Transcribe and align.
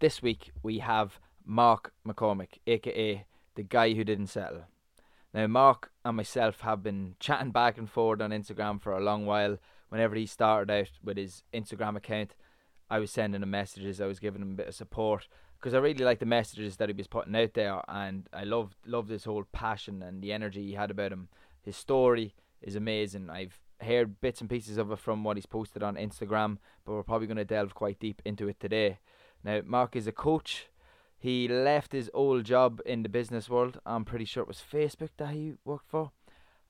this 0.00 0.22
week 0.22 0.52
we 0.62 0.78
have 0.78 1.20
Mark 1.44 1.92
McCourt, 2.06 2.48
aka 2.66 3.24
the 3.54 3.62
guy 3.62 3.94
who 3.94 4.04
didn't 4.04 4.26
settle. 4.26 4.64
Now, 5.32 5.46
Mark 5.46 5.90
and 6.04 6.16
myself 6.16 6.60
have 6.60 6.82
been 6.82 7.14
chatting 7.20 7.50
back 7.50 7.78
and 7.78 7.90
forward 7.90 8.22
on 8.22 8.30
Instagram 8.30 8.80
for 8.80 8.92
a 8.92 9.02
long 9.02 9.26
while. 9.26 9.58
Whenever 9.88 10.16
he 10.16 10.26
started 10.26 10.70
out 10.72 10.90
with 11.02 11.16
his 11.16 11.42
Instagram 11.54 11.96
account, 11.96 12.34
I 12.90 12.98
was 12.98 13.10
sending 13.10 13.42
him 13.42 13.50
messages, 13.50 14.00
I 14.00 14.06
was 14.06 14.18
giving 14.18 14.42
him 14.42 14.52
a 14.52 14.56
bit 14.56 14.68
of 14.68 14.74
support 14.74 15.28
because 15.58 15.74
I 15.74 15.78
really 15.78 16.04
liked 16.04 16.20
the 16.20 16.26
messages 16.26 16.76
that 16.76 16.88
he 16.88 16.94
was 16.94 17.06
putting 17.06 17.34
out 17.34 17.54
there, 17.54 17.80
and 17.88 18.28
I 18.32 18.44
loved 18.44 18.76
loved 18.86 19.10
his 19.10 19.24
whole 19.24 19.44
passion 19.52 20.02
and 20.02 20.22
the 20.22 20.32
energy 20.32 20.64
he 20.64 20.72
had 20.74 20.90
about 20.90 21.12
him. 21.12 21.28
His 21.62 21.76
story 21.76 22.34
is 22.62 22.76
amazing. 22.76 23.30
I've 23.30 23.58
heard 23.80 24.20
bits 24.20 24.40
and 24.40 24.48
pieces 24.48 24.78
of 24.78 24.90
it 24.90 24.98
from 24.98 25.24
what 25.24 25.36
he's 25.36 25.46
posted 25.46 25.82
on 25.82 25.96
Instagram, 25.96 26.58
but 26.84 26.92
we're 26.92 27.02
probably 27.02 27.26
going 27.26 27.36
to 27.36 27.44
delve 27.44 27.74
quite 27.74 27.98
deep 27.98 28.22
into 28.24 28.48
it 28.48 28.60
today. 28.60 28.98
Now, 29.46 29.60
Mark 29.64 29.94
is 29.94 30.08
a 30.08 30.12
coach. 30.12 30.66
He 31.16 31.46
left 31.46 31.92
his 31.92 32.10
old 32.12 32.42
job 32.42 32.80
in 32.84 33.04
the 33.04 33.08
business 33.08 33.48
world. 33.48 33.78
I'm 33.86 34.04
pretty 34.04 34.24
sure 34.24 34.42
it 34.42 34.48
was 34.48 34.60
Facebook 34.60 35.10
that 35.18 35.30
he 35.30 35.52
worked 35.64 35.88
for, 35.88 36.10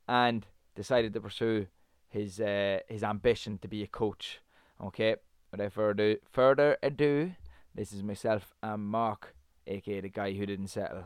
and 0.06 0.46
decided 0.74 1.14
to 1.14 1.20
pursue 1.22 1.68
his 2.10 2.38
uh, 2.38 2.80
his 2.86 3.02
ambition 3.02 3.56
to 3.62 3.68
be 3.68 3.82
a 3.82 3.86
coach. 3.86 4.40
Okay, 4.84 5.16
without 5.50 5.72
further 5.72 6.16
further 6.30 6.76
ado, 6.82 7.32
this 7.74 7.94
is 7.94 8.02
myself 8.02 8.54
and 8.62 8.84
Mark, 8.84 9.34
aka 9.66 10.02
the 10.02 10.10
guy 10.10 10.34
who 10.34 10.44
didn't 10.44 10.68
settle, 10.68 11.04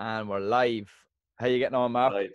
and 0.00 0.28
we're 0.28 0.40
live. 0.40 0.90
How 1.36 1.46
you 1.46 1.60
getting 1.60 1.76
on, 1.76 1.92
Mark? 1.92 2.12
Right. 2.12 2.30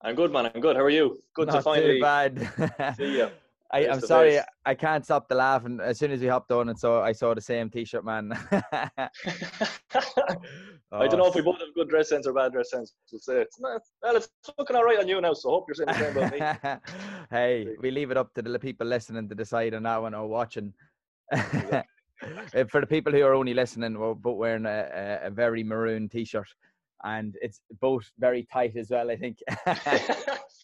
I'm 0.00 0.14
good, 0.14 0.30
man. 0.32 0.48
I'm 0.54 0.60
good. 0.60 0.76
How 0.76 0.82
are 0.82 0.90
you? 0.90 1.18
Good 1.34 1.48
Not 1.48 1.56
to 1.56 1.62
finally 1.62 1.96
too 1.96 2.02
bad. 2.02 2.94
see 2.96 3.18
you. 3.18 3.28
I, 3.72 3.88
I'm 3.88 4.00
sorry. 4.00 4.38
I 4.64 4.74
can't 4.74 5.04
stop 5.04 5.28
the 5.28 5.34
laughing. 5.34 5.80
As 5.80 5.98
soon 5.98 6.12
as 6.12 6.20
we 6.20 6.28
hopped 6.28 6.52
on 6.52 6.68
and 6.68 6.78
saw, 6.78 7.02
I 7.02 7.12
saw 7.12 7.34
the 7.34 7.40
same 7.40 7.68
T-shirt, 7.68 8.04
man. 8.04 8.32
I 10.92 11.08
don't 11.08 11.18
know 11.18 11.26
if 11.26 11.34
we 11.34 11.42
both 11.42 11.58
have 11.58 11.74
good 11.74 11.88
dress 11.88 12.08
sense 12.08 12.26
or 12.26 12.32
bad 12.32 12.52
dress 12.52 12.70
sense. 12.70 12.94
We'll 13.10 13.20
say 13.20 13.40
it's 13.40 13.58
not, 13.58 13.82
well, 14.02 14.16
it's 14.16 14.28
looking 14.58 14.76
all 14.76 14.84
right 14.84 14.98
on 14.98 15.08
you 15.08 15.20
now. 15.20 15.32
So 15.34 15.50
I 15.50 15.52
hope 15.52 15.66
you're 15.68 15.74
saying 15.74 15.88
the 15.88 15.94
same 15.94 16.16
about 16.16 16.62
me. 16.62 16.80
hey, 17.30 17.76
we 17.80 17.90
leave 17.90 18.10
it 18.10 18.16
up 18.16 18.32
to 18.34 18.42
the 18.42 18.58
people 18.58 18.86
listening 18.86 19.28
to 19.28 19.34
decide 19.34 19.74
on 19.74 19.82
that 19.82 20.00
one 20.00 20.14
or 20.14 20.28
watching. 20.28 20.72
Uh, 21.32 21.82
For 22.70 22.80
the 22.80 22.86
people 22.86 23.12
who 23.12 23.22
are 23.24 23.34
only 23.34 23.52
listening, 23.52 23.98
we're 23.98 24.14
both 24.14 24.38
wearing 24.38 24.64
a, 24.64 25.20
a, 25.24 25.26
a 25.26 25.30
very 25.30 25.62
maroon 25.62 26.08
T-shirt, 26.08 26.48
and 27.04 27.36
it's 27.42 27.60
both 27.80 28.10
very 28.18 28.46
tight 28.50 28.74
as 28.76 28.90
well. 28.90 29.10
I 29.10 29.16
think. 29.16 29.38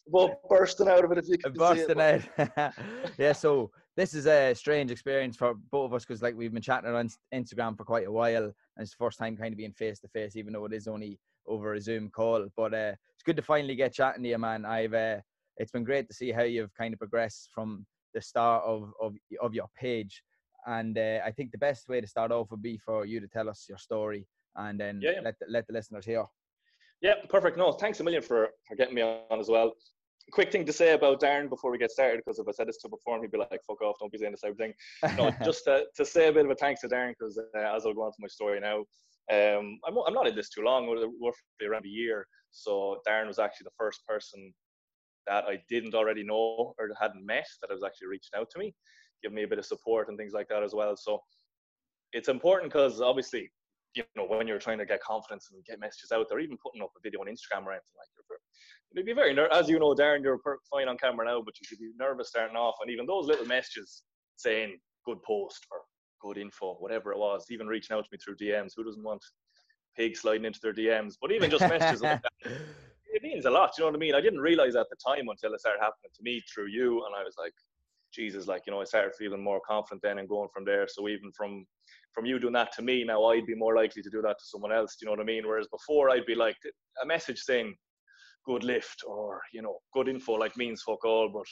Both 0.08 0.33
bursting 0.48 0.89
out 0.89 1.05
of 1.05 1.12
it 1.12 1.19
if 1.19 1.28
you 1.28 1.39
can 1.39 1.53
see 1.53 1.58
busting 1.58 1.98
it. 1.98 2.28
out. 2.58 2.72
yeah, 3.19 3.33
so 3.33 3.70
this 3.97 4.14
is 4.14 4.27
a 4.27 4.55
strange 4.55 4.91
experience 4.91 5.36
for 5.36 5.55
both 5.70 5.86
of 5.86 5.94
us 5.94 6.05
because, 6.05 6.22
like, 6.22 6.34
we've 6.34 6.53
been 6.53 6.62
chatting 6.62 6.91
on 6.94 7.09
Instagram 7.34 7.77
for 7.77 7.84
quite 7.84 8.06
a 8.06 8.12
while, 8.12 8.44
and 8.44 8.53
it's 8.78 8.91
the 8.91 8.97
first 8.97 9.19
time 9.19 9.36
kind 9.36 9.53
of 9.53 9.59
being 9.59 9.72
face 9.72 10.00
to 10.00 10.09
face, 10.09 10.36
even 10.36 10.53
though 10.53 10.64
it 10.64 10.72
is 10.72 10.89
only 10.89 11.19
over 11.47 11.75
a 11.75 11.81
Zoom 11.81 12.09
call. 12.11 12.47
But 12.56 12.75
uh, 12.75 12.94
it's 13.14 13.22
good 13.25 13.36
to 13.36 13.42
finally 13.42 13.77
get 13.77 13.92
chatting 13.94 14.22
to 14.22 14.28
you, 14.28 14.39
man. 14.39 14.64
I've 14.64 14.94
uh, 14.94 15.19
it's 15.59 15.72
been 15.72 15.84
great 15.84 16.09
to 16.09 16.14
see 16.14 16.33
how 16.33 16.42
you've 16.42 16.75
kind 16.75 16.92
of 16.92 16.98
progressed 16.98 17.50
from 17.55 17.87
the 18.14 18.20
start 18.20 18.64
of 18.64 18.92
of, 19.00 19.14
of 19.41 19.55
your 19.55 19.69
page, 19.78 20.22
and 20.66 20.97
uh, 20.97 21.20
I 21.25 21.31
think 21.31 21.53
the 21.53 21.59
best 21.59 21.89
way 21.89 22.00
to 22.00 22.06
start 22.06 22.33
off 22.33 22.50
would 22.50 22.62
be 22.62 22.78
for 22.78 23.05
you 23.05 23.20
to 23.20 23.28
tell 23.28 23.48
us 23.48 23.66
your 23.69 23.78
story, 23.78 24.27
and 24.56 24.81
then 24.81 25.00
Yeah, 25.03 25.12
yeah. 25.16 25.20
let 25.20 25.39
the, 25.39 25.47
let 25.48 25.66
the 25.66 25.72
listeners 25.75 26.06
hear. 26.06 26.25
Yeah, 27.03 27.14
perfect. 27.28 27.58
No, 27.58 27.72
thanks 27.72 27.98
a 28.00 28.05
million 28.05 28.22
for, 28.22 28.48
for 28.67 28.77
getting 28.77 28.95
me 28.95 29.03
on 29.03 29.41
as 29.41 29.48
well. 29.48 29.72
Quick 30.31 30.53
thing 30.53 30.64
to 30.64 30.72
say 30.72 30.92
about 30.92 31.20
Darren 31.20 31.48
before 31.48 31.72
we 31.72 31.78
get 31.78 31.91
started, 31.91 32.22
because 32.25 32.39
if 32.39 32.47
I 32.48 32.53
said 32.53 32.69
this 32.69 32.78
to 32.78 32.86
him 32.86 32.92
before, 32.92 33.20
he'd 33.20 33.33
be 33.33 33.39
like, 33.39 33.61
fuck 33.67 33.83
off, 33.83 33.97
don't 33.98 34.12
be 34.12 34.19
saying 34.19 34.31
this 34.31 34.42
type 34.42 34.53
of 34.53 34.56
thing. 34.56 34.72
No, 35.17 35.31
just 35.44 35.64
to, 35.64 35.84
to 35.97 36.05
say 36.05 36.28
a 36.28 36.33
bit 36.33 36.44
of 36.44 36.50
a 36.53 36.55
thanks 36.55 36.81
to 36.83 36.89
Darren, 36.89 37.12
because 37.19 37.39
uh, 37.39 37.77
as 37.77 37.84
I'll 37.84 37.92
go 37.92 38.03
on 38.03 38.12
to 38.12 38.17
my 38.20 38.28
story 38.28 38.61
now, 38.61 38.84
um, 39.31 39.81
I'm, 39.86 39.97
I'm 40.06 40.14
not 40.14 40.28
in 40.28 40.36
this 40.36 40.50
too 40.50 40.62
long, 40.62 40.86
we're 40.86 40.97
roughly 40.97 41.67
around 41.69 41.86
a 41.86 41.89
year. 41.89 42.27
So 42.53 43.00
Darren 43.06 43.27
was 43.27 43.41
actually 43.41 43.64
the 43.64 43.77
first 43.77 44.06
person 44.06 44.53
that 45.26 45.44
I 45.44 45.59
didn't 45.69 45.94
already 45.94 46.22
know 46.22 46.75
or 46.78 46.88
hadn't 47.00 47.26
met 47.26 47.47
that 47.60 47.71
was 47.71 47.82
actually 47.84 48.09
reaching 48.09 48.38
out 48.38 48.49
to 48.50 48.59
me, 48.59 48.75
giving 49.22 49.37
me 49.37 49.43
a 49.43 49.49
bit 49.49 49.59
of 49.59 49.66
support 49.66 50.09
and 50.09 50.16
things 50.16 50.32
like 50.32 50.49
that 50.49 50.62
as 50.62 50.75
well. 50.75 50.97
So 50.97 51.21
it's 52.12 52.28
important 52.28 52.72
because 52.72 53.00
obviously, 53.00 53.50
you 53.94 54.04
know, 54.16 54.25
when 54.25 54.47
you're 54.47 54.58
trying 54.58 54.78
to 54.78 54.86
get 54.86 55.03
confidence 55.03 55.50
and 55.53 55.64
get 55.64 55.80
messages 55.80 56.12
out 56.12 56.26
there, 56.28 56.41
even 56.41 56.56
putting 56.56 56.82
up 56.82 56.91
a 56.97 57.00
video 57.03 57.20
on 57.20 57.26
Instagram 57.26 57.64
or 57.66 57.72
anything 57.72 57.97
like 57.97 58.08
that, 58.16 58.38
you'd 58.94 59.06
be 59.06 59.12
very 59.12 59.34
nervous. 59.34 59.56
As 59.56 59.69
you 59.69 59.78
know, 59.78 59.94
Darren, 59.94 60.22
you're 60.22 60.41
fine 60.70 60.88
on 60.88 60.98
camera 60.98 61.26
now, 61.26 61.42
but 61.42 61.54
you 61.60 61.66
could 61.69 61.78
be 61.78 61.91
nervous 61.98 62.28
starting 62.28 62.56
off. 62.56 62.76
And 62.81 62.91
even 62.91 63.06
those 63.06 63.26
little 63.26 63.47
messages 63.47 64.02
saying 64.36 64.78
good 65.04 65.22
post 65.22 65.66
or 65.70 65.78
good 66.20 66.41
info, 66.41 66.75
whatever 66.75 67.12
it 67.12 67.19
was, 67.19 67.47
even 67.50 67.66
reaching 67.66 67.97
out 67.97 68.04
to 68.04 68.08
me 68.12 68.19
through 68.19 68.36
DMs. 68.36 68.72
Who 68.76 68.84
doesn't 68.84 69.02
want 69.02 69.22
pigs 69.97 70.20
sliding 70.20 70.44
into 70.44 70.60
their 70.62 70.75
DMs? 70.75 71.14
But 71.20 71.32
even 71.32 71.50
just 71.50 71.62
messages 71.62 72.02
like 72.02 72.22
that, 72.22 72.32
it 73.12 73.22
means 73.22 73.44
a 73.44 73.50
lot. 73.50 73.72
You 73.76 73.84
know 73.84 73.91
what 73.91 73.97
I 73.97 73.98
mean? 73.98 74.14
I 74.14 74.20
didn't 74.20 74.41
realize 74.41 74.76
at 74.76 74.86
the 74.91 74.97
time 75.04 75.28
until 75.28 75.52
it 75.54 75.60
started 75.60 75.81
happening 75.81 76.10
to 76.14 76.22
me 76.22 76.42
through 76.52 76.69
you, 76.69 77.04
and 77.04 77.14
I 77.14 77.25
was 77.25 77.34
like, 77.38 77.54
Jesus, 78.12 78.47
like 78.47 78.62
you 78.67 78.73
know, 78.73 78.81
I 78.81 78.84
started 78.84 79.15
feeling 79.19 79.43
more 79.43 79.61
confident 79.67 80.03
then 80.03 80.19
and 80.19 80.28
going 80.28 80.49
from 80.53 80.65
there. 80.65 80.87
So 80.89 81.09
even 81.09 81.33
from 81.37 81.67
from 82.15 82.27
you 82.27 82.39
doing 82.39 82.53
that 82.53 82.73
to 82.73 82.83
me, 82.83 83.05
now 83.05 83.25
I'd 83.27 83.47
be 83.47 83.55
more 83.55 83.75
likely 83.75 84.03
to 84.03 84.11
do 84.11 84.23
that 84.23 84.39
to 84.39 84.45
someone 84.45 84.73
else. 84.73 84.97
Do 84.97 85.05
you 85.05 85.06
know 85.06 85.12
what 85.12 85.23
I 85.23 85.33
mean? 85.33 85.47
Whereas 85.47 85.69
before, 85.69 86.11
I'd 86.11 86.27
be 86.27 86.34
like 86.34 86.56
a 87.03 87.06
message 87.06 87.41
saying 87.41 87.75
good 88.45 88.65
lift 88.65 89.05
or 89.06 89.41
you 89.53 89.62
know 89.62 89.78
good 89.95 90.09
info 90.09 90.33
like 90.34 90.56
means 90.56 90.83
fuck 90.83 91.05
all, 91.05 91.28
but 91.33 91.47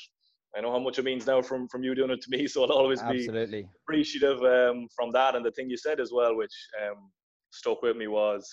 I 0.57 0.61
know 0.61 0.73
how 0.73 0.81
much 0.81 0.99
it 0.99 1.05
means 1.05 1.27
now 1.27 1.43
from 1.43 1.69
from 1.69 1.83
you 1.83 1.95
doing 1.95 2.11
it 2.11 2.21
to 2.23 2.31
me. 2.31 2.47
So 2.49 2.65
I'll 2.65 2.73
always 2.73 3.03
be 3.03 3.25
Absolutely. 3.25 3.69
appreciative 3.85 4.43
um, 4.43 4.89
from 4.95 5.13
that. 5.13 5.35
And 5.35 5.45
the 5.45 5.53
thing 5.53 5.71
you 5.71 5.77
said 5.77 6.01
as 6.01 6.13
well, 6.13 6.37
which 6.37 6.55
um, 6.83 7.11
stuck 7.51 7.83
with 7.83 7.97
me, 7.97 8.09
was 8.09 8.49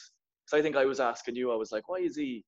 because 0.46 0.60
I 0.60 0.62
think 0.62 0.76
I 0.76 0.86
was 0.86 1.00
asking 1.00 1.36
you, 1.36 1.52
I 1.52 1.56
was 1.56 1.72
like, 1.72 1.90
why 1.90 1.98
is 1.98 2.16
he? 2.16 2.44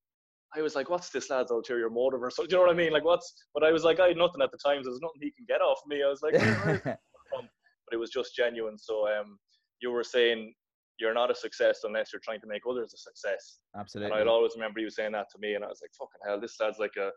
I 0.55 0.61
was 0.61 0.75
like, 0.75 0.89
what's 0.89 1.09
this 1.09 1.29
lad's 1.29 1.51
ulterior 1.51 1.89
motive 1.89 2.23
or 2.23 2.31
so? 2.31 2.43
Do 2.45 2.55
you 2.55 2.57
know 2.61 2.67
what 2.67 2.73
I 2.73 2.77
mean? 2.77 2.91
Like, 2.91 3.05
what's? 3.05 3.33
But 3.53 3.63
I 3.63 3.71
was 3.71 3.83
like, 3.83 3.99
I 3.99 4.07
had 4.09 4.17
nothing 4.17 4.41
at 4.41 4.51
the 4.51 4.57
time. 4.57 4.83
So 4.83 4.89
there's 4.89 5.01
nothing 5.01 5.21
he 5.21 5.31
can 5.31 5.45
get 5.47 5.61
off 5.61 5.79
me. 5.87 6.01
I 6.03 6.09
was 6.09 6.21
like, 6.21 6.33
where, 6.33 6.55
where's 6.65 6.81
that 6.83 6.99
from? 7.29 7.47
But 7.87 7.93
it 7.93 7.97
was 7.97 8.09
just 8.09 8.35
genuine. 8.35 8.77
So 8.77 9.07
um, 9.07 9.37
you 9.81 9.91
were 9.91 10.03
saying 10.03 10.53
you're 10.99 11.13
not 11.13 11.31
a 11.31 11.35
success 11.35 11.81
unless 11.83 12.11
you're 12.11 12.21
trying 12.23 12.41
to 12.41 12.47
make 12.47 12.63
others 12.69 12.93
a 12.93 12.97
success. 12.97 13.59
Absolutely. 13.77 14.11
And. 14.11 14.21
I'd 14.21 14.27
always 14.31 14.53
remember 14.55 14.79
you 14.79 14.89
saying 14.89 15.11
that 15.13 15.27
to 15.31 15.39
me, 15.39 15.53
and 15.53 15.63
I 15.63 15.67
was 15.67 15.79
like, 15.81 15.91
fucking 15.97 16.21
hell, 16.25 16.41
this 16.41 16.59
lad's 16.59 16.79
like 16.79 16.95
a 16.97 17.11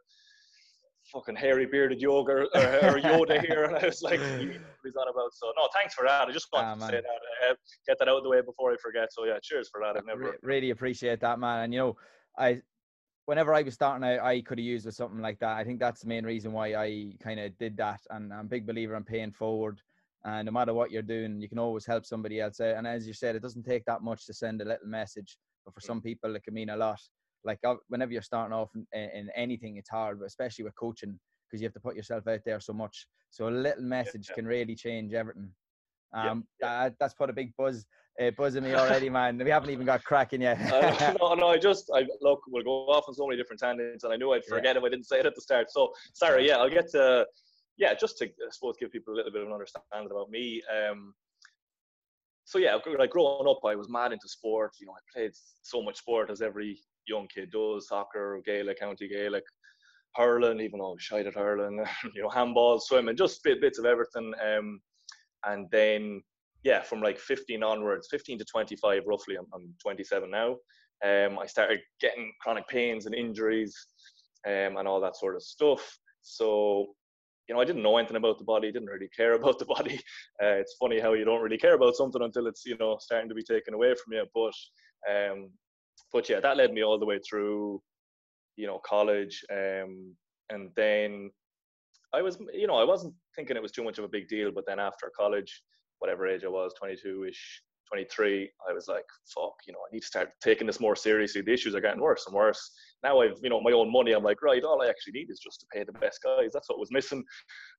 fucking 1.12 1.34
hairy 1.34 1.66
bearded 1.66 2.00
yoga 2.00 2.32
or, 2.32 2.42
or 2.44 2.48
Yoda 3.00 3.44
here, 3.44 3.64
and 3.64 3.76
I 3.76 3.86
was 3.86 4.02
like, 4.02 4.20
he 4.20 4.46
knows 4.46 4.54
what 4.56 4.84
he's 4.84 4.96
on 4.96 5.08
about. 5.08 5.32
So 5.34 5.52
no, 5.56 5.68
thanks 5.74 5.94
for 5.94 6.06
that. 6.06 6.28
I 6.28 6.32
just 6.32 6.46
wanted 6.52 6.68
Ah, 6.68 6.74
to 6.74 6.80
say 6.92 7.00
that, 7.00 7.50
uh, 7.50 7.54
get 7.88 7.98
that 7.98 8.08
out 8.08 8.18
of 8.18 8.22
the 8.22 8.30
way 8.30 8.40
before 8.40 8.72
I 8.72 8.76
forget. 8.82 9.08
So 9.12 9.24
yeah, 9.24 9.38
cheers 9.42 9.68
for 9.72 9.80
that. 9.82 9.96
I've 9.96 10.06
never. 10.06 10.36
Really 10.42 10.70
appreciate 10.70 11.20
that, 11.20 11.38
man. 11.38 11.64
And 11.64 11.72
you 11.72 11.80
know, 11.80 11.96
I 12.38 12.60
whenever 13.26 13.54
I 13.54 13.62
was 13.62 13.74
starting 13.74 14.06
out, 14.06 14.20
I 14.20 14.40
could 14.40 14.58
have 14.58 14.64
used 14.64 14.86
with 14.86 14.94
something 14.94 15.20
like 15.20 15.38
that. 15.40 15.56
I 15.56 15.64
think 15.64 15.78
that's 15.78 16.02
the 16.02 16.08
main 16.08 16.24
reason 16.24 16.52
why 16.52 16.74
I 16.74 17.12
kind 17.22 17.40
of 17.40 17.56
did 17.58 17.76
that. 17.76 18.00
And 18.10 18.32
I'm 18.32 18.46
a 18.46 18.48
big 18.48 18.66
believer 18.66 18.96
in 18.96 19.04
paying 19.04 19.32
forward. 19.32 19.80
And 20.24 20.46
no 20.46 20.52
matter 20.52 20.74
what 20.74 20.90
you're 20.90 21.02
doing, 21.02 21.40
you 21.40 21.48
can 21.48 21.58
always 21.58 21.84
help 21.86 22.04
somebody 22.06 22.40
else 22.40 22.60
out. 22.60 22.76
And 22.76 22.86
as 22.86 23.06
you 23.06 23.12
said, 23.12 23.34
it 23.34 23.42
doesn't 23.42 23.64
take 23.64 23.84
that 23.86 24.02
much 24.02 24.26
to 24.26 24.34
send 24.34 24.60
a 24.60 24.64
little 24.64 24.86
message, 24.86 25.36
but 25.64 25.74
for 25.74 25.80
Mm. 25.80 25.86
some 25.86 26.00
people, 26.00 26.34
it 26.36 26.44
can 26.44 26.54
mean 26.54 26.70
a 26.70 26.76
lot. 26.76 27.00
Like 27.44 27.58
uh, 27.64 27.76
whenever 27.88 28.12
you're 28.12 28.22
starting 28.22 28.52
off 28.54 28.70
in, 28.74 28.86
in 28.92 29.30
anything, 29.34 29.76
it's 29.76 29.88
hard, 29.88 30.20
but 30.20 30.26
especially 30.26 30.64
with 30.64 30.76
coaching 30.76 31.18
because 31.48 31.60
you 31.60 31.66
have 31.66 31.74
to 31.74 31.80
put 31.80 31.96
yourself 31.96 32.26
out 32.28 32.40
there 32.44 32.60
so 32.60 32.72
much. 32.72 33.06
So 33.30 33.48
a 33.48 33.50
little 33.50 33.82
message 33.82 34.28
yeah. 34.28 34.34
can 34.36 34.46
really 34.46 34.74
change 34.76 35.12
everything. 35.12 35.50
Yeah, 36.14 36.30
Um, 36.30 36.46
yeah. 36.60 36.84
That, 36.84 36.94
that's 37.00 37.14
put 37.14 37.30
a 37.30 37.32
big 37.32 37.52
buzz, 37.56 37.84
uh, 38.20 38.30
buzzing 38.36 38.64
me 38.64 38.74
already, 38.74 39.08
man. 39.18 39.38
We 39.38 39.50
haven't 39.50 39.70
even 39.70 39.86
got 39.86 40.04
cracking 40.04 40.42
yet. 40.42 40.60
Uh, 40.72 41.14
no, 41.20 41.34
no, 41.34 41.48
I 41.48 41.58
just, 41.58 41.90
I 41.94 42.06
look, 42.20 42.40
we'll 42.48 42.64
go 42.64 42.86
off 42.88 43.04
on 43.08 43.14
so 43.14 43.26
many 43.26 43.36
different 43.36 43.60
tangents, 43.60 44.04
and 44.04 44.12
I 44.12 44.16
knew 44.16 44.32
I'd 44.32 44.42
Yeah. 44.48 44.56
forget 44.56 44.76
if 44.76 44.82
I 44.82 44.88
didn't 44.88 45.06
say 45.06 45.20
it 45.20 45.26
at 45.26 45.34
the 45.34 45.40
start. 45.40 45.70
So 45.70 45.92
sorry, 46.12 46.46
yeah, 46.46 46.58
I'll 46.58 46.70
get 46.70 46.90
to, 46.90 47.26
yeah, 47.76 47.94
just 47.94 48.18
to, 48.18 48.26
I 48.26 48.50
suppose, 48.50 48.76
give 48.78 48.92
people 48.92 49.14
a 49.14 49.16
little 49.16 49.32
bit 49.32 49.42
of 49.42 49.48
an 49.48 49.52
understanding 49.54 50.10
about 50.10 50.30
me. 50.30 50.62
Um, 50.70 51.14
so 52.44 52.58
yeah, 52.58 52.76
like 52.98 53.10
growing 53.10 53.48
up, 53.48 53.60
I 53.64 53.74
was 53.76 53.88
mad 53.88 54.12
into 54.12 54.28
sport. 54.28 54.72
You 54.80 54.86
know, 54.86 54.92
I 54.92 55.00
played 55.12 55.32
so 55.62 55.82
much 55.82 55.98
sport 55.98 56.30
as 56.30 56.42
every 56.42 56.78
young 57.06 57.26
kid 57.34 57.50
does: 57.50 57.88
soccer, 57.88 58.42
Gaelic, 58.44 58.78
county 58.78 59.08
Gaelic, 59.08 59.44
hurling, 60.16 60.60
even 60.60 60.80
though 60.80 60.90
I 60.90 60.94
was 60.94 61.02
shy 61.02 61.20
at 61.20 61.34
hurling. 61.34 61.82
you 62.14 62.22
know, 62.22 62.28
handball, 62.28 62.78
swimming, 62.80 63.16
just 63.16 63.42
bit, 63.42 63.60
bits 63.60 63.78
of 63.78 63.86
everything. 63.86 64.32
Um, 64.44 64.80
and 65.46 65.68
then 65.70 66.22
yeah, 66.62 66.82
from 66.82 67.00
like 67.00 67.18
15 67.18 67.62
onwards, 67.62 68.08
15 68.10 68.38
to 68.38 68.44
25 68.44 69.02
roughly. 69.06 69.36
I'm, 69.36 69.46
I'm 69.54 69.74
27 69.82 70.30
now. 70.30 70.56
Um, 71.04 71.38
I 71.38 71.46
started 71.46 71.80
getting 72.00 72.32
chronic 72.40 72.68
pains 72.68 73.06
and 73.06 73.14
injuries, 73.14 73.76
um, 74.46 74.76
and 74.76 74.86
all 74.86 75.00
that 75.00 75.16
sort 75.16 75.36
of 75.36 75.42
stuff. 75.42 75.98
So 76.22 76.94
you 77.48 77.54
know, 77.54 77.60
I 77.60 77.64
didn't 77.64 77.82
know 77.82 77.96
anything 77.98 78.16
about 78.16 78.38
the 78.38 78.44
body, 78.44 78.70
didn't 78.70 78.88
really 78.88 79.08
care 79.08 79.32
about 79.40 79.58
the 79.58 79.64
body. 79.64 80.00
Uh, 80.42 80.56
it's 80.56 80.76
funny 80.80 81.00
how 81.00 81.12
you 81.12 81.24
don't 81.24 81.42
really 81.42 81.58
care 81.58 81.74
about 81.74 81.96
something 81.96 82.22
until 82.22 82.46
it's, 82.46 82.64
you 82.64 82.76
know, 82.78 82.96
starting 83.00 83.28
to 83.28 83.34
be 83.34 83.42
taken 83.42 83.74
away 83.74 83.94
from 83.94 84.14
you. 84.14 84.24
But, 84.34 84.54
um, 85.12 85.50
but 86.12 86.28
yeah, 86.28 86.40
that 86.40 86.56
led 86.56 86.72
me 86.72 86.82
all 86.82 86.98
the 86.98 87.06
way 87.06 87.18
through, 87.18 87.82
you 88.56 88.66
know, 88.66 88.80
college. 88.84 89.44
Um, 89.50 90.14
and 90.50 90.70
then 90.76 91.30
I 92.14 92.22
was, 92.22 92.38
you 92.52 92.66
know, 92.66 92.76
I 92.76 92.84
wasn't 92.84 93.14
thinking 93.34 93.56
it 93.56 93.62
was 93.62 93.72
too 93.72 93.84
much 93.84 93.98
of 93.98 94.04
a 94.04 94.08
big 94.08 94.28
deal. 94.28 94.52
But 94.52 94.64
then 94.66 94.78
after 94.78 95.10
college, 95.16 95.62
whatever 96.02 96.26
age 96.26 96.42
I 96.44 96.48
was, 96.48 96.74
22 96.78 97.26
ish, 97.28 97.62
23, 97.88 98.50
I 98.68 98.72
was 98.72 98.88
like, 98.88 99.04
fuck, 99.32 99.54
you 99.66 99.72
know, 99.72 99.78
I 99.78 99.94
need 99.94 100.00
to 100.00 100.06
start 100.06 100.30
taking 100.42 100.66
this 100.66 100.80
more 100.80 100.96
seriously. 100.96 101.42
The 101.42 101.52
issues 101.52 101.76
are 101.76 101.80
getting 101.80 102.00
worse 102.00 102.26
and 102.26 102.34
worse. 102.34 102.72
Now 103.04 103.20
I've, 103.20 103.38
you 103.40 103.50
know, 103.50 103.60
my 103.60 103.70
own 103.70 103.92
money. 103.92 104.12
I'm 104.12 104.24
like, 104.24 104.42
right, 104.42 104.64
all 104.64 104.82
I 104.82 104.88
actually 104.88 105.12
need 105.12 105.30
is 105.30 105.38
just 105.38 105.60
to 105.60 105.66
pay 105.72 105.84
the 105.84 105.92
best 105.92 106.20
guys. 106.24 106.50
That's 106.52 106.68
what 106.68 106.80
was 106.80 106.90
missing. 106.90 107.22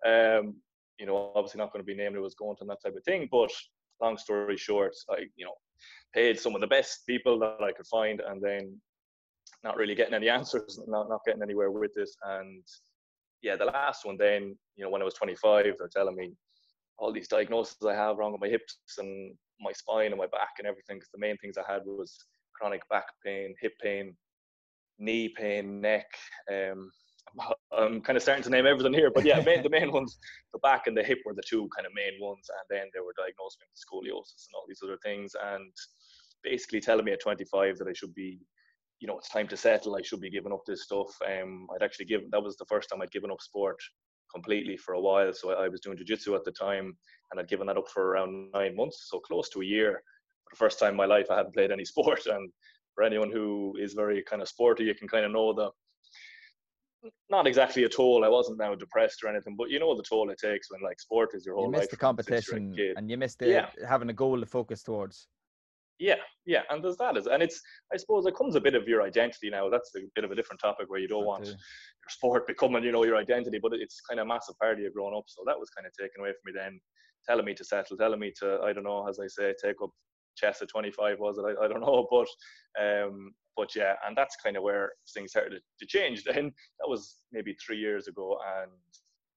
Um, 0.05 0.55
you 0.99 1.05
know, 1.05 1.33
obviously 1.35 1.57
not 1.57 1.73
going 1.73 1.81
to 1.81 1.85
be 1.85 1.95
named 1.95 2.15
who 2.15 2.21
was 2.21 2.35
going 2.35 2.55
to 2.59 2.65
that 2.65 2.77
type 2.81 2.95
of 2.95 3.03
thing. 3.03 3.27
But 3.29 3.51
long 4.01 4.17
story 4.17 4.55
short, 4.55 4.93
I, 5.09 5.23
you 5.35 5.45
know, 5.45 5.55
paid 6.13 6.39
some 6.39 6.55
of 6.55 6.61
the 6.61 6.67
best 6.67 7.05
people 7.05 7.37
that 7.39 7.57
I 7.61 7.73
could 7.73 7.87
find 7.87 8.21
and 8.21 8.41
then 8.41 8.79
not 9.65 9.75
really 9.75 9.95
getting 9.95 10.13
any 10.13 10.29
answers, 10.29 10.79
not, 10.87 11.09
not 11.09 11.21
getting 11.25 11.43
anywhere 11.43 11.71
with 11.71 11.93
this. 11.93 12.15
And 12.23 12.63
yeah, 13.41 13.55
the 13.55 13.65
last 13.65 14.05
one 14.05 14.17
then, 14.17 14.55
you 14.75 14.83
know, 14.83 14.89
when 14.89 15.01
I 15.01 15.05
was 15.05 15.15
25, 15.15 15.65
they're 15.77 15.89
telling 15.93 16.15
me 16.15 16.31
all 16.98 17.12
these 17.12 17.28
diagnoses 17.28 17.78
I 17.86 17.95
have 17.95 18.18
wrong 18.18 18.31
with 18.31 18.42
my 18.42 18.50
hips 18.50 18.78
and 18.98 19.36
my 19.60 19.72
spine 19.72 20.12
and 20.12 20.18
my 20.18 20.28
back 20.28 20.56
and 20.60 20.68
everything. 20.68 20.98
Because 20.98 21.12
the 21.13 21.19
main 21.19 21.38
things 21.38 21.57
I 21.57 21.72
had 21.72 21.81
was 21.86 22.18
chronic 22.56 22.88
back 22.90 23.06
pain, 23.25 23.54
hip 23.62 23.74
pain, 23.81 24.16
knee 25.00 25.30
pain, 25.30 25.81
neck. 25.81 26.07
Um, 26.51 26.92
I'm 27.78 28.01
kind 28.01 28.18
of 28.18 28.24
starting 28.24 28.44
to 28.44 28.50
name 28.50 28.68
everything 28.68 28.94
here, 28.94 29.12
but 29.13 29.25
yeah, 29.25 29.42
main, 29.42 29.63
the 29.63 29.69
main 29.69 29.92
ones, 29.98 30.18
the 30.54 30.60
back 30.60 30.88
and 30.88 30.95
the 30.95 31.04
hip 31.04 31.19
were 31.25 31.34
the 31.34 31.44
two 31.48 31.68
kind 31.75 31.86
of 31.86 31.94
main 31.95 32.19
ones, 32.22 32.48
and 32.50 32.78
then 32.78 32.90
they 32.94 33.00
were 33.00 33.13
diagnosed 33.18 33.57
with 33.60 33.69
scoliosis 33.74 34.48
and 34.48 34.56
all 34.56 34.66
these 34.68 34.81
other 34.84 34.98
things, 35.04 35.34
and 35.54 35.72
basically 36.44 36.80
telling 36.80 37.06
me 37.06 37.13
at 37.13 37.22
25 37.22 37.78
that 37.78 37.88
I 37.88 37.94
should 37.94 38.13
be, 38.13 38.40
you 39.00 39.07
know, 39.07 39.18
it's 39.18 39.30
time 39.30 39.48
to 39.48 39.57
settle. 39.57 39.95
I 39.95 40.01
should 40.01 40.22
be 40.22 40.30
giving 40.30 40.51
up 40.54 40.62
this 40.68 40.84
stuff. 40.84 41.10
Um, 41.25 41.68
I'd 41.74 41.84
actually 41.84 42.06
given 42.06 42.30
that 42.31 42.44
was 42.44 42.56
the 42.57 42.66
first 42.66 42.90
time 42.90 43.01
I'd 43.01 43.12
given 43.12 43.31
up 43.31 43.42
sport 43.42 43.78
completely 44.33 44.77
for 44.77 44.94
a 44.94 45.01
while. 45.01 45.33
So 45.33 45.51
I, 45.51 45.65
I 45.65 45.69
was 45.69 45.81
doing 45.81 45.97
jiu-jitsu 45.97 46.35
at 46.35 46.44
the 46.44 46.51
time, 46.51 46.95
and 47.31 47.39
I'd 47.39 47.47
given 47.47 47.68
that 47.68 47.77
up 47.77 47.89
for 47.89 48.09
around 48.09 48.51
nine 48.53 48.75
months, 48.75 49.07
so 49.09 49.19
close 49.19 49.50
to 49.50 49.62
a 49.62 49.65
year. 49.65 50.01
For 50.50 50.56
the 50.56 50.57
first 50.57 50.80
time 50.80 50.91
in 50.91 50.97
my 50.97 51.06
life, 51.06 51.27
I 51.30 51.38
hadn't 51.38 51.53
played 51.53 51.71
any 51.71 51.85
sport, 51.94 52.25
and 52.25 52.51
for 52.95 53.03
anyone 53.03 53.31
who 53.31 53.75
is 53.80 53.94
very 53.94 54.24
kind 54.24 54.41
of 54.41 54.47
sporty, 54.47 54.83
you 54.85 54.95
can 54.95 55.07
kind 55.07 55.25
of 55.25 55.31
know 55.31 55.53
the 55.53 55.71
not 57.30 57.47
exactly 57.47 57.83
a 57.83 57.89
toll. 57.89 58.24
I 58.24 58.30
wasn't 58.30 58.59
now 58.59 58.75
depressed 58.75 59.24
or 59.24 59.27
anything, 59.27 59.56
but 59.57 59.69
you 59.69 59.80
know 59.80 59.95
the 59.95 60.03
toll 60.03 60.30
it 60.30 60.38
takes 60.38 60.71
when 60.71 60.81
like 60.81 61.00
sport 61.00 61.31
is 61.33 61.45
your 61.45 61.56
whole 61.56 61.65
you 61.65 61.71
life. 61.71 61.81
missed 61.81 61.91
the 61.91 61.97
competition 61.97 62.75
and 62.95 63.09
you 63.09 63.18
missed 63.18 63.39
the, 63.39 63.50
yeah. 63.50 63.68
having 63.88 64.09
a 64.09 64.13
goal 64.13 64.39
to 64.39 64.45
focus 64.45 64.83
towards. 64.83 65.27
Yeah, 66.00 66.16
yeah, 66.45 66.63
and 66.69 66.84
there's 66.84 66.98
that, 66.98 67.16
and 67.16 67.44
it's 67.44 67.62
I 67.94 67.98
suppose 67.98 68.25
it 68.25 68.36
comes 68.36 68.56
a 68.56 68.62
bit 68.62 68.75
of 68.75 68.88
your 68.88 69.04
identity 69.04 69.50
now. 69.50 69.69
That's 69.69 69.92
a 69.95 70.01
bit 70.16 70.24
of 70.24 70.31
a 70.31 70.36
different 70.36 70.60
topic 70.60 70.90
where 70.90 71.00
you 71.00 71.07
don't 71.07 71.25
want 71.25 71.45
your 71.45 71.56
sport 72.10 72.48
becoming, 72.48 72.84
you 72.84 72.92
know, 72.92 73.06
your 73.06 73.18
identity, 73.18 73.60
but 73.62 73.74
it's 73.74 74.01
kind 74.01 74.19
of 74.19 74.25
a 74.25 74.28
massive 74.28 74.57
part 74.60 74.74
of 74.74 74.80
you 74.80 74.92
growing 74.92 75.16
up. 75.16 75.25
So 75.28 75.44
that 75.45 75.57
was 75.57 75.69
kind 75.69 75.86
of 75.86 75.94
taken 75.94 76.22
away 76.22 76.31
from 76.31 76.54
me 76.54 76.60
then, 76.60 76.80
telling 77.28 77.45
me 77.45 77.54
to 77.54 77.63
settle, 77.63 77.95
telling 77.95 78.19
me 78.19 78.34
to 78.40 78.60
I 78.63 78.74
don't 78.74 78.84
know, 78.84 79.07
as 79.07 79.19
I 79.19 79.28
say, 79.28 79.54
take 79.63 79.81
up 79.84 79.92
chess 80.36 80.62
at 80.62 80.69
25 80.69 81.19
was 81.19 81.38
it? 81.38 81.45
I, 81.45 81.66
I 81.66 81.68
don't 81.68 81.81
know, 81.81 82.07
but 82.12 82.28
um, 82.84 83.34
but 83.56 83.75
yeah, 83.75 83.94
and 84.06 84.18
that's 84.18 84.36
kind 84.36 84.57
of 84.57 84.63
where 84.63 84.92
things 85.13 85.31
started 85.31 85.62
to 85.80 85.86
change. 85.86 86.24
Then 86.24 86.45
that 86.80 86.90
was 86.90 87.18
maybe 87.31 87.56
three 87.56 87.78
years 87.78 88.07
ago, 88.07 88.40
and 88.60 88.72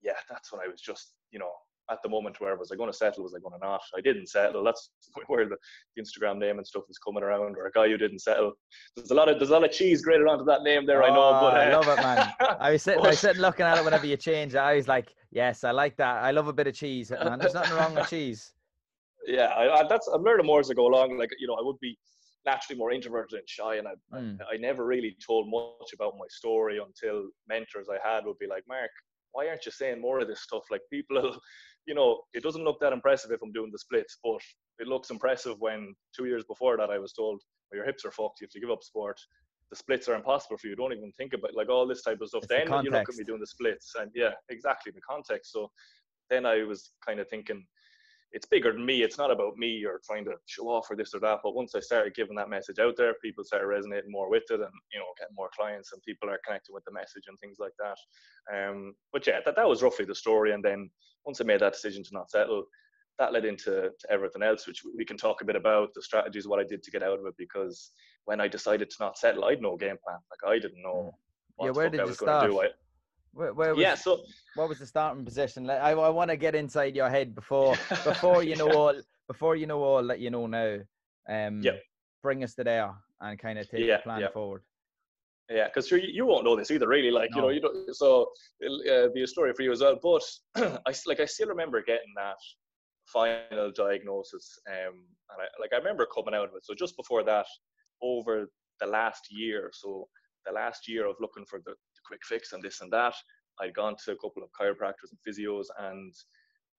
yeah, 0.02 0.18
that's 0.30 0.52
when 0.52 0.62
I 0.62 0.68
was 0.68 0.80
just 0.80 1.12
you 1.30 1.38
know 1.38 1.52
at 1.90 2.02
the 2.02 2.08
moment 2.08 2.40
where 2.40 2.56
was 2.56 2.72
I 2.72 2.76
going 2.76 2.90
to 2.90 2.96
settle? 2.96 3.22
Was 3.22 3.34
I 3.34 3.40
going 3.40 3.58
to 3.58 3.64
not? 3.64 3.80
I 3.96 4.00
didn't 4.00 4.28
settle. 4.28 4.64
That's 4.64 4.90
where 5.26 5.48
the, 5.48 5.56
the 5.94 6.02
Instagram 6.02 6.38
name 6.38 6.58
and 6.58 6.66
stuff 6.66 6.84
is 6.88 6.98
coming 6.98 7.22
around, 7.22 7.56
or 7.56 7.66
a 7.66 7.72
guy 7.72 7.88
who 7.88 7.96
didn't 7.96 8.20
settle. 8.20 8.52
There's 8.96 9.10
a 9.10 9.14
lot 9.14 9.28
of 9.28 9.38
there's 9.38 9.50
a 9.50 9.52
lot 9.52 9.64
of 9.64 9.72
cheese 9.72 10.02
grated 10.02 10.26
onto 10.26 10.44
that 10.44 10.62
name 10.62 10.86
there. 10.86 11.02
Oh, 11.02 11.06
I 11.06 11.10
know, 11.10 11.40
but 11.40 11.54
uh, 11.54 11.60
I 11.60 11.72
love 11.72 11.88
it, 11.88 12.02
man. 12.02 12.32
I 12.60 12.70
was 12.72 12.82
sitting, 12.82 13.04
I 13.04 13.08
was 13.08 13.18
sitting 13.18 13.42
looking 13.42 13.66
at 13.66 13.78
it 13.78 13.84
whenever 13.84 14.06
you 14.06 14.16
change 14.16 14.54
it. 14.54 14.58
I 14.58 14.74
was 14.74 14.88
like, 14.88 15.14
yes, 15.30 15.64
I 15.64 15.70
like 15.70 15.96
that. 15.96 16.22
I 16.22 16.30
love 16.30 16.48
a 16.48 16.52
bit 16.52 16.66
of 16.66 16.74
cheese, 16.74 17.10
man. 17.24 17.38
There's 17.38 17.54
nothing 17.54 17.76
wrong 17.76 17.94
with 17.94 18.08
cheese. 18.08 18.52
Yeah, 19.26 19.46
I, 19.46 19.80
I, 19.80 19.88
that's 19.88 20.06
I'm 20.08 20.22
learning 20.22 20.46
more 20.46 20.60
as 20.60 20.70
I 20.70 20.74
go 20.74 20.86
along. 20.86 21.18
Like 21.18 21.30
you 21.38 21.46
know, 21.46 21.54
I 21.54 21.62
would 21.62 21.78
be 21.80 21.96
naturally 22.44 22.78
more 22.78 22.92
introverted 22.92 23.38
and 23.38 23.48
shy, 23.48 23.76
and 23.76 23.88
I, 23.88 23.92
mm. 24.16 24.38
I, 24.40 24.54
I 24.54 24.56
never 24.56 24.86
really 24.86 25.16
told 25.24 25.48
much 25.50 25.92
about 25.92 26.14
my 26.18 26.26
story 26.28 26.78
until 26.78 27.28
mentors 27.48 27.88
I 27.88 27.98
had 28.08 28.24
would 28.24 28.38
be 28.38 28.46
like, 28.46 28.62
Mark, 28.68 28.90
why 29.36 29.48
aren't 29.48 29.66
you 29.66 29.72
saying 29.72 30.00
more 30.00 30.20
of 30.20 30.28
this 30.28 30.40
stuff? 30.40 30.62
Like 30.70 30.80
people, 30.90 31.38
you 31.86 31.94
know, 31.94 32.20
it 32.34 32.42
doesn't 32.42 32.64
look 32.64 32.80
that 32.80 32.92
impressive 32.92 33.30
if 33.30 33.40
I'm 33.42 33.52
doing 33.52 33.70
the 33.72 33.78
splits, 33.78 34.18
but 34.22 34.40
it 34.78 34.88
looks 34.88 35.10
impressive 35.10 35.56
when 35.60 35.94
two 36.16 36.26
years 36.26 36.44
before 36.44 36.76
that 36.76 36.90
I 36.90 36.98
was 36.98 37.12
told, 37.12 37.40
well, 37.70 37.78
your 37.78 37.86
hips 37.86 38.04
are 38.04 38.10
fucked, 38.10 38.40
you 38.40 38.46
have 38.46 38.50
to 38.52 38.60
give 38.60 38.70
up 38.70 38.82
sport. 38.82 39.18
The 39.70 39.76
splits 39.76 40.08
are 40.08 40.14
impossible 40.14 40.58
for 40.58 40.68
you. 40.68 40.76
Don't 40.76 40.92
even 40.92 41.12
think 41.16 41.32
about 41.32 41.54
like 41.54 41.68
all 41.68 41.86
this 41.86 42.02
type 42.02 42.20
of 42.20 42.28
stuff. 42.28 42.44
It's 42.44 42.52
then 42.52 42.70
the 42.70 42.82
you 42.82 42.90
look 42.90 43.08
at 43.08 43.16
me 43.16 43.24
doing 43.24 43.40
the 43.40 43.46
splits, 43.46 43.92
and 43.98 44.10
yeah, 44.14 44.30
exactly 44.48 44.92
the 44.92 45.00
context. 45.00 45.52
So 45.52 45.70
then 46.30 46.46
I 46.46 46.62
was 46.62 46.92
kind 47.04 47.18
of 47.18 47.28
thinking, 47.28 47.66
it's 48.36 48.46
bigger 48.46 48.70
than 48.70 48.84
me. 48.84 49.02
It's 49.02 49.16
not 49.16 49.30
about 49.30 49.56
me 49.56 49.82
or 49.86 49.98
trying 50.04 50.26
to 50.26 50.34
show 50.44 50.64
off 50.64 50.90
or 50.90 50.94
this 50.94 51.14
or 51.14 51.20
that. 51.20 51.38
But 51.42 51.54
once 51.54 51.74
I 51.74 51.80
started 51.80 52.14
giving 52.14 52.36
that 52.36 52.50
message 52.50 52.78
out 52.78 52.94
there, 52.94 53.14
people 53.24 53.42
started 53.42 53.66
resonating 53.66 54.12
more 54.12 54.28
with 54.28 54.42
it, 54.50 54.60
and 54.60 54.76
you 54.92 55.00
know, 55.00 55.06
getting 55.18 55.34
more 55.34 55.48
clients, 55.56 55.94
and 55.94 56.02
people 56.02 56.28
are 56.28 56.38
connecting 56.46 56.74
with 56.74 56.84
the 56.84 56.92
message 56.92 57.24
and 57.28 57.38
things 57.40 57.56
like 57.58 57.72
that. 57.78 57.96
Um, 58.54 58.94
but 59.10 59.26
yeah, 59.26 59.40
that 59.46 59.56
that 59.56 59.66
was 59.66 59.82
roughly 59.82 60.04
the 60.04 60.14
story. 60.14 60.52
And 60.52 60.62
then 60.62 60.90
once 61.24 61.40
I 61.40 61.44
made 61.44 61.60
that 61.60 61.72
decision 61.72 62.04
to 62.04 62.10
not 62.12 62.30
settle, 62.30 62.66
that 63.18 63.32
led 63.32 63.46
into 63.46 63.70
to 63.98 64.10
everything 64.10 64.42
else, 64.42 64.66
which 64.66 64.82
we 64.94 65.06
can 65.06 65.16
talk 65.16 65.40
a 65.40 65.46
bit 65.46 65.56
about 65.56 65.94
the 65.94 66.02
strategies, 66.02 66.46
what 66.46 66.60
I 66.60 66.64
did 66.64 66.82
to 66.82 66.90
get 66.90 67.02
out 67.02 67.18
of 67.18 67.24
it. 67.24 67.34
Because 67.38 67.90
when 68.26 68.38
I 68.38 68.48
decided 68.48 68.90
to 68.90 68.96
not 69.00 69.16
settle, 69.16 69.46
I 69.46 69.52
had 69.52 69.62
no 69.62 69.78
game 69.78 69.96
plan. 70.04 70.18
Like 70.30 70.52
I 70.52 70.58
didn't 70.58 70.82
know. 70.82 71.10
yeah, 71.62 71.70
where 71.70 71.88
did 71.88 72.06
you 72.06 72.12
start? 72.12 72.52
Where, 73.36 73.52
where 73.52 73.74
was, 73.74 73.82
yeah, 73.82 73.94
so 73.94 74.22
what 74.54 74.70
was 74.70 74.78
the 74.78 74.86
starting 74.86 75.22
position? 75.22 75.68
I, 75.68 75.90
I 75.90 76.08
want 76.08 76.30
to 76.30 76.38
get 76.38 76.54
inside 76.54 76.96
your 76.96 77.10
head 77.10 77.34
before 77.34 77.76
before 78.04 78.42
you 78.42 78.56
know 78.56 78.72
all 78.72 78.94
before 79.28 79.56
you 79.56 79.66
know 79.66 79.82
all 79.82 80.06
that 80.06 80.20
you 80.20 80.30
know 80.30 80.46
now. 80.46 80.78
Um, 81.28 81.60
yeah. 81.60 81.72
Bring 82.22 82.42
us 82.42 82.54
to 82.54 82.64
there 82.64 82.94
and 83.20 83.38
kind 83.38 83.58
of 83.58 83.68
take 83.68 83.84
yeah, 83.84 83.98
the 83.98 84.02
plan 84.04 84.20
yeah. 84.20 84.30
forward. 84.30 84.62
Yeah, 85.50 85.66
because 85.66 85.90
you, 85.90 85.98
you 85.98 86.24
won't 86.24 86.44
know 86.44 86.56
this 86.56 86.70
either, 86.70 86.88
really. 86.88 87.10
Like 87.10 87.30
no. 87.32 87.36
you 87.36 87.42
know, 87.42 87.48
you 87.50 87.60
don't. 87.60 87.94
So 87.94 88.30
it'll 88.60 88.80
uh, 88.90 89.08
be 89.12 89.22
a 89.22 89.26
story 89.26 89.52
for 89.52 89.62
you 89.62 89.72
as 89.72 89.82
well. 89.82 89.98
But 90.02 90.22
I 90.86 90.94
like 91.06 91.20
I 91.20 91.26
still 91.26 91.48
remember 91.48 91.82
getting 91.82 92.14
that 92.16 92.36
final 93.04 93.70
diagnosis. 93.70 94.58
Um, 94.66 94.94
and 95.30 95.42
I 95.42 95.60
like 95.60 95.74
I 95.74 95.76
remember 95.76 96.06
coming 96.06 96.34
out 96.34 96.48
of 96.48 96.54
it. 96.56 96.64
So 96.64 96.74
just 96.74 96.96
before 96.96 97.22
that, 97.24 97.46
over 98.02 98.48
the 98.80 98.86
last 98.86 99.26
year, 99.30 99.70
so 99.74 100.08
the 100.46 100.52
last 100.52 100.88
year 100.88 101.06
of 101.06 101.16
looking 101.20 101.44
for 101.44 101.60
the 101.66 101.74
quick 102.06 102.20
fix 102.24 102.52
and 102.52 102.62
this 102.62 102.80
and 102.80 102.92
that, 102.92 103.14
I'd 103.60 103.74
gone 103.74 103.96
to 104.04 104.12
a 104.12 104.16
couple 104.16 104.42
of 104.42 104.50
chiropractors 104.58 105.10
and 105.10 105.18
physios 105.26 105.66
and 105.78 106.14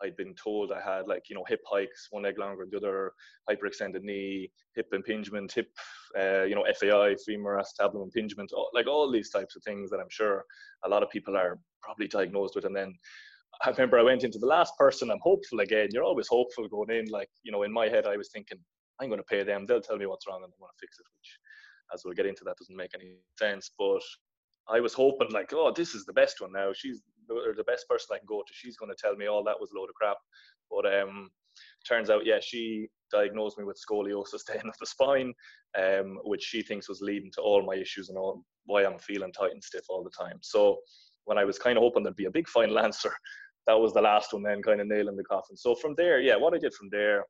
I'd 0.01 0.15
been 0.15 0.35
told 0.35 0.71
I 0.71 0.79
had 0.79 1.07
like, 1.07 1.23
you 1.29 1.35
know, 1.35 1.43
hip 1.47 1.61
hikes, 1.69 2.07
one 2.11 2.23
leg 2.23 2.37
longer, 2.37 2.63
than 2.63 2.69
the 2.69 2.77
other 2.77 3.13
hyperextended 3.49 4.03
knee, 4.03 4.51
hip 4.75 4.87
impingement, 4.93 5.51
hip, 5.53 5.69
uh, 6.17 6.43
you 6.43 6.55
know, 6.55 6.65
FAI, 6.79 7.15
femur 7.25 7.59
acetabulum 7.59 8.03
impingement, 8.03 8.51
all, 8.53 8.69
like 8.73 8.87
all 8.87 9.11
these 9.11 9.31
types 9.31 9.55
of 9.55 9.63
things 9.63 9.89
that 9.89 9.99
I'm 9.99 10.09
sure 10.09 10.45
a 10.85 10.89
lot 10.89 11.03
of 11.03 11.09
people 11.09 11.35
are 11.35 11.59
probably 11.81 12.07
diagnosed 12.07 12.55
with. 12.55 12.65
And 12.65 12.75
then 12.75 12.93
I 13.63 13.69
remember 13.69 13.97
I 13.97 14.03
went 14.03 14.23
into 14.23 14.37
the 14.37 14.45
last 14.45 14.77
person, 14.77 15.09
I'm 15.09 15.19
hopeful 15.21 15.61
again. 15.61 15.87
You're 15.91 16.03
always 16.03 16.27
hopeful 16.27 16.67
going 16.67 16.91
in. 16.91 17.05
Like, 17.09 17.29
you 17.43 17.51
know, 17.51 17.63
in 17.63 17.73
my 17.73 17.87
head, 17.87 18.05
I 18.05 18.17
was 18.17 18.29
thinking, 18.31 18.59
I'm 19.01 19.09
going 19.09 19.19
to 19.19 19.23
pay 19.23 19.43
them. 19.43 19.65
They'll 19.65 19.81
tell 19.81 19.97
me 19.97 20.05
what's 20.05 20.27
wrong 20.27 20.43
and 20.43 20.51
I'm 20.53 20.59
going 20.59 20.69
to 20.69 20.79
fix 20.79 20.99
it, 20.99 21.05
which 21.17 21.39
as 21.93 22.01
we'll 22.03 22.13
get 22.13 22.25
into 22.25 22.43
that 22.43 22.57
doesn't 22.57 22.75
make 22.75 22.91
any 22.95 23.15
sense 23.39 23.71
but 23.77 24.01
i 24.69 24.79
was 24.79 24.93
hoping 24.93 25.31
like 25.31 25.51
oh 25.53 25.71
this 25.71 25.93
is 25.95 26.05
the 26.05 26.13
best 26.13 26.41
one 26.41 26.51
now. 26.51 26.71
She's 26.73 27.01
the, 27.27 27.63
best 27.65 27.87
person 27.89 28.07
i 28.13 28.17
can 28.17 28.25
go 28.27 28.41
to. 28.41 28.53
She's 28.53 28.77
going 28.77 28.91
to 28.91 29.01
tell 29.01 29.15
me 29.15 29.27
all 29.27 29.43
that 29.43 29.59
was 29.59 29.71
a 29.71 29.77
load 29.77 29.89
of 29.89 29.95
crap. 29.95 30.17
But 30.69 30.85
um 30.85 31.29
turns 31.87 32.09
out 32.09 32.25
yeah 32.25 32.39
she 32.41 32.87
diagnosed 33.11 33.57
me 33.57 33.63
with 33.63 33.81
scoliosis 33.81 34.43
then 34.47 34.67
of 34.67 34.75
the 34.79 34.85
spine 34.85 35.33
um 35.77 36.19
which 36.23 36.43
she 36.43 36.61
thinks 36.61 36.87
was 36.87 37.01
leading 37.01 37.31
to 37.33 37.41
all 37.41 37.63
my 37.63 37.75
issues 37.75 38.09
and 38.09 38.17
all 38.17 38.43
why 38.65 38.85
i'm 38.85 38.99
feeling 38.99 39.31
tight 39.31 39.53
and 39.53 39.63
stiff 39.63 39.85
all 39.89 40.03
the 40.03 40.23
time. 40.23 40.37
So 40.41 40.77
when 41.25 41.37
i 41.37 41.45
was 41.45 41.57
kind 41.57 41.77
of 41.77 41.81
hoping 41.83 42.03
there'd 42.03 42.15
be 42.15 42.25
a 42.25 42.31
big 42.39 42.47
final 42.47 42.79
answer 42.87 43.13
that 43.65 43.79
was 43.79 43.93
the 43.93 44.01
last 44.01 44.33
one 44.33 44.43
then 44.43 44.61
kind 44.61 44.79
of 44.79 44.87
nailing 44.87 45.17
the 45.17 45.23
coffin. 45.23 45.57
So 45.57 45.75
from 45.75 45.95
there 45.95 46.19
yeah 46.19 46.35
what 46.35 46.53
i 46.53 46.57
did 46.57 46.73
from 46.73 46.89
there 46.89 47.25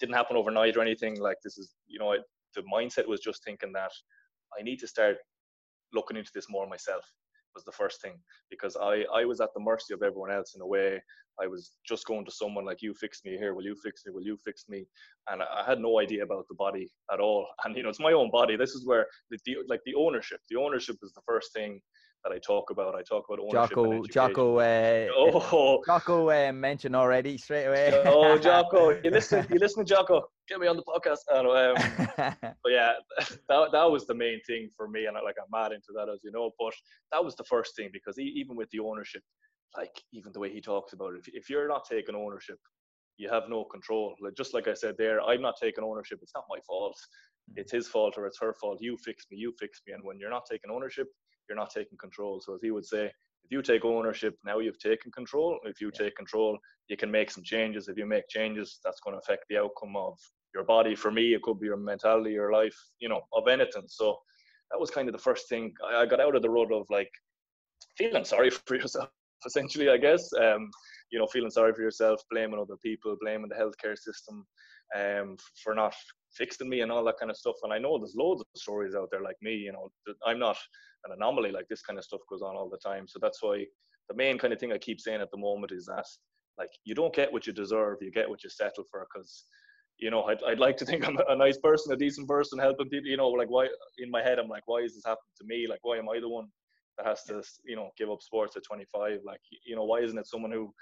didn't 0.00 0.14
happen 0.16 0.36
overnight 0.36 0.76
or 0.76 0.80
anything. 0.80 1.20
Like 1.20 1.36
this 1.44 1.58
is 1.58 1.74
you 1.86 1.98
know 1.98 2.16
the 2.56 2.62
mindset 2.62 3.06
was 3.06 3.20
just 3.20 3.44
thinking 3.44 3.72
that 3.74 3.92
I 4.58 4.62
need 4.62 4.78
to 4.78 4.88
start 4.88 5.18
looking 5.92 6.16
into 6.16 6.30
this 6.34 6.46
more 6.48 6.66
myself 6.66 7.04
was 7.54 7.64
the 7.64 7.72
first 7.72 8.00
thing 8.00 8.14
because 8.50 8.76
I, 8.80 9.04
I 9.12 9.24
was 9.24 9.40
at 9.40 9.50
the 9.54 9.60
mercy 9.60 9.94
of 9.94 10.02
everyone 10.02 10.30
else 10.30 10.54
in 10.54 10.60
a 10.60 10.66
way. 10.66 11.02
I 11.40 11.46
was 11.46 11.72
just 11.88 12.06
going 12.06 12.24
to 12.26 12.30
someone 12.30 12.64
like 12.64 12.82
you 12.82 12.94
fix 12.94 13.22
me 13.24 13.36
here, 13.36 13.54
will 13.54 13.64
you 13.64 13.74
fix 13.82 14.02
me, 14.06 14.12
will 14.12 14.22
you 14.22 14.36
fix 14.44 14.66
me? 14.68 14.84
And 15.28 15.42
I 15.42 15.64
had 15.66 15.80
no 15.80 15.98
idea 15.98 16.22
about 16.22 16.46
the 16.48 16.54
body 16.54 16.90
at 17.12 17.20
all. 17.20 17.46
And 17.64 17.76
you 17.76 17.82
know, 17.82 17.88
it's 17.88 18.00
my 18.00 18.12
own 18.12 18.30
body. 18.30 18.56
This 18.56 18.72
is 18.72 18.86
where 18.86 19.06
the, 19.30 19.38
the 19.46 19.56
like 19.68 19.80
the 19.86 19.94
ownership. 19.94 20.40
The 20.50 20.56
ownership 20.56 20.96
is 21.02 21.12
the 21.12 21.22
first 21.26 21.52
thing 21.52 21.80
that 22.24 22.32
I 22.32 22.38
talk 22.38 22.70
about. 22.70 22.94
I 22.94 23.02
talk 23.02 23.24
about 23.28 23.40
ownership. 23.40 23.74
Jocko, 23.74 24.04
Jocko, 24.06 24.58
uh, 24.58 25.06
oh, 25.16 25.82
Jocko 25.86 26.30
uh, 26.30 26.52
mentioned 26.52 26.94
already 26.94 27.38
straight 27.38 27.66
away. 27.66 28.02
oh, 28.06 28.38
Jocko, 28.38 28.90
you 29.02 29.10
listen, 29.10 29.46
you 29.50 29.58
listen, 29.58 29.84
to 29.84 29.94
Jocko. 29.94 30.22
Get 30.48 30.60
me 30.60 30.66
on 30.66 30.76
the 30.76 30.82
podcast. 30.82 31.18
Know, 31.30 31.54
um, 31.54 32.34
but 32.62 32.72
yeah, 32.72 32.92
that 33.48 33.72
that 33.72 33.90
was 33.90 34.06
the 34.06 34.14
main 34.14 34.40
thing 34.46 34.68
for 34.76 34.88
me, 34.88 35.06
and 35.06 35.16
I, 35.16 35.22
like 35.22 35.36
I'm 35.40 35.50
mad 35.50 35.72
into 35.72 35.92
that, 35.96 36.08
as 36.12 36.20
you 36.22 36.30
know. 36.32 36.50
But 36.58 36.74
that 37.12 37.24
was 37.24 37.34
the 37.36 37.44
first 37.44 37.76
thing 37.76 37.90
because 37.92 38.16
he, 38.16 38.24
even 38.36 38.56
with 38.56 38.68
the 38.70 38.80
ownership, 38.80 39.22
like 39.76 39.92
even 40.12 40.32
the 40.32 40.40
way 40.40 40.52
he 40.52 40.60
talks 40.60 40.92
about 40.92 41.14
it, 41.14 41.20
if, 41.26 41.34
if 41.34 41.50
you're 41.50 41.68
not 41.68 41.84
taking 41.88 42.14
ownership, 42.14 42.58
you 43.16 43.28
have 43.30 43.44
no 43.48 43.64
control. 43.64 44.14
Like 44.20 44.34
just 44.36 44.54
like 44.54 44.68
I 44.68 44.74
said 44.74 44.96
there, 44.98 45.22
I'm 45.22 45.42
not 45.42 45.54
taking 45.60 45.84
ownership. 45.84 46.18
It's 46.22 46.32
not 46.34 46.44
my 46.50 46.58
fault. 46.66 46.96
Mm. 47.50 47.54
It's 47.56 47.72
his 47.72 47.88
fault 47.88 48.14
or 48.18 48.26
it's 48.26 48.38
her 48.40 48.54
fault. 48.60 48.78
You 48.80 48.96
fix 49.04 49.26
me. 49.30 49.38
You 49.38 49.52
fix 49.58 49.80
me. 49.86 49.94
And 49.94 50.02
when 50.04 50.18
you're 50.18 50.30
not 50.30 50.46
taking 50.50 50.70
ownership, 50.70 51.06
you're 51.50 51.58
not 51.58 51.70
taking 51.70 51.98
control. 51.98 52.40
So 52.40 52.54
as 52.54 52.62
he 52.62 52.70
would 52.70 52.86
say, 52.86 53.06
if 53.06 53.50
you 53.50 53.60
take 53.60 53.84
ownership, 53.84 54.36
now 54.46 54.60
you've 54.60 54.78
taken 54.78 55.10
control. 55.10 55.58
If 55.64 55.80
you 55.80 55.90
yeah. 55.92 56.04
take 56.04 56.16
control, 56.16 56.56
you 56.88 56.96
can 56.96 57.10
make 57.10 57.30
some 57.30 57.42
changes. 57.42 57.88
If 57.88 57.98
you 57.98 58.06
make 58.06 58.28
changes, 58.28 58.78
that's 58.84 59.00
going 59.00 59.14
to 59.14 59.18
affect 59.18 59.44
the 59.50 59.58
outcome 59.58 59.96
of 59.96 60.16
your 60.54 60.64
body. 60.64 60.94
For 60.94 61.10
me, 61.10 61.34
it 61.34 61.42
could 61.42 61.60
be 61.60 61.66
your 61.66 61.76
mentality, 61.76 62.30
your 62.30 62.52
life, 62.52 62.76
you 63.00 63.08
know, 63.08 63.22
of 63.34 63.48
anything. 63.48 63.84
So 63.88 64.16
that 64.70 64.80
was 64.80 64.90
kind 64.90 65.08
of 65.08 65.12
the 65.12 65.18
first 65.18 65.48
thing 65.48 65.74
I 65.84 66.06
got 66.06 66.20
out 66.20 66.36
of 66.36 66.42
the 66.42 66.50
road 66.50 66.72
of 66.72 66.86
like 66.90 67.10
feeling 67.98 68.24
sorry 68.24 68.50
for 68.66 68.76
yourself, 68.76 69.08
essentially, 69.44 69.90
I 69.90 69.96
guess. 69.96 70.32
Um, 70.32 70.70
you 71.10 71.18
know, 71.18 71.26
feeling 71.26 71.50
sorry 71.50 71.74
for 71.74 71.82
yourself, 71.82 72.22
blaming 72.30 72.60
other 72.60 72.76
people, 72.84 73.16
blaming 73.20 73.48
the 73.48 73.56
healthcare 73.56 73.98
system 73.98 74.46
um, 74.96 75.36
for 75.62 75.74
not 75.74 75.94
fixing 76.36 76.68
me 76.68 76.80
and 76.80 76.92
all 76.92 77.04
that 77.04 77.18
kind 77.18 77.30
of 77.30 77.36
stuff. 77.36 77.56
And 77.62 77.72
I 77.72 77.78
know 77.78 77.98
there's 77.98 78.14
loads 78.16 78.40
of 78.40 78.46
stories 78.54 78.94
out 78.94 79.08
there 79.10 79.22
like 79.22 79.36
me. 79.42 79.54
You 79.54 79.72
know, 79.72 79.88
I'm 80.26 80.38
not 80.38 80.56
an 81.04 81.12
anomaly. 81.12 81.50
Like 81.50 81.66
this 81.68 81.82
kind 81.82 81.98
of 81.98 82.04
stuff 82.04 82.20
goes 82.28 82.42
on 82.42 82.56
all 82.56 82.68
the 82.68 82.78
time. 82.78 83.06
So 83.08 83.18
that's 83.20 83.42
why 83.42 83.64
the 84.08 84.16
main 84.16 84.38
kind 84.38 84.52
of 84.52 84.58
thing 84.58 84.72
I 84.72 84.78
keep 84.78 85.00
saying 85.00 85.20
at 85.20 85.30
the 85.30 85.38
moment 85.38 85.72
is 85.72 85.86
that 85.86 86.06
like 86.58 86.70
you 86.84 86.94
don't 86.94 87.14
get 87.14 87.32
what 87.32 87.46
you 87.46 87.52
deserve, 87.52 87.98
you 88.00 88.10
get 88.10 88.28
what 88.28 88.44
you 88.44 88.50
settle 88.50 88.84
for. 88.90 89.06
Because 89.12 89.44
you 89.98 90.10
know, 90.10 90.24
I'd, 90.24 90.42
I'd 90.44 90.58
like 90.58 90.76
to 90.78 90.86
think 90.86 91.06
I'm 91.08 91.18
a 91.28 91.36
nice 91.36 91.58
person, 91.58 91.92
a 91.92 91.96
decent 91.96 92.28
person, 92.28 92.58
helping 92.58 92.88
people. 92.88 93.10
You 93.10 93.16
know, 93.16 93.28
like 93.28 93.50
why 93.50 93.68
in 93.98 94.10
my 94.10 94.22
head 94.22 94.38
I'm 94.38 94.48
like, 94.48 94.66
why 94.66 94.78
is 94.78 94.94
this 94.94 95.04
happening 95.04 95.36
to 95.38 95.44
me? 95.46 95.66
Like 95.68 95.80
why 95.82 95.98
am 95.98 96.08
I 96.08 96.20
the 96.20 96.28
one 96.28 96.46
that 96.98 97.06
has 97.06 97.22
to 97.24 97.42
you 97.64 97.76
know 97.76 97.90
give 97.96 98.10
up 98.10 98.22
sports 98.22 98.56
at 98.56 98.62
25? 98.64 99.20
Like 99.24 99.40
you 99.64 99.76
know, 99.76 99.84
why 99.84 100.00
isn't 100.00 100.18
it 100.18 100.26
someone 100.26 100.52
who 100.52 100.72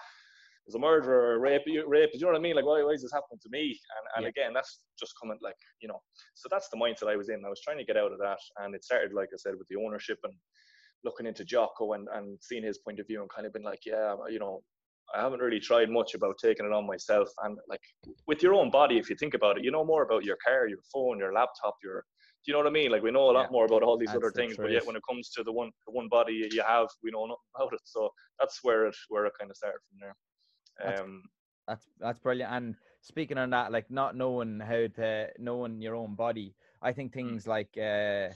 is 0.68 0.74
a 0.74 0.78
murderer, 0.78 1.34
or 1.34 1.40
rape, 1.40 1.62
rape. 1.86 2.12
Do 2.12 2.18
you 2.18 2.26
know 2.26 2.32
what 2.32 2.38
I 2.38 2.42
mean? 2.42 2.54
Like, 2.54 2.66
why, 2.66 2.82
why 2.82 2.90
is 2.90 3.02
this 3.02 3.12
happening 3.12 3.40
to 3.42 3.48
me? 3.50 3.78
And, 3.96 4.06
and 4.16 4.22
yeah. 4.24 4.28
again, 4.28 4.52
that's 4.52 4.80
just 4.98 5.14
coming 5.20 5.38
like, 5.42 5.56
you 5.80 5.88
know, 5.88 6.00
so 6.34 6.48
that's 6.50 6.68
the 6.68 6.76
mindset 6.76 7.08
I 7.08 7.16
was 7.16 7.30
in. 7.30 7.44
I 7.44 7.48
was 7.48 7.62
trying 7.62 7.78
to 7.78 7.84
get 7.84 7.96
out 7.96 8.12
of 8.12 8.18
that. 8.18 8.38
And 8.58 8.74
it 8.74 8.84
started, 8.84 9.14
like 9.14 9.30
I 9.32 9.38
said, 9.38 9.54
with 9.58 9.68
the 9.68 9.76
ownership 9.76 10.18
and 10.24 10.34
looking 11.04 11.26
into 11.26 11.44
Jocko 11.44 11.94
and, 11.94 12.06
and 12.14 12.38
seeing 12.42 12.64
his 12.64 12.78
point 12.78 13.00
of 13.00 13.06
view 13.06 13.20
and 13.20 13.30
kind 13.30 13.46
of 13.46 13.52
been 13.52 13.62
like, 13.62 13.80
yeah, 13.86 14.14
you 14.28 14.38
know, 14.38 14.62
I 15.14 15.22
haven't 15.22 15.40
really 15.40 15.60
tried 15.60 15.88
much 15.88 16.14
about 16.14 16.36
taking 16.42 16.66
it 16.66 16.72
on 16.72 16.86
myself. 16.86 17.30
And 17.42 17.58
like 17.68 17.80
with 18.26 18.42
your 18.42 18.54
own 18.54 18.70
body, 18.70 18.98
if 18.98 19.08
you 19.08 19.16
think 19.16 19.34
about 19.34 19.56
it, 19.56 19.64
you 19.64 19.70
know 19.70 19.84
more 19.84 20.02
about 20.02 20.24
your 20.24 20.36
car, 20.44 20.68
your 20.68 20.80
phone, 20.92 21.18
your 21.18 21.32
laptop, 21.32 21.76
your 21.82 22.04
do 22.44 22.52
you 22.52 22.52
know 22.52 22.58
what 22.58 22.68
I 22.68 22.72
mean? 22.72 22.90
Like 22.90 23.02
we 23.02 23.10
know 23.10 23.30
a 23.30 23.32
lot 23.32 23.46
yeah. 23.46 23.52
more 23.52 23.66
about 23.66 23.82
all 23.82 23.98
these 23.98 24.14
other 24.14 24.30
things, 24.30 24.56
but 24.56 24.70
yet 24.70 24.86
when 24.86 24.96
it 24.96 25.02
comes 25.08 25.30
to 25.30 25.42
the 25.42 25.52
one 25.52 25.70
the 25.86 25.92
one 25.92 26.08
body 26.08 26.48
you 26.50 26.62
have, 26.66 26.86
we 27.02 27.10
know 27.10 27.26
nothing 27.26 27.36
about 27.56 27.72
it. 27.72 27.80
So 27.84 28.10
that's 28.38 28.60
where 28.62 28.86
it 28.86 28.96
where 29.08 29.26
it 29.26 29.32
kind 29.38 29.50
of 29.50 29.56
started 29.56 29.80
from 29.88 29.98
there. 30.00 30.14
That's, 30.82 31.00
um, 31.00 31.22
that's 31.66 31.86
that's 32.00 32.18
brilliant. 32.18 32.52
And 32.52 32.74
speaking 33.00 33.38
on 33.38 33.50
that, 33.50 33.72
like 33.72 33.90
not 33.90 34.16
knowing 34.16 34.60
how 34.60 34.86
to 34.96 35.28
knowing 35.38 35.80
your 35.80 35.94
own 35.94 36.14
body, 36.14 36.54
I 36.82 36.92
think 36.92 37.12
hmm. 37.12 37.18
things 37.18 37.44
mm. 37.44 37.48
like 37.48 37.76
uh, 37.78 38.32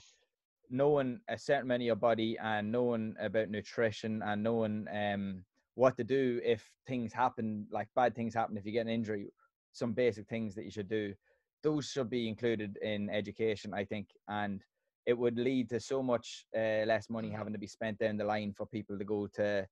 knowing 0.71 1.21
a 1.29 1.39
certain 1.39 1.63
amount 1.63 1.83
of 1.83 1.87
your 1.87 1.97
body 1.97 2.37
and 2.43 2.73
knowing 2.73 3.15
about 3.21 3.51
nutrition 3.51 4.23
and 4.25 4.43
knowing 4.43 4.87
um, 4.93 5.45
what 5.75 5.97
to 5.97 6.05
do 6.05 6.41
if 6.45 6.69
things 6.87 7.13
happen, 7.13 7.67
like 7.71 7.89
bad 7.95 8.15
things 8.15 8.35
happen, 8.35 8.57
if 8.57 8.67
you 8.67 8.73
get 8.73 8.87
an 8.87 8.93
injury, 8.93 9.29
some 9.73 9.93
basic 9.93 10.27
things 10.29 10.55
that 10.55 10.65
you 10.65 10.71
should 10.71 10.89
do. 10.89 11.15
Those 11.63 11.87
should 11.87 12.11
be 12.11 12.29
included 12.29 12.77
in 12.83 13.09
education, 13.09 13.73
I 13.73 13.85
think, 13.85 14.09
and 14.29 14.63
it 15.07 15.17
would 15.17 15.39
lead 15.39 15.69
to 15.71 15.81
so 15.81 16.03
much 16.03 16.47
uh, 16.57 16.85
less 16.87 17.09
money 17.09 17.29
hmm. 17.29 17.37
having 17.37 17.53
to 17.53 17.59
be 17.59 17.67
spent 17.67 17.99
down 17.99 18.17
the 18.17 18.25
line 18.25 18.53
for 18.53 18.67
people 18.67 18.99
to 18.99 19.05
go 19.05 19.27
to 19.35 19.67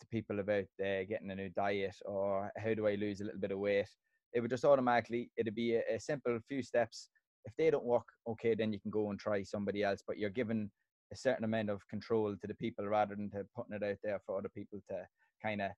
to 0.00 0.06
people 0.06 0.40
about 0.40 0.64
uh, 0.80 1.04
getting 1.08 1.30
a 1.30 1.34
new 1.34 1.48
diet 1.50 1.96
or 2.04 2.50
how 2.56 2.74
do 2.74 2.86
I 2.86 2.94
lose 2.94 3.20
a 3.20 3.24
little 3.24 3.40
bit 3.40 3.52
of 3.52 3.58
weight. 3.58 3.86
It 4.32 4.40
would 4.40 4.50
just 4.50 4.64
automatically, 4.64 5.30
it'd 5.36 5.54
be 5.54 5.76
a, 5.76 5.82
a 5.94 6.00
simple 6.00 6.38
few 6.48 6.62
steps. 6.62 7.08
If 7.44 7.52
they 7.56 7.70
don't 7.70 7.84
work, 7.84 8.06
okay, 8.28 8.54
then 8.54 8.72
you 8.72 8.80
can 8.80 8.90
go 8.90 9.10
and 9.10 9.18
try 9.18 9.42
somebody 9.42 9.82
else. 9.82 10.02
But 10.06 10.18
you're 10.18 10.30
given 10.30 10.70
a 11.12 11.16
certain 11.16 11.44
amount 11.44 11.70
of 11.70 11.86
control 11.88 12.34
to 12.34 12.46
the 12.46 12.54
people 12.54 12.86
rather 12.86 13.14
than 13.14 13.30
to 13.30 13.46
putting 13.54 13.76
it 13.76 13.82
out 13.82 13.98
there 14.02 14.20
for 14.26 14.36
other 14.36 14.48
people 14.48 14.80
to 14.90 15.06
kind 15.42 15.62
of 15.62 15.70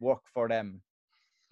work 0.00 0.20
for 0.32 0.48
them. 0.48 0.82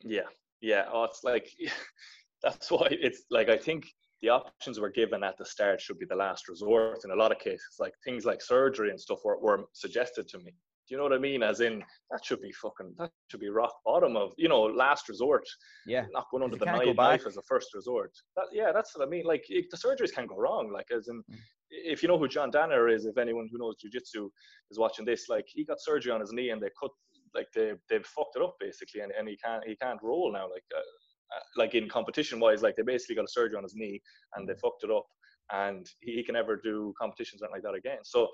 Yeah, 0.00 0.28
yeah. 0.60 0.84
Oh, 0.92 1.04
it's 1.04 1.24
like 1.24 1.48
that's 2.42 2.70
why 2.70 2.88
it's 2.90 3.24
like 3.30 3.48
I 3.48 3.56
think 3.56 3.86
the 4.20 4.28
options 4.28 4.78
we're 4.78 4.90
given 4.90 5.24
at 5.24 5.36
the 5.38 5.44
start 5.44 5.80
should 5.80 5.98
be 5.98 6.06
the 6.06 6.16
last 6.16 6.48
resort 6.48 7.04
in 7.04 7.10
a 7.10 7.16
lot 7.16 7.32
of 7.32 7.38
cases. 7.38 7.76
Like 7.80 7.94
things 8.04 8.24
like 8.24 8.42
surgery 8.42 8.90
and 8.90 9.00
stuff 9.00 9.18
were, 9.24 9.38
were 9.40 9.64
suggested 9.72 10.28
to 10.28 10.38
me 10.38 10.52
you 10.92 10.98
know 10.98 11.04
what 11.04 11.14
I 11.14 11.18
mean? 11.18 11.42
As 11.42 11.60
in, 11.60 11.82
that 12.10 12.22
should 12.22 12.42
be 12.42 12.52
fucking, 12.52 12.94
that 12.98 13.10
should 13.28 13.40
be 13.40 13.48
rock 13.48 13.72
bottom 13.82 14.14
of, 14.14 14.34
you 14.36 14.46
know, 14.46 14.60
last 14.60 15.08
resort. 15.08 15.48
Yeah. 15.86 16.04
Not 16.12 16.26
going 16.30 16.42
under 16.42 16.58
the 16.58 16.66
knife, 16.66 16.94
knife 16.94 17.26
as 17.26 17.38
a 17.38 17.42
first 17.48 17.74
resort. 17.74 18.12
That, 18.36 18.44
yeah, 18.52 18.72
that's 18.72 18.94
what 18.94 19.06
I 19.06 19.08
mean. 19.08 19.24
Like, 19.24 19.42
the 19.48 19.76
surgeries 19.78 20.12
can 20.12 20.26
go 20.26 20.36
wrong. 20.36 20.70
Like, 20.70 20.88
as 20.94 21.08
in, 21.08 21.22
mm. 21.30 21.36
if 21.70 22.02
you 22.02 22.10
know 22.10 22.18
who 22.18 22.28
John 22.28 22.52
Danaher 22.52 22.94
is, 22.94 23.06
if 23.06 23.16
anyone 23.16 23.48
who 23.50 23.56
knows 23.56 23.76
jujitsu 23.82 24.28
is 24.70 24.78
watching 24.78 25.06
this, 25.06 25.30
like, 25.30 25.46
he 25.48 25.64
got 25.64 25.80
surgery 25.80 26.12
on 26.12 26.20
his 26.20 26.34
knee 26.34 26.50
and 26.50 26.60
they 26.60 26.68
cut, 26.78 26.90
like, 27.34 27.48
they 27.54 27.72
they've 27.88 28.04
fucked 28.04 28.36
it 28.36 28.42
up 28.42 28.56
basically, 28.60 29.00
and, 29.00 29.12
and 29.18 29.26
he 29.26 29.38
can't 29.42 29.64
he 29.66 29.74
can't 29.76 29.98
roll 30.02 30.30
now. 30.30 30.44
Like, 30.44 30.64
uh, 30.76 30.78
uh 30.78 31.40
like 31.56 31.74
in 31.74 31.88
competition 31.88 32.38
wise, 32.38 32.60
like 32.60 32.76
they 32.76 32.82
basically 32.82 33.16
got 33.16 33.24
a 33.24 33.28
surgery 33.28 33.56
on 33.56 33.62
his 33.62 33.74
knee 33.74 33.98
and 34.36 34.46
they 34.46 34.52
mm. 34.52 34.60
fucked 34.60 34.84
it 34.84 34.90
up 34.90 35.06
and 35.52 35.86
he, 36.00 36.22
can 36.22 36.34
never 36.34 36.56
do 36.56 36.94
competitions 37.00 37.42
like 37.50 37.62
that 37.62 37.74
again. 37.74 37.98
So, 38.04 38.28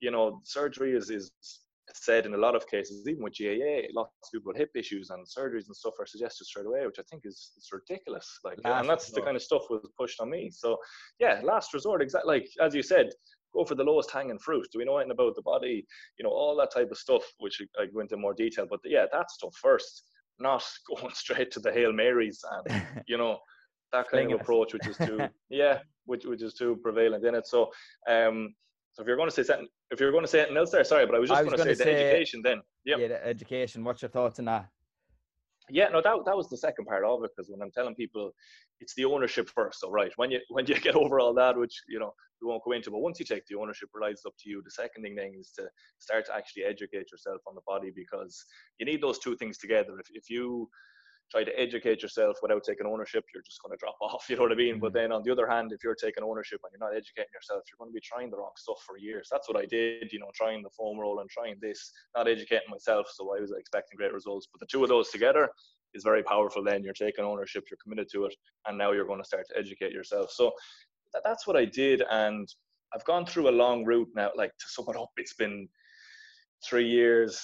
you 0.00 0.10
know, 0.10 0.40
surgery 0.44 0.96
is 0.96 1.10
is 1.10 1.30
said 1.94 2.26
in 2.26 2.34
a 2.34 2.38
lot 2.38 2.54
of 2.54 2.66
cases, 2.66 3.06
even 3.08 3.22
with 3.22 3.36
GAA, 3.38 3.88
lots 3.94 4.10
of 4.24 4.32
people 4.32 4.52
with 4.52 4.56
hip 4.56 4.70
issues 4.74 5.10
and 5.10 5.26
surgeries 5.26 5.66
and 5.66 5.76
stuff 5.76 5.94
are 5.98 6.06
suggested 6.06 6.44
straight 6.44 6.66
away, 6.66 6.86
which 6.86 6.98
I 6.98 7.02
think 7.10 7.22
is 7.24 7.52
it's 7.56 7.72
ridiculous. 7.72 8.28
Like, 8.44 8.58
last 8.64 8.80
and 8.80 8.88
that's 8.88 9.08
resort. 9.08 9.22
the 9.22 9.26
kind 9.26 9.36
of 9.36 9.42
stuff 9.42 9.62
was 9.70 9.88
pushed 9.98 10.20
on 10.20 10.30
me. 10.30 10.50
So, 10.52 10.76
yeah, 11.18 11.40
last 11.42 11.74
resort, 11.74 12.02
exactly 12.02 12.34
like 12.34 12.48
as 12.60 12.74
you 12.74 12.82
said, 12.82 13.10
go 13.54 13.64
for 13.64 13.74
the 13.74 13.84
lowest 13.84 14.10
hanging 14.10 14.38
fruit. 14.38 14.68
Do 14.72 14.78
we 14.78 14.84
know 14.84 14.98
anything 14.98 15.12
about 15.12 15.34
the 15.34 15.42
body? 15.42 15.86
You 16.18 16.24
know, 16.24 16.30
all 16.30 16.56
that 16.56 16.72
type 16.72 16.90
of 16.90 16.98
stuff, 16.98 17.22
which 17.38 17.60
I 17.78 17.86
go 17.86 18.00
into 18.00 18.16
more 18.16 18.34
detail. 18.34 18.66
But 18.68 18.80
yeah, 18.84 19.06
that 19.12 19.30
stuff 19.30 19.54
first, 19.60 20.04
not 20.38 20.64
going 20.88 21.12
straight 21.14 21.50
to 21.52 21.60
the 21.60 21.72
hail 21.72 21.92
marys 21.92 22.42
and 22.50 22.82
you 23.06 23.18
know 23.18 23.38
that 23.92 24.08
kind 24.08 24.32
of 24.32 24.40
approach, 24.40 24.72
which 24.72 24.86
is 24.86 24.96
too 24.96 25.20
yeah, 25.50 25.78
which 26.06 26.24
which 26.24 26.42
is 26.42 26.54
too 26.54 26.78
prevalent 26.82 27.24
in 27.24 27.34
it. 27.34 27.46
So, 27.46 27.70
um, 28.08 28.54
so 28.92 29.02
if 29.02 29.06
you're 29.06 29.16
going 29.16 29.28
to 29.28 29.34
say 29.34 29.42
something, 29.42 29.68
if 29.90 30.00
you're 30.00 30.10
going 30.10 30.24
to 30.24 30.28
say 30.28 30.40
anything 30.40 30.56
else 30.56 30.70
there, 30.70 30.84
sorry, 30.84 31.06
but 31.06 31.14
I 31.14 31.18
was 31.18 31.30
just 31.30 31.40
I 31.40 31.44
was 31.44 31.54
going 31.54 31.68
to 31.68 31.76
say, 31.76 31.84
say, 31.84 31.94
the 31.94 32.04
education 32.04 32.42
then. 32.42 32.60
Yep. 32.84 32.98
Yeah, 32.98 33.08
the 33.08 33.26
education. 33.26 33.84
What's 33.84 34.02
your 34.02 34.10
thoughts 34.10 34.38
on 34.38 34.46
that? 34.46 34.68
Yeah, 35.68 35.88
no, 35.88 36.02
that 36.02 36.16
that 36.26 36.36
was 36.36 36.48
the 36.48 36.56
second 36.56 36.86
part 36.86 37.04
of 37.04 37.22
it 37.22 37.30
because 37.36 37.48
when 37.48 37.62
I'm 37.62 37.70
telling 37.70 37.94
people, 37.94 38.32
it's 38.80 38.94
the 38.94 39.04
ownership 39.04 39.48
first. 39.48 39.80
So 39.80 39.90
right, 39.90 40.10
when 40.16 40.30
you 40.30 40.40
when 40.48 40.66
you 40.66 40.74
get 40.80 40.96
over 40.96 41.20
all 41.20 41.34
that, 41.34 41.56
which 41.56 41.80
you 41.88 42.00
know 42.00 42.12
we 42.42 42.48
won't 42.48 42.64
go 42.64 42.72
into, 42.72 42.90
but 42.90 42.98
once 42.98 43.20
you 43.20 43.24
take 43.24 43.46
the 43.46 43.56
ownership, 43.56 43.90
relies 43.94 44.22
up 44.26 44.32
to 44.40 44.50
you. 44.50 44.62
The 44.64 44.70
second 44.70 45.02
thing 45.02 45.14
then 45.14 45.32
is 45.38 45.52
to 45.58 45.68
start 45.98 46.26
to 46.26 46.34
actually 46.34 46.64
educate 46.64 47.12
yourself 47.12 47.40
on 47.46 47.54
the 47.54 47.60
body 47.66 47.92
because 47.94 48.44
you 48.78 48.86
need 48.86 49.00
those 49.00 49.18
two 49.18 49.36
things 49.36 49.58
together. 49.58 49.98
If 50.00 50.06
if 50.12 50.28
you 50.28 50.68
try 51.30 51.44
to 51.44 51.58
educate 51.58 52.02
yourself 52.02 52.36
without 52.42 52.64
taking 52.64 52.86
ownership, 52.86 53.24
you're 53.32 53.42
just 53.42 53.62
going 53.62 53.70
to 53.70 53.78
drop 53.78 53.96
off. 54.02 54.26
You 54.28 54.36
know 54.36 54.42
what 54.42 54.52
I 54.52 54.56
mean? 54.56 54.74
Mm-hmm. 54.74 54.80
But 54.80 54.92
then 54.92 55.12
on 55.12 55.22
the 55.24 55.30
other 55.30 55.48
hand, 55.48 55.72
if 55.72 55.84
you're 55.84 55.94
taking 55.94 56.24
ownership 56.24 56.60
and 56.64 56.72
you're 56.72 56.86
not 56.86 56.96
educating 56.96 57.32
yourself, 57.32 57.62
you're 57.68 57.78
going 57.78 57.90
to 57.90 57.94
be 57.94 58.00
trying 58.00 58.30
the 58.30 58.36
wrong 58.36 58.52
stuff 58.56 58.82
for 58.86 58.98
years. 58.98 59.28
That's 59.30 59.48
what 59.48 59.56
I 59.56 59.66
did, 59.66 60.12
you 60.12 60.18
know, 60.18 60.30
trying 60.34 60.62
the 60.62 60.70
foam 60.70 60.98
roll 60.98 61.20
and 61.20 61.30
trying 61.30 61.56
this, 61.60 61.92
not 62.16 62.28
educating 62.28 62.70
myself. 62.70 63.06
So 63.14 63.36
I 63.36 63.40
was 63.40 63.52
expecting 63.56 63.96
great 63.96 64.12
results. 64.12 64.48
But 64.52 64.60
the 64.60 64.66
two 64.66 64.82
of 64.82 64.88
those 64.88 65.10
together 65.10 65.48
is 65.94 66.02
very 66.02 66.22
powerful. 66.22 66.64
Then 66.64 66.82
you're 66.82 66.92
taking 66.92 67.24
ownership, 67.24 67.64
you're 67.70 67.78
committed 67.82 68.08
to 68.12 68.24
it, 68.26 68.34
and 68.66 68.76
now 68.76 68.92
you're 68.92 69.06
going 69.06 69.22
to 69.22 69.26
start 69.26 69.46
to 69.50 69.58
educate 69.58 69.92
yourself. 69.92 70.30
So 70.30 70.52
that, 71.14 71.22
that's 71.24 71.46
what 71.46 71.56
I 71.56 71.64
did. 71.64 72.02
And 72.10 72.48
I've 72.94 73.04
gone 73.04 73.24
through 73.24 73.48
a 73.48 73.52
long 73.52 73.84
route 73.84 74.08
now, 74.14 74.30
like 74.36 74.50
to 74.50 74.68
sum 74.68 74.86
it 74.88 74.96
up, 74.96 75.10
it's 75.16 75.34
been 75.34 75.68
three 76.64 76.88
years, 76.88 77.40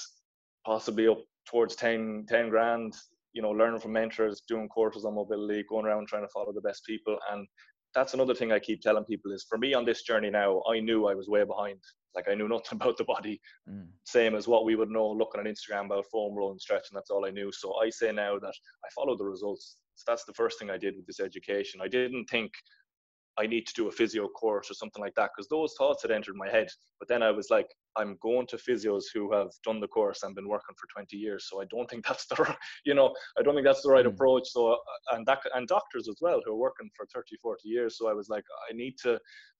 possibly 0.65 1.07
up 1.07 1.23
towards 1.49 1.77
10, 1.77 2.27
10 2.29 2.49
grand 2.51 2.95
you 3.37 3.43
know, 3.43 3.51
learning 3.51 3.81
from 3.81 3.93
mentors, 3.93 4.43
doing 4.49 4.67
courses 4.69 5.05
on 5.05 5.15
mobility, 5.15 5.63
going 5.69 5.85
around 5.85 6.09
trying 6.09 6.23
to 6.23 6.33
follow 6.33 6.55
the 6.55 6.61
best 6.63 6.87
people. 6.87 7.19
And 7.31 7.47
that's 7.95 8.15
another 8.15 8.35
thing 8.35 8.51
I 8.51 8.59
keep 8.59 8.81
telling 8.81 9.05
people 9.05 9.31
is 9.31 9.45
for 9.47 9.59
me 9.59 9.75
on 9.75 9.85
this 9.85 10.03
journey 10.03 10.31
now, 10.31 10.63
I 10.67 10.81
knew 10.81 11.07
I 11.07 11.15
was 11.15 11.29
way 11.29 11.45
behind. 11.45 11.79
Like 12.15 12.29
I 12.31 12.35
knew 12.35 12.49
nothing 12.49 12.77
about 12.81 12.97
the 12.97 13.05
body, 13.05 13.39
mm. 13.71 13.87
same 14.05 14.35
as 14.35 14.49
what 14.49 14.65
we 14.65 14.75
would 14.75 14.89
know 14.89 15.07
looking 15.11 15.39
on 15.39 15.47
Instagram 15.47 15.85
about 15.85 16.07
foam 16.11 16.35
roll 16.35 16.51
and 16.51 16.61
stretching. 16.61 16.95
That's 16.95 17.11
all 17.11 17.27
I 17.27 17.31
knew. 17.31 17.53
So 17.53 17.75
I 17.75 17.91
say 17.91 18.11
now 18.11 18.39
that 18.39 18.55
I 18.85 18.89
follow 18.95 19.19
the 19.19 19.27
results. 19.27 19.77
So 19.97 20.05
that's 20.09 20.25
the 20.25 20.33
first 20.33 20.59
thing 20.59 20.71
I 20.71 20.79
did 20.79 20.97
with 20.97 21.07
this 21.07 21.21
education. 21.21 21.81
I 21.83 21.89
didn't 21.89 22.25
think 22.31 22.53
I 23.39 23.47
need 23.47 23.67
to 23.67 23.75
do 23.75 23.89
a 23.89 23.93
physio 23.93 24.29
course 24.29 24.71
or 24.71 24.75
something 24.75 25.03
like 25.03 25.15
that 25.17 25.31
because 25.37 25.49
those 25.49 25.75
thoughts 25.77 26.03
had 26.03 26.11
entered 26.11 26.37
my 26.37 26.49
head. 26.49 26.69
But 26.99 27.09
then 27.09 27.23
I 27.23 27.31
was 27.31 27.49
like, 27.51 27.67
I'm 27.97 28.19
going 28.21 28.47
to 28.49 28.57
physios 28.57 29.05
who 29.13 29.33
have 29.33 29.51
done 29.65 29.81
the 29.81 29.89
course 29.89 30.23
and 30.23 30.35
been 30.35 30.49
working 30.49 30.75
for 30.79 30.87
20 30.93 31.17
years. 31.17 31.49
So 31.49 31.61
I 31.61 31.65
don't 31.67 31.89
think 31.89 32.05
that's 32.09 32.27
the, 32.27 32.57
you 32.85 32.95
know, 32.95 33.15
I 33.39 33.43
don't 33.43 33.55
think 33.55 33.67
that's 33.67 33.83
the 33.83 33.91
right 33.91 34.05
mm. 34.05 34.13
approach. 34.13 34.49
So, 34.49 34.73
uh, 34.73 34.77
and 35.13 35.27
that, 35.27 35.41
and 35.55 35.67
doctors 35.67 36.09
as 36.09 36.19
well 36.21 36.41
who 36.45 36.53
are 36.53 36.57
working 36.57 36.91
for 36.97 37.07
30, 37.13 37.37
40 37.43 37.69
years. 37.69 37.99
So 37.99 38.09
I 38.09 38.13
was 38.13 38.29
like, 38.29 38.45
I 38.71 38.75
need 38.75 38.97
to 39.03 39.19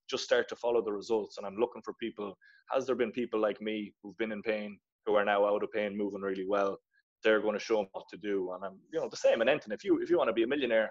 just 0.09 0.25
start 0.25 0.49
to 0.49 0.57
follow 0.57 0.83
the 0.83 0.93
results. 0.93 1.39
And 1.39 1.47
I'm 1.47 1.57
looking 1.57 1.83
for 1.83 1.95
people. 1.95 2.37
Has 2.73 2.87
there 2.87 2.97
been 2.97 3.13
people 3.13 3.41
like 3.41 3.61
me 3.61 3.93
who've 4.03 4.17
been 4.19 4.33
in 4.33 4.43
pain, 4.43 4.79
who 5.07 5.15
are 5.15 5.25
now 5.25 5.47
out 5.47 5.63
of 5.63 5.73
pain, 5.73 5.97
moving 5.97 6.21
really 6.23 6.47
well? 6.47 6.79
they're 7.25 7.41
going 7.41 7.55
to 7.55 7.65
show 7.65 7.77
them 7.77 7.87
what 7.93 8.05
to 8.11 8.17
do. 8.19 8.53
And 8.55 8.65
I'm, 8.65 8.79
you 8.93 9.01
know, 9.01 9.09
the 9.09 9.17
same 9.17 9.41
in 9.43 9.49
anything. 9.49 9.73
If 9.73 9.83
you 9.83 10.01
if 10.03 10.11
you 10.11 10.19
want 10.19 10.29
to 10.29 10.35
be 10.35 10.43
a 10.43 10.47
millionaire, 10.47 10.91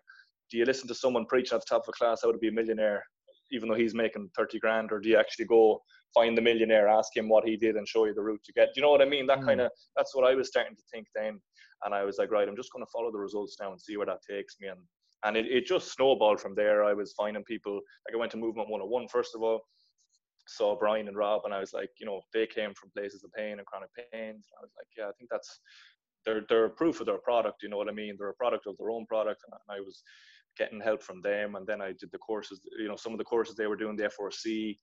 do 0.49 0.57
you 0.57 0.65
listen 0.65 0.87
to 0.87 0.95
someone 0.95 1.25
preaching 1.25 1.55
at 1.55 1.61
the 1.61 1.65
top 1.69 1.83
of 1.83 1.89
a 1.89 1.91
class 1.93 2.21
how 2.23 2.31
to 2.31 2.37
be 2.37 2.49
a 2.49 2.51
millionaire, 2.51 3.03
even 3.51 3.69
though 3.69 3.75
he's 3.75 3.93
making 3.93 4.29
thirty 4.35 4.59
grand, 4.59 4.91
or 4.91 4.99
do 4.99 5.09
you 5.09 5.17
actually 5.17 5.45
go 5.45 5.81
find 6.13 6.37
the 6.37 6.41
millionaire, 6.41 6.87
ask 6.87 7.15
him 7.15 7.29
what 7.29 7.45
he 7.45 7.57
did, 7.57 7.75
and 7.75 7.87
show 7.87 8.05
you 8.05 8.13
the 8.13 8.21
route 8.21 8.43
to 8.45 8.53
get? 8.53 8.67
Do 8.67 8.79
you 8.79 8.81
know 8.81 8.91
what 8.91 9.01
I 9.01 9.05
mean? 9.05 9.27
That 9.27 9.39
mm. 9.39 9.45
kind 9.45 9.61
of 9.61 9.71
that's 9.95 10.15
what 10.15 10.25
I 10.25 10.35
was 10.35 10.47
starting 10.47 10.75
to 10.75 10.83
think 10.91 11.07
then. 11.15 11.39
And 11.83 11.93
I 11.93 12.03
was 12.03 12.17
like, 12.17 12.31
right, 12.31 12.47
I'm 12.47 12.55
just 12.55 12.71
going 12.71 12.83
to 12.83 12.91
follow 12.91 13.11
the 13.11 13.19
results 13.19 13.57
now 13.59 13.71
and 13.71 13.79
see 13.79 13.97
where 13.97 14.05
that 14.07 14.21
takes 14.27 14.55
me. 14.59 14.69
And 14.69 14.79
and 15.25 15.35
it, 15.35 15.45
it 15.47 15.65
just 15.65 15.91
snowballed 15.91 16.39
from 16.39 16.55
there. 16.55 16.83
I 16.83 16.93
was 16.93 17.13
finding 17.13 17.43
people 17.43 17.73
like 17.75 18.13
I 18.13 18.17
went 18.17 18.31
to 18.31 18.37
Movement 18.37 18.69
101 18.69 19.07
first 19.09 19.35
of 19.35 19.41
all, 19.41 19.61
saw 20.47 20.77
Brian 20.77 21.07
and 21.07 21.17
Rob, 21.17 21.41
and 21.45 21.53
I 21.53 21.59
was 21.59 21.73
like, 21.73 21.89
you 21.99 22.05
know, 22.05 22.21
they 22.33 22.47
came 22.47 22.73
from 22.73 22.91
places 22.95 23.23
of 23.23 23.31
pain 23.33 23.57
and 23.57 23.65
chronic 23.65 23.89
pains. 23.95 24.45
I 24.57 24.61
was 24.61 24.71
like, 24.77 24.87
yeah, 24.97 25.05
I 25.05 25.11
think 25.17 25.29
that's 25.29 25.59
they're 26.25 26.45
they're 26.49 26.69
proof 26.69 26.99
of 26.99 27.05
their 27.05 27.19
product. 27.19 27.63
You 27.63 27.69
know 27.69 27.77
what 27.77 27.89
I 27.89 27.93
mean? 27.93 28.15
They're 28.17 28.29
a 28.29 28.35
product 28.35 28.67
of 28.67 28.77
their 28.77 28.89
own 28.89 29.05
product, 29.05 29.41
and 29.45 29.59
I 29.69 29.79
was 29.81 30.01
getting 30.57 30.81
help 30.81 31.03
from 31.03 31.21
them. 31.21 31.55
And 31.55 31.65
then 31.65 31.81
I 31.81 31.87
did 31.87 32.11
the 32.11 32.17
courses. 32.17 32.61
You 32.79 32.87
know, 32.87 32.95
some 32.95 33.11
of 33.11 33.17
the 33.17 33.25
courses 33.25 33.55
they 33.55 33.67
were 33.67 33.75
doing, 33.75 33.95
the 33.95 34.09
FRC, 34.09 34.77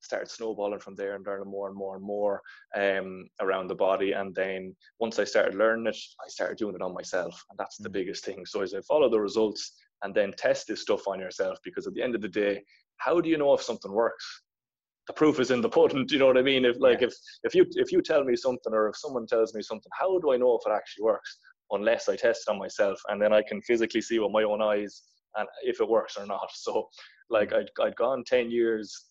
started 0.00 0.30
snowballing 0.30 0.80
from 0.80 0.94
there 0.94 1.14
and 1.14 1.26
learning 1.26 1.50
more 1.50 1.68
and 1.68 1.76
more 1.76 1.96
and 1.96 2.04
more 2.04 2.42
um, 2.76 3.28
around 3.40 3.68
the 3.68 3.74
body. 3.74 4.12
And 4.12 4.34
then 4.34 4.74
once 5.00 5.18
I 5.18 5.24
started 5.24 5.54
learning 5.54 5.86
it, 5.86 5.96
I 6.24 6.28
started 6.28 6.58
doing 6.58 6.74
it 6.74 6.82
on 6.82 6.94
myself, 6.94 7.44
and 7.50 7.58
that's 7.58 7.76
the 7.78 7.88
mm. 7.88 7.92
biggest 7.92 8.24
thing. 8.24 8.44
So 8.46 8.62
as 8.62 8.74
I 8.74 8.80
follow 8.82 9.08
the 9.10 9.20
results 9.20 9.72
and 10.02 10.14
then 10.14 10.32
test 10.36 10.68
this 10.68 10.82
stuff 10.82 11.08
on 11.08 11.18
yourself, 11.18 11.58
because 11.64 11.86
at 11.86 11.94
the 11.94 12.02
end 12.02 12.14
of 12.14 12.20
the 12.20 12.28
day, 12.28 12.62
how 12.98 13.20
do 13.20 13.28
you 13.28 13.38
know 13.38 13.54
if 13.54 13.62
something 13.62 13.92
works? 13.92 14.42
The 15.06 15.12
proof 15.14 15.40
is 15.40 15.50
in 15.50 15.60
the 15.60 15.68
pudding. 15.76 16.06
Do 16.06 16.14
you 16.14 16.20
know 16.20 16.26
what 16.26 16.38
I 16.38 16.42
mean? 16.42 16.64
If 16.64 16.76
like 16.78 17.00
yeah. 17.00 17.08
if 17.08 17.14
if 17.44 17.54
you 17.54 17.66
if 17.70 17.92
you 17.92 18.02
tell 18.02 18.24
me 18.24 18.36
something 18.36 18.72
or 18.72 18.88
if 18.88 18.96
someone 18.96 19.26
tells 19.26 19.54
me 19.54 19.62
something, 19.62 19.90
how 19.98 20.18
do 20.18 20.32
I 20.32 20.36
know 20.36 20.56
if 20.56 20.70
it 20.70 20.74
actually 20.74 21.04
works? 21.04 21.38
Unless 21.70 22.08
I 22.08 22.16
test 22.16 22.44
it 22.46 22.50
on 22.50 22.58
myself, 22.58 22.98
and 23.08 23.20
then 23.20 23.32
I 23.32 23.42
can 23.46 23.60
physically 23.62 24.00
see 24.00 24.18
with 24.18 24.32
my 24.32 24.42
own 24.42 24.62
eyes 24.62 25.02
and 25.36 25.48
if 25.62 25.80
it 25.80 25.88
works 25.88 26.16
or 26.16 26.26
not. 26.26 26.48
So, 26.54 26.88
like 27.30 27.50
mm. 27.50 27.58
I'd 27.58 27.70
I'd 27.84 27.96
gone 27.96 28.24
ten 28.24 28.50
years 28.50 29.08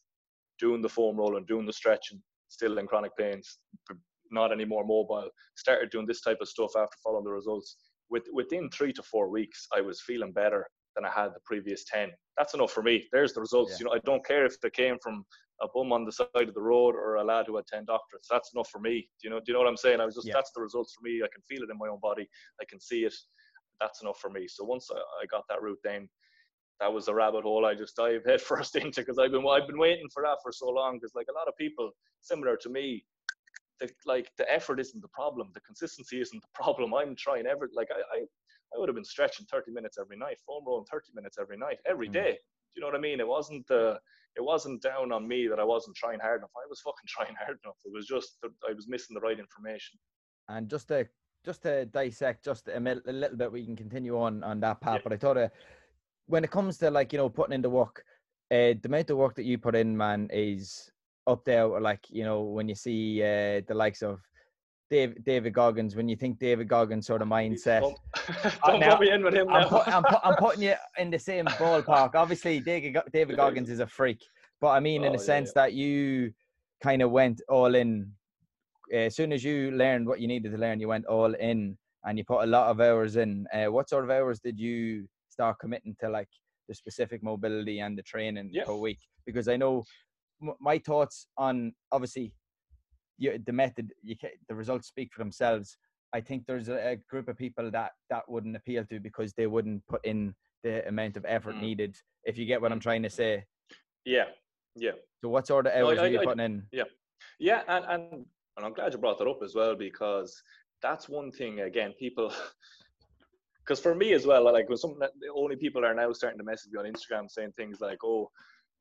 doing 0.59 0.81
the 0.81 0.89
foam 0.89 1.17
roll 1.17 1.37
and 1.37 1.47
doing 1.47 1.65
the 1.65 1.73
stretching, 1.73 2.21
still 2.49 2.77
in 2.77 2.87
chronic 2.87 3.15
pains, 3.17 3.59
not 4.31 4.51
any 4.51 4.65
more 4.65 4.85
mobile. 4.85 5.29
Started 5.55 5.89
doing 5.89 6.07
this 6.07 6.21
type 6.21 6.37
of 6.41 6.47
stuff 6.47 6.71
after 6.75 6.97
following 7.03 7.25
the 7.25 7.31
results. 7.31 7.77
With, 8.09 8.23
within 8.33 8.69
three 8.69 8.93
to 8.93 9.03
four 9.03 9.29
weeks, 9.29 9.67
I 9.75 9.81
was 9.81 10.01
feeling 10.01 10.31
better 10.31 10.65
than 10.95 11.05
I 11.05 11.11
had 11.11 11.33
the 11.33 11.39
previous 11.45 11.83
10. 11.85 12.09
That's 12.37 12.53
enough 12.53 12.71
for 12.71 12.81
me. 12.81 13.05
There's 13.11 13.33
the 13.33 13.41
results. 13.41 13.73
Yeah. 13.73 13.77
You 13.79 13.85
know, 13.85 13.91
I 13.93 13.99
don't 14.05 14.25
care 14.25 14.45
if 14.45 14.59
they 14.61 14.69
came 14.69 14.97
from 15.01 15.25
a 15.61 15.67
bum 15.73 15.91
on 15.91 16.05
the 16.05 16.11
side 16.11 16.27
of 16.35 16.53
the 16.53 16.61
road 16.61 16.95
or 16.95 17.15
a 17.15 17.23
lad 17.23 17.45
who 17.47 17.55
had 17.55 17.67
10 17.67 17.85
doctorates. 17.85 18.27
That's 18.29 18.53
enough 18.53 18.69
for 18.69 18.79
me. 18.79 19.09
Do 19.21 19.27
you 19.27 19.29
know, 19.29 19.39
do 19.39 19.45
you 19.47 19.53
know 19.53 19.59
what 19.59 19.67
I'm 19.67 19.77
saying? 19.77 19.99
I 19.99 20.05
was 20.05 20.15
just, 20.15 20.27
yeah. 20.27 20.33
that's 20.33 20.51
the 20.55 20.61
results 20.61 20.93
for 20.93 21.03
me. 21.03 21.21
I 21.23 21.27
can 21.33 21.41
feel 21.49 21.63
it 21.63 21.71
in 21.71 21.77
my 21.77 21.87
own 21.87 21.99
body. 22.01 22.27
I 22.61 22.65
can 22.69 22.79
see 22.79 23.01
it. 23.01 23.13
That's 23.79 24.01
enough 24.01 24.19
for 24.19 24.29
me. 24.29 24.47
So 24.47 24.63
once 24.63 24.89
I, 24.91 24.97
I 24.97 25.25
got 25.29 25.43
that 25.49 25.61
route, 25.61 25.79
then 25.83 26.07
that 26.79 26.91
was 26.91 27.07
a 27.07 27.13
rabbit 27.13 27.43
hole 27.43 27.65
I 27.65 27.73
just 27.75 27.95
dived 27.95 28.25
headfirst 28.29 28.75
into 28.75 29.01
because 29.01 29.17
I've 29.19 29.31
been 29.31 29.45
I've 29.47 29.67
been 29.67 29.79
waiting 29.79 30.09
for 30.13 30.23
that 30.23 30.37
for 30.43 30.51
so 30.51 30.67
long. 30.67 30.97
Because 30.97 31.15
like 31.15 31.27
a 31.29 31.37
lot 31.37 31.47
of 31.47 31.57
people 31.57 31.91
similar 32.21 32.57
to 32.57 32.69
me, 32.69 33.05
the, 33.79 33.89
like 34.05 34.29
the 34.37 34.51
effort 34.51 34.79
isn't 34.79 35.01
the 35.01 35.07
problem, 35.09 35.49
the 35.53 35.61
consistency 35.61 36.21
isn't 36.21 36.41
the 36.41 36.47
problem. 36.53 36.93
I'm 36.93 37.15
trying 37.15 37.45
every 37.47 37.69
like 37.73 37.89
I 37.91 37.99
I, 38.17 38.19
I 38.75 38.79
would 38.79 38.89
have 38.89 38.95
been 38.95 39.05
stretching 39.05 39.45
30 39.51 39.71
minutes 39.71 39.97
every 39.99 40.17
night, 40.17 40.37
foam 40.45 40.63
rolling 40.65 40.85
30 40.91 41.11
minutes 41.15 41.37
every 41.39 41.57
night, 41.57 41.77
every 41.87 42.09
day. 42.09 42.31
mm. 42.31 42.43
Do 42.75 42.75
you 42.75 42.81
know 42.81 42.87
what 42.87 42.95
I 42.95 43.01
mean? 43.01 43.19
It 43.19 43.27
wasn't 43.27 43.69
uh, 43.71 43.95
it 44.37 44.43
wasn't 44.43 44.81
down 44.81 45.11
on 45.11 45.27
me 45.27 45.47
that 45.47 45.59
I 45.59 45.63
wasn't 45.63 45.95
trying 45.95 46.19
hard 46.19 46.41
enough. 46.41 46.51
I 46.55 46.67
was 46.69 46.81
fucking 46.81 47.07
trying 47.07 47.35
hard 47.35 47.57
enough. 47.63 47.77
It 47.85 47.91
was 47.93 48.05
just 48.05 48.37
that 48.43 48.51
I 48.69 48.73
was 48.73 48.87
missing 48.87 49.15
the 49.15 49.21
right 49.21 49.39
information. 49.39 49.97
And 50.47 50.69
just 50.69 50.87
to 50.89 51.07
just 51.47 51.63
to 51.63 51.85
dissect 51.85 52.45
just 52.45 52.67
a, 52.67 52.77
a 52.77 53.11
little 53.11 53.37
bit, 53.37 53.51
we 53.51 53.65
can 53.65 53.75
continue 53.75 54.19
on 54.19 54.43
on 54.43 54.59
that 54.59 54.81
path. 54.81 54.97
Yeah. 54.97 55.01
But 55.03 55.13
I 55.13 55.17
thought. 55.17 55.37
Uh, 55.37 55.49
when 56.27 56.43
it 56.43 56.51
comes 56.51 56.77
to 56.77 56.91
like 56.91 57.11
you 57.11 57.17
know 57.17 57.29
putting 57.29 57.53
in 57.53 57.61
the 57.61 57.69
work, 57.69 58.03
uh, 58.51 58.75
the 58.81 58.85
amount 58.85 59.09
of 59.09 59.17
work 59.17 59.35
that 59.35 59.45
you 59.45 59.57
put 59.57 59.75
in, 59.75 59.97
man, 59.97 60.29
is 60.31 60.91
up 61.25 61.43
there. 61.45 61.67
Like 61.67 62.01
you 62.09 62.23
know 62.23 62.41
when 62.41 62.69
you 62.69 62.75
see 62.75 63.21
uh, 63.21 63.61
the 63.67 63.73
likes 63.73 64.03
of 64.03 64.19
Dave, 64.89 65.23
David 65.25 65.53
Goggins, 65.53 65.95
when 65.95 66.07
you 66.07 66.15
think 66.15 66.39
David 66.39 66.67
Goggins 66.67 67.07
sort 67.07 67.21
of 67.21 67.27
mindset. 67.27 67.81
Don't, 67.81 67.97
don't 68.65 68.79
now, 68.79 68.95
put 68.95 69.01
me 69.01 69.11
in 69.11 69.23
with 69.23 69.33
him. 69.33 69.49
I'm, 69.49 69.67
put, 69.67 69.87
I'm, 69.87 70.03
put, 70.03 70.19
I'm, 70.23 70.35
putting 70.35 70.63
you 70.63 70.75
in 70.97 71.09
the 71.09 71.19
same 71.19 71.45
ballpark. 71.45 72.15
Obviously, 72.15 72.59
David, 72.59 72.97
David 73.11 73.35
Goggins 73.37 73.69
is 73.69 73.79
a 73.79 73.87
freak, 73.87 74.23
but 74.61 74.69
I 74.69 74.79
mean, 74.79 75.03
in 75.03 75.09
oh, 75.09 75.13
the 75.13 75.23
sense 75.23 75.51
yeah. 75.55 75.63
that 75.63 75.73
you 75.73 76.33
kind 76.81 77.01
of 77.01 77.11
went 77.11 77.41
all 77.49 77.73
in. 77.73 78.11
As 78.93 79.15
soon 79.15 79.33
as 79.33 79.43
you 79.43 79.71
learned 79.71 80.07
what 80.07 80.19
you 80.19 80.27
needed 80.27 80.51
to 80.51 80.57
learn, 80.57 80.79
you 80.79 80.87
went 80.87 81.05
all 81.05 81.33
in 81.33 81.77
and 82.05 82.17
you 82.17 82.23
put 82.23 82.43
a 82.43 82.47
lot 82.47 82.69
of 82.69 82.79
hours 82.79 83.17
in. 83.17 83.45
Uh, 83.53 83.71
what 83.71 83.89
sort 83.89 84.03
of 84.03 84.09
hours 84.09 84.39
did 84.39 84.59
you 84.59 85.07
start 85.29 85.57
committing 85.59 85.95
to 85.99 86.09
like 86.09 86.29
the 86.67 86.73
specific 86.73 87.23
mobility 87.23 87.79
and 87.79 87.97
the 87.97 88.03
training 88.03 88.49
yeah. 88.51 88.63
per 88.63 88.73
week 88.73 88.99
because 89.25 89.47
I 89.47 89.57
know 89.57 89.83
my 90.59 90.77
thoughts 90.79 91.27
on 91.37 91.73
obviously 91.91 92.33
you, 93.17 93.39
the 93.45 93.51
method 93.51 93.91
you 94.01 94.15
can, 94.17 94.31
the 94.47 94.55
results 94.55 94.87
speak 94.87 95.11
for 95.13 95.19
themselves. 95.19 95.77
I 96.13 96.21
think 96.21 96.45
there's 96.45 96.69
a, 96.69 96.91
a, 96.91 96.95
group 97.09 97.27
of 97.27 97.37
people 97.37 97.69
that 97.71 97.91
that 98.09 98.23
wouldn't 98.29 98.55
appeal 98.55 98.85
to 98.85 98.99
because 98.99 99.33
they 99.33 99.47
wouldn't 99.47 99.85
put 99.87 100.05
in 100.05 100.33
the 100.63 100.87
amount 100.87 101.17
of 101.17 101.25
effort 101.27 101.55
mm. 101.55 101.61
needed. 101.61 101.95
If 102.23 102.37
you 102.37 102.45
get 102.45 102.61
what 102.61 102.71
I'm 102.71 102.79
trying 102.79 103.03
to 103.03 103.09
say. 103.09 103.43
Yeah. 104.05 104.25
Yeah. 104.75 104.91
So 105.21 105.29
what 105.29 105.47
sort 105.47 105.67
of 105.67 105.73
hours 105.73 105.97
no, 105.97 106.03
I, 106.03 106.05
are 106.05 106.09
you 106.09 106.21
I, 106.21 106.25
putting 106.25 106.45
in? 106.45 106.63
Yeah. 106.71 106.83
Yeah, 107.39 107.63
and, 107.67 107.85
and 107.85 108.25
and 108.57 108.65
I'm 108.65 108.73
glad 108.73 108.91
you 108.91 108.99
brought 108.99 109.19
that 109.19 109.27
up 109.27 109.39
as 109.43 109.55
well 109.55 109.75
because 109.75 110.41
that's 110.81 111.07
one 111.07 111.31
thing 111.31 111.61
again 111.61 111.93
people 111.99 112.33
because 113.63 113.79
for 113.79 113.93
me 113.93 114.13
as 114.13 114.25
well, 114.25 114.45
like 114.45 114.69
when 114.69 114.77
some 114.77 114.97
only 115.35 115.55
people 115.55 115.85
are 115.85 115.93
now 115.93 116.11
starting 116.13 116.39
to 116.39 116.45
message 116.45 116.71
me 116.71 116.79
on 116.79 116.91
Instagram 116.91 117.29
saying 117.29 117.51
things 117.51 117.81
like, 117.81 118.03
"Oh, 118.03 118.31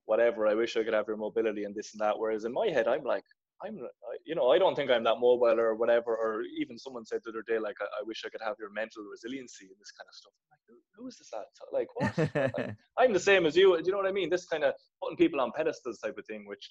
whatever, 0.04 0.46
I 0.46 0.54
wish 0.54 0.76
I 0.76 0.84
could 0.84 0.94
have 0.94 1.08
your 1.08 1.16
mobility 1.16 1.64
and 1.64 1.74
this 1.74 1.92
and 1.92 2.00
that." 2.00 2.18
Whereas 2.18 2.44
in 2.44 2.52
my 2.52 2.68
head, 2.68 2.86
I'm 2.86 3.04
like, 3.04 3.24
I'm, 3.64 3.78
you 4.24 4.34
know, 4.34 4.50
I 4.50 4.58
don't 4.58 4.74
think 4.74 4.90
I'm 4.90 5.04
that 5.04 5.20
mobile 5.20 5.58
or 5.58 5.74
whatever. 5.74 6.16
Or 6.16 6.42
even 6.60 6.78
someone 6.78 7.06
said 7.06 7.20
the 7.24 7.30
other 7.30 7.44
day, 7.46 7.58
like, 7.58 7.76
I, 7.80 7.84
I 7.84 8.02
wish 8.04 8.22
I 8.24 8.28
could 8.28 8.42
have 8.44 8.56
your 8.58 8.70
mental 8.70 9.02
resiliency 9.10 9.66
and 9.66 9.76
this 9.80 9.92
kind 9.92 10.08
of 10.08 10.14
stuff. 10.14 10.32
I'm 10.36 10.48
like, 10.52 10.64
who, 10.68 11.02
who 11.02 11.08
is 11.08 11.16
this 11.16 11.32
at? 11.32 11.46
Like, 11.72 11.88
what? 11.96 12.76
I'm 12.98 13.12
the 13.12 13.20
same 13.20 13.46
as 13.46 13.56
you. 13.56 13.76
Do 13.76 13.82
you 13.84 13.92
know 13.92 13.98
what 13.98 14.06
I 14.06 14.12
mean? 14.12 14.30
This 14.30 14.46
kind 14.46 14.64
of 14.64 14.74
putting 15.02 15.16
people 15.16 15.40
on 15.40 15.52
pedestals 15.56 15.98
type 15.98 16.18
of 16.18 16.26
thing, 16.26 16.46
which, 16.46 16.70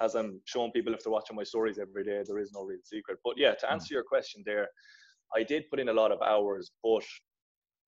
as 0.00 0.14
I'm 0.14 0.40
showing 0.44 0.70
people 0.72 0.94
if 0.94 1.02
they're 1.02 1.12
watching 1.12 1.36
my 1.36 1.44
stories 1.44 1.78
every 1.78 2.04
day, 2.04 2.22
there 2.26 2.38
is 2.38 2.52
no 2.52 2.62
real 2.62 2.80
secret. 2.84 3.18
But 3.24 3.34
yeah, 3.36 3.54
to 3.54 3.66
hmm. 3.66 3.74
answer 3.74 3.94
your 3.94 4.04
question 4.04 4.42
there, 4.46 4.68
I 5.34 5.42
did 5.42 5.68
put 5.70 5.80
in 5.80 5.88
a 5.88 5.92
lot 5.92 6.12
of 6.12 6.20
hours, 6.22 6.70
but 6.82 7.04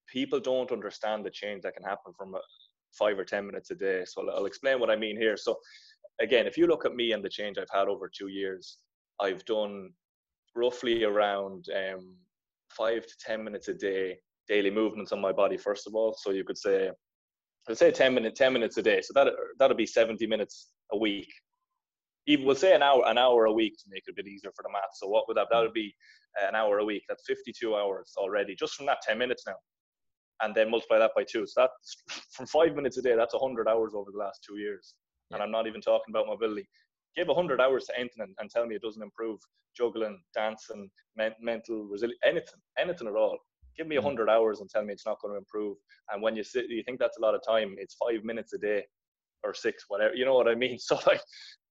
people 0.08 0.40
don't 0.40 0.72
understand 0.72 1.24
the 1.24 1.30
change 1.30 1.62
that 1.62 1.74
can 1.74 1.84
happen 1.84 2.12
from 2.16 2.34
five 2.98 3.18
or 3.18 3.24
10 3.24 3.46
minutes 3.46 3.70
a 3.70 3.74
day. 3.74 4.04
So 4.06 4.28
I'll 4.30 4.46
explain 4.46 4.80
what 4.80 4.90
I 4.90 4.96
mean 4.96 5.16
here. 5.16 5.36
So, 5.36 5.56
again, 6.20 6.46
if 6.46 6.56
you 6.56 6.66
look 6.66 6.84
at 6.84 6.94
me 6.94 7.12
and 7.12 7.24
the 7.24 7.28
change 7.28 7.58
I've 7.58 7.66
had 7.72 7.88
over 7.88 8.08
two 8.08 8.28
years, 8.28 8.78
I've 9.20 9.44
done 9.44 9.90
roughly 10.54 11.04
around 11.04 11.66
um, 11.74 12.16
five 12.70 13.06
to 13.06 13.14
10 13.26 13.44
minutes 13.44 13.68
a 13.68 13.74
day 13.74 14.18
daily 14.46 14.70
movements 14.70 15.10
on 15.12 15.20
my 15.20 15.32
body, 15.32 15.56
first 15.56 15.86
of 15.86 15.94
all. 15.94 16.14
So 16.18 16.30
you 16.30 16.44
could 16.44 16.58
say, 16.58 16.90
let's 17.66 17.78
say 17.78 17.90
10 17.90 18.14
minutes, 18.14 18.38
10 18.38 18.52
minutes 18.52 18.76
a 18.76 18.82
day. 18.82 19.00
So 19.00 19.12
that, 19.14 19.32
that'll 19.58 19.76
be 19.76 19.86
70 19.86 20.26
minutes 20.26 20.70
a 20.92 20.98
week. 20.98 21.32
Even 22.26 22.44
we'll 22.44 22.54
say 22.54 22.74
an 22.74 22.82
hour, 22.82 23.02
an 23.06 23.16
hour 23.16 23.46
a 23.46 23.52
week 23.52 23.74
to 23.78 23.84
make 23.88 24.02
it 24.06 24.12
a 24.12 24.14
bit 24.14 24.26
easier 24.26 24.50
for 24.54 24.62
the 24.62 24.70
math. 24.70 24.90
So 24.94 25.08
what 25.08 25.26
would 25.28 25.36
that, 25.38 25.48
that 25.50 25.60
would 25.60 25.72
be 25.72 25.94
an 26.46 26.54
hour 26.54 26.78
a 26.78 26.84
week. 26.84 27.04
That's 27.08 27.24
52 27.26 27.74
hours 27.74 28.12
already, 28.18 28.54
just 28.54 28.74
from 28.74 28.86
that 28.86 28.98
10 29.02 29.16
minutes 29.16 29.44
now 29.46 29.54
and 30.42 30.54
then 30.54 30.70
multiply 30.70 30.98
that 30.98 31.12
by 31.14 31.24
two. 31.24 31.46
So 31.46 31.62
that's 31.62 32.24
from 32.30 32.46
five 32.46 32.74
minutes 32.74 32.98
a 32.98 33.02
day, 33.02 33.14
that's 33.16 33.34
100 33.34 33.68
hours 33.68 33.92
over 33.94 34.10
the 34.10 34.18
last 34.18 34.40
two 34.46 34.58
years. 34.58 34.94
Yeah. 35.30 35.36
And 35.36 35.42
I'm 35.42 35.50
not 35.50 35.66
even 35.66 35.80
talking 35.80 36.10
about 36.10 36.26
mobility. 36.26 36.68
Give 37.16 37.28
100 37.28 37.60
hours 37.60 37.84
to 37.86 37.98
anything 37.98 38.22
and, 38.22 38.34
and 38.38 38.50
tell 38.50 38.66
me 38.66 38.74
it 38.74 38.82
doesn't 38.82 39.02
improve 39.02 39.38
juggling, 39.76 40.20
dancing, 40.34 40.90
men- 41.16 41.34
mental 41.40 41.84
resilience, 41.84 42.18
anything, 42.24 42.60
anything 42.78 43.08
at 43.08 43.14
all. 43.14 43.38
Give 43.76 43.86
me 43.86 43.96
100 43.96 44.28
mm. 44.28 44.32
hours 44.32 44.60
and 44.60 44.70
tell 44.70 44.84
me 44.84 44.92
it's 44.92 45.06
not 45.06 45.20
going 45.20 45.34
to 45.34 45.38
improve. 45.38 45.76
And 46.12 46.22
when 46.22 46.36
you 46.36 46.44
sit, 46.44 46.66
you 46.68 46.82
think 46.84 46.98
that's 46.98 47.18
a 47.18 47.22
lot 47.22 47.34
of 47.34 47.42
time, 47.46 47.74
it's 47.78 47.94
five 47.94 48.24
minutes 48.24 48.52
a 48.52 48.58
day 48.58 48.84
or 49.42 49.54
six, 49.54 49.84
whatever. 49.88 50.14
You 50.14 50.24
know 50.24 50.34
what 50.34 50.48
I 50.48 50.54
mean? 50.54 50.78
So, 50.80 50.98
like, 51.06 51.20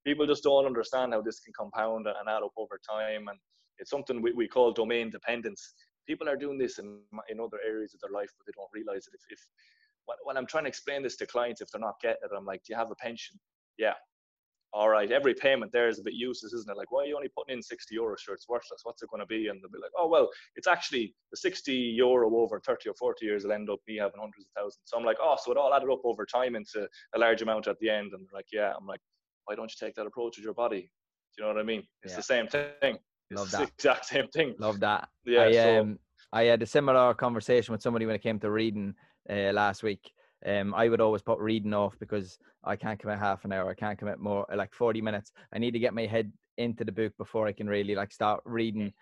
people 0.05 0.27
just 0.27 0.43
don't 0.43 0.65
understand 0.65 1.13
how 1.13 1.21
this 1.21 1.39
can 1.39 1.53
compound 1.57 2.07
and 2.07 2.29
add 2.29 2.43
up 2.43 2.51
over 2.57 2.79
time. 2.89 3.27
And 3.29 3.37
it's 3.79 3.89
something 3.89 4.21
we, 4.21 4.33
we 4.33 4.47
call 4.47 4.71
domain 4.71 5.09
dependence 5.09 5.73
people 6.07 6.29
are 6.29 6.35
doing 6.35 6.57
this 6.57 6.79
in, 6.79 6.99
in 7.29 7.39
other 7.39 7.59
areas 7.65 7.93
of 7.93 8.01
their 8.01 8.11
life, 8.11 8.31
but 8.37 8.45
they 8.45 8.53
don't 8.55 8.69
realize 8.73 9.07
it. 9.07 9.13
If, 9.13 9.21
if 9.29 9.39
when 10.23 10.37
I'm 10.37 10.47
trying 10.47 10.65
to 10.65 10.69
explain 10.69 11.03
this 11.03 11.15
to 11.17 11.25
clients, 11.25 11.61
if 11.61 11.69
they're 11.71 11.81
not 11.81 11.99
getting 12.01 12.23
it, 12.23 12.31
I'm 12.35 12.45
like, 12.45 12.63
do 12.63 12.73
you 12.73 12.77
have 12.77 12.91
a 12.91 12.95
pension? 12.95 13.39
Yeah. 13.77 13.93
All 14.73 14.89
right. 14.89 15.11
Every 15.11 15.35
payment 15.35 15.71
there 15.71 15.87
is 15.87 15.99
a 15.99 16.03
bit 16.03 16.15
useless, 16.15 16.51
isn't 16.51 16.69
it? 16.69 16.75
Like, 16.75 16.91
why 16.91 17.03
are 17.03 17.05
you 17.05 17.15
only 17.15 17.29
putting 17.29 17.55
in 17.55 17.61
60 17.61 17.95
euros? 17.95 18.19
Sure, 18.19 18.33
it's 18.33 18.49
worthless. 18.49 18.81
What's 18.83 19.03
it 19.03 19.09
going 19.09 19.21
to 19.21 19.27
be? 19.27 19.47
And 19.47 19.61
they'll 19.61 19.69
be 19.69 19.77
like, 19.77 19.91
oh, 19.97 20.07
well, 20.07 20.29
it's 20.55 20.67
actually 20.67 21.13
the 21.29 21.37
60 21.37 21.71
euro 21.71 22.35
over 22.35 22.59
30 22.59 22.89
or 22.89 22.95
40 22.95 23.23
years 23.23 23.43
will 23.43 23.51
end 23.51 23.69
up 23.69 23.79
me 23.87 23.97
having 23.97 24.19
hundreds 24.19 24.45
of 24.45 24.51
thousands. 24.57 24.81
So 24.85 24.97
I'm 24.97 25.05
like, 25.05 25.17
oh, 25.21 25.37
so 25.41 25.51
it 25.51 25.57
all 25.57 25.73
added 25.73 25.91
up 25.91 26.01
over 26.03 26.25
time 26.25 26.55
into 26.55 26.87
a 27.15 27.19
large 27.19 27.43
amount 27.43 27.67
at 27.67 27.77
the 27.79 27.89
end. 27.89 28.13
And 28.13 28.25
they're 28.25 28.39
like, 28.39 28.47
yeah. 28.51 28.73
I'm 28.75 28.87
like, 28.87 29.01
why 29.45 29.53
don't 29.53 29.69
you 29.69 29.85
take 29.85 29.93
that 29.95 30.07
approach 30.07 30.37
with 30.37 30.43
your 30.43 30.55
body? 30.55 30.89
Do 31.37 31.43
you 31.43 31.43
know 31.43 31.53
what 31.53 31.61
I 31.61 31.65
mean? 31.65 31.83
It's 32.01 32.13
yeah. 32.13 32.17
the 32.17 32.23
same 32.23 32.47
thing. 32.47 32.97
Love 33.33 33.47
it's 33.47 33.51
that. 33.53 33.69
exact 33.69 34.05
same 34.05 34.27
thing. 34.27 34.55
Love 34.59 34.79
that. 34.81 35.09
Yeah. 35.25 35.43
I, 35.43 35.51
so, 35.51 35.81
um, 35.81 35.99
I 36.31 36.43
had 36.43 36.61
a 36.61 36.65
similar 36.65 37.13
conversation 37.13 37.71
with 37.71 37.81
somebody 37.81 38.05
when 38.05 38.15
it 38.15 38.23
came 38.23 38.39
to 38.39 38.51
reading 38.51 38.95
uh, 39.29 39.51
last 39.53 39.83
week. 39.83 40.11
Um, 40.45 40.73
I 40.73 40.89
would 40.89 40.99
always 40.99 41.21
put 41.21 41.39
reading 41.39 41.73
off 41.73 41.95
because 41.99 42.37
I 42.63 42.75
can't 42.75 42.99
commit 42.99 43.19
half 43.19 43.45
an 43.45 43.53
hour. 43.53 43.69
I 43.69 43.75
can't 43.75 43.97
commit 43.97 44.19
more 44.19 44.45
like 44.53 44.73
40 44.73 45.01
minutes. 45.01 45.31
I 45.53 45.59
need 45.59 45.71
to 45.71 45.79
get 45.79 45.93
my 45.93 46.05
head 46.05 46.31
into 46.57 46.83
the 46.83 46.91
book 46.91 47.13
before 47.17 47.47
I 47.47 47.53
can 47.53 47.67
really 47.67 47.95
like 47.95 48.11
start 48.11 48.41
reading. 48.45 48.93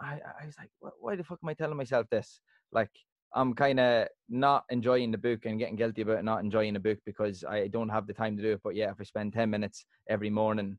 I, 0.00 0.20
I 0.42 0.46
was 0.46 0.56
like, 0.58 0.70
why 1.00 1.16
the 1.16 1.24
fuck 1.24 1.38
am 1.42 1.48
I 1.48 1.54
telling 1.54 1.76
myself 1.76 2.06
this? 2.10 2.40
Like, 2.72 2.90
I'm 3.34 3.54
kind 3.54 3.80
of 3.80 4.08
not 4.28 4.64
enjoying 4.70 5.10
the 5.10 5.18
book 5.18 5.46
and 5.46 5.58
getting 5.58 5.76
guilty 5.76 6.02
about 6.02 6.24
not 6.24 6.42
enjoying 6.42 6.74
the 6.74 6.80
book 6.80 6.98
because 7.04 7.44
I 7.44 7.68
don't 7.68 7.88
have 7.88 8.06
the 8.06 8.12
time 8.12 8.36
to 8.36 8.42
do 8.42 8.52
it. 8.52 8.60
But 8.62 8.76
yeah, 8.76 8.90
if 8.90 9.00
I 9.00 9.04
spend 9.04 9.32
10 9.32 9.50
minutes 9.50 9.86
every 10.08 10.30
morning 10.30 10.78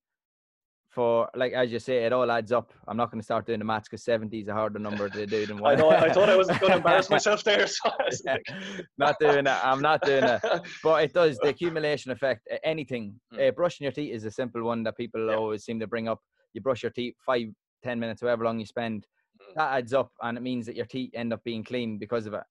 for 0.95 1.29
like 1.36 1.51
as 1.51 1.71
you 1.73 1.79
say, 1.79 2.05
it 2.05 2.13
all 2.13 2.31
adds 2.31 2.53
up. 2.53 2.71
I'm 2.88 2.95
not 2.95 3.12
going 3.12 3.19
to 3.19 3.25
start 3.25 3.45
doing 3.45 3.60
the 3.60 3.65
maths 3.65 3.89
because 3.89 4.05
70 4.05 4.39
is 4.39 4.47
a 4.47 4.53
harder 4.53 4.79
number 4.79 5.10
to 5.10 5.25
do 5.27 5.45
than 5.45 5.58
one. 5.58 5.73
I 5.75 5.75
know. 5.75 5.89
I 5.89 6.10
thought 6.12 6.29
I 6.29 6.38
was 6.38 6.47
going 6.47 6.71
to 6.71 6.77
embarrass 6.77 7.10
myself 7.10 7.43
there. 7.43 7.67
So 7.67 7.91
not 8.97 9.17
doing 9.19 9.45
it. 9.45 9.65
I'm 9.65 9.81
not 9.81 10.01
doing 10.03 10.23
it. 10.23 10.41
But 10.81 11.03
it 11.03 11.13
does 11.13 11.38
the 11.39 11.49
accumulation 11.49 12.12
effect. 12.12 12.47
Anything. 12.63 13.19
Mm. 13.34 13.49
Uh, 13.49 13.51
brushing 13.51 13.84
your 13.84 13.91
teeth 13.91 14.13
is 14.13 14.23
a 14.23 14.31
simple 14.31 14.63
one 14.63 14.84
that 14.84 14.95
people 14.95 15.27
yeah. 15.27 15.36
always 15.36 15.65
seem 15.65 15.79
to 15.81 15.88
bring 15.88 16.08
up. 16.08 16.21
You 16.53 16.62
brush 16.62 16.81
your 16.81 16.91
teeth 16.91 17.15
five, 17.25 17.47
ten 17.84 17.99
minutes, 17.99 18.21
however 18.21 18.45
long 18.45 18.58
you 18.60 18.65
spend. 18.65 19.05
Mm. 19.41 19.55
That 19.58 19.73
adds 19.73 19.93
up, 19.93 20.12
and 20.21 20.38
it 20.38 20.41
means 20.41 20.65
that 20.67 20.77
your 20.77 20.86
teeth 20.86 21.12
end 21.13 21.34
up 21.34 21.43
being 21.43 21.65
clean 21.65 21.97
because 21.97 22.25
of 22.25 22.34
it. 22.34 22.43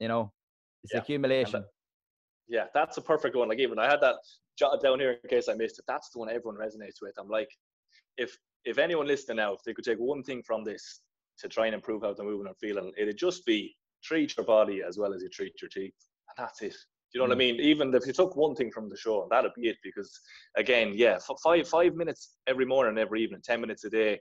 You 0.00 0.08
know, 0.08 0.32
it's 0.82 0.94
yeah. 0.94 1.00
accumulation. 1.00 1.62
Yeah, 2.48 2.64
that's 2.72 2.96
a 2.96 3.02
perfect 3.02 3.36
one. 3.36 3.48
Like 3.48 3.58
even 3.58 3.78
I 3.78 3.86
had 3.86 4.00
that 4.00 4.16
jotted 4.58 4.80
down 4.80 5.00
here 5.00 5.18
in 5.22 5.28
case 5.28 5.48
I 5.48 5.54
missed 5.54 5.78
it. 5.78 5.84
That's 5.86 6.10
the 6.10 6.18
one 6.18 6.28
everyone 6.28 6.56
resonates 6.56 7.02
with. 7.02 7.14
I'm 7.18 7.28
like, 7.28 7.48
if 8.16 8.36
if 8.64 8.78
anyone 8.78 9.06
listening 9.06 9.36
now, 9.36 9.52
if 9.54 9.62
they 9.64 9.72
could 9.72 9.84
take 9.84 9.98
one 9.98 10.22
thing 10.22 10.42
from 10.42 10.64
this 10.64 11.00
to 11.38 11.48
try 11.48 11.66
and 11.66 11.74
improve 11.74 12.02
how 12.02 12.12
they're 12.12 12.26
moving 12.26 12.48
and 12.48 12.56
feeling, 12.58 12.92
it'd 12.98 13.16
just 13.16 13.46
be 13.46 13.76
treat 14.02 14.36
your 14.36 14.46
body 14.46 14.82
as 14.86 14.98
well 14.98 15.14
as 15.14 15.22
you 15.22 15.28
treat 15.28 15.52
your 15.60 15.68
teeth, 15.68 15.94
and 16.28 16.44
that's 16.44 16.62
it. 16.62 16.76
Do 17.12 17.18
you 17.18 17.20
know 17.20 17.26
mm. 17.26 17.28
what 17.28 17.34
I 17.34 17.44
mm. 17.44 17.56
mean? 17.56 17.60
Even 17.60 17.94
if 17.94 18.06
you 18.06 18.12
took 18.12 18.36
one 18.36 18.54
thing 18.54 18.70
from 18.70 18.88
the 18.88 18.96
show, 18.96 19.26
that'd 19.30 19.54
be 19.54 19.68
it. 19.68 19.76
Because 19.82 20.18
again, 20.56 20.92
yeah, 20.94 21.18
five 21.42 21.68
five 21.68 21.94
minutes 21.94 22.36
every 22.46 22.64
morning, 22.64 22.98
every 22.98 23.22
evening, 23.22 23.40
ten 23.44 23.60
minutes 23.60 23.84
a 23.84 23.90
day. 23.90 24.20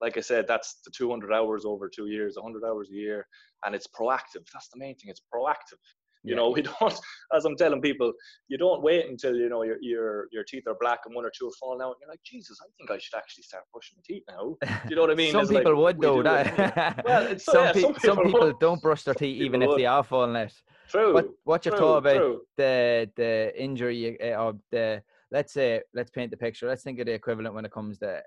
Like 0.00 0.18
I 0.18 0.20
said, 0.20 0.46
that's 0.46 0.80
the 0.84 0.90
200 0.90 1.32
hours 1.32 1.64
over 1.64 1.88
two 1.88 2.08
years, 2.08 2.36
100 2.36 2.68
hours 2.68 2.90
a 2.90 2.94
year, 2.94 3.26
and 3.64 3.74
it's 3.74 3.86
proactive. 3.86 4.44
That's 4.52 4.68
the 4.68 4.78
main 4.78 4.94
thing. 4.94 5.08
It's 5.08 5.22
proactive. 5.34 5.80
You 6.26 6.34
know, 6.34 6.50
we 6.56 6.62
don't, 6.62 6.94
as 7.34 7.44
I'm 7.44 7.56
telling 7.56 7.80
people, 7.80 8.12
you 8.48 8.58
don't 8.58 8.82
wait 8.82 9.08
until 9.08 9.34
you 9.34 9.48
know 9.48 9.62
your 9.62 9.76
your 9.80 10.26
your 10.32 10.44
teeth 10.44 10.64
are 10.66 10.76
black 10.80 11.00
and 11.06 11.14
one 11.14 11.24
or 11.24 11.32
two 11.36 11.46
have 11.46 11.54
fallen 11.54 11.80
out. 11.80 11.92
And 11.92 11.96
you're 12.02 12.10
like, 12.10 12.22
Jesus, 12.24 12.58
I 12.60 12.66
think 12.76 12.90
I 12.90 12.98
should 12.98 13.16
actually 13.16 13.44
start 13.44 13.64
brushing 13.72 13.96
my 13.96 14.02
teeth 14.06 14.24
now. 14.28 14.56
Do 14.84 14.90
you 14.90 14.96
know 14.96 15.02
what 15.02 15.10
I 15.10 15.14
mean? 15.14 15.32
some 15.32 15.42
it's 15.42 15.50
people 15.50 15.80
like, 15.80 15.96
would 15.96 16.02
though. 16.02 16.22
That 16.22 17.04
well, 17.06 17.38
so, 17.38 17.52
some, 17.52 17.64
yeah, 17.64 17.72
pe- 17.72 17.80
some, 17.80 17.94
people, 17.94 18.14
some 18.14 18.24
people 18.24 18.52
don't 18.60 18.82
brush 18.82 19.04
their 19.04 19.14
teeth 19.14 19.40
even 19.40 19.62
if 19.62 19.76
they 19.76 19.86
are 19.86 20.02
falling 20.02 20.36
out. 20.36 20.52
True. 20.88 21.14
What 21.14 21.28
what's 21.44 21.66
your 21.66 21.76
true, 21.76 21.86
thought 21.86 21.96
about 21.98 22.16
true. 22.16 22.40
the 22.56 23.10
the 23.16 23.52
injury 23.56 24.20
uh, 24.20 24.42
or 24.42 24.54
the 24.70 25.02
let's 25.30 25.52
say 25.52 25.82
let's 25.94 26.10
paint 26.10 26.30
the 26.30 26.36
picture. 26.36 26.68
Let's 26.68 26.82
think 26.82 26.98
of 27.00 27.06
the 27.06 27.12
equivalent 27.12 27.54
when 27.54 27.64
it 27.64 27.72
comes 27.72 27.98
to 27.98 28.22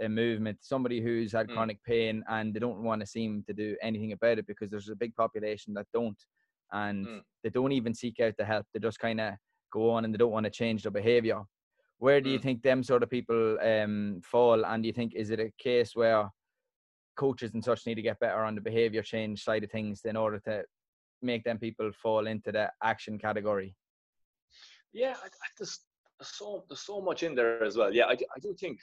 a 0.00 0.08
movement. 0.08 0.58
Somebody 0.62 1.00
who's 1.00 1.32
had 1.32 1.48
mm. 1.48 1.54
chronic 1.54 1.82
pain 1.84 2.22
and 2.28 2.52
they 2.52 2.60
don't 2.60 2.82
want 2.82 3.00
to 3.00 3.06
seem 3.06 3.44
to 3.46 3.52
do 3.52 3.76
anything 3.82 4.12
about 4.12 4.38
it 4.38 4.46
because 4.46 4.70
there's 4.70 4.88
a 4.88 4.96
big 4.96 5.14
population 5.14 5.74
that 5.74 5.86
don't 5.92 6.18
and 6.72 7.06
mm. 7.06 7.20
they 7.42 7.50
don't 7.50 7.72
even 7.72 7.94
seek 7.94 8.20
out 8.20 8.34
the 8.36 8.44
help. 8.44 8.66
They 8.72 8.80
just 8.80 8.98
kind 8.98 9.20
of 9.20 9.34
go 9.72 9.90
on 9.90 10.04
and 10.04 10.12
they 10.12 10.18
don't 10.18 10.32
want 10.32 10.44
to 10.44 10.50
change 10.50 10.82
their 10.82 10.92
behavior. 10.92 11.42
Where 11.98 12.20
do 12.20 12.30
mm. 12.30 12.32
you 12.34 12.38
think 12.38 12.62
them 12.62 12.82
sort 12.82 13.02
of 13.02 13.10
people 13.10 13.58
um, 13.60 14.20
fall? 14.24 14.64
And 14.64 14.82
do 14.82 14.86
you 14.86 14.92
think 14.92 15.14
is 15.14 15.30
it 15.30 15.40
a 15.40 15.52
case 15.58 15.94
where 15.94 16.28
coaches 17.16 17.52
and 17.54 17.64
such 17.64 17.86
need 17.86 17.96
to 17.96 18.02
get 18.02 18.20
better 18.20 18.42
on 18.42 18.54
the 18.54 18.60
behavior 18.60 19.02
change 19.02 19.44
side 19.44 19.64
of 19.64 19.70
things 19.70 20.00
in 20.04 20.16
order 20.16 20.38
to 20.40 20.64
make 21.20 21.44
them 21.44 21.58
people 21.58 21.90
fall 21.92 22.26
into 22.26 22.52
the 22.52 22.70
action 22.82 23.18
category? 23.18 23.74
Yeah, 24.92 25.14
I, 25.22 25.26
I 25.26 25.48
just 25.58 25.82
there's 26.18 26.30
so 26.30 26.64
there's 26.68 26.80
so 26.80 27.00
much 27.00 27.22
in 27.22 27.34
there 27.34 27.62
as 27.62 27.76
well. 27.76 27.92
Yeah, 27.92 28.06
I, 28.06 28.12
I 28.12 28.38
do 28.40 28.54
think 28.58 28.78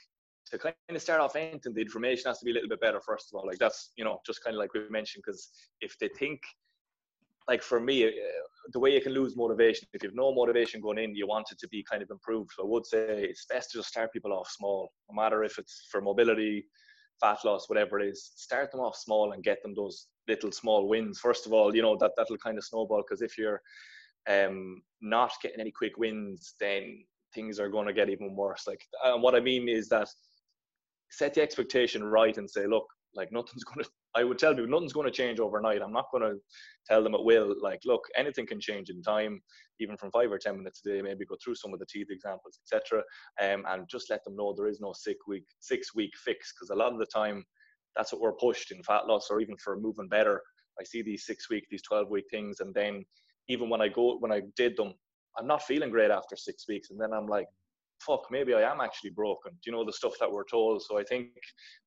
to 0.50 0.58
kind 0.58 0.74
of 0.88 1.02
start 1.02 1.20
off 1.20 1.36
anything, 1.36 1.74
the 1.74 1.80
information 1.80 2.28
has 2.28 2.38
to 2.40 2.44
be 2.44 2.50
a 2.50 2.54
little 2.54 2.68
bit 2.68 2.80
better 2.80 3.00
first 3.00 3.28
of 3.32 3.38
all. 3.38 3.46
Like 3.46 3.58
that's 3.58 3.92
you 3.96 4.04
know 4.04 4.20
just 4.26 4.42
kind 4.42 4.54
of 4.56 4.58
like 4.58 4.74
we 4.74 4.88
mentioned 4.90 5.22
because 5.26 5.50
if 5.80 5.96
they 5.98 6.08
think 6.18 6.40
like 7.48 7.62
for 7.62 7.80
me, 7.80 8.06
uh, 8.06 8.10
the 8.72 8.78
way 8.78 8.92
you 8.92 9.00
can 9.00 9.12
lose 9.12 9.36
motivation, 9.36 9.88
if 9.92 10.02
you 10.02 10.08
have 10.08 10.16
no 10.16 10.34
motivation 10.34 10.80
going 10.80 10.98
in, 10.98 11.14
you 11.14 11.26
want 11.26 11.50
it 11.50 11.58
to 11.58 11.68
be 11.68 11.84
kind 11.90 12.02
of 12.02 12.10
improved. 12.10 12.50
So 12.56 12.64
I 12.64 12.68
would 12.68 12.86
say 12.86 13.24
it's 13.24 13.46
best 13.48 13.70
to 13.70 13.78
just 13.78 13.88
start 13.88 14.12
people 14.12 14.32
off 14.32 14.50
small, 14.50 14.92
no 15.10 15.20
matter 15.20 15.42
if 15.42 15.58
it's 15.58 15.88
for 15.90 16.00
mobility, 16.00 16.66
fat 17.20 17.38
loss, 17.44 17.68
whatever 17.68 18.00
it 18.00 18.08
is. 18.08 18.32
Start 18.36 18.70
them 18.70 18.80
off 18.80 18.96
small 18.96 19.32
and 19.32 19.42
get 19.42 19.62
them 19.62 19.74
those 19.74 20.06
little 20.28 20.52
small 20.52 20.88
wins. 20.88 21.18
First 21.18 21.46
of 21.46 21.52
all, 21.52 21.74
you 21.74 21.82
know 21.82 21.96
that 21.98 22.12
that'll 22.16 22.38
kind 22.38 22.58
of 22.58 22.64
snowball 22.64 23.02
because 23.06 23.22
if 23.22 23.36
you're 23.36 23.60
um, 24.28 24.82
not 25.00 25.32
getting 25.42 25.60
any 25.60 25.70
quick 25.70 25.96
wins, 25.96 26.54
then 26.60 27.04
things 27.34 27.58
are 27.60 27.68
going 27.68 27.86
to 27.86 27.92
get 27.92 28.10
even 28.10 28.34
worse. 28.34 28.64
Like, 28.66 28.80
and 29.04 29.22
what 29.22 29.34
I 29.34 29.40
mean 29.40 29.68
is 29.68 29.88
that 29.88 30.08
set 31.10 31.34
the 31.34 31.42
expectation 31.42 32.04
right 32.04 32.36
and 32.36 32.48
say, 32.48 32.66
look, 32.66 32.86
like 33.14 33.32
nothing's 33.32 33.64
going 33.74 33.84
to 33.84 33.90
I 34.16 34.24
would 34.24 34.38
tell 34.38 34.54
people 34.54 34.70
nothing's 34.70 34.92
going 34.92 35.06
to 35.06 35.12
change 35.12 35.38
overnight. 35.38 35.82
I'm 35.82 35.92
not 35.92 36.10
going 36.10 36.24
to 36.24 36.36
tell 36.86 37.02
them 37.02 37.14
it 37.14 37.24
will. 37.24 37.54
Like, 37.60 37.80
look, 37.84 38.02
anything 38.16 38.46
can 38.46 38.60
change 38.60 38.90
in 38.90 39.02
time, 39.02 39.40
even 39.78 39.96
from 39.96 40.10
five 40.10 40.32
or 40.32 40.38
ten 40.38 40.56
minutes 40.56 40.82
a 40.84 40.88
day. 40.88 41.02
Maybe 41.02 41.24
go 41.24 41.36
through 41.42 41.54
some 41.54 41.72
of 41.72 41.78
the 41.78 41.86
teeth 41.86 42.08
examples, 42.10 42.58
etc., 42.64 43.02
um, 43.40 43.64
and 43.68 43.88
just 43.88 44.10
let 44.10 44.24
them 44.24 44.36
know 44.36 44.52
there 44.56 44.68
is 44.68 44.80
no 44.80 44.92
six 44.92 45.18
week 45.28 45.44
six 45.60 45.94
week 45.94 46.12
fix 46.24 46.52
because 46.52 46.70
a 46.70 46.74
lot 46.74 46.92
of 46.92 46.98
the 46.98 47.06
time 47.06 47.44
that's 47.96 48.12
what 48.12 48.20
we're 48.20 48.32
pushed 48.32 48.72
in 48.72 48.82
fat 48.82 49.06
loss 49.06 49.28
or 49.30 49.40
even 49.40 49.56
for 49.56 49.78
moving 49.78 50.08
better. 50.08 50.40
I 50.80 50.84
see 50.84 51.02
these 51.02 51.26
six 51.26 51.48
week, 51.50 51.66
these 51.70 51.82
twelve 51.82 52.08
week 52.08 52.24
things, 52.30 52.60
and 52.60 52.74
then 52.74 53.04
even 53.48 53.68
when 53.68 53.80
I 53.80 53.88
go 53.88 54.16
when 54.18 54.32
I 54.32 54.42
did 54.56 54.76
them, 54.76 54.94
I'm 55.38 55.46
not 55.46 55.62
feeling 55.62 55.90
great 55.90 56.10
after 56.10 56.36
six 56.36 56.66
weeks, 56.68 56.90
and 56.90 57.00
then 57.00 57.12
I'm 57.12 57.26
like, 57.26 57.46
fuck, 58.00 58.26
maybe 58.30 58.54
I 58.54 58.70
am 58.70 58.80
actually 58.80 59.10
broken. 59.10 59.52
Do 59.52 59.70
you 59.70 59.72
know 59.72 59.84
the 59.84 59.92
stuff 59.92 60.14
that 60.20 60.30
we're 60.30 60.44
told? 60.44 60.82
So 60.82 60.98
I 60.98 61.04
think 61.04 61.28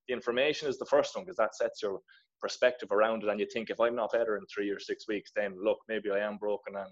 the 0.08 0.13
information 0.13 0.67
is 0.67 0.78
the 0.78 0.86
first 0.86 1.15
one 1.15 1.26
because 1.26 1.38
that 1.38 1.56
sets 1.56 1.82
your 1.82 1.99
perspective 2.41 2.91
around 2.91 3.23
it. 3.23 3.30
And 3.30 3.39
you 3.39 3.47
think 3.52 3.69
if 3.69 3.80
I'm 3.80 3.95
not 3.95 4.12
better 4.12 4.38
in 4.38 4.43
three 4.45 4.69
or 4.69 4.80
six 4.80 5.08
weeks, 5.08 5.32
then 5.36 5.56
look, 5.63 5.80
maybe 5.88 6.12
I 6.12 6.19
am 6.19 6.38
broken 6.38 6.76
and 6.76 6.89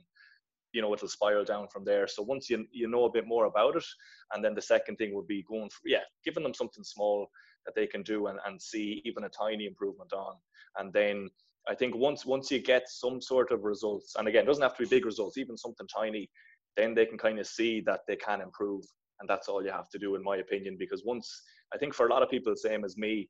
you 0.74 0.82
know 0.82 0.94
it'll 0.94 1.08
spiral 1.08 1.44
down 1.44 1.68
from 1.68 1.84
there. 1.84 2.08
So 2.08 2.24
once 2.24 2.50
you 2.50 2.66
you 2.72 2.88
know 2.88 3.06
a 3.06 3.12
bit 3.12 3.28
more 3.28 3.46
about 3.46 3.76
it, 3.76 3.86
and 4.34 4.44
then 4.44 4.56
the 4.56 4.62
second 4.62 4.96
thing 4.96 5.14
would 5.14 5.28
be 5.28 5.44
going 5.44 5.70
for, 5.70 5.82
yeah, 5.86 6.06
giving 6.24 6.44
them 6.44 6.54
something 6.54 6.84
small 6.84 7.28
that 7.66 7.76
they 7.76 7.88
can 7.88 8.04
do 8.04 8.28
and, 8.28 8.40
and 8.46 8.62
see 8.62 9.02
even 9.06 9.26
a 9.26 9.30
tiny 9.30 9.66
improvement 9.66 10.14
on. 10.14 10.36
And 10.78 10.92
then 10.94 11.30
I 11.68 11.76
think 11.76 11.96
once 11.96 12.26
once 12.26 12.50
you 12.50 12.60
get 12.60 12.90
some 12.90 13.22
sort 13.22 13.52
of 13.52 13.64
results, 13.64 14.16
and 14.18 14.28
again, 14.28 14.44
it 14.44 14.48
doesn't 14.48 14.64
have 14.64 14.78
to 14.78 14.84
be 14.84 14.90
big 14.90 15.06
results, 15.06 15.38
even 15.38 15.58
something 15.58 15.88
tiny, 15.88 16.30
then 16.78 16.96
they 16.96 17.06
can 17.06 17.18
kind 17.18 17.40
of 17.40 17.48
see 17.48 17.82
that 17.82 18.02
they 18.08 18.16
can 18.16 18.42
improve 18.42 18.84
and 19.22 19.30
that's 19.30 19.48
all 19.48 19.64
you 19.64 19.72
have 19.72 19.90
to 19.90 19.98
do 19.98 20.16
in 20.16 20.24
my 20.24 20.38
opinion 20.38 20.76
because 20.78 21.04
once 21.06 21.44
i 21.74 21.78
think 21.78 21.94
for 21.94 22.08
a 22.08 22.10
lot 22.10 22.22
of 22.22 22.30
people 22.30 22.54
same 22.56 22.84
as 22.84 22.98
me 22.98 23.30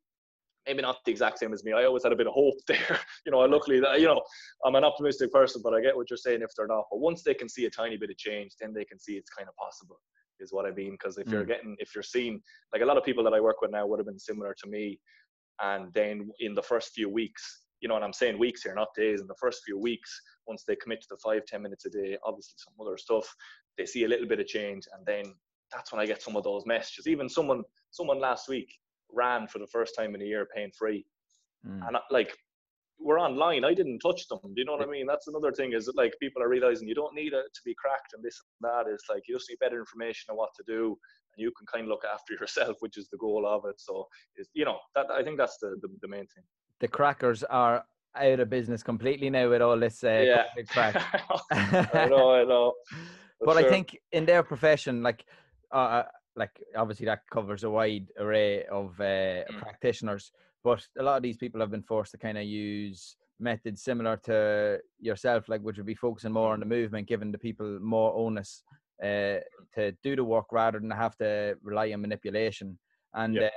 maybe 0.65 0.81
not 0.81 0.97
the 1.05 1.11
exact 1.11 1.37
same 1.37 1.53
as 1.53 1.63
me 1.63 1.73
i 1.73 1.83
always 1.83 2.03
had 2.03 2.11
a 2.11 2.15
bit 2.15 2.27
of 2.27 2.33
hope 2.33 2.55
there 2.67 2.99
you 3.25 3.31
know 3.31 3.39
luckily 3.39 3.79
that 3.79 3.99
you 3.99 4.07
know 4.07 4.21
i'm 4.65 4.75
an 4.75 4.83
optimistic 4.83 5.31
person 5.31 5.61
but 5.63 5.73
i 5.73 5.81
get 5.81 5.95
what 5.95 6.09
you're 6.09 6.17
saying 6.17 6.41
if 6.41 6.49
they're 6.57 6.67
not 6.67 6.85
but 6.89 6.99
once 6.99 7.23
they 7.23 7.33
can 7.33 7.49
see 7.49 7.65
a 7.65 7.69
tiny 7.69 7.97
bit 7.97 8.09
of 8.09 8.17
change 8.17 8.53
then 8.59 8.73
they 8.73 8.85
can 8.85 8.99
see 8.99 9.13
it's 9.13 9.29
kind 9.29 9.47
of 9.47 9.55
possible 9.55 9.99
is 10.39 10.51
what 10.51 10.65
i 10.65 10.71
mean 10.71 10.91
because 10.91 11.17
if 11.19 11.27
mm. 11.27 11.33
you're 11.33 11.45
getting 11.45 11.75
if 11.79 11.93
you're 11.93 12.01
seeing 12.01 12.41
like 12.73 12.81
a 12.81 12.85
lot 12.85 12.97
of 12.97 13.03
people 13.03 13.23
that 13.23 13.33
i 13.33 13.39
work 13.39 13.61
with 13.61 13.71
now 13.71 13.85
would 13.85 13.99
have 13.99 14.07
been 14.07 14.17
similar 14.17 14.55
to 14.57 14.67
me 14.67 14.99
and 15.61 15.93
then 15.93 16.31
in 16.39 16.55
the 16.55 16.63
first 16.63 16.93
few 16.93 17.07
weeks 17.07 17.61
you 17.81 17.89
know, 17.89 17.95
and 17.95 18.05
I'm 18.05 18.13
saying 18.13 18.37
weeks 18.37 18.63
here, 18.63 18.75
not 18.75 18.93
days. 18.95 19.21
In 19.21 19.27
the 19.27 19.35
first 19.39 19.63
few 19.65 19.77
weeks, 19.77 20.21
once 20.47 20.63
they 20.63 20.75
commit 20.75 21.01
to 21.01 21.07
the 21.09 21.17
five, 21.17 21.45
ten 21.45 21.61
minutes 21.63 21.85
a 21.85 21.89
day, 21.89 22.17
obviously 22.23 22.53
some 22.57 22.73
other 22.79 22.97
stuff, 22.97 23.27
they 23.77 23.85
see 23.85 24.03
a 24.03 24.07
little 24.07 24.27
bit 24.27 24.39
of 24.39 24.47
change, 24.47 24.87
and 24.95 25.05
then 25.05 25.33
that's 25.71 25.91
when 25.91 26.01
I 26.01 26.05
get 26.05 26.21
some 26.21 26.35
of 26.35 26.43
those 26.43 26.65
messages. 26.65 27.07
Even 27.07 27.29
someone 27.29 27.63
someone 27.91 28.19
last 28.19 28.47
week 28.49 28.71
ran 29.13 29.47
for 29.47 29.59
the 29.59 29.67
first 29.67 29.93
time 29.97 30.15
in 30.15 30.21
a 30.21 30.25
year 30.25 30.47
pain 30.55 30.71
free, 30.77 31.05
mm. 31.67 31.85
and 31.87 31.97
I, 31.97 32.01
like 32.11 32.35
we're 33.03 33.19
online. 33.19 33.65
I 33.65 33.73
didn't 33.73 33.99
touch 33.99 34.27
them. 34.27 34.39
Do 34.43 34.53
you 34.55 34.65
know 34.65 34.73
what 34.73 34.87
I 34.87 34.91
mean? 34.91 35.07
That's 35.07 35.27
another 35.27 35.51
thing 35.51 35.73
is 35.73 35.85
that 35.87 35.97
like 35.97 36.13
people 36.21 36.41
are 36.41 36.49
realizing 36.49 36.87
you 36.87 36.95
don't 36.95 37.15
need 37.15 37.33
it 37.33 37.45
to 37.53 37.61
be 37.65 37.75
cracked 37.75 38.13
and 38.13 38.23
this 38.23 38.39
and 38.61 38.69
that. 38.69 38.91
It's 38.91 39.05
like 39.09 39.23
you 39.27 39.35
just 39.35 39.49
need 39.49 39.59
better 39.59 39.79
information 39.79 40.27
on 40.29 40.37
what 40.37 40.49
to 40.57 40.63
do, 40.67 40.97
and 41.35 41.43
you 41.43 41.51
can 41.57 41.65
kind 41.67 41.85
of 41.85 41.89
look 41.89 42.03
after 42.11 42.33
yourself, 42.39 42.77
which 42.79 42.97
is 42.97 43.09
the 43.09 43.17
goal 43.17 43.45
of 43.47 43.65
it. 43.65 43.79
So 43.79 44.07
is 44.37 44.49
you 44.53 44.65
know 44.65 44.79
that 44.95 45.07
I 45.11 45.23
think 45.23 45.37
that's 45.37 45.57
the, 45.57 45.75
the, 45.81 45.87
the 46.01 46.07
main 46.07 46.27
thing. 46.27 46.43
The 46.79 46.87
crackers 46.87 47.43
are 47.43 47.83
out 48.15 48.39
of 48.39 48.49
business 48.49 48.83
completely 48.83 49.29
now 49.29 49.49
with 49.49 49.61
all 49.61 49.79
this 49.79 50.03
uh, 50.03 50.23
yeah. 50.25 50.63
crack. 50.67 50.95
I 51.51 52.07
know, 52.09 52.31
I 52.33 52.43
know. 52.43 52.73
But, 53.43 53.55
but 53.55 53.59
sure. 53.61 53.69
I 53.69 53.71
think 53.71 53.97
in 54.11 54.27
their 54.27 54.43
profession, 54.43 55.01
like 55.01 55.25
uh, 55.73 55.75
uh, 55.75 56.03
like 56.35 56.61
obviously 56.75 57.05
that 57.05 57.21
covers 57.31 57.63
a 57.63 57.69
wide 57.69 58.07
array 58.17 58.65
of 58.65 58.99
uh, 58.99 59.43
mm. 59.43 59.61
practitioners, 59.61 60.31
but 60.63 60.85
a 60.99 61.03
lot 61.03 61.17
of 61.17 61.23
these 61.23 61.37
people 61.37 61.59
have 61.59 61.71
been 61.71 61.83
forced 61.83 62.11
to 62.11 62.17
kind 62.17 62.37
of 62.37 62.45
use 62.45 63.15
methods 63.39 63.81
similar 63.81 64.17
to 64.17 64.79
yourself, 64.99 65.49
like 65.49 65.61
which 65.61 65.77
would 65.77 65.85
be 65.85 65.95
focusing 65.95 66.31
more 66.31 66.53
on 66.53 66.59
the 66.59 66.65
movement, 66.65 67.07
giving 67.07 67.31
the 67.31 67.37
people 67.37 67.79
more 67.81 68.13
onus 68.13 68.63
uh, 69.03 69.39
to 69.73 69.91
do 70.03 70.15
the 70.15 70.23
work 70.23 70.45
rather 70.51 70.79
than 70.79 70.91
have 70.91 71.17
to 71.17 71.57
rely 71.63 71.91
on 71.91 72.01
manipulation. 72.01 72.77
And 73.13 73.37
uh, 73.39 73.49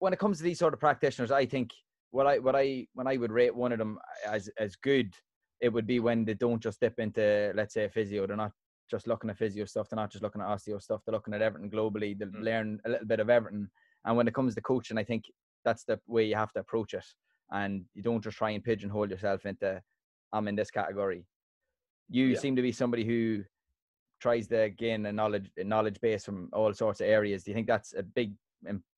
when 0.00 0.12
it 0.12 0.18
comes 0.18 0.38
to 0.38 0.44
these 0.44 0.58
sort 0.58 0.74
of 0.74 0.80
practitioners, 0.80 1.30
I 1.30 1.46
think 1.46 1.70
what 2.10 2.26
I 2.26 2.38
what 2.38 2.56
I 2.56 2.86
when 2.94 3.06
I 3.06 3.16
would 3.16 3.32
rate 3.32 3.54
one 3.54 3.72
of 3.72 3.78
them 3.78 3.98
as 4.26 4.50
as 4.58 4.76
good, 4.76 5.14
it 5.60 5.68
would 5.72 5.86
be 5.86 6.00
when 6.00 6.24
they 6.24 6.34
don't 6.34 6.62
just 6.62 6.80
dip 6.80 6.98
into 6.98 7.52
let's 7.54 7.74
say 7.74 7.88
physio. 7.88 8.26
They're 8.26 8.36
not 8.36 8.52
just 8.90 9.06
looking 9.06 9.30
at 9.30 9.38
physio 9.38 9.64
stuff. 9.64 9.88
They're 9.88 9.96
not 9.96 10.10
just 10.10 10.22
looking 10.22 10.42
at 10.42 10.48
osteo 10.48 10.82
stuff. 10.82 11.02
They're 11.04 11.14
looking 11.14 11.34
at 11.34 11.42
everything 11.42 11.70
globally. 11.70 12.18
They 12.18 12.26
mm. 12.26 12.42
learn 12.42 12.80
a 12.84 12.90
little 12.90 13.06
bit 13.06 13.20
of 13.20 13.30
everything. 13.30 13.68
And 14.04 14.16
when 14.16 14.28
it 14.28 14.34
comes 14.34 14.54
to 14.54 14.60
coaching, 14.60 14.98
I 14.98 15.04
think 15.04 15.24
that's 15.64 15.84
the 15.84 16.00
way 16.06 16.24
you 16.24 16.36
have 16.36 16.52
to 16.52 16.60
approach 16.60 16.94
it. 16.94 17.04
And 17.50 17.84
you 17.94 18.02
don't 18.02 18.22
just 18.22 18.36
try 18.36 18.50
and 18.50 18.64
pigeonhole 18.64 19.10
yourself 19.10 19.46
into 19.46 19.80
I'm 20.32 20.48
in 20.48 20.56
this 20.56 20.70
category. 20.70 21.24
You 22.08 22.26
yeah. 22.26 22.38
seem 22.38 22.56
to 22.56 22.62
be 22.62 22.72
somebody 22.72 23.04
who 23.04 23.44
tries 24.20 24.48
to 24.48 24.70
gain 24.70 25.06
a 25.06 25.12
knowledge 25.12 25.50
a 25.56 25.64
knowledge 25.64 26.00
base 26.00 26.24
from 26.24 26.48
all 26.52 26.72
sorts 26.72 27.00
of 27.00 27.06
areas. 27.06 27.44
Do 27.44 27.50
you 27.50 27.54
think 27.54 27.66
that's 27.66 27.94
a 27.94 28.02
big 28.02 28.34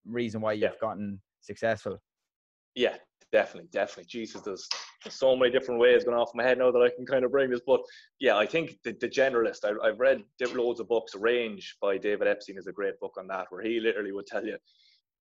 reason 0.06 0.40
why 0.40 0.52
you've 0.52 0.62
yeah. 0.62 0.80
gotten 0.80 1.20
successful? 1.40 1.98
Yeah, 2.74 2.96
definitely, 3.32 3.68
definitely. 3.72 4.04
Jesus, 4.08 4.42
there's 4.42 4.68
so 5.08 5.36
many 5.36 5.50
different 5.50 5.80
ways 5.80 6.04
going 6.04 6.16
off 6.16 6.30
my 6.34 6.42
head 6.42 6.58
now 6.58 6.70
that 6.70 6.78
I 6.78 6.90
can 6.94 7.06
kind 7.06 7.24
of 7.24 7.30
bring 7.30 7.50
this. 7.50 7.60
But 7.66 7.80
yeah, 8.20 8.36
I 8.36 8.46
think 8.46 8.78
the, 8.84 8.96
the 9.00 9.08
generalist, 9.08 9.64
I, 9.64 9.86
have 9.86 10.00
read 10.00 10.22
loads 10.54 10.80
of 10.80 10.88
books. 10.88 11.14
Range 11.14 11.76
by 11.80 11.98
David 11.98 12.28
Epstein 12.28 12.58
is 12.58 12.66
a 12.66 12.72
great 12.72 12.98
book 13.00 13.14
on 13.18 13.26
that, 13.28 13.46
where 13.50 13.62
he 13.62 13.80
literally 13.80 14.12
would 14.12 14.26
tell 14.26 14.44
you, 14.44 14.56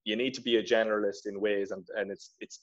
you 0.04 0.16
need 0.16 0.34
to 0.34 0.42
be 0.42 0.58
a 0.58 0.64
generalist 0.64 1.26
in 1.26 1.40
ways, 1.40 1.72
and, 1.72 1.86
and 1.96 2.12
it's 2.12 2.34
it's 2.40 2.62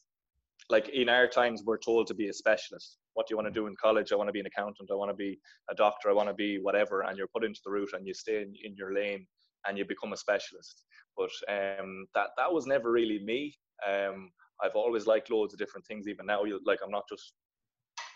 like 0.71 0.89
in 0.91 1.09
our 1.09 1.27
times 1.27 1.63
we're 1.65 1.79
told 1.79 2.07
to 2.09 2.15
be 2.15 2.29
a 2.29 2.33
specialist. 2.33 2.99
What 3.15 3.27
do 3.27 3.33
you 3.33 3.37
want 3.37 3.49
to 3.53 3.61
do 3.61 3.67
in 3.67 3.75
college? 3.81 4.13
I 4.13 4.17
want 4.17 4.29
to 4.29 4.33
be 4.33 4.41
an 4.41 4.47
accountant. 4.47 4.91
I 4.93 4.95
want 4.95 5.11
to 5.11 5.17
be 5.17 5.39
a 5.71 5.75
doctor. 5.75 6.11
I 6.11 6.13
want 6.13 6.29
to 6.29 6.35
be 6.35 6.59
whatever. 6.59 7.03
And 7.03 7.17
you're 7.17 7.27
put 7.29 7.45
into 7.45 7.61
the 7.65 7.71
route 7.71 7.91
and 7.95 8.07
you 8.07 8.15
stay 8.15 8.43
in, 8.43 8.55
in 8.63 8.77
your 8.77 8.95
lane 8.95 9.27
and 9.67 9.79
you 9.79 9.85
become 9.85 10.13
a 10.13 10.17
specialist. 10.17 10.85
But 11.17 11.31
um, 11.49 12.07
that 12.15 12.29
that 12.37 12.53
was 12.53 12.67
never 12.67 12.93
really 12.93 13.19
me. 13.25 13.55
Um, 13.89 14.31
I've 14.63 14.75
always 14.75 15.07
liked 15.07 15.31
loads 15.31 15.53
of 15.53 15.59
different 15.59 15.87
things. 15.87 16.09
Even 16.09 16.27
now, 16.27 16.43
like 16.65 16.81
I'm 16.85 16.91
not 16.91 17.05
just 17.09 17.33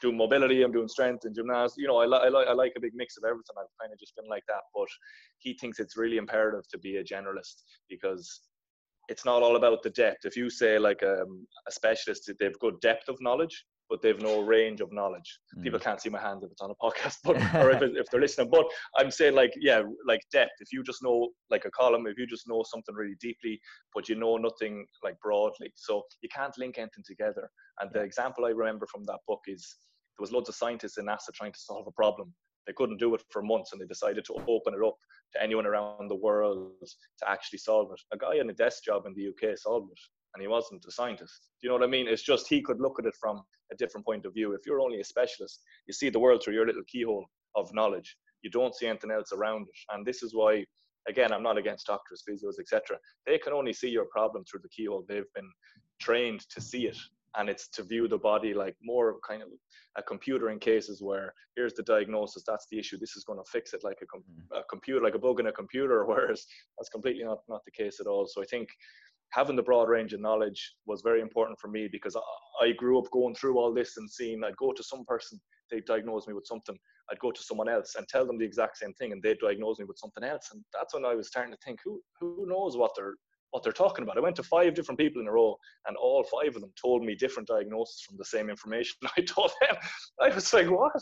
doing 0.01 0.17
mobility. 0.17 0.63
I'm 0.63 0.73
doing 0.73 0.89
strength 0.89 1.25
and 1.25 1.35
gymnastics. 1.35 1.79
You 1.79 1.89
know, 1.89 1.99
I, 1.99 2.07
li- 2.07 2.21
I, 2.23 2.29
li- 2.29 2.47
I 2.49 2.53
like 2.53 2.73
a 2.77 2.81
big 2.81 2.95
mix 2.95 3.17
of 3.17 3.25
everything. 3.25 3.57
I've 3.59 3.67
kind 3.81 3.93
of 3.93 3.99
just 3.99 4.17
been 4.17 4.29
like 4.29 4.45
that. 4.49 4.63
But 4.75 4.89
he 5.39 5.55
thinks 5.55 5.79
it's 5.79 5.97
really 5.97 6.17
imperative 6.17 6.69
to 6.71 6.79
be 6.79 6.97
a 6.97 7.05
generalist 7.05 7.63
because 7.89 8.41
it's 9.09 9.25
not 9.25 9.43
all 9.43 9.57
about 9.57 9.83
the 9.83 9.91
depth. 9.91 10.25
If 10.25 10.37
you 10.37 10.51
say 10.51 10.79
like 10.79 11.03
um, 11.03 11.47
a 11.69 11.73
specialist, 11.73 12.31
they've 12.39 12.59
good 12.59 12.81
depth 12.81 13.09
of 13.09 13.21
knowledge, 13.21 13.65
but 13.93 14.01
they've 14.01 14.23
no 14.23 14.41
range 14.41 14.81
of 14.81 14.91
knowledge. 14.91 15.39
Mm. 15.55 15.65
People 15.65 15.79
can't 15.79 16.01
see 16.01 16.09
my 16.09 16.19
hands 16.19 16.43
if 16.43 16.51
it's 16.51 16.63
on 16.63 16.71
a 16.71 16.75
podcast, 16.83 17.19
but 17.23 17.37
or 17.63 17.71
if, 17.73 17.83
if 17.83 18.07
they're 18.11 18.23
listening. 18.23 18.49
But 18.51 18.65
I'm 18.97 19.11
saying 19.11 19.35
like 19.35 19.53
yeah, 19.61 19.83
like 20.09 20.23
depth. 20.33 20.53
If 20.61 20.73
you 20.73 20.83
just 20.83 21.03
know 21.03 21.29
like 21.51 21.67
a 21.67 21.71
column, 21.73 22.07
if 22.07 22.17
you 22.17 22.27
just 22.27 22.49
know 22.49 22.65
something 22.67 22.95
really 22.95 23.17
deeply, 23.21 23.61
but 23.95 24.09
you 24.09 24.15
know 24.15 24.39
nothing 24.39 24.87
like 25.05 25.21
broadly, 25.21 25.71
so 25.77 26.05
you 26.23 26.31
can't 26.35 26.57
link 26.57 26.79
anything 26.79 27.05
together. 27.07 27.47
And 27.81 27.91
the 27.93 28.01
example 28.01 28.47
I 28.47 28.51
remember 28.51 28.87
from 28.87 29.05
that 29.05 29.21
book 29.29 29.41
is 29.47 29.77
there 30.17 30.23
was 30.23 30.33
loads 30.33 30.49
of 30.49 30.55
scientists 30.55 30.97
in 30.97 31.05
NASA 31.05 31.31
trying 31.35 31.53
to 31.53 31.61
solve 31.61 31.87
a 31.87 31.93
problem. 31.93 32.33
They 32.67 32.73
couldn't 32.73 32.99
do 32.99 33.15
it 33.15 33.23
for 33.31 33.43
months, 33.43 33.73
and 33.73 33.83
they 33.83 33.87
decided 33.87 34.25
to 34.25 34.39
open 34.49 34.73
it 34.73 34.87
up 34.87 34.97
to 35.35 35.43
anyone 35.43 35.67
around 35.67 36.09
the 36.09 36.17
world 36.17 36.73
to 37.19 37.31
actually 37.31 37.59
solve 37.59 37.91
it. 37.93 38.01
A 38.15 38.17
guy 38.17 38.37
in 38.41 38.49
a 38.49 38.55
desk 38.55 38.85
job 38.85 39.05
in 39.05 39.13
the 39.13 39.29
UK 39.29 39.59
solved 39.59 39.91
it 39.93 40.01
and 40.35 40.43
he 40.43 40.49
wasn't 40.49 40.85
a 40.87 40.91
scientist. 40.91 41.49
Do 41.61 41.67
you 41.67 41.69
know 41.69 41.79
what 41.79 41.87
I 41.87 41.91
mean? 41.91 42.09
It's 42.09 42.23
just 42.23 42.49
he 42.49 42.63
could 42.63 42.81
look 42.81 42.99
at 42.99 43.07
it 43.07 43.15
from 43.21 43.43
a 43.73 43.77
different 43.77 44.07
point 44.07 44.27
of 44.27 44.35
view. 44.35 44.53
If 44.53 44.63
you're 44.67 44.81
only 44.81 45.01
a 45.01 45.05
specialist, 45.05 45.61
you 45.87 45.93
see 45.93 46.11
the 46.11 46.19
world 46.19 46.43
through 46.43 46.55
your 46.55 46.67
little 46.67 46.85
keyhole 46.87 47.27
of 47.55 47.73
knowledge. 47.75 48.17
You 48.43 48.51
don't 48.51 48.75
see 48.75 48.87
anything 48.87 49.11
else 49.11 49.33
around 49.33 49.63
it. 49.63 49.95
And 49.95 50.07
this 50.07 50.23
is 50.23 50.35
why, 50.35 50.65
again, 51.09 51.33
I'm 51.33 51.43
not 51.43 51.59
against 51.59 51.87
doctors, 51.87 52.23
physios, 52.29 52.59
etc. 52.59 52.99
They 53.27 53.39
can 53.39 53.53
only 53.53 53.73
see 53.73 53.89
your 53.89 54.07
problem 54.07 54.45
through 54.45 54.61
the 54.63 54.69
keyhole. 54.69 55.05
They've 55.09 55.33
been 55.35 55.51
trained 56.01 56.41
to 56.51 56.61
see 56.61 56.87
it. 56.87 56.99
And 57.37 57.49
it's 57.49 57.69
to 57.71 57.83
view 57.83 58.09
the 58.09 58.19
body 58.19 58.53
like 58.53 58.77
more 58.83 59.17
kind 59.27 59.43
of 59.43 59.49
a 59.97 60.03
computer 60.03 60.51
in 60.51 60.59
cases 60.59 61.01
where 61.01 61.33
here's 61.57 61.73
the 61.73 61.83
diagnosis, 61.83 62.43
that's 62.47 62.67
the 62.71 62.79
issue, 62.79 62.99
this 62.99 63.17
is 63.17 63.25
going 63.25 63.39
to 63.39 63.51
fix 63.51 63.73
it 63.73 63.83
like 63.83 63.99
a, 64.03 64.07
com- 64.07 64.23
mm. 64.31 64.59
a 64.59 64.63
computer, 64.69 65.03
like 65.03 65.15
a 65.15 65.19
bug 65.19 65.41
in 65.41 65.47
a 65.47 65.53
computer, 65.53 66.05
whereas 66.07 66.45
that's 66.77 66.91
completely 66.91 67.25
not, 67.25 67.39
not 67.49 67.65
the 67.65 67.71
case 67.71 68.01
at 68.01 68.07
all. 68.07 68.27
So 68.27 68.43
I 68.43 68.47
think 68.47 68.69
having 69.33 69.57
the 69.57 69.63
broad 69.63 69.89
range 69.89 70.13
of 70.13 70.21
knowledge 70.21 70.75
was 70.87 71.01
very 71.03 71.21
important 71.21 71.59
for 71.59 71.69
me 71.69 71.89
because 71.91 72.17
I 72.61 72.73
grew 72.73 72.99
up 72.99 73.11
going 73.11 73.35
through 73.35 73.59
all 73.59 73.73
this 73.73 73.97
and 73.97 74.09
seeing 74.09 74.45
I'd 74.45 74.57
go 74.57 74.73
to 74.73 74.83
some 74.83 75.05
person, 75.07 75.41
they'd 75.71 75.87
diagnose 75.87 76.27
me 76.29 76.35
with 76.35 76.47
something. 76.47 76.79
I'd 77.11 77.19
go 77.19 77.33
to 77.33 77.43
someone 77.43 77.69
else 77.69 77.95
and 77.97 78.07
tell 78.09 78.27
them 78.27 78.39
the 78.39 78.45
exact 78.45 78.77
same 78.77 78.93
thing, 78.95 79.13
and 79.13 79.23
they'd 79.23 79.39
diagnose 79.39 79.79
me 79.79 79.87
with 79.87 79.99
something 79.99 80.23
else. 80.23 80.51
And 80.53 80.63
that's 80.73 80.95
when 80.95 81.05
I 81.05 81.15
was 81.15 81.29
starting 81.29 81.53
to 81.53 81.59
think, 81.65 81.81
who 81.85 82.01
who 82.21 82.47
knows 82.47 82.77
what 82.77 82.93
they're 82.97 83.15
what 83.53 83.63
they're 83.63 83.73
talking 83.73 84.03
about. 84.03 84.17
I 84.17 84.21
went 84.21 84.37
to 84.37 84.43
five 84.43 84.75
different 84.75 84.99
people 84.99 85.21
in 85.21 85.29
a 85.29 85.33
row, 85.33 85.57
and 85.87 85.97
all 85.97 86.25
five 86.25 86.55
of 86.55 86.61
them 86.61 86.73
told 86.81 87.03
me 87.03 87.15
different 87.15 87.49
diagnoses 87.49 88.01
from 88.01 88.17
the 88.19 88.25
same 88.25 88.51
information 88.51 88.97
I 89.17 89.23
told 89.23 89.51
them. 89.61 89.77
I 90.21 90.35
was 90.35 90.53
like, 90.53 90.71
what? 90.71 90.93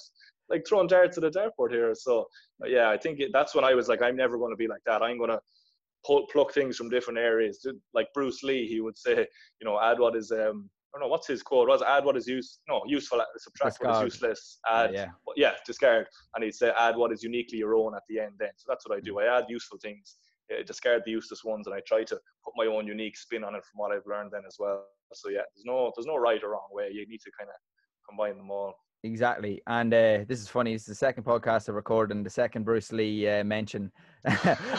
Like 0.49 0.67
throwing 0.67 0.89
darts 0.89 1.17
at 1.19 1.25
a 1.25 1.31
dartboard 1.31 1.71
here. 1.71 1.95
So 1.95 2.27
yeah, 2.67 2.91
I 2.91 2.97
think 2.97 3.21
it, 3.21 3.31
that's 3.33 3.55
when 3.55 3.65
I 3.65 3.75
was 3.75 3.89
like, 3.89 4.03
I'm 4.03 4.17
never 4.17 4.37
going 4.37 4.53
to 4.53 4.57
be 4.57 4.67
like 4.69 4.83
that. 4.87 5.03
I'm 5.03 5.19
going 5.19 5.31
to 5.31 5.41
pull, 6.05 6.27
pluck 6.33 6.53
things 6.53 6.77
from 6.77 6.91
different 6.91 7.19
areas. 7.19 7.67
Like 7.95 8.09
Bruce 8.15 8.43
Lee, 8.43 8.67
he 8.67 8.81
would 8.81 8.99
say, 8.99 9.27
you 9.61 9.65
know, 9.65 9.81
add 9.81 9.99
what 9.99 10.17
is 10.17 10.31
um, 10.31 10.71
I 10.93 10.99
don't 10.99 11.07
know 11.07 11.11
what's 11.11 11.29
his 11.29 11.43
quote 11.43 11.69
was 11.69 11.83
add 11.83 12.05
what 12.05 12.17
is 12.17 12.27
use 12.27 12.59
no 12.69 12.83
useful 12.85 13.23
subtract 13.37 13.75
discard. 13.75 13.97
what 13.97 14.07
is 14.07 14.15
useless 14.15 14.59
add 14.69 14.93
yeah, 14.93 15.07
yeah. 15.37 15.51
yeah 15.51 15.53
discard 15.65 16.07
and 16.35 16.43
he'd 16.43 16.55
say 16.55 16.73
add 16.77 16.97
what 16.97 17.13
is 17.13 17.23
uniquely 17.23 17.59
your 17.59 17.77
own 17.77 17.95
at 17.95 18.03
the 18.09 18.19
end 18.19 18.33
then 18.41 18.51
so 18.57 18.65
that's 18.69 18.89
what 18.89 18.99
I 18.99 19.01
do 19.01 19.15
mm. 19.15 19.23
I 19.23 19.39
add 19.39 19.45
useful 19.49 19.79
things 19.81 20.17
uh, 20.53 20.65
discard 20.67 21.03
the 21.05 21.13
useless 21.13 21.45
ones 21.45 21.69
and 21.69 21.77
I 21.77 21.81
try 21.87 22.03
to 22.03 22.19
put 22.45 22.55
my 22.57 22.67
own 22.67 22.89
unique 22.89 23.17
spin 23.17 23.45
on 23.45 23.55
it 23.55 23.65
from 23.65 23.79
what 23.79 23.93
I've 23.93 24.07
learned 24.07 24.33
then 24.33 24.43
as 24.49 24.57
well 24.59 24.85
so 25.13 25.29
yeah 25.29 25.47
there's 25.55 25.65
no 25.65 25.93
there's 25.97 26.07
no 26.07 26.17
right 26.17 26.43
or 26.43 26.51
wrong 26.51 26.69
way 26.73 26.91
you 26.93 27.07
need 27.07 27.21
to 27.21 27.31
kind 27.39 27.49
of 27.49 27.57
combine 28.09 28.37
them 28.37 28.51
all 28.51 28.75
Exactly. 29.03 29.63
And 29.67 29.95
uh, 29.95 30.19
this 30.29 30.41
is 30.41 30.49
funny. 30.49 30.75
It's 30.75 30.85
the 30.85 30.95
second 30.95 31.25
podcast 31.25 31.69
I 31.69 31.73
recorded 31.73 32.15
and 32.15 32.25
the 32.25 32.31
second 32.31 32.65
Bruce 32.65 32.93
Lee 32.93 33.27
uh, 33.27 33.45
mention. 33.45 33.91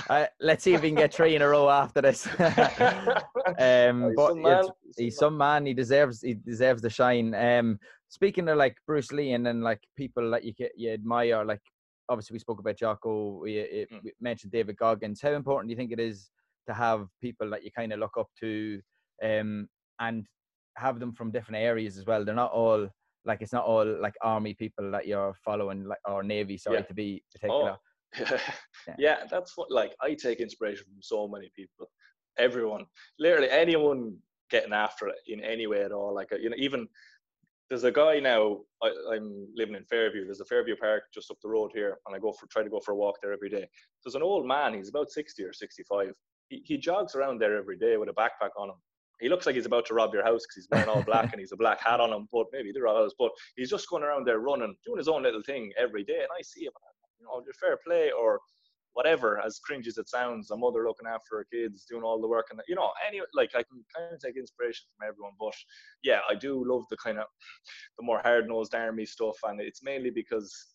uh, 0.10 0.28
let's 0.40 0.64
see 0.64 0.76
if 0.76 0.82
we 0.84 0.90
can 0.90 0.98
get 0.98 1.14
three 1.14 1.36
in 1.36 1.42
a 1.42 1.48
row 1.48 1.70
after 1.70 2.02
this. 2.02 2.28
um, 2.40 4.04
oh, 4.04 4.14
but 4.16 4.64
some 4.64 4.72
he's 4.96 5.18
some 5.18 5.38
man. 5.38 5.66
He 5.66 5.74
deserves 5.74 6.22
he 6.22 6.36
deserves 6.36 6.84
the 6.84 6.90
shine. 6.90 7.34
Um, 7.34 7.80
speaking 8.10 8.48
of 8.48 8.58
like 8.58 8.78
Bruce 8.86 9.12
Lee 9.12 9.34
and 9.34 9.44
then 9.44 9.62
like 9.62 9.82
people 9.98 10.30
that 10.32 10.44
you 10.44 10.54
you 10.76 10.92
admire, 10.92 11.44
like 11.44 11.62
obviously 12.08 12.36
we 12.36 12.40
spoke 12.40 12.60
about 12.60 12.78
Jocko. 12.78 13.40
We, 13.42 13.58
it, 13.58 13.92
mm. 13.92 14.04
we 14.04 14.14
mentioned 14.22 14.52
David 14.52 14.78
Goggins. 14.78 15.20
How 15.20 15.32
important 15.32 15.68
do 15.68 15.72
you 15.72 15.78
think 15.78 15.92
it 15.92 16.00
is 16.00 16.30
to 16.68 16.76
have 16.76 17.08
people 17.22 17.50
that 17.50 17.64
you 17.64 17.72
kind 17.72 17.92
of 17.92 17.98
look 18.00 18.18
up 18.20 18.30
to, 18.42 18.80
um, 19.24 19.68
and 20.00 20.28
have 20.78 21.00
them 21.00 21.12
from 21.12 21.32
different 21.32 21.64
areas 21.64 21.98
as 21.98 22.06
well? 22.06 22.24
They're 22.24 22.36
not 22.36 22.52
all 22.52 22.88
like 23.26 23.42
it's 23.42 23.54
not 23.54 23.66
all 23.66 23.86
like 24.00 24.16
army 24.22 24.54
people 24.54 24.92
that 24.92 25.08
you're 25.08 25.34
following, 25.46 25.86
like 25.86 26.00
or 26.06 26.24
navy. 26.24 26.58
Sorry 26.58 26.78
yeah. 26.78 26.84
to 26.84 26.94
be 26.94 27.24
particular. 27.34 27.78
Oh. 27.78 27.78
yeah. 28.88 28.96
yeah, 28.98 29.18
that's 29.30 29.54
what 29.56 29.72
like 29.72 29.94
I 30.02 30.14
take 30.16 30.40
inspiration 30.40 30.86
from 30.86 31.02
so 31.02 31.28
many 31.28 31.52
people. 31.56 31.90
Everyone, 32.38 32.86
literally 33.20 33.50
anyone 33.50 34.18
getting 34.50 34.74
after 34.74 35.08
it 35.08 35.16
in 35.28 35.40
any 35.42 35.68
way 35.68 35.84
at 35.84 35.92
all. 35.92 36.14
Like 36.14 36.30
you 36.40 36.50
know, 36.50 36.56
even 36.58 36.88
there's 37.70 37.86
a 37.86 37.92
guy 37.92 38.20
now. 38.20 38.60
I, 38.84 39.16
am 39.16 39.48
living 39.56 39.76
in 39.76 39.86
Fairview. 39.86 40.26
There's 40.26 40.42
a 40.42 40.46
Fairview 40.46 40.76
Park 40.76 41.04
just 41.14 41.32
up 41.32 41.38
the 41.42 41.50
road 41.50 41.72
here, 41.74 41.98
and 42.06 42.16
I 42.16 42.20
go 42.20 42.34
for 42.34 42.48
try 42.48 42.64
to 42.64 42.70
go 42.70 42.82
for 42.82 42.92
a 42.92 42.98
walk 42.98 43.16
there 43.22 43.32
every 43.32 43.50
day. 43.50 43.66
There's 44.04 44.16
an 44.16 44.22
old 44.22 44.46
man. 44.46 44.74
He's 44.74 44.90
about 44.90 45.10
60 45.10 45.42
or 45.44 45.54
65. 45.54 46.12
He, 46.50 46.62
he 46.66 46.78
jogs 46.78 47.16
around 47.16 47.40
there 47.40 47.58
every 47.58 47.78
day 47.78 47.96
with 47.96 48.10
a 48.10 48.14
backpack 48.14 48.50
on 48.58 48.70
him, 48.70 48.76
he 49.22 49.30
looks 49.30 49.46
like 49.46 49.56
he's 49.56 49.66
about 49.66 49.86
to 49.88 49.94
rob 49.94 50.14
your 50.14 50.24
house 50.24 50.42
because 50.44 50.56
he's 50.56 50.68
wearing 50.72 50.90
all 50.90 51.04
black 51.04 51.32
and 51.32 51.40
he's 51.40 51.52
a 51.52 51.58
black 51.58 51.80
hat 51.80 52.00
on 52.00 52.12
him. 52.12 52.28
But 52.32 52.48
maybe 52.52 52.72
they're 52.72 52.88
all 52.88 53.10
But 53.18 53.32
he's 53.56 53.70
just 53.70 53.90
going 53.90 54.04
around 54.04 54.26
there 54.26 54.40
running, 54.40 54.76
doing 54.86 54.98
his 54.98 55.08
own 55.08 55.24
little 55.24 55.44
thing 55.44 55.72
every 55.78 56.04
day. 56.04 56.20
And 56.20 56.30
I 56.38 56.42
see 56.42 56.66
him, 56.66 56.74
you 57.20 57.26
know, 57.26 57.44
fair 57.60 57.78
play 57.86 58.12
or 58.12 58.40
whatever, 58.94 59.40
as 59.40 59.60
cringe 59.60 59.88
as 59.88 59.98
it 59.98 60.10
sounds, 60.10 60.52
a 60.52 60.58
mother 60.58 60.84
looking 60.86 61.08
after 61.08 61.38
her 61.38 61.46
kids, 61.52 61.86
doing 61.90 62.04
all 62.04 62.20
the 62.20 62.28
work, 62.28 62.48
and 62.52 62.60
you 62.68 62.76
know, 62.76 62.92
any 63.08 63.22
like 63.34 63.52
I 63.56 63.64
can 63.64 63.84
kind 63.96 64.14
of 64.14 64.20
take 64.20 64.38
inspiration 64.38 64.86
from 64.98 65.08
everyone. 65.08 65.34
But 65.40 65.54
yeah, 66.04 66.20
I 66.30 66.36
do 66.36 66.64
love 66.66 66.84
the 66.90 66.98
kind 66.98 67.20
of 67.20 67.26
the 67.98 68.04
more 68.04 68.20
hard 68.20 68.48
nosed 68.48 68.76
army 68.76 69.06
stuff, 69.06 69.38
and 69.44 69.62
it's 69.62 69.84
mainly 69.84 70.10
because 70.10 70.71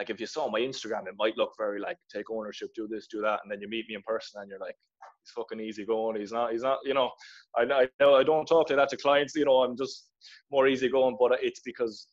like 0.00 0.08
if 0.08 0.18
you 0.18 0.24
saw 0.24 0.50
my 0.50 0.60
Instagram, 0.60 1.06
it 1.06 1.14
might 1.18 1.36
look 1.36 1.52
very 1.58 1.78
like 1.78 1.98
take 2.10 2.30
ownership, 2.30 2.70
do 2.74 2.88
this, 2.88 3.06
do 3.06 3.20
that, 3.20 3.40
and 3.42 3.52
then 3.52 3.60
you 3.60 3.68
meet 3.68 3.84
me 3.86 3.94
in 3.96 4.00
person 4.00 4.40
and 4.40 4.48
you're 4.48 4.58
like, 4.58 4.74
he's 5.22 5.32
fucking 5.36 5.60
easy 5.60 5.84
going. 5.84 6.18
He's 6.18 6.32
not, 6.32 6.52
he's 6.52 6.62
not, 6.62 6.78
you 6.86 6.94
know, 6.94 7.10
I, 7.54 7.64
I 7.64 7.88
know 8.00 8.14
I 8.14 8.22
don't 8.22 8.46
talk 8.46 8.70
like 8.70 8.78
that 8.78 8.88
to 8.88 8.96
clients, 8.96 9.34
you 9.36 9.44
know, 9.44 9.58
I'm 9.62 9.76
just 9.76 10.08
more 10.50 10.66
easy 10.66 10.88
going, 10.88 11.18
but 11.20 11.32
it's 11.42 11.60
because 11.60 12.06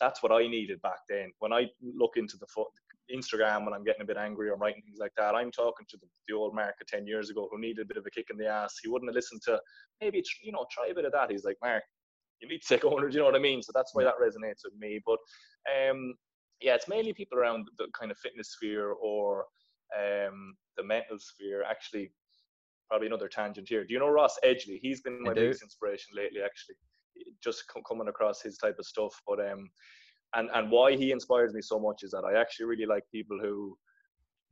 that's 0.00 0.20
what 0.20 0.32
I 0.32 0.48
needed 0.48 0.82
back 0.82 0.98
then. 1.08 1.30
When 1.38 1.52
I 1.52 1.68
look 1.80 2.16
into 2.16 2.36
the 2.38 2.46
foot, 2.52 2.66
Instagram 3.14 3.64
when 3.64 3.72
I'm 3.72 3.84
getting 3.84 4.02
a 4.02 4.04
bit 4.04 4.16
angry 4.16 4.50
or 4.50 4.56
writing 4.56 4.82
things 4.84 4.98
like 4.98 5.12
that, 5.16 5.36
I'm 5.36 5.52
talking 5.52 5.86
to 5.90 5.96
the, 5.96 6.08
the 6.26 6.34
old 6.34 6.56
Mark 6.56 6.74
of 6.80 6.88
10 6.88 7.06
years 7.06 7.30
ago 7.30 7.48
who 7.52 7.60
needed 7.60 7.82
a 7.82 7.86
bit 7.86 7.98
of 7.98 8.04
a 8.04 8.10
kick 8.10 8.26
in 8.30 8.36
the 8.36 8.48
ass. 8.48 8.74
He 8.82 8.88
wouldn't 8.88 9.08
have 9.10 9.14
listened 9.14 9.42
to 9.44 9.60
maybe, 10.00 10.24
you 10.42 10.50
know, 10.50 10.66
try 10.72 10.88
a 10.88 10.94
bit 10.94 11.04
of 11.04 11.12
that. 11.12 11.30
He's 11.30 11.44
like, 11.44 11.56
Mark, 11.62 11.84
you 12.40 12.48
need 12.48 12.62
to 12.62 12.68
take 12.68 12.84
ownership, 12.84 13.14
you 13.14 13.20
know 13.20 13.26
what 13.26 13.36
I 13.36 13.38
mean? 13.38 13.62
So 13.62 13.70
that's 13.72 13.94
why 13.94 14.02
that 14.02 14.18
resonates 14.20 14.64
with 14.64 14.74
me. 14.76 15.00
But 15.06 15.18
um, 15.70 16.14
yeah, 16.60 16.74
it's 16.74 16.88
mainly 16.88 17.12
people 17.12 17.38
around 17.38 17.68
the 17.78 17.86
kind 17.98 18.10
of 18.10 18.18
fitness 18.18 18.52
sphere 18.52 18.92
or 18.92 19.44
um, 19.96 20.56
the 20.76 20.82
mental 20.82 21.18
sphere. 21.18 21.64
Actually, 21.68 22.10
probably 22.88 23.06
another 23.06 23.28
tangent 23.28 23.68
here. 23.68 23.84
Do 23.84 23.92
you 23.92 24.00
know 24.00 24.08
Ross 24.08 24.36
Edgley? 24.44 24.78
He's 24.80 25.00
been 25.00 25.22
my 25.22 25.34
biggest 25.34 25.62
inspiration 25.62 26.14
lately. 26.16 26.40
Actually, 26.42 26.76
just 27.42 27.64
coming 27.86 28.08
across 28.08 28.42
his 28.42 28.58
type 28.58 28.76
of 28.78 28.86
stuff. 28.86 29.14
But 29.26 29.40
um, 29.40 29.68
and 30.34 30.50
and 30.54 30.70
why 30.70 30.96
he 30.96 31.12
inspires 31.12 31.54
me 31.54 31.62
so 31.62 31.78
much 31.78 32.02
is 32.02 32.10
that 32.10 32.24
I 32.24 32.38
actually 32.38 32.66
really 32.66 32.86
like 32.86 33.04
people 33.12 33.38
who 33.40 33.76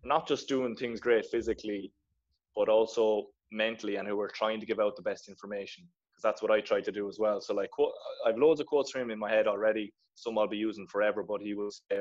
not 0.05 0.29
just 0.29 0.49
doing 0.49 0.77
things 0.77 1.01
great 1.01 1.27
physically, 1.27 1.93
but 2.55 2.69
also 2.69 3.27
mentally, 3.51 3.97
and 3.97 4.07
who 4.07 4.21
are 4.21 4.29
trying 4.29 4.61
to 4.61 4.67
give 4.67 4.81
out 4.81 4.97
the 4.97 5.03
best 5.03 5.29
information. 5.29 5.85
Because 6.17 6.23
that's 6.23 6.43
what 6.43 6.51
I 6.51 6.61
try 6.61 6.81
to 6.81 6.93
do 6.93 7.09
as 7.09 7.19
well. 7.19 7.41
So 7.41 7.55
like, 7.55 7.71
I've 8.27 8.39
loads 8.39 8.61
of 8.61 8.67
quotes 8.67 8.91
from 8.91 9.03
him 9.03 9.11
in 9.11 9.19
my 9.19 9.31
head 9.31 9.47
already. 9.47 9.93
Some 10.15 10.39
I'll 10.39 10.49
be 10.49 10.57
using 10.57 10.87
forever. 10.87 11.23
But 11.23 11.43
he 11.43 11.53
was 11.53 11.83
uh, 11.93 12.01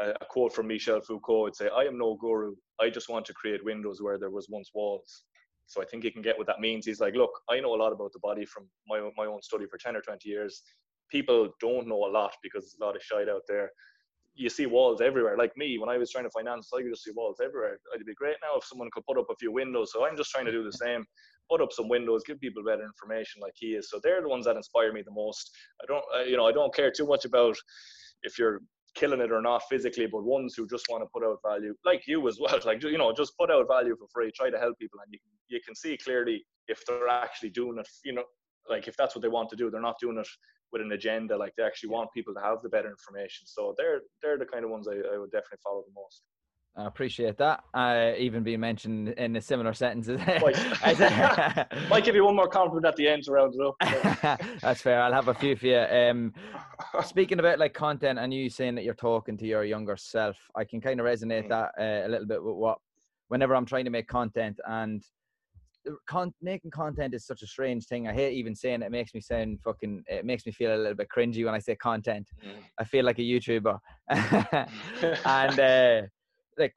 a 0.00 0.24
quote 0.28 0.52
from 0.52 0.66
Michel 0.66 1.00
Foucault 1.00 1.42
would 1.42 1.56
say, 1.56 1.68
"I 1.68 1.82
am 1.82 1.96
no 1.98 2.16
guru. 2.16 2.54
I 2.80 2.90
just 2.90 3.08
want 3.08 3.26
to 3.26 3.34
create 3.34 3.64
windows 3.64 4.02
where 4.02 4.18
there 4.18 4.30
was 4.30 4.48
once 4.48 4.70
walls." 4.74 5.24
So 5.66 5.82
I 5.82 5.84
think 5.84 6.02
he 6.02 6.10
can 6.10 6.22
get 6.22 6.36
what 6.36 6.46
that 6.48 6.60
means. 6.60 6.86
He's 6.86 7.00
like, 7.00 7.14
"Look, 7.14 7.30
I 7.48 7.60
know 7.60 7.74
a 7.74 7.82
lot 7.82 7.92
about 7.92 8.12
the 8.12 8.18
body 8.20 8.44
from 8.44 8.68
my 8.88 9.00
my 9.16 9.26
own 9.26 9.42
study 9.42 9.66
for 9.70 9.78
ten 9.78 9.94
or 9.94 10.00
twenty 10.00 10.30
years. 10.30 10.62
People 11.10 11.50
don't 11.60 11.86
know 11.86 12.06
a 12.06 12.10
lot 12.10 12.34
because 12.42 12.64
there's 12.64 12.78
a 12.80 12.84
lot 12.84 12.96
of 12.96 13.02
shite 13.02 13.28
out 13.28 13.42
there 13.46 13.70
you 14.38 14.48
see 14.48 14.66
walls 14.66 15.00
everywhere. 15.00 15.36
Like 15.36 15.56
me, 15.56 15.78
when 15.78 15.88
I 15.88 15.98
was 15.98 16.12
trying 16.12 16.24
to 16.24 16.30
finance, 16.30 16.70
I 16.72 16.80
could 16.80 16.92
just 16.92 17.02
see 17.02 17.10
walls 17.10 17.40
everywhere. 17.44 17.78
It'd 17.92 18.06
be 18.06 18.14
great 18.14 18.36
now 18.40 18.56
if 18.56 18.64
someone 18.64 18.88
could 18.92 19.04
put 19.04 19.18
up 19.18 19.26
a 19.30 19.34
few 19.34 19.52
windows. 19.52 19.90
So 19.92 20.06
I'm 20.06 20.16
just 20.16 20.30
trying 20.30 20.46
to 20.46 20.52
do 20.52 20.62
the 20.62 20.72
same. 20.72 21.04
Put 21.50 21.60
up 21.60 21.72
some 21.72 21.88
windows, 21.88 22.22
give 22.26 22.40
people 22.40 22.62
better 22.62 22.84
information 22.84 23.40
like 23.40 23.54
he 23.56 23.68
is. 23.68 23.90
So 23.90 24.00
they're 24.02 24.22
the 24.22 24.28
ones 24.28 24.44
that 24.44 24.56
inspire 24.56 24.92
me 24.92 25.02
the 25.02 25.12
most. 25.12 25.50
I 25.82 25.86
don't, 25.86 26.04
you 26.28 26.36
know, 26.36 26.46
I 26.46 26.52
don't 26.52 26.74
care 26.74 26.90
too 26.90 27.06
much 27.06 27.24
about 27.24 27.56
if 28.22 28.38
you're 28.38 28.60
killing 28.94 29.20
it 29.20 29.32
or 29.32 29.40
not 29.40 29.62
physically, 29.68 30.06
but 30.06 30.24
ones 30.24 30.54
who 30.54 30.66
just 30.66 30.86
want 30.88 31.02
to 31.02 31.08
put 31.12 31.24
out 31.24 31.38
value, 31.46 31.74
like 31.84 32.06
you 32.06 32.26
as 32.28 32.38
well. 32.40 32.58
Like 32.64 32.82
you 32.82 32.98
know, 32.98 33.12
just 33.12 33.36
put 33.38 33.50
out 33.50 33.66
value 33.68 33.96
for 33.96 34.08
free. 34.12 34.30
Try 34.34 34.50
to 34.50 34.58
help 34.58 34.78
people, 34.78 35.00
and 35.04 35.12
you 35.12 35.18
you 35.48 35.60
can 35.64 35.74
see 35.74 35.96
clearly 35.96 36.44
if 36.66 36.84
they're 36.86 37.08
actually 37.08 37.50
doing 37.50 37.78
it. 37.78 37.88
You 38.04 38.14
know, 38.14 38.24
like 38.68 38.88
if 38.88 38.96
that's 38.96 39.14
what 39.14 39.22
they 39.22 39.28
want 39.28 39.48
to 39.50 39.56
do, 39.56 39.70
they're 39.70 39.80
not 39.80 39.98
doing 40.00 40.18
it 40.18 40.28
with 40.72 40.82
an 40.82 40.92
agenda. 40.92 41.36
Like 41.36 41.54
they 41.56 41.62
actually 41.62 41.90
want 41.90 42.12
people 42.12 42.34
to 42.34 42.40
have 42.40 42.58
the 42.62 42.68
better 42.68 42.90
information. 42.90 43.46
So 43.46 43.74
they're 43.78 44.00
they're 44.22 44.38
the 44.38 44.46
kind 44.46 44.64
of 44.64 44.70
ones 44.70 44.88
I, 44.88 44.96
I 45.14 45.18
would 45.18 45.30
definitely 45.30 45.62
follow 45.64 45.84
the 45.86 45.94
most. 45.94 46.22
I 46.78 46.86
appreciate 46.86 47.36
that. 47.38 47.64
Uh, 47.74 48.12
even 48.16 48.44
being 48.44 48.60
mentioned 48.60 49.08
in 49.08 49.34
a 49.34 49.40
similar 49.40 49.74
sentences. 49.74 50.20
Might, 51.90 52.04
give 52.04 52.14
you 52.14 52.24
one 52.24 52.36
more 52.36 52.46
compliment 52.46 52.86
at 52.86 52.94
the 52.94 53.08
end 53.08 53.24
to 53.24 53.32
round 53.32 53.54
it 53.58 53.60
up. 53.60 54.38
That's 54.62 54.80
fair. 54.80 55.02
I'll 55.02 55.12
have 55.12 55.26
a 55.26 55.34
few 55.34 55.56
for 55.56 55.66
you. 55.66 55.78
Um, 55.78 56.32
speaking 57.04 57.40
about 57.40 57.58
like 57.58 57.74
content 57.74 58.20
and 58.20 58.32
you 58.32 58.48
saying 58.48 58.76
that 58.76 58.84
you're 58.84 58.94
talking 58.94 59.36
to 59.38 59.46
your 59.46 59.64
younger 59.64 59.96
self, 59.96 60.36
I 60.54 60.62
can 60.62 60.80
kind 60.80 61.00
of 61.00 61.06
resonate 61.06 61.46
mm. 61.46 61.48
that 61.48 61.70
uh, 61.80 62.06
a 62.06 62.08
little 62.08 62.26
bit 62.26 62.42
with 62.42 62.54
what 62.54 62.78
whenever 63.26 63.56
I'm 63.56 63.66
trying 63.66 63.84
to 63.84 63.90
make 63.90 64.06
content 64.06 64.60
and 64.68 65.02
con- 66.06 66.34
making 66.40 66.70
content 66.70 67.12
is 67.12 67.26
such 67.26 67.42
a 67.42 67.46
strange 67.46 67.86
thing. 67.86 68.06
I 68.06 68.12
hate 68.12 68.34
even 68.34 68.54
saying 68.54 68.82
it. 68.82 68.86
it. 68.86 68.92
makes 68.92 69.14
me 69.14 69.20
sound 69.20 69.58
fucking. 69.64 70.04
It 70.06 70.24
makes 70.24 70.46
me 70.46 70.52
feel 70.52 70.74
a 70.74 70.78
little 70.78 70.94
bit 70.94 71.08
cringy 71.14 71.44
when 71.44 71.54
I 71.54 71.58
say 71.58 71.74
content. 71.74 72.28
Mm. 72.46 72.62
I 72.78 72.84
feel 72.84 73.04
like 73.04 73.18
a 73.18 73.22
YouTuber. 73.22 73.78
and 75.24 75.60
uh, 75.60 76.02
like 76.58 76.74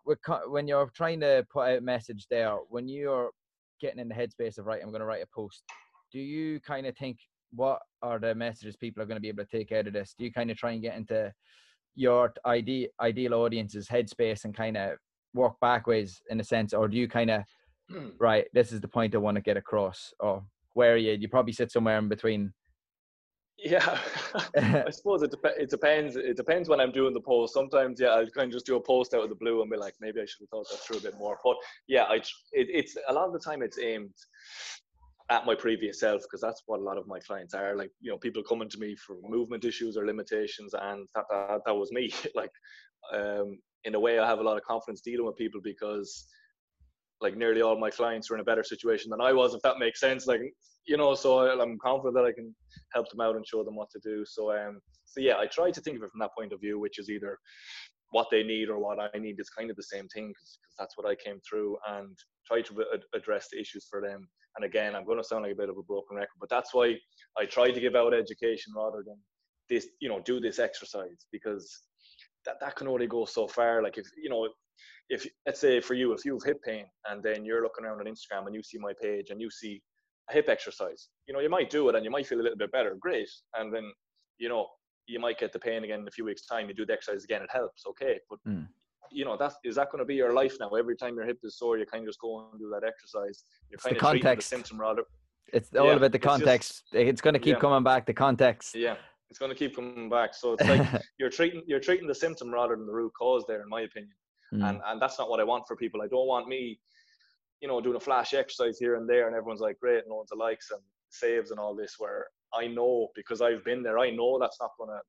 when 0.48 0.68
you're 0.68 0.92
trying 0.96 1.20
to 1.22 1.46
put 1.52 1.68
out 1.68 1.78
a 1.78 1.82
message 1.82 2.28
there, 2.30 2.56
when 2.70 2.88
you're 2.88 3.32
getting 3.80 4.00
in 4.00 4.08
the 4.08 4.16
headspace 4.16 4.58
of 4.58 4.66
right, 4.66 4.82
I'm 4.82 4.90
going 4.90 5.02
to 5.02 5.06
write 5.06 5.24
a 5.24 5.28
post. 5.36 5.64
Do 6.12 6.20
you 6.20 6.60
kind 6.60 6.86
of 6.86 6.96
think 6.98 7.18
what 7.54 7.80
are 8.02 8.20
the 8.20 8.36
messages 8.36 8.76
people 8.76 9.02
are 9.02 9.06
going 9.06 9.18
to 9.18 9.22
be 9.22 9.30
able 9.30 9.44
to 9.44 9.58
take 9.58 9.72
out 9.72 9.88
of 9.88 9.94
this? 9.94 10.16
Do 10.18 10.24
you 10.24 10.32
kind 10.32 10.52
of 10.52 10.58
try 10.58 10.72
and 10.72 10.82
get 10.82 10.96
into 10.96 11.32
your 11.96 12.34
ideal 12.46 12.88
ideal 13.02 13.34
audience's 13.34 13.88
headspace 13.88 14.46
and 14.46 14.56
kind 14.56 14.78
of 14.78 14.98
work 15.34 15.54
backwards 15.60 16.22
in 16.30 16.40
a 16.40 16.44
sense, 16.44 16.74
or 16.74 16.88
do 16.88 16.98
you 16.98 17.08
kind 17.08 17.32
of 17.32 17.44
Hmm. 17.90 18.10
right, 18.20 18.46
this 18.54 18.72
is 18.72 18.80
the 18.80 18.88
point 18.88 19.16
I 19.16 19.18
want 19.18 19.36
to 19.36 19.42
get 19.42 19.58
across? 19.58 20.14
Or 20.22 20.44
where 20.74 20.94
are 20.94 20.98
you? 20.98 21.12
You 21.12 21.28
probably 21.28 21.52
sit 21.52 21.72
somewhere 21.72 21.98
in 21.98 22.08
between. 22.08 22.54
Yeah, 23.64 24.00
I 24.56 24.90
suppose 24.90 25.22
it, 25.22 25.30
dep- 25.30 25.56
it 25.58 25.70
depends. 25.70 26.16
It 26.16 26.36
depends 26.36 26.68
when 26.68 26.80
I'm 26.80 26.92
doing 26.92 27.14
the 27.14 27.22
post. 27.22 27.54
Sometimes, 27.54 28.00
yeah, 28.02 28.08
I'll 28.08 28.28
kind 28.32 28.48
of 28.48 28.52
just 28.52 28.66
do 28.66 28.76
a 28.76 28.82
post 28.82 29.14
out 29.14 29.24
of 29.24 29.30
the 29.30 29.36
blue 29.36 29.62
and 29.62 29.70
be 29.70 29.78
like, 29.78 29.94
maybe 30.02 30.20
I 30.20 30.26
should 30.26 30.42
have 30.42 30.50
thought 30.50 30.68
that 30.72 30.80
through 30.80 30.98
a 30.98 31.02
bit 31.02 31.20
more. 31.20 31.38
But 31.44 31.58
yeah, 31.88 32.06
I 32.06 32.16
it, 32.16 32.26
it's 32.54 32.98
a 33.08 33.14
lot 33.14 33.28
of 33.28 33.34
the 33.34 33.40
time 33.40 33.62
it's 33.62 33.78
aimed 33.78 34.16
at 35.30 35.46
my 35.46 35.54
previous 35.54 36.00
self 36.00 36.24
because 36.24 36.42
that's 36.42 36.64
what 36.66 36.80
a 36.80 36.84
lot 36.84 36.98
of 36.98 37.08
my 37.08 37.20
clients 37.20 37.54
are. 37.54 37.76
Like, 37.76 37.92
you 38.00 38.10
know, 38.10 38.18
people 38.18 38.42
coming 38.42 38.68
to 38.70 38.80
me 38.80 38.96
for 38.96 39.18
movement 39.22 39.64
issues 39.64 39.96
or 39.96 40.08
limitations, 40.08 40.74
and 40.74 41.08
that 41.14 41.26
that, 41.30 41.62
that 41.66 41.76
was 41.76 41.92
me. 41.92 42.12
like, 42.36 42.52
um, 43.14 43.60
in 43.84 43.94
a 43.94 44.00
way, 44.00 44.18
I 44.18 44.28
have 44.28 44.40
a 44.40 44.44
lot 44.44 44.58
of 44.58 44.64
confidence 44.64 45.02
dealing 45.02 45.28
with 45.28 45.38
people 45.38 45.62
because 45.64 46.26
like 47.22 47.38
nearly 47.38 47.62
all 47.62 47.80
my 47.80 47.92
clients 47.92 48.32
are 48.32 48.36
in 48.36 48.42
a 48.42 48.44
better 48.44 48.64
situation 48.64 49.12
than 49.12 49.22
I 49.22 49.32
was, 49.32 49.54
if 49.54 49.62
that 49.62 49.78
makes 49.78 50.00
sense. 50.00 50.26
Like, 50.26 50.42
you 50.86 50.98
know, 50.98 51.14
so 51.16 51.40
I'm 51.40 51.78
confident 51.80 52.16
that 52.16 52.26
I 52.26 52.32
can 52.32 52.56
help 52.94 53.10
them 53.10 53.22
out 53.22 53.36
and 53.36 53.48
show 53.48 53.64
them 53.64 53.76
what 53.76 53.90
to 53.92 54.00
do. 54.04 54.24
So, 54.26 54.52
um, 54.52 54.80
so 55.06 55.22
yeah, 55.22 55.38
I 55.38 55.46
try 55.46 55.72
to 55.72 55.82
think 55.82 55.98
of 55.98 56.04
it 56.04 56.12
from 56.12 56.20
that 56.20 56.36
point 56.38 56.54
of 56.54 56.62
view, 56.62 56.80
which 56.80 57.00
is 57.00 57.10
either 57.10 57.38
what 58.12 58.28
they 58.30 58.44
need 58.44 58.70
or 58.70 58.80
what 58.80 59.00
I 59.00 59.18
need 59.18 59.40
is 59.40 59.50
kind 59.50 59.70
of 59.70 59.78
the 59.78 59.84
same 59.84 60.08
thing 60.10 60.30
because 60.30 60.60
that's 60.78 60.98
what 60.98 61.08
I 61.08 61.16
came 61.16 61.40
through 61.48 61.78
and 61.88 62.18
try 62.46 62.62
to 62.62 62.86
address 63.14 63.48
the 63.52 63.60
issues 63.60 63.88
for 63.90 64.02
them. 64.02 64.28
And 64.56 64.66
again, 64.66 64.96
I'm 64.96 65.06
going 65.06 65.18
to 65.18 65.24
sound 65.24 65.44
like 65.44 65.54
a 65.54 65.58
bit 65.58 65.70
of 65.70 65.78
a 65.78 65.84
broken 65.84 66.18
record, 66.18 66.38
but 66.40 66.50
that's 66.50 66.74
why 66.74 66.96
I 67.38 67.46
try 67.46 67.72
to 67.72 67.80
give 67.80 67.96
out 67.96 68.14
education 68.14 68.74
rather 68.76 69.04
than 69.06 69.16
this, 69.70 69.88
you 70.02 70.10
know, 70.10 70.20
do 70.20 70.42
this 70.42 70.60
exercise 70.60 71.26
because 71.32 71.84
that, 72.46 72.60
that 72.60 72.76
can 72.76 72.90
only 72.90 73.08
go 73.08 73.24
so 73.24 73.48
far. 73.48 73.82
Like 73.82 73.98
if, 73.98 74.08
you 74.22 74.30
know, 74.30 74.50
if 75.10 75.26
let's 75.46 75.60
say 75.60 75.80
for 75.80 75.94
you, 75.94 76.12
if 76.14 76.26
you 76.26 76.34
have 76.34 76.44
hip 76.44 76.60
pain 76.66 76.86
and 77.10 77.24
then 77.24 77.46
you're 77.46 77.64
looking 77.64 77.86
around 77.86 78.02
on 78.02 78.14
Instagram 78.14 78.48
and 78.48 78.56
you 78.56 78.64
see 78.64 78.78
my 78.78 78.94
page 79.02 79.30
and 79.30 79.40
you 79.40 79.50
see 79.50 79.82
a 80.32 80.34
hip 80.34 80.50
exercise, 80.50 81.10
you 81.28 81.34
know, 81.34 81.40
you 81.40 81.50
might 81.50 81.70
do 81.70 81.90
it 81.90 81.96
and 81.96 82.06
you 82.06 82.12
might 82.12 82.28
feel 82.28 82.40
a 82.40 82.44
little 82.44 82.58
bit 82.58 82.72
better. 82.72 82.96
Great. 83.00 83.30
And 83.56 83.74
then, 83.74 83.92
you 84.38 84.50
know, 84.50 84.68
you 85.08 85.20
might 85.20 85.40
get 85.40 85.54
the 85.54 85.60
pain 85.60 85.84
again 85.84 86.02
in 86.02 86.08
a 86.08 86.12
few 86.12 86.26
weeks' 86.26 86.46
time. 86.46 86.68
You 86.68 86.74
do 86.74 86.86
the 86.86 86.94
exercise 86.94 87.24
again, 87.24 87.42
it 87.42 87.50
helps. 87.52 87.86
Okay. 87.88 88.20
But 88.30 88.40
mm. 88.48 88.68
you 89.12 89.26
know, 89.26 89.38
that's 89.38 89.56
is 89.64 89.76
that 89.76 89.92
going 89.92 90.00
to 90.00 90.06
be 90.06 90.16
your 90.16 90.34
life 90.34 90.56
now? 90.60 90.70
Every 90.70 90.96
time 90.96 91.16
your 91.16 91.26
hip 91.26 91.40
is 91.44 91.58
sore, 91.58 91.78
you 91.78 91.86
kind 91.86 92.04
of 92.04 92.10
just 92.10 92.20
go 92.20 92.50
and 92.52 92.60
do 92.60 92.70
that 92.74 92.88
exercise. 92.88 93.44
You're 93.70 93.80
kind 93.80 93.96
of 93.96 94.10
treating 94.10 94.36
the 94.36 94.42
symptom 94.42 94.80
rather. 94.80 95.04
It's 95.54 95.70
all 95.78 95.88
yeah, 95.88 95.94
about 95.96 96.14
the 96.14 96.20
context. 96.20 96.72
It's, 96.72 96.82
just, 96.92 96.96
it's 97.10 97.22
going 97.22 97.34
to 97.34 97.40
keep 97.40 97.56
yeah. 97.56 97.60
coming 97.60 97.84
back. 97.84 98.06
The 98.06 98.14
context. 98.14 98.74
Yeah, 98.74 98.96
it's 99.30 99.40
going 99.40 99.52
to 99.52 99.58
keep 99.58 99.76
coming 99.76 100.10
back. 100.10 100.34
So 100.34 100.54
it's 100.54 100.64
like 100.64 100.88
you're 101.20 101.30
treating 101.30 101.64
you're 101.68 101.80
treating 101.80 102.08
the 102.08 102.16
symptom 102.16 102.54
rather 102.54 102.76
than 102.76 102.86
the 102.86 102.94
root 102.94 103.12
cause. 103.18 103.44
There, 103.48 103.62
in 103.62 103.70
my 103.70 103.82
opinion 103.82 104.14
mm. 104.54 104.70
and 104.70 104.82
and 104.86 105.02
that's 105.02 105.18
not 105.20 105.30
what 105.30 105.40
I 105.40 105.44
want 105.44 105.68
for 105.68 105.76
people. 105.76 106.02
I 106.02 106.08
don't 106.08 106.28
want 106.28 106.48
me, 106.48 106.80
you 107.62 107.68
know, 107.68 107.80
doing 107.80 107.96
a 107.96 108.00
flash 108.00 108.34
exercise 108.34 108.78
here 108.80 108.96
and 108.96 109.08
there, 109.10 109.28
and 109.28 109.36
everyone's 109.36 109.62
like, 109.62 109.80
great, 109.80 110.04
no 110.08 110.16
one's 110.16 110.32
likes 110.36 110.72
and 110.72 110.82
saves 111.10 111.52
and 111.52 111.60
all 111.60 111.76
this. 111.76 111.96
Where 111.98 112.26
I 112.54 112.68
know 112.68 113.10
because 113.16 113.42
I've 113.42 113.64
been 113.64 113.84
there, 113.84 114.00
I 114.00 114.10
know 114.10 114.38
that's 114.40 114.60
not 114.60 114.72
going 114.78 114.90
to 114.90 115.00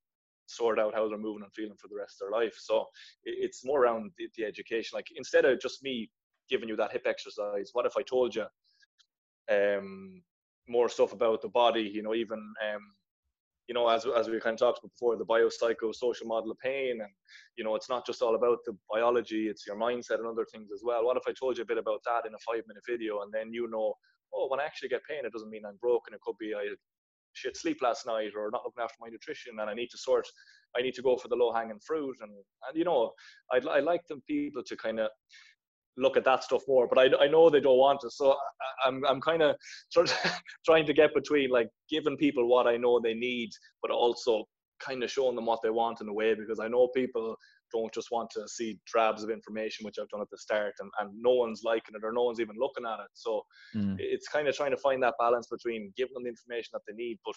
sort 0.46 0.78
out 0.78 0.94
how 0.94 1.08
they're 1.08 1.18
moving 1.18 1.42
and 1.42 1.52
feeling 1.54 1.76
for 1.78 1.88
the 1.88 1.96
rest 1.96 2.20
of 2.20 2.28
their 2.30 2.40
life. 2.40 2.54
So 2.58 2.86
it's 3.24 3.64
more 3.64 3.82
around 3.82 4.10
the, 4.18 4.28
the 4.36 4.44
education. 4.44 4.96
Like 4.96 5.06
instead 5.16 5.44
of 5.44 5.60
just 5.60 5.82
me 5.82 6.10
giving 6.50 6.68
you 6.68 6.76
that 6.76 6.92
hip 6.92 7.06
exercise, 7.06 7.70
what 7.72 7.86
if 7.86 7.94
I 7.96 8.02
told 8.02 8.34
you 8.34 8.44
um, 9.50 10.22
more 10.68 10.88
stuff 10.88 11.12
about 11.12 11.42
the 11.42 11.48
body? 11.48 11.82
You 11.82 12.02
know, 12.02 12.14
even 12.14 12.38
um, 12.38 12.82
you 13.68 13.74
know, 13.74 13.88
as 13.88 14.06
as 14.16 14.28
we 14.28 14.40
kind 14.40 14.54
of 14.54 14.60
talked 14.60 14.80
about 14.80 14.92
before, 14.92 15.16
the 15.16 15.24
biopsychosocial 15.24 16.26
model 16.26 16.50
of 16.50 16.58
pain, 16.58 17.00
and 17.00 17.10
you 17.56 17.64
know, 17.64 17.74
it's 17.74 17.88
not 17.88 18.06
just 18.06 18.22
all 18.22 18.34
about 18.34 18.58
the 18.66 18.76
biology; 18.90 19.48
it's 19.48 19.66
your 19.66 19.76
mindset 19.76 20.18
and 20.18 20.26
other 20.26 20.46
things 20.50 20.70
as 20.74 20.82
well. 20.84 21.04
What 21.04 21.16
if 21.16 21.24
I 21.28 21.32
told 21.32 21.56
you 21.56 21.62
a 21.62 21.66
bit 21.66 21.78
about 21.78 22.00
that 22.04 22.26
in 22.26 22.34
a 22.34 22.38
five-minute 22.38 22.82
video, 22.88 23.22
and 23.22 23.32
then 23.32 23.52
you 23.52 23.70
know, 23.70 23.94
oh, 24.34 24.48
when 24.48 24.60
I 24.60 24.64
actually 24.64 24.88
get 24.88 25.02
pain, 25.08 25.24
it 25.24 25.32
doesn't 25.32 25.50
mean 25.50 25.64
I'm 25.66 25.78
broken. 25.80 26.14
It 26.14 26.20
could 26.22 26.38
be 26.38 26.54
I 26.54 26.74
shit 27.34 27.56
sleep 27.56 27.78
last 27.80 28.06
night, 28.06 28.32
or 28.36 28.50
not 28.50 28.62
looking 28.64 28.82
after 28.82 28.96
my 29.00 29.08
nutrition, 29.08 29.58
and 29.60 29.70
I 29.70 29.74
need 29.74 29.90
to 29.90 29.98
sort. 29.98 30.26
I 30.76 30.82
need 30.82 30.94
to 30.94 31.02
go 31.02 31.16
for 31.16 31.28
the 31.28 31.36
low-hanging 31.36 31.80
fruit, 31.86 32.16
and 32.20 32.30
and 32.30 32.76
you 32.76 32.84
know, 32.84 33.12
I'd 33.52 33.66
I 33.66 33.80
like 33.80 34.06
them 34.06 34.22
people 34.26 34.62
to 34.64 34.76
kind 34.76 35.00
of 35.00 35.10
look 35.96 36.16
at 36.16 36.24
that 36.24 36.44
stuff 36.44 36.62
more. 36.68 36.88
But 36.88 36.98
I, 36.98 37.24
I 37.24 37.28
know 37.28 37.50
they 37.50 37.60
don't 37.60 37.78
want 37.78 38.00
to, 38.00 38.10
so 38.10 38.32
I, 38.84 38.88
am 38.88 39.04
I'm, 39.04 39.06
I'm 39.06 39.20
kind 39.20 39.42
of 39.42 39.56
trying 40.64 40.86
to 40.86 40.92
get 40.92 41.14
between 41.14 41.50
like 41.50 41.68
giving 41.90 42.16
people 42.16 42.48
what 42.48 42.66
I 42.66 42.76
know 42.76 43.00
they 43.00 43.14
need, 43.14 43.50
but 43.80 43.90
also 43.90 44.44
kind 44.84 45.02
of 45.02 45.10
showing 45.10 45.36
them 45.36 45.46
what 45.46 45.60
they 45.62 45.70
want 45.70 46.00
in 46.00 46.08
a 46.08 46.12
way 46.12 46.34
because 46.34 46.58
I 46.58 46.68
know 46.68 46.88
people 46.88 47.36
don't 47.72 47.92
just 47.94 48.10
want 48.10 48.30
to 48.30 48.46
see 48.48 48.78
drabs 48.86 49.22
of 49.22 49.30
information, 49.30 49.84
which 49.84 49.96
I've 50.00 50.08
done 50.08 50.20
at 50.20 50.30
the 50.30 50.38
start, 50.38 50.74
and, 50.80 50.90
and 51.00 51.10
no 51.16 51.32
one's 51.32 51.62
liking 51.64 51.94
it 51.94 52.04
or 52.04 52.12
no 52.12 52.24
one's 52.24 52.40
even 52.40 52.56
looking 52.58 52.84
at 52.84 53.00
it. 53.00 53.10
So 53.14 53.42
mm. 53.74 53.96
it's 53.98 54.28
kind 54.28 54.48
of 54.48 54.56
trying 54.56 54.72
to 54.72 54.76
find 54.76 55.02
that 55.02 55.14
balance 55.18 55.46
between 55.50 55.92
giving 55.96 56.14
them 56.14 56.24
the 56.24 56.30
information 56.30 56.70
that 56.74 56.82
they 56.86 56.94
need, 56.94 57.18
but 57.24 57.34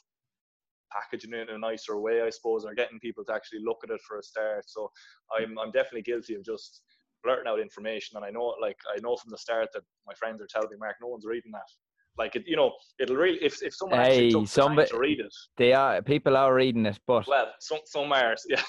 packaging 0.92 1.34
it 1.34 1.50
in 1.50 1.56
a 1.56 1.60
nicer 1.60 2.00
way, 2.00 2.22
I 2.22 2.30
suppose, 2.30 2.66
or 2.66 2.74
getting 2.74 3.00
people 3.00 3.24
to 3.26 3.34
actually 3.34 3.60
look 3.64 3.78
at 3.84 3.90
it 3.90 4.02
for 4.08 4.20
a 4.20 4.24
start. 4.24 4.66
So 4.68 4.90
I'm 5.38 5.58
I'm 5.58 5.72
definitely 5.72 6.04
guilty 6.04 6.36
of 6.36 6.44
just 6.44 6.82
blurting 7.26 7.48
out 7.48 7.60
information, 7.60 8.16
and 8.16 8.26
I 8.26 8.30
know, 8.30 8.56
like, 8.62 8.78
I 8.96 9.00
know 9.02 9.18
from 9.18 9.32
the 9.32 9.38
start 9.38 9.70
that 9.74 9.84
my 10.08 10.14
friends 10.14 10.42
are 10.42 10.48
telling 10.48 10.70
me, 10.70 10.78
Mark, 10.80 10.96
no 11.02 11.08
one's 11.08 11.26
reading 11.26 11.52
that. 11.52 11.70
Like, 12.18 12.36
it, 12.38 12.44
you 12.46 12.56
know, 12.56 12.72
it'll 12.98 13.18
really 13.18 13.40
if 13.44 13.62
if 13.62 13.76
someone 13.76 14.00
hey, 14.00 14.28
actually 14.28 14.46
somebody, 14.46 14.90
to 14.90 14.98
read 14.98 15.20
it, 15.20 15.36
they 15.58 15.74
are 15.74 16.02
people 16.02 16.38
are 16.38 16.56
reading 16.56 16.86
it, 16.86 16.98
but 17.06 17.28
well, 17.28 17.52
some 17.60 17.80
some 17.86 18.12
are, 18.14 18.36
yeah. 18.50 18.62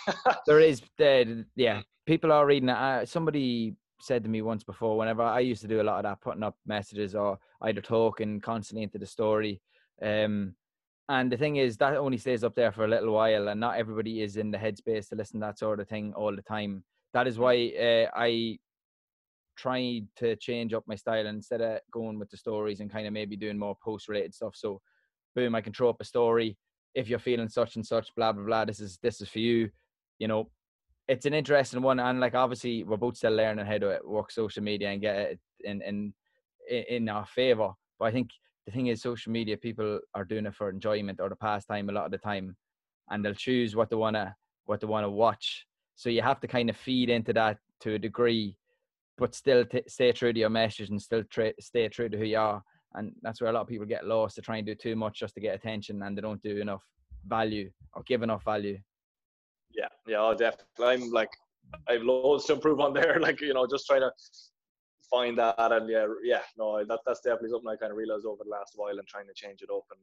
there 0.46 0.58
is, 0.58 0.82
uh, 1.00 1.24
yeah, 1.54 1.82
people 2.06 2.32
are 2.32 2.44
reading 2.44 2.70
it. 2.70 3.08
Somebody 3.08 3.76
said 4.00 4.24
to 4.24 4.28
me 4.28 4.42
once 4.42 4.64
before, 4.64 4.98
whenever 4.98 5.22
I 5.22 5.40
used 5.40 5.62
to 5.62 5.68
do 5.68 5.80
a 5.80 5.84
lot 5.84 5.98
of 5.98 6.02
that, 6.04 6.20
putting 6.20 6.42
up 6.42 6.56
messages 6.66 7.14
or 7.14 7.38
either 7.62 7.80
talking 7.80 8.40
constantly 8.40 8.82
into 8.82 8.98
the 8.98 9.06
story. 9.06 9.60
Um, 10.02 10.54
and 11.08 11.30
the 11.30 11.36
thing 11.36 11.56
is 11.56 11.76
that 11.76 11.96
only 11.96 12.18
stays 12.18 12.42
up 12.42 12.54
there 12.56 12.72
for 12.72 12.84
a 12.84 12.88
little 12.88 13.12
while, 13.12 13.48
and 13.48 13.60
not 13.60 13.76
everybody 13.76 14.22
is 14.22 14.36
in 14.36 14.50
the 14.50 14.58
headspace 14.58 15.08
to 15.08 15.14
listen 15.14 15.40
to 15.40 15.46
that 15.46 15.58
sort 15.58 15.80
of 15.80 15.88
thing 15.88 16.12
all 16.14 16.34
the 16.34 16.42
time. 16.42 16.82
That 17.16 17.26
is 17.26 17.38
why 17.38 17.72
uh, 17.80 18.10
I 18.14 18.58
tried 19.56 20.06
to 20.16 20.36
change 20.36 20.74
up 20.74 20.84
my 20.86 20.96
style 20.96 21.26
instead 21.26 21.62
of 21.62 21.78
going 21.90 22.18
with 22.18 22.28
the 22.28 22.36
stories 22.36 22.80
and 22.80 22.92
kind 22.92 23.06
of 23.06 23.14
maybe 23.14 23.36
doing 23.38 23.56
more 23.58 23.74
post 23.82 24.10
related 24.10 24.34
stuff. 24.34 24.54
So, 24.54 24.82
boom, 25.34 25.54
I 25.54 25.62
can 25.62 25.72
throw 25.72 25.88
up 25.88 25.96
a 26.00 26.04
story. 26.04 26.58
If 26.94 27.08
you're 27.08 27.18
feeling 27.18 27.48
such 27.48 27.76
and 27.76 27.86
such, 27.86 28.14
blah 28.16 28.32
blah 28.32 28.44
blah. 28.44 28.64
This 28.66 28.80
is 28.80 28.98
this 29.02 29.22
is 29.22 29.30
for 29.30 29.38
you. 29.38 29.70
You 30.18 30.28
know, 30.28 30.50
it's 31.08 31.24
an 31.24 31.32
interesting 31.32 31.80
one, 31.80 32.00
and 32.00 32.20
like 32.20 32.34
obviously 32.34 32.84
we're 32.84 32.98
both 32.98 33.16
still 33.16 33.32
learning 33.34 33.64
how 33.64 33.78
to 33.78 33.98
work 34.04 34.30
social 34.30 34.62
media 34.62 34.90
and 34.90 35.00
get 35.00 35.16
it 35.16 35.40
in 35.60 35.80
in 35.80 36.12
in 36.68 37.08
our 37.08 37.24
favor. 37.24 37.70
But 37.98 38.04
I 38.04 38.12
think 38.12 38.28
the 38.66 38.72
thing 38.72 38.88
is, 38.88 39.00
social 39.00 39.32
media 39.32 39.56
people 39.56 40.00
are 40.14 40.26
doing 40.26 40.44
it 40.44 40.54
for 40.54 40.68
enjoyment 40.68 41.20
or 41.22 41.30
the 41.30 41.36
pastime 41.36 41.88
a 41.88 41.92
lot 41.92 42.04
of 42.04 42.10
the 42.10 42.18
time, 42.18 42.54
and 43.08 43.24
they'll 43.24 43.32
choose 43.32 43.74
what 43.74 43.88
they 43.88 43.96
wanna 43.96 44.36
what 44.66 44.80
they 44.80 44.86
wanna 44.86 45.08
watch. 45.08 45.66
So 45.96 46.08
you 46.08 46.22
have 46.22 46.40
to 46.40 46.46
kind 46.46 46.70
of 46.70 46.76
feed 46.76 47.10
into 47.10 47.32
that 47.32 47.58
to 47.80 47.94
a 47.94 47.98
degree 47.98 48.56
but 49.18 49.34
still 49.34 49.64
t- 49.64 49.82
stay 49.88 50.12
true 50.12 50.32
to 50.32 50.38
your 50.38 50.50
message 50.50 50.90
and 50.90 51.00
still 51.00 51.22
tra- 51.30 51.52
stay 51.60 51.88
true 51.88 52.08
to 52.08 52.18
who 52.18 52.24
you 52.24 52.38
are. 52.38 52.62
And 52.94 53.12
that's 53.22 53.40
where 53.40 53.50
a 53.50 53.52
lot 53.52 53.62
of 53.62 53.68
people 53.68 53.86
get 53.86 54.06
lost 54.06 54.36
to 54.36 54.42
try 54.42 54.58
and 54.58 54.66
do 54.66 54.74
too 54.74 54.96
much 54.96 55.18
just 55.18 55.34
to 55.34 55.40
get 55.40 55.54
attention 55.54 56.02
and 56.02 56.16
they 56.16 56.22
don't 56.22 56.42
do 56.42 56.58
enough 56.58 56.82
value 57.26 57.70
or 57.94 58.02
give 58.06 58.22
enough 58.22 58.44
value. 58.44 58.78
Yeah, 59.74 59.88
yeah, 60.06 60.18
oh, 60.20 60.34
definitely. 60.34 60.86
I'm 60.86 61.10
like, 61.10 61.30
I 61.88 61.94
have 61.94 62.02
loads 62.02 62.44
to 62.46 62.54
improve 62.54 62.80
on 62.80 62.94
there. 62.94 63.18
Like, 63.20 63.40
you 63.40 63.54
know, 63.54 63.66
just 63.66 63.86
trying 63.86 64.00
to 64.00 64.10
find 65.10 65.38
that 65.38 65.54
and 65.58 65.88
yeah, 65.88 66.06
yeah, 66.22 66.42
no, 66.58 66.84
that 66.84 67.00
that's 67.06 67.20
definitely 67.20 67.50
something 67.50 67.68
I 67.68 67.76
kind 67.76 67.92
of 67.92 67.98
realized 67.98 68.26
over 68.26 68.42
the 68.44 68.50
last 68.50 68.72
while 68.76 68.98
and 68.98 69.06
trying 69.06 69.26
to 69.26 69.34
change 69.34 69.62
it 69.62 69.70
up 69.70 69.84
and 69.90 70.00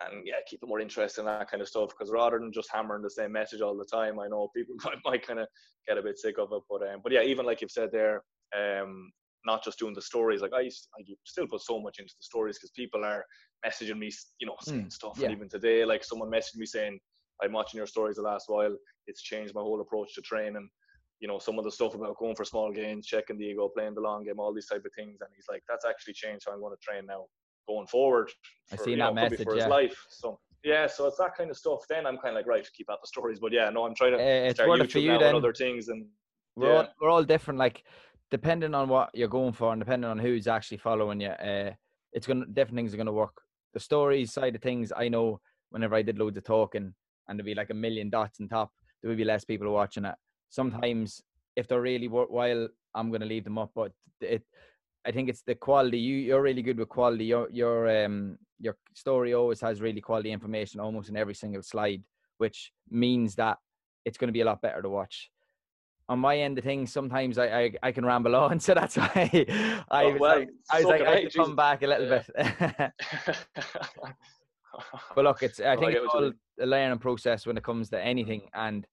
and 0.00 0.26
yeah, 0.26 0.36
keep 0.46 0.62
it 0.62 0.68
more 0.68 0.80
interesting 0.80 1.24
that 1.24 1.50
kind 1.50 1.60
of 1.60 1.68
stuff. 1.68 1.90
Because 1.90 2.10
rather 2.10 2.38
than 2.38 2.52
just 2.52 2.70
hammering 2.72 3.02
the 3.02 3.10
same 3.10 3.32
message 3.32 3.60
all 3.60 3.76
the 3.76 3.84
time, 3.84 4.18
I 4.18 4.28
know 4.28 4.50
people 4.54 4.74
might, 4.84 4.98
might 5.04 5.26
kind 5.26 5.40
of 5.40 5.48
get 5.86 5.98
a 5.98 6.02
bit 6.02 6.18
sick 6.18 6.38
of 6.38 6.52
it. 6.52 6.62
But 6.68 6.82
um, 6.82 7.00
but 7.02 7.12
yeah, 7.12 7.22
even 7.22 7.46
like 7.46 7.60
you've 7.60 7.70
said 7.70 7.90
there, 7.92 8.22
um, 8.56 9.12
not 9.44 9.64
just 9.64 9.78
doing 9.78 9.94
the 9.94 10.02
stories. 10.02 10.42
Like 10.42 10.52
I, 10.54 10.60
used, 10.60 10.88
I 10.98 11.02
still 11.24 11.46
put 11.46 11.62
so 11.62 11.80
much 11.80 11.98
into 11.98 12.14
the 12.18 12.22
stories 12.24 12.56
because 12.56 12.70
people 12.70 13.04
are 13.04 13.24
messaging 13.66 13.98
me, 13.98 14.10
you 14.38 14.46
know, 14.46 14.56
saying 14.60 14.86
mm, 14.86 14.92
stuff. 14.92 15.16
Yeah. 15.18 15.26
And 15.26 15.36
even 15.36 15.48
today, 15.48 15.84
like 15.84 16.04
someone 16.04 16.30
messaged 16.30 16.56
me 16.56 16.66
saying, 16.66 16.98
"I'm 17.42 17.52
watching 17.52 17.78
your 17.78 17.86
stories 17.86 18.16
the 18.16 18.22
last 18.22 18.44
while. 18.48 18.76
It's 19.06 19.22
changed 19.22 19.54
my 19.54 19.62
whole 19.62 19.80
approach 19.80 20.14
to 20.14 20.22
training." 20.22 20.68
You 21.20 21.28
know, 21.28 21.38
some 21.38 21.58
of 21.58 21.64
the 21.64 21.70
stuff 21.70 21.94
about 21.94 22.16
going 22.16 22.34
for 22.34 22.46
small 22.46 22.72
gains, 22.72 23.06
checking 23.06 23.36
the 23.36 23.44
ego, 23.44 23.68
playing 23.68 23.94
the 23.94 24.00
long 24.00 24.24
game, 24.24 24.40
all 24.40 24.54
these 24.54 24.68
type 24.68 24.84
of 24.86 24.92
things. 24.96 25.18
And 25.20 25.28
he's 25.34 25.46
like, 25.50 25.62
"That's 25.68 25.84
actually 25.84 26.14
changed 26.14 26.46
how 26.46 26.54
I'm 26.54 26.60
going 26.60 26.74
to 26.74 26.82
train 26.82 27.06
now, 27.06 27.26
going 27.74 27.86
forward." 27.86 28.30
For, 28.68 28.80
I 28.80 28.84
seen 28.84 28.98
that 28.98 29.14
know, 29.14 29.22
message. 29.22 29.44
For 29.44 29.56
yeah. 29.56 29.64
his 29.64 29.70
life. 29.70 30.06
So 30.08 30.38
yeah, 30.62 30.86
so 30.86 31.06
it's 31.06 31.18
that 31.18 31.36
kind 31.36 31.50
of 31.50 31.56
stuff. 31.56 31.80
Then 31.88 32.06
I'm 32.06 32.18
kind 32.18 32.30
of 32.30 32.34
like, 32.34 32.46
right, 32.46 32.64
to 32.64 32.70
keep 32.72 32.90
out 32.90 32.98
the 33.02 33.06
stories. 33.06 33.38
But 33.40 33.52
yeah, 33.52 33.70
no, 33.70 33.86
I'm 33.86 33.94
trying 33.94 34.12
to 34.12 34.18
uh, 34.18 34.52
start 34.52 34.68
YouTube 34.68 35.06
now 35.06 35.26
and 35.26 35.36
other 35.36 35.54
things. 35.54 35.88
And 35.88 36.06
we're 36.56 36.68
yeah. 36.68 36.76
all 36.78 36.88
we're 37.00 37.10
all 37.10 37.24
different. 37.24 37.58
Like 37.58 37.84
depending 38.30 38.74
on 38.74 38.88
what 38.88 39.10
you're 39.14 39.28
going 39.28 39.52
for 39.52 39.72
and 39.72 39.80
depending 39.80 40.10
on 40.10 40.18
who's 40.18 40.46
actually 40.46 40.78
following 40.78 41.20
you, 41.20 41.28
uh, 41.28 41.72
it's 42.12 42.26
gonna 42.26 42.46
different 42.46 42.76
things 42.76 42.92
are 42.92 42.98
gonna 42.98 43.12
work. 43.12 43.34
The 43.72 43.80
stories 43.80 44.32
side 44.32 44.54
of 44.54 44.62
things, 44.62 44.92
I 44.94 45.08
know 45.08 45.40
whenever 45.70 45.94
I 45.94 46.02
did 46.02 46.18
loads 46.18 46.36
of 46.36 46.44
talking 46.44 46.92
and 47.28 47.38
there'd 47.38 47.46
be 47.46 47.54
like 47.54 47.70
a 47.70 47.74
million 47.74 48.10
dots 48.10 48.40
on 48.40 48.48
top, 48.48 48.70
there 49.02 49.08
would 49.08 49.18
be 49.18 49.24
less 49.24 49.44
people 49.44 49.70
watching 49.72 50.04
it. 50.04 50.14
Sometimes 50.50 51.22
if 51.56 51.68
they're 51.68 51.80
really 51.80 52.08
worthwhile, 52.08 52.68
I'm 52.94 53.10
gonna 53.10 53.26
leave 53.26 53.44
them 53.44 53.58
up. 53.58 53.70
But 53.74 53.92
it, 54.20 54.42
I 55.06 55.12
think 55.12 55.28
it's 55.28 55.42
the 55.42 55.54
quality. 55.54 55.98
You 55.98 56.16
you're 56.16 56.42
really 56.42 56.62
good 56.62 56.78
with 56.78 56.88
quality. 56.88 57.24
Your 57.24 57.48
your 57.50 58.04
um 58.04 58.38
your 58.58 58.76
story 58.94 59.34
always 59.34 59.60
has 59.60 59.80
really 59.80 60.00
quality 60.00 60.30
information 60.30 60.80
almost 60.80 61.08
in 61.08 61.16
every 61.16 61.34
single 61.34 61.62
slide, 61.62 62.02
which 62.38 62.72
means 62.90 63.34
that 63.36 63.58
it's 64.04 64.18
going 64.18 64.28
to 64.28 64.32
be 64.32 64.42
a 64.42 64.44
lot 64.44 64.60
better 64.60 64.82
to 64.82 64.88
watch 64.88 65.30
on 66.10 66.18
my 66.18 66.36
end 66.36 66.58
of 66.58 66.64
things, 66.64 66.92
sometimes 66.92 67.38
I, 67.38 67.46
I, 67.46 67.72
I 67.84 67.92
can 67.92 68.04
ramble 68.04 68.34
on. 68.44 68.58
So 68.58 68.74
that's 68.74 68.96
why 68.96 69.46
I 69.90 70.04
oh, 70.04 70.10
was 70.10 70.20
well, 70.20 70.38
like, 70.40 70.48
I 70.70 70.76
was 70.78 70.86
like, 70.86 71.02
I 71.02 71.24
come 71.26 71.56
back 71.56 71.82
a 71.82 71.86
little 71.86 72.08
yeah. 72.08 72.72
bit. 72.88 72.92
but 75.14 75.24
look, 75.24 75.42
it's 75.44 75.60
I 75.60 75.76
think 75.80 75.92
it's 75.92 76.12
all 76.12 76.32
a 76.60 76.66
learning 76.66 76.98
process 76.98 77.46
when 77.46 77.56
it 77.56 77.62
comes 77.62 77.90
to 77.90 78.02
anything, 78.02 78.48
and 78.54 78.86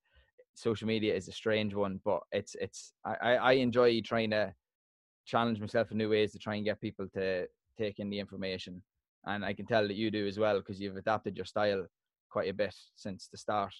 social 0.53 0.87
media 0.87 1.15
is 1.15 1.27
a 1.27 1.31
strange 1.31 1.73
one. 1.73 1.99
But 2.05 2.19
it's 2.31 2.55
it's 2.61 2.93
I, 3.03 3.35
I 3.35 3.51
enjoy 3.53 3.99
trying 4.01 4.29
to 4.29 4.53
challenge 5.27 5.59
myself 5.59 5.91
in 5.91 5.97
new 5.97 6.09
ways 6.09 6.31
to 6.31 6.39
try 6.39 6.55
and 6.55 6.65
get 6.65 6.81
people 6.81 7.07
to 7.13 7.45
take 7.77 7.99
in 7.99 8.09
the 8.09 8.19
information, 8.19 8.81
and 9.25 9.45
I 9.45 9.53
can 9.53 9.65
tell 9.65 9.87
that 9.87 9.95
you 9.95 10.09
do 10.09 10.25
as 10.25 10.39
well 10.39 10.57
because 10.57 10.79
you've 10.79 10.97
adapted 10.97 11.35
your 11.35 11.45
style 11.45 11.85
quite 12.29 12.49
a 12.49 12.53
bit 12.53 12.75
since 12.95 13.27
the 13.31 13.37
start. 13.37 13.73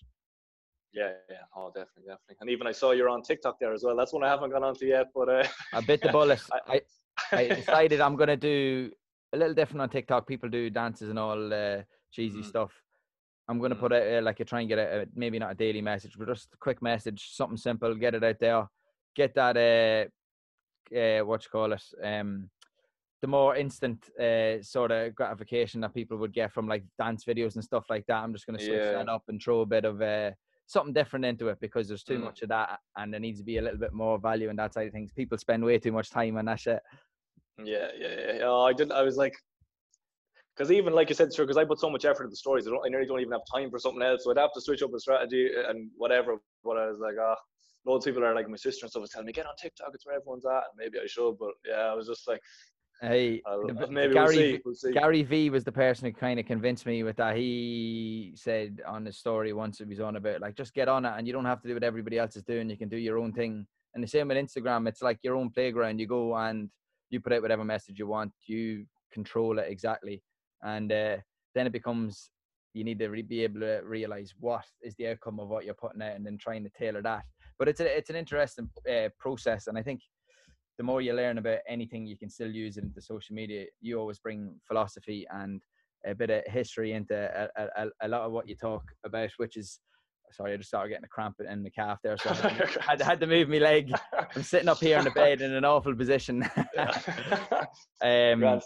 Yeah, 0.94 1.12
yeah, 1.30 1.38
oh, 1.56 1.68
definitely, 1.68 2.04
definitely. 2.08 2.38
And 2.42 2.50
even 2.50 2.68
I 2.68 2.72
saw 2.72 2.92
you're 2.92 3.10
on 3.10 3.22
TikTok 3.22 3.60
there 3.60 3.74
as 3.74 3.84
well. 3.84 3.96
That's 3.96 4.14
one 4.14 4.24
I 4.24 4.30
haven't 4.30 4.52
gone 4.52 4.64
onto 4.64 4.86
yet, 4.86 5.08
but 5.14 5.30
uh, 5.30 5.48
I 5.74 5.82
bit 5.82 6.02
the 6.02 6.10
bullet. 6.10 6.42
I, 6.68 6.82
I 7.32 7.48
decided 7.56 8.02
I'm 8.02 8.16
gonna 8.16 8.38
do 8.38 8.92
a 9.34 9.38
little 9.38 9.54
different 9.54 9.82
on 9.82 9.90
TikTok. 9.90 10.28
People 10.28 10.50
do 10.50 10.70
dances 10.70 11.10
and 11.10 11.20
all 11.20 11.54
uh, 11.54 11.82
cheesy 12.12 12.40
mm. 12.40 12.46
stuff. 12.46 12.72
I'm 13.48 13.60
gonna 13.60 13.76
mm. 13.76 13.80
put 13.80 13.92
it 13.92 14.18
uh, 14.18 14.22
like 14.26 14.40
a 14.40 14.46
try 14.46 14.62
and 14.62 14.70
get 14.70 14.80
a, 14.80 15.02
a, 15.02 15.06
maybe 15.14 15.40
not 15.40 15.52
a 15.52 15.56
daily 15.56 15.82
message, 15.82 16.14
but 16.18 16.28
just 16.28 16.54
a 16.54 16.58
quick 16.58 16.82
message, 16.82 17.32
something 17.34 17.58
simple. 17.58 17.94
Get 17.96 18.16
it 18.16 18.24
out 18.24 18.40
there. 18.40 18.68
Get 19.16 19.36
that 19.36 19.58
uh, 19.58 20.10
uh 20.96 21.26
what 21.26 21.44
you 21.44 21.50
call 21.52 21.74
it 21.74 21.84
um 22.04 22.50
the 23.22 23.28
more 23.28 23.56
instant 23.56 24.10
uh, 24.20 24.62
sort 24.62 24.92
of 24.92 25.16
gratification 25.16 25.82
that 25.82 25.94
people 25.94 26.18
would 26.18 26.34
get 26.34 26.54
from 26.54 26.68
like 26.68 26.84
dance 27.00 27.26
videos 27.26 27.56
and 27.56 27.64
stuff 27.64 27.86
like 27.90 28.06
that. 28.06 28.18
I'm 28.18 28.34
just 28.34 28.46
going 28.46 28.60
to 28.60 28.64
switch 28.64 28.78
yeah. 28.80 28.92
that 28.92 29.10
up 29.10 29.24
and 29.28 29.42
throw 29.42 29.62
a 29.62 29.66
bit 29.66 29.86
of 29.86 30.02
uh, 30.02 30.32
something 30.68 30.94
different 30.94 31.26
into 31.26 31.48
it 31.48 31.58
because 31.60 31.88
there's 31.88 32.04
too 32.04 32.20
mm. 32.20 32.26
much 32.26 32.42
of 32.44 32.50
that 32.50 32.80
and 32.96 33.12
there 33.12 33.20
needs 33.20 33.40
to 33.40 33.46
be 33.46 33.58
a 33.58 33.62
little 33.62 33.80
bit 33.80 33.94
more 33.94 34.20
value 34.20 34.50
in 34.50 34.56
that 34.58 34.74
side 34.74 34.88
of 34.88 34.94
things. 34.94 35.12
People 35.12 35.38
spend 35.38 35.64
way 35.64 35.80
too 35.80 35.92
much 35.92 36.12
time 36.12 36.38
on 36.38 36.46
that 36.46 36.60
shit. 36.60 36.80
Yeah, 37.64 37.88
yeah, 37.98 38.34
yeah. 38.36 38.40
Oh, 38.44 38.66
I 38.66 38.74
didn't. 38.74 38.92
I 38.92 39.02
was 39.02 39.18
like, 39.18 39.34
because 40.56 40.72
even 40.72 40.94
like 40.94 41.10
you 41.10 41.16
said, 41.16 41.34
sure, 41.34 41.46
because 41.46 41.58
I 41.58 41.66
put 41.66 41.80
so 41.80 41.90
much 41.90 42.06
effort 42.06 42.24
into 42.24 42.32
the 42.32 42.38
stories, 42.38 42.68
I, 42.68 42.72
don't, 42.72 42.86
I 42.86 42.90
nearly 42.90 43.08
don't 43.08 43.20
even 43.20 43.32
have 43.32 43.42
time 43.52 43.72
for 43.72 43.80
something 43.80 44.02
else. 44.02 44.24
So 44.24 44.32
I'd 44.32 44.38
have 44.38 44.54
to 44.54 44.62
switch 44.62 44.84
up 44.84 44.94
a 44.94 45.00
strategy 45.00 45.50
and 45.68 45.90
whatever. 45.98 46.38
But 46.64 46.78
I 46.78 46.88
was 46.88 47.00
like, 47.00 47.16
ah, 47.20 47.36
oh, 47.36 47.42
loads 47.88 48.06
of 48.06 48.14
people 48.14 48.28
are 48.28 48.36
like 48.36 48.50
my 48.50 48.58
sister 48.58 48.86
and 48.86 48.92
stuff 48.92 49.02
was 49.02 49.12
telling 49.12 49.26
me 49.26 49.34
get 49.34 49.46
on 49.46 49.56
TikTok, 49.60 49.92
it's 49.94 50.06
where 50.06 50.16
everyone's 50.16 50.46
at. 50.46 50.52
And 50.52 50.78
maybe 50.78 51.00
I 51.00 51.08
should, 51.08 51.38
but 51.40 51.54
yeah, 51.68 51.92
I 51.92 51.94
was 51.94 52.08
just 52.08 52.28
like, 52.28 52.42
Hey, 53.02 53.44
maybe 53.92 54.14
Gary, 54.14 54.16
we'll 54.16 54.32
see. 54.32 54.62
We'll 54.66 54.76
see. 54.76 54.92
Gary 54.92 55.22
Vee 55.22 55.52
was 55.52 55.64
the 55.64 55.72
person 55.72 56.06
who 56.06 56.14
kind 56.14 56.40
of 56.40 56.48
convinced 56.48 56.86
me 56.86 57.04
with 57.04 57.16
that. 57.18 57.38
He 57.38 58.34
said 58.36 58.82
on 58.88 59.06
his 59.06 59.18
story 59.18 59.54
once 59.54 59.82
it 59.82 59.88
was 59.88 60.00
on 60.00 60.16
about 60.16 60.42
like 60.42 60.56
just 60.56 60.74
get 60.74 60.88
on 60.88 61.06
it 61.06 61.14
and 61.16 61.28
you 61.28 61.34
don't 61.34 61.46
have 61.46 61.62
to 61.62 61.68
do 61.68 61.76
what 61.76 61.84
everybody 61.84 62.18
else 62.18 62.36
is 62.36 62.44
doing. 62.44 62.70
You 62.70 62.78
can 62.78 62.90
do 62.90 62.98
your 62.98 63.20
own 63.20 63.34
thing. 63.34 63.68
And 63.94 64.04
the 64.04 64.08
same 64.08 64.30
with 64.30 64.38
Instagram, 64.38 64.88
it's 64.88 65.04
like 65.04 65.20
your 65.22 65.36
own 65.36 65.52
playground. 65.52 66.00
You 66.00 66.08
go 66.08 66.36
and 66.36 66.70
you 67.10 67.20
put 67.20 67.34
out 67.34 67.42
whatever 67.42 67.64
message 67.64 68.00
you 68.00 68.08
want. 68.08 68.32
You 68.48 68.86
control 69.14 69.60
it 69.60 69.68
exactly, 69.70 70.22
and 70.64 70.92
uh, 70.92 71.18
then 71.56 71.68
it 71.68 71.72
becomes 71.72 72.32
you 72.74 72.84
need 72.84 73.00
to 73.00 73.08
re- 73.08 73.22
be 73.22 73.44
able 73.44 73.62
to 73.62 73.82
realize 73.84 74.34
what 74.40 74.66
is 74.82 74.94
the 74.96 75.08
outcome 75.08 75.40
of 75.40 75.48
what 75.48 75.66
you're 75.66 75.74
putting 75.74 76.02
out, 76.02 76.16
and 76.16 76.26
then 76.26 76.38
trying 76.38 76.64
to 76.64 76.70
tailor 76.78 77.02
that. 77.04 77.24
But 77.60 77.68
it's 77.68 77.80
a, 77.80 77.98
it's 77.98 78.10
an 78.10 78.16
interesting 78.16 78.70
uh, 78.90 79.10
process, 79.20 79.68
and 79.68 79.78
I 79.78 79.84
think 79.84 80.02
the 80.78 80.84
more 80.84 81.02
you 81.02 81.14
learn 81.14 81.38
about 81.40 81.60
anything, 81.68 82.06
you 82.06 82.18
can 82.18 82.30
still 82.30 82.52
use 82.52 82.78
it 82.78 82.84
into 82.84 83.02
social 83.02 83.36
media. 83.36 83.66
You 83.82 84.00
always 84.00 84.20
bring 84.20 84.60
philosophy 84.68 85.26
and 85.32 85.62
a 86.06 86.14
bit 86.14 86.30
of 86.30 86.44
history 86.46 86.94
into 86.94 87.50
a, 87.58 87.68
a, 87.76 87.88
a 88.04 88.08
lot 88.08 88.22
of 88.22 88.32
what 88.32 88.48
you 88.48 88.56
talk 88.56 88.84
about, 89.04 89.32
which 89.38 89.58
is 89.58 89.80
sorry, 90.32 90.54
I 90.54 90.58
just 90.58 90.70
started 90.70 90.90
getting 90.90 91.06
a 91.06 91.10
cramp 91.10 91.38
in 91.40 91.64
the 91.64 91.70
calf 91.70 92.00
there, 92.04 92.18
so 92.18 92.30
I 92.30 92.50
had, 92.82 93.02
had, 93.02 93.20
to 93.22 93.28
move 93.28 93.50
my 93.50 93.58
leg. 93.58 93.92
I'm 94.36 94.44
sitting 94.44 94.68
up 94.68 94.80
here 94.80 94.98
in 94.98 95.06
the 95.06 95.12
bed 95.12 95.42
in 95.42 95.54
an 95.54 95.66
awful 95.66 95.96
position. 95.96 96.44
um, 98.02 98.62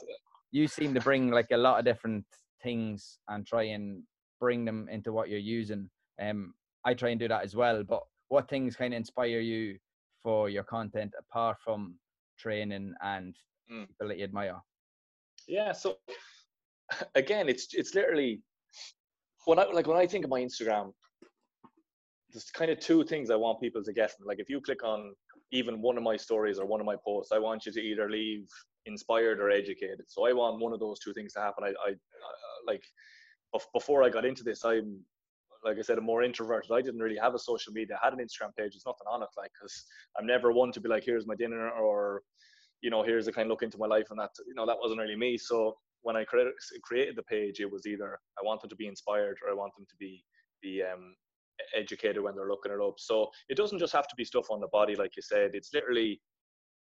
you 0.51 0.67
seem 0.67 0.93
to 0.93 0.99
bring 0.99 1.31
like 1.31 1.47
a 1.51 1.57
lot 1.57 1.79
of 1.79 1.85
different 1.85 2.25
things 2.63 3.19
and 3.29 3.45
try 3.45 3.63
and 3.63 4.03
bring 4.39 4.65
them 4.65 4.87
into 4.91 5.13
what 5.13 5.29
you're 5.29 5.39
using. 5.39 5.89
Um, 6.21 6.53
I 6.85 6.93
try 6.93 7.09
and 7.09 7.19
do 7.19 7.27
that 7.27 7.43
as 7.43 7.55
well. 7.55 7.83
But 7.87 8.01
what 8.31 8.47
things 8.47 8.77
kind 8.77 8.93
of 8.93 8.97
inspire 8.97 9.41
you 9.41 9.77
for 10.23 10.49
your 10.49 10.63
content 10.63 11.13
apart 11.19 11.57
from 11.61 11.95
training 12.39 12.93
and 13.03 13.35
mm. 13.69 13.85
people 13.87 14.07
that 14.07 14.17
you 14.17 14.23
admire? 14.23 14.55
Yeah, 15.49 15.73
so 15.73 15.97
again, 17.15 17.49
it's 17.49 17.67
it's 17.73 17.93
literally 17.93 18.41
when 19.45 19.59
I 19.59 19.65
like 19.65 19.85
when 19.85 19.97
I 19.97 20.07
think 20.07 20.23
of 20.23 20.31
my 20.31 20.39
Instagram, 20.39 20.93
there's 22.31 22.49
kind 22.51 22.71
of 22.71 22.79
two 22.79 23.03
things 23.03 23.29
I 23.29 23.35
want 23.35 23.59
people 23.59 23.83
to 23.83 23.91
get 23.91 24.11
from. 24.11 24.25
Like 24.25 24.39
if 24.39 24.49
you 24.49 24.61
click 24.61 24.81
on 24.81 25.13
even 25.51 25.81
one 25.81 25.97
of 25.97 26.03
my 26.03 26.15
stories 26.15 26.57
or 26.57 26.65
one 26.65 26.79
of 26.79 26.85
my 26.85 26.95
posts, 27.05 27.33
I 27.33 27.39
want 27.39 27.65
you 27.65 27.73
to 27.73 27.81
either 27.81 28.09
leave 28.09 28.47
inspired 28.85 29.41
or 29.41 29.49
educated. 29.49 30.05
So 30.07 30.25
I 30.25 30.31
want 30.31 30.61
one 30.61 30.71
of 30.71 30.79
those 30.79 30.99
two 30.99 31.13
things 31.13 31.33
to 31.33 31.41
happen. 31.41 31.65
I, 31.65 31.71
I, 31.85 31.89
I 31.89 31.95
like 32.65 32.83
before 33.73 34.03
I 34.03 34.09
got 34.09 34.23
into 34.23 34.43
this, 34.43 34.63
I'm 34.63 35.03
like 35.63 35.77
I 35.77 35.81
said, 35.81 35.97
I'm 35.97 36.03
more 36.03 36.23
introverted. 36.23 36.71
I 36.71 36.81
didn't 36.81 37.01
really 37.01 37.17
have 37.17 37.35
a 37.35 37.39
social 37.39 37.73
media. 37.73 37.97
I 38.01 38.07
had 38.07 38.13
an 38.13 38.19
Instagram 38.19 38.55
page. 38.57 38.73
There's 38.73 38.83
nothing 38.85 39.07
on 39.11 39.21
it, 39.21 39.29
like, 39.37 39.51
because 39.59 39.85
I'm 40.17 40.25
never 40.25 40.51
one 40.51 40.71
to 40.71 40.81
be 40.81 40.89
like, 40.89 41.03
here's 41.03 41.27
my 41.27 41.35
dinner, 41.35 41.69
or, 41.69 42.23
you 42.81 42.89
know, 42.89 43.03
here's 43.03 43.27
a 43.27 43.31
kind 43.31 43.45
of 43.45 43.49
look 43.49 43.63
into 43.63 43.77
my 43.77 43.87
life, 43.87 44.07
and 44.09 44.19
that, 44.19 44.31
you 44.47 44.55
know, 44.55 44.65
that 44.65 44.77
wasn't 44.81 44.99
really 44.99 45.15
me. 45.15 45.37
So 45.37 45.75
when 46.01 46.15
I 46.15 46.23
created, 46.23 46.53
created 46.83 47.15
the 47.15 47.23
page, 47.23 47.59
it 47.59 47.71
was 47.71 47.85
either 47.85 48.17
I 48.39 48.45
want 48.45 48.61
them 48.61 48.69
to 48.69 48.75
be 48.75 48.87
inspired 48.87 49.37
or 49.43 49.51
I 49.51 49.55
want 49.55 49.73
them 49.75 49.85
to 49.87 49.95
be 49.99 50.23
be 50.61 50.83
um, 50.83 51.15
educated 51.75 52.21
when 52.21 52.35
they're 52.35 52.49
looking 52.49 52.71
it 52.71 52.81
up. 52.81 52.95
So 52.97 53.29
it 53.49 53.57
doesn't 53.57 53.79
just 53.79 53.93
have 53.93 54.07
to 54.07 54.15
be 54.15 54.25
stuff 54.25 54.47
on 54.51 54.59
the 54.59 54.67
body, 54.67 54.95
like 54.95 55.15
you 55.15 55.21
said. 55.21 55.51
It's 55.53 55.73
literally 55.73 56.21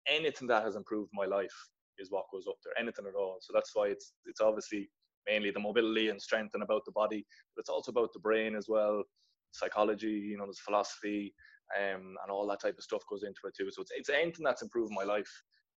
anything 0.07 0.47
that 0.47 0.63
has 0.63 0.75
improved 0.75 1.11
my 1.13 1.25
life 1.25 1.53
is 1.99 2.11
what 2.11 2.25
goes 2.31 2.45
up 2.47 2.55
there. 2.63 2.73
Anything 2.79 3.05
at 3.07 3.15
all. 3.15 3.37
So 3.41 3.51
that's 3.53 3.71
why 3.73 3.87
it's 3.87 4.13
it's 4.25 4.41
obviously 4.41 4.89
mainly 5.27 5.51
the 5.51 5.59
mobility 5.59 6.09
and 6.09 6.21
strength 6.21 6.53
and 6.53 6.63
about 6.63 6.83
the 6.85 6.91
body, 6.91 7.25
but 7.55 7.61
it's 7.61 7.69
also 7.69 7.91
about 7.91 8.13
the 8.13 8.19
brain 8.19 8.55
as 8.55 8.67
well, 8.69 9.03
psychology. 9.51 10.07
You 10.07 10.37
know, 10.37 10.45
there's 10.45 10.59
philosophy. 10.59 11.33
Um, 11.75 12.15
and 12.23 12.31
all 12.31 12.47
that 12.47 12.61
type 12.61 12.77
of 12.77 12.83
stuff 12.83 13.03
goes 13.09 13.23
into 13.23 13.41
it 13.43 13.53
too. 13.57 13.69
So 13.71 13.81
it's, 13.81 13.91
it's 13.93 14.09
anything 14.09 14.45
that's 14.45 14.61
improved 14.61 14.93
my 14.93 15.03
life. 15.03 15.29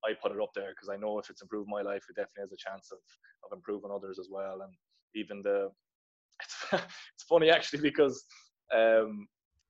I 0.05 0.13
put 0.23 0.33
it 0.33 0.41
up 0.41 0.51
there 0.55 0.71
because 0.71 0.89
I 0.89 0.97
know 0.97 1.19
if 1.19 1.29
it's 1.31 1.43
improved 1.43 1.69
my 1.69 1.83
life, 1.83 2.05
it 2.09 2.15
definitely 2.17 2.43
has 2.43 2.53
a 2.53 2.71
chance 2.71 2.91
of 2.93 2.99
of 3.45 3.57
improving 3.57 3.91
others 3.93 4.19
as 4.19 4.29
well. 4.31 4.61
And 4.63 4.73
even 5.15 5.43
the 5.43 5.69
it's, 6.43 6.85
it's 7.15 7.25
funny 7.29 7.51
actually 7.51 7.81
because 7.81 8.25
um, 8.75 9.27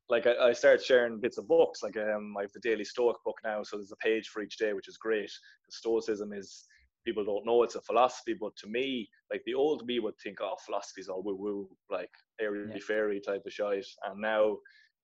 like 0.09 0.27
I, 0.27 0.49
I 0.49 0.53
started 0.53 0.85
sharing 0.85 1.21
bits 1.21 1.39
of 1.39 1.49
books. 1.49 1.83
Like 1.83 1.97
um, 1.97 2.35
I 2.39 2.43
have 2.43 2.53
the 2.53 2.61
Daily 2.61 2.85
Stoic 2.85 3.17
book 3.25 3.37
now, 3.45 3.63
so 3.63 3.77
there's 3.77 3.93
a 3.93 3.97
page 3.97 4.29
for 4.29 4.43
each 4.43 4.59
day, 4.59 4.73
which 4.73 4.89
is 4.89 4.99
great. 4.99 5.31
Stoicism 5.71 6.33
is 6.33 6.65
people 7.05 7.25
don't 7.25 7.47
know 7.47 7.63
it's 7.63 7.77
a 7.77 7.81
philosophy, 7.81 8.35
but 8.39 8.55
to 8.57 8.69
me, 8.69 9.09
like 9.31 9.43
the 9.47 9.55
old 9.55 9.87
me 9.87 9.99
would 10.01 10.19
think, 10.23 10.39
oh, 10.41 10.57
philosophy's 10.65 11.09
all 11.09 11.23
woo 11.23 11.37
woo, 11.37 11.69
like 11.91 12.11
airy 12.41 12.69
yeah. 12.73 12.79
fairy 12.87 13.21
type 13.21 13.43
of 13.47 13.53
shite. 13.53 13.87
And 14.05 14.21
now 14.21 14.59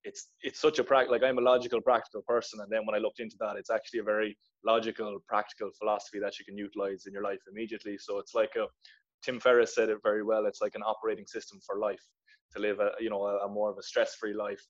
it's 0.05 0.29
it's 0.43 0.61
such 0.61 0.79
a 0.79 0.85
practical. 0.85 1.15
Like 1.15 1.23
I'm 1.23 1.39
a 1.39 1.43
logical, 1.43 1.81
practical 1.81 2.23
person, 2.23 2.61
and 2.61 2.71
then 2.71 2.87
when 2.87 2.95
I 2.95 2.99
looked 2.99 3.21
into 3.21 3.37
that, 3.41 3.57
it's 3.57 3.71
actually 3.71 4.01
a 4.01 4.05
very 4.05 4.37
logical, 4.65 5.19
practical 5.29 5.71
philosophy 5.79 6.21
that 6.21 6.39
you 6.39 6.45
can 6.45 6.57
utilize 6.57 7.05
in 7.07 7.13
your 7.13 7.23
life 7.23 7.41
immediately. 7.51 7.99
So 7.99 8.19
it's 8.19 8.35
like 8.35 8.55
a 8.57 8.67
Tim 9.23 9.41
Ferriss 9.41 9.75
said 9.75 9.89
it 9.89 9.99
very 10.03 10.23
well. 10.23 10.47
It's 10.47 10.61
like 10.61 10.75
an 10.75 10.83
operating 10.83 11.27
system 11.27 11.59
for 11.67 11.79
life 11.79 12.03
to 12.55 12.61
live 12.61 12.79
a 12.81 12.91
you 13.01 13.11
know 13.11 13.25
a, 13.27 13.47
a 13.47 13.49
more 13.49 13.71
of 13.71 13.79
a 13.79 13.83
stress-free 13.83 14.35
life, 14.35 14.65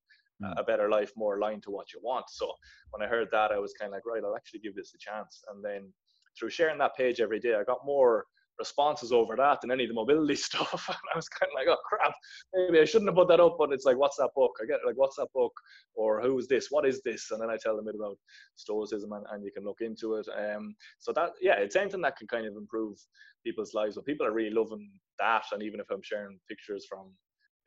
a 0.57 0.65
better 0.65 0.89
life, 0.89 1.13
more 1.17 1.37
aligned 1.39 1.63
to 1.65 1.71
what 1.71 1.93
you 1.93 2.01
want. 2.03 2.27
So 2.31 2.53
when 2.91 3.03
I 3.03 3.11
heard 3.11 3.29
that, 3.33 3.53
I 3.53 3.59
was 3.59 3.75
kind 3.75 3.91
of 3.91 3.95
like, 3.95 4.07
right, 4.07 4.23
I'll 4.25 4.37
actually 4.37 4.61
give 4.61 4.75
this 4.75 4.95
a 4.95 4.99
chance. 4.99 5.43
And 5.51 5.65
then 5.65 5.93
through 6.39 6.51
sharing 6.51 6.79
that 6.79 6.97
page 6.97 7.21
every 7.21 7.41
day, 7.41 7.55
I 7.55 7.65
got 7.65 7.85
more 7.85 8.27
responses 8.59 9.13
over 9.13 9.37
that 9.37 9.61
than 9.61 9.71
any 9.71 9.85
of 9.85 9.89
the 9.89 9.95
mobility 9.95 10.35
stuff. 10.49 10.87
And 10.89 10.97
I 11.13 11.17
was 11.17 11.29
kind 11.29 11.51
of 11.51 11.55
like, 11.55 11.69
oh 11.69 11.81
crap, 11.85 12.13
maybe 12.55 12.81
I 12.81 12.85
shouldn't 12.85 13.09
have 13.09 13.17
put 13.17 13.29
that 13.29 13.41
up. 13.41 13.57
But 13.59 13.73
it's 13.73 13.85
like, 13.85 13.97
what's 13.97 14.17
that 14.17 14.31
book? 14.35 14.53
I 14.63 14.67
get 14.67 14.81
like, 14.87 14.97
what's 14.97 15.17
that 15.17 15.29
book? 15.35 15.53
Or 15.95 16.21
who 16.21 16.39
is 16.39 16.49
this? 16.49 16.69
What 16.71 16.87
is 16.87 17.03
this? 17.05 17.31
And 17.31 17.41
then 17.41 17.51
I 17.51 17.57
tell 17.57 17.77
them 17.77 17.87
a 17.87 17.93
bit 17.93 18.01
about 18.01 18.19
Stoicism 18.57 19.13
and, 19.13 19.27
and 19.33 19.45
you 19.45 19.53
can 19.53 19.65
look 19.65 19.81
into 19.81 20.15
it. 20.15 20.27
Um, 20.37 20.75
so 20.99 21.13
that, 21.13 21.31
yeah, 21.41 21.55
it's 21.55 21.77
anything 21.77 22.03
that 22.03 22.17
can 22.17 22.27
kind 22.27 22.47
of 22.47 22.57
improve 22.57 22.99
people's 23.45 23.75
lives. 23.75 23.97
But 23.97 24.07
people 24.07 24.27
are 24.27 24.33
really 24.33 24.55
loving 24.55 24.91
that. 25.19 25.45
And 25.53 25.63
even 25.63 25.81
if 25.81 25.87
I'm 25.91 26.03
sharing 26.03 26.39
pictures 26.49 26.87
from 26.89 27.13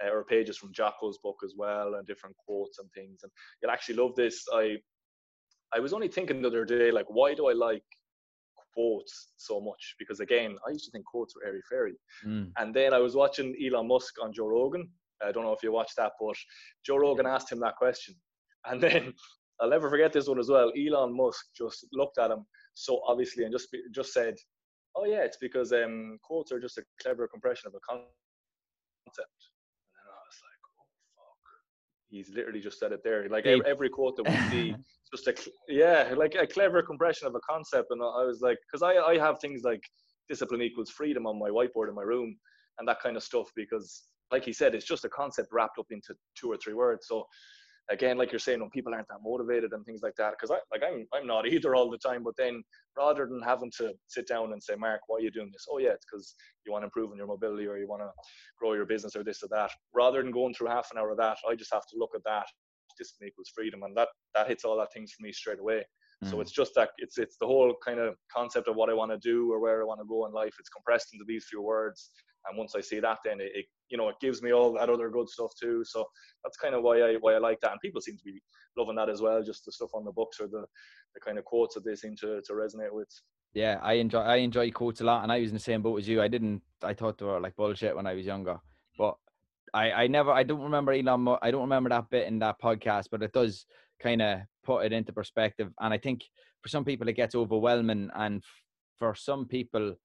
uh, 0.03 0.09
or 0.09 0.24
pages 0.24 0.57
from 0.57 0.72
Jocko's 0.72 1.17
book 1.17 1.38
as 1.43 1.53
well 1.57 1.95
and 1.95 2.07
different 2.07 2.36
quotes 2.38 2.80
and 2.80 2.89
things. 2.93 3.20
And 3.24 3.32
you'll 3.61 3.72
actually 3.72 3.95
love 3.95 4.15
this. 4.15 4.45
I 4.53 4.78
I 5.72 5.80
was 5.80 5.93
only 5.93 6.07
thinking 6.07 6.41
the 6.41 6.47
other 6.47 6.65
day, 6.65 6.89
like, 6.89 7.05
why 7.09 7.36
do 7.36 7.47
I 7.47 7.53
like 7.53 7.84
quotes 8.74 9.30
so 9.38 9.59
much? 9.59 9.95
Because 9.97 10.20
again, 10.20 10.55
I 10.67 10.72
used 10.72 10.86
to 10.86 10.91
think 10.91 11.05
quotes 11.05 11.36
were 11.36 11.45
airy 11.45 11.61
fairy. 11.70 11.95
Mm. 12.26 12.51
And 12.57 12.74
then 12.74 12.93
I 12.93 12.99
was 12.99 13.15
watching 13.15 13.55
Elon 13.63 13.88
Musk 13.88 14.15
on 14.22 14.34
Joe 14.34 14.47
Rogan. 14.47 14.89
I 15.22 15.32
don't 15.32 15.43
know 15.43 15.53
if 15.53 15.63
you 15.63 15.72
watched 15.72 15.97
that, 15.97 16.13
but 16.20 16.36
Joe 16.86 16.97
Rogan 16.97 17.26
asked 17.26 17.51
him 17.51 17.59
that 17.59 17.76
question. 17.76 18.15
And 18.65 18.82
then 18.84 19.13
I'll 19.61 19.70
never 19.70 19.89
forget 19.89 20.11
this 20.11 20.28
one 20.28 20.38
as 20.38 20.49
well. 20.49 20.70
Elon 20.78 21.15
Musk 21.15 21.45
just 21.55 21.88
looked 21.93 22.17
at 22.17 22.30
him 22.30 22.45
so 22.74 23.01
obviously 23.07 23.43
and 23.43 23.53
just 23.53 23.70
just 23.91 24.13
said, 24.13 24.36
"Oh 24.95 25.05
yeah, 25.05 25.24
it's 25.24 25.38
because 25.38 25.72
um, 25.72 26.17
quotes 26.24 26.51
are 26.51 26.59
just 26.59 26.78
a 26.78 26.84
clever 27.01 27.28
compression 27.28 27.67
of 27.67 27.74
a 27.76 27.80
concept." 27.80 29.32
He's 32.10 32.30
literally 32.30 32.60
just 32.60 32.80
said 32.80 32.91
it 32.91 33.01
there. 33.03 33.28
Like 33.30 33.43
Deep. 33.43 33.64
every 33.66 33.89
quote 33.89 34.18
that 34.18 34.24
we 34.24 34.49
see, 34.49 34.76
just 35.16 35.28
a 35.28 35.36
yeah, 35.68 36.14
like 36.16 36.36
a 36.36 36.47
clever 36.47 36.82
compression 36.82 37.28
of 37.28 37.36
a 37.36 37.39
concept. 37.49 37.88
And 37.91 38.01
I 38.01 38.24
was 38.26 38.41
like, 38.41 38.57
because 38.68 38.84
I 38.84 38.95
I 38.95 39.18
have 39.18 39.39
things 39.39 39.62
like 39.64 39.82
discipline 40.28 40.62
equals 40.62 40.89
freedom 40.89 41.26
on 41.26 41.39
my 41.39 41.49
whiteboard 41.49 41.89
in 41.89 41.95
my 41.95 42.03
room 42.03 42.36
and 42.78 42.88
that 42.88 43.01
kind 43.01 43.18
of 43.18 43.24
stuff 43.24 43.49
because, 43.55 44.03
like 44.32 44.45
he 44.45 44.53
said, 44.53 44.76
it's 44.76 44.86
just 44.86 45.05
a 45.05 45.10
concept 45.10 45.49
wrapped 45.51 45.80
up 45.80 45.88
into 45.91 46.14
two 46.39 46.51
or 46.51 46.57
three 46.57 46.74
words. 46.74 47.07
So 47.07 47.26
again, 47.89 48.17
like 48.17 48.31
you're 48.31 48.39
saying, 48.39 48.59
when 48.59 48.69
people 48.69 48.93
aren't 48.93 49.07
that 49.07 49.23
motivated 49.23 49.73
and 49.73 49.85
things 49.85 50.01
like 50.03 50.15
that, 50.17 50.31
because 50.31 50.51
I 50.51 50.59
like 50.71 50.83
I'm 50.85 51.05
I'm 51.13 51.27
not 51.27 51.47
either 51.53 51.75
all 51.75 51.89
the 51.89 51.97
time. 51.97 52.23
But 52.23 52.35
then 52.37 52.63
rather 52.97 53.25
than 53.25 53.41
having 53.41 53.71
to 53.77 53.93
sit 54.07 54.27
down 54.27 54.53
and 54.53 54.63
say, 54.63 54.75
Mark, 54.75 55.01
why 55.07 55.17
are 55.17 55.21
you 55.21 55.31
doing 55.31 55.49
this? 55.51 55.65
Oh 55.71 55.79
yeah, 55.79 55.91
it's 55.91 56.05
because 56.09 56.35
you 56.65 56.71
want 56.71 56.83
to 56.83 56.87
improve 56.87 57.11
on 57.11 57.17
your 57.17 57.27
mobility 57.27 57.67
or 57.67 57.77
you 57.77 57.87
want 57.87 58.01
to 58.01 58.09
grow 58.59 58.73
your 58.73 58.85
business 58.85 59.15
or 59.15 59.23
this 59.23 59.43
or 59.43 59.49
that. 59.51 59.71
Rather 59.93 60.21
than 60.21 60.31
going 60.31 60.53
through 60.53 60.67
half 60.67 60.89
an 60.91 60.97
hour 60.97 61.11
of 61.11 61.17
that, 61.17 61.37
I 61.49 61.55
just 61.55 61.73
have 61.73 61.87
to 61.91 61.97
look 61.97 62.11
at 62.15 62.23
that. 62.25 62.45
Discipline 62.97 63.29
equals 63.29 63.51
freedom, 63.55 63.83
and 63.83 63.95
that 63.95 64.09
that 64.35 64.47
hits 64.47 64.65
all 64.65 64.77
that 64.77 64.89
things 64.93 65.13
for 65.13 65.23
me 65.23 65.31
straight 65.31 65.59
away. 65.59 65.83
Mm. 66.23 66.31
So 66.31 66.41
it's 66.41 66.51
just 66.51 66.73
that 66.75 66.89
it's 66.97 67.17
it's 67.17 67.37
the 67.39 67.47
whole 67.47 67.73
kind 67.85 67.99
of 67.99 68.15
concept 68.35 68.67
of 68.67 68.75
what 68.75 68.89
I 68.89 68.93
want 68.93 69.11
to 69.11 69.17
do 69.17 69.51
or 69.53 69.59
where 69.59 69.81
I 69.81 69.85
want 69.85 70.01
to 70.01 70.07
go 70.07 70.25
in 70.25 70.33
life. 70.33 70.53
It's 70.59 70.69
compressed 70.69 71.13
into 71.13 71.23
these 71.25 71.45
few 71.49 71.61
words, 71.61 72.11
and 72.47 72.57
once 72.57 72.73
I 72.75 72.81
see 72.81 72.99
that, 72.99 73.17
then 73.25 73.39
it, 73.41 73.51
it 73.53 73.65
you 73.89 73.97
know 73.97 74.09
it 74.09 74.15
gives 74.21 74.41
me 74.41 74.53
all 74.53 74.73
that 74.73 74.89
other 74.89 75.09
good 75.09 75.29
stuff 75.29 75.51
too. 75.59 75.83
So 75.85 76.05
that's 76.43 76.57
kind 76.57 76.75
of 76.75 76.83
why 76.83 77.01
I 77.01 77.15
why 77.19 77.33
I 77.33 77.39
like 77.39 77.59
that, 77.61 77.71
and 77.71 77.79
people 77.81 78.01
seem 78.01 78.17
to 78.17 78.23
be 78.23 78.41
loving 78.77 78.95
that 78.95 79.09
as 79.09 79.21
well. 79.21 79.43
Just 79.43 79.65
the 79.65 79.71
stuff 79.71 79.89
on 79.93 80.05
the 80.05 80.11
books 80.11 80.39
or 80.39 80.47
the 80.47 80.65
the 81.13 81.19
kind 81.19 81.37
of 81.37 81.45
quotes 81.45 81.75
that 81.75 81.85
they 81.85 81.95
seem 81.95 82.15
to 82.17 82.41
to 82.41 82.53
resonate 82.53 82.93
with. 82.93 83.09
Yeah, 83.53 83.79
I 83.81 83.93
enjoy 83.93 84.19
I 84.21 84.37
enjoy 84.37 84.71
quotes 84.71 85.01
a 85.01 85.05
lot, 85.05 85.23
and 85.23 85.31
I 85.31 85.39
was 85.39 85.49
in 85.49 85.55
the 85.55 85.59
same 85.59 85.81
boat 85.81 85.99
as 85.99 86.07
you. 86.07 86.21
I 86.21 86.27
didn't 86.27 86.61
I 86.83 86.93
thought 86.93 87.17
they 87.17 87.25
were 87.25 87.39
like 87.39 87.55
bullshit 87.55 87.95
when 87.95 88.07
I 88.07 88.13
was 88.13 88.25
younger, 88.25 88.57
but 88.97 89.15
I 89.73 89.91
I 89.91 90.07
never 90.07 90.31
I 90.31 90.43
don't 90.43 90.61
remember 90.61 90.93
Elon. 90.93 91.37
I 91.41 91.51
don't 91.51 91.61
remember 91.61 91.89
that 91.89 92.09
bit 92.09 92.27
in 92.27 92.39
that 92.39 92.61
podcast, 92.61 93.05
but 93.11 93.23
it 93.23 93.33
does 93.33 93.65
kind 94.01 94.21
of 94.21 94.41
put 94.63 94.85
it 94.85 94.93
into 94.93 95.11
perspective. 95.11 95.71
And 95.79 95.93
I 95.93 95.97
think 95.97 96.23
for 96.61 96.69
some 96.69 96.85
people 96.85 97.07
it 97.09 97.15
gets 97.15 97.35
overwhelming, 97.35 98.09
and 98.15 98.43
for 98.97 99.15
some 99.15 99.45
people 99.45 99.95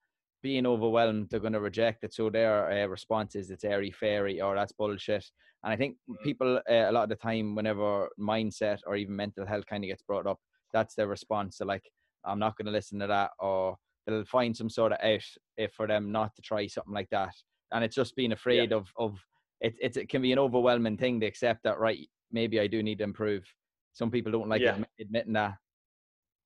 being 0.45 0.67
overwhelmed, 0.67 1.27
they're 1.31 1.41
going 1.41 1.55
to 1.55 1.61
reject 1.61 2.05
it. 2.05 2.13
So 2.13 2.29
their 2.29 2.71
uh, 2.71 2.87
response 2.87 3.35
is 3.35 3.51
it's 3.51 3.65
airy 3.65 3.91
fairy 3.91 4.43
or 4.43 4.55
that's 4.55 4.73
bullshit. 4.73 5.25
And 5.65 5.73
I 5.73 5.77
think 5.77 5.97
mm. 6.09 6.23
people 6.23 6.61
uh, 6.71 6.91
a 6.91 6.93
lot 6.93 7.05
of 7.05 7.09
the 7.09 7.17
time, 7.17 7.55
whenever 7.55 8.11
mindset 8.21 8.81
or 8.87 8.95
even 8.95 9.17
mental 9.17 9.47
health 9.47 9.65
kind 9.65 9.83
of 9.83 9.89
gets 9.89 10.03
brought 10.03 10.27
up, 10.27 10.39
that's 10.71 10.95
their 10.95 11.09
response. 11.09 11.57
So 11.57 11.65
like, 11.65 11.91
I'm 12.27 12.39
not 12.39 12.59
going 12.59 12.67
to 12.67 12.73
listen 12.73 12.99
to 12.99 13.07
that, 13.07 13.31
or 13.39 13.77
they'll 14.07 14.27
find 14.27 14.55
some 14.55 14.69
sort 14.69 14.93
of 14.93 14.99
out 15.03 15.25
if 15.57 15.73
for 15.73 15.87
them 15.87 16.13
not 16.13 16.37
to 16.37 16.43
try 16.43 16.67
something 16.67 16.93
like 16.93 17.09
that. 17.11 17.35
And 17.73 17.83
it's 17.83 17.97
just 17.97 18.15
being 18.15 18.33
afraid 18.33 18.71
yeah. 18.71 18.77
of 18.77 18.93
of 18.99 19.19
it. 19.63 19.75
It's 19.81 19.97
it 19.97 20.11
can 20.11 20.21
be 20.21 20.33
an 20.33 20.39
overwhelming 20.39 20.99
thing 20.99 21.21
to 21.21 21.27
accept 21.27 21.63
that 21.65 21.79
right. 21.79 22.07
Maybe 22.31 22.61
I 22.61 22.67
do 22.67 22.83
need 22.83 22.99
to 22.99 23.05
improve. 23.05 23.45
Some 23.95 24.11
people 24.11 24.31
don't 24.31 24.51
like 24.51 24.61
yeah. 24.61 24.77
admitting 25.01 25.33
that 25.35 25.55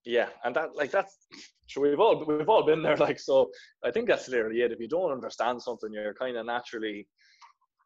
yeah 0.08 0.28
and 0.44 0.56
that 0.56 0.74
like 0.74 0.90
that's 0.90 1.18
so 1.66 1.82
we've 1.82 2.00
all 2.00 2.24
we've 2.24 2.48
all 2.48 2.64
been 2.64 2.82
there 2.82 2.96
like 2.96 3.20
so 3.20 3.50
i 3.84 3.90
think 3.90 4.08
that's 4.08 4.26
literally 4.28 4.62
it. 4.62 4.72
If 4.72 4.80
you 4.80 4.88
don't 4.88 5.12
understand 5.12 5.60
something 5.60 5.92
you're 5.92 6.14
kind 6.14 6.38
of 6.38 6.46
naturally 6.46 7.06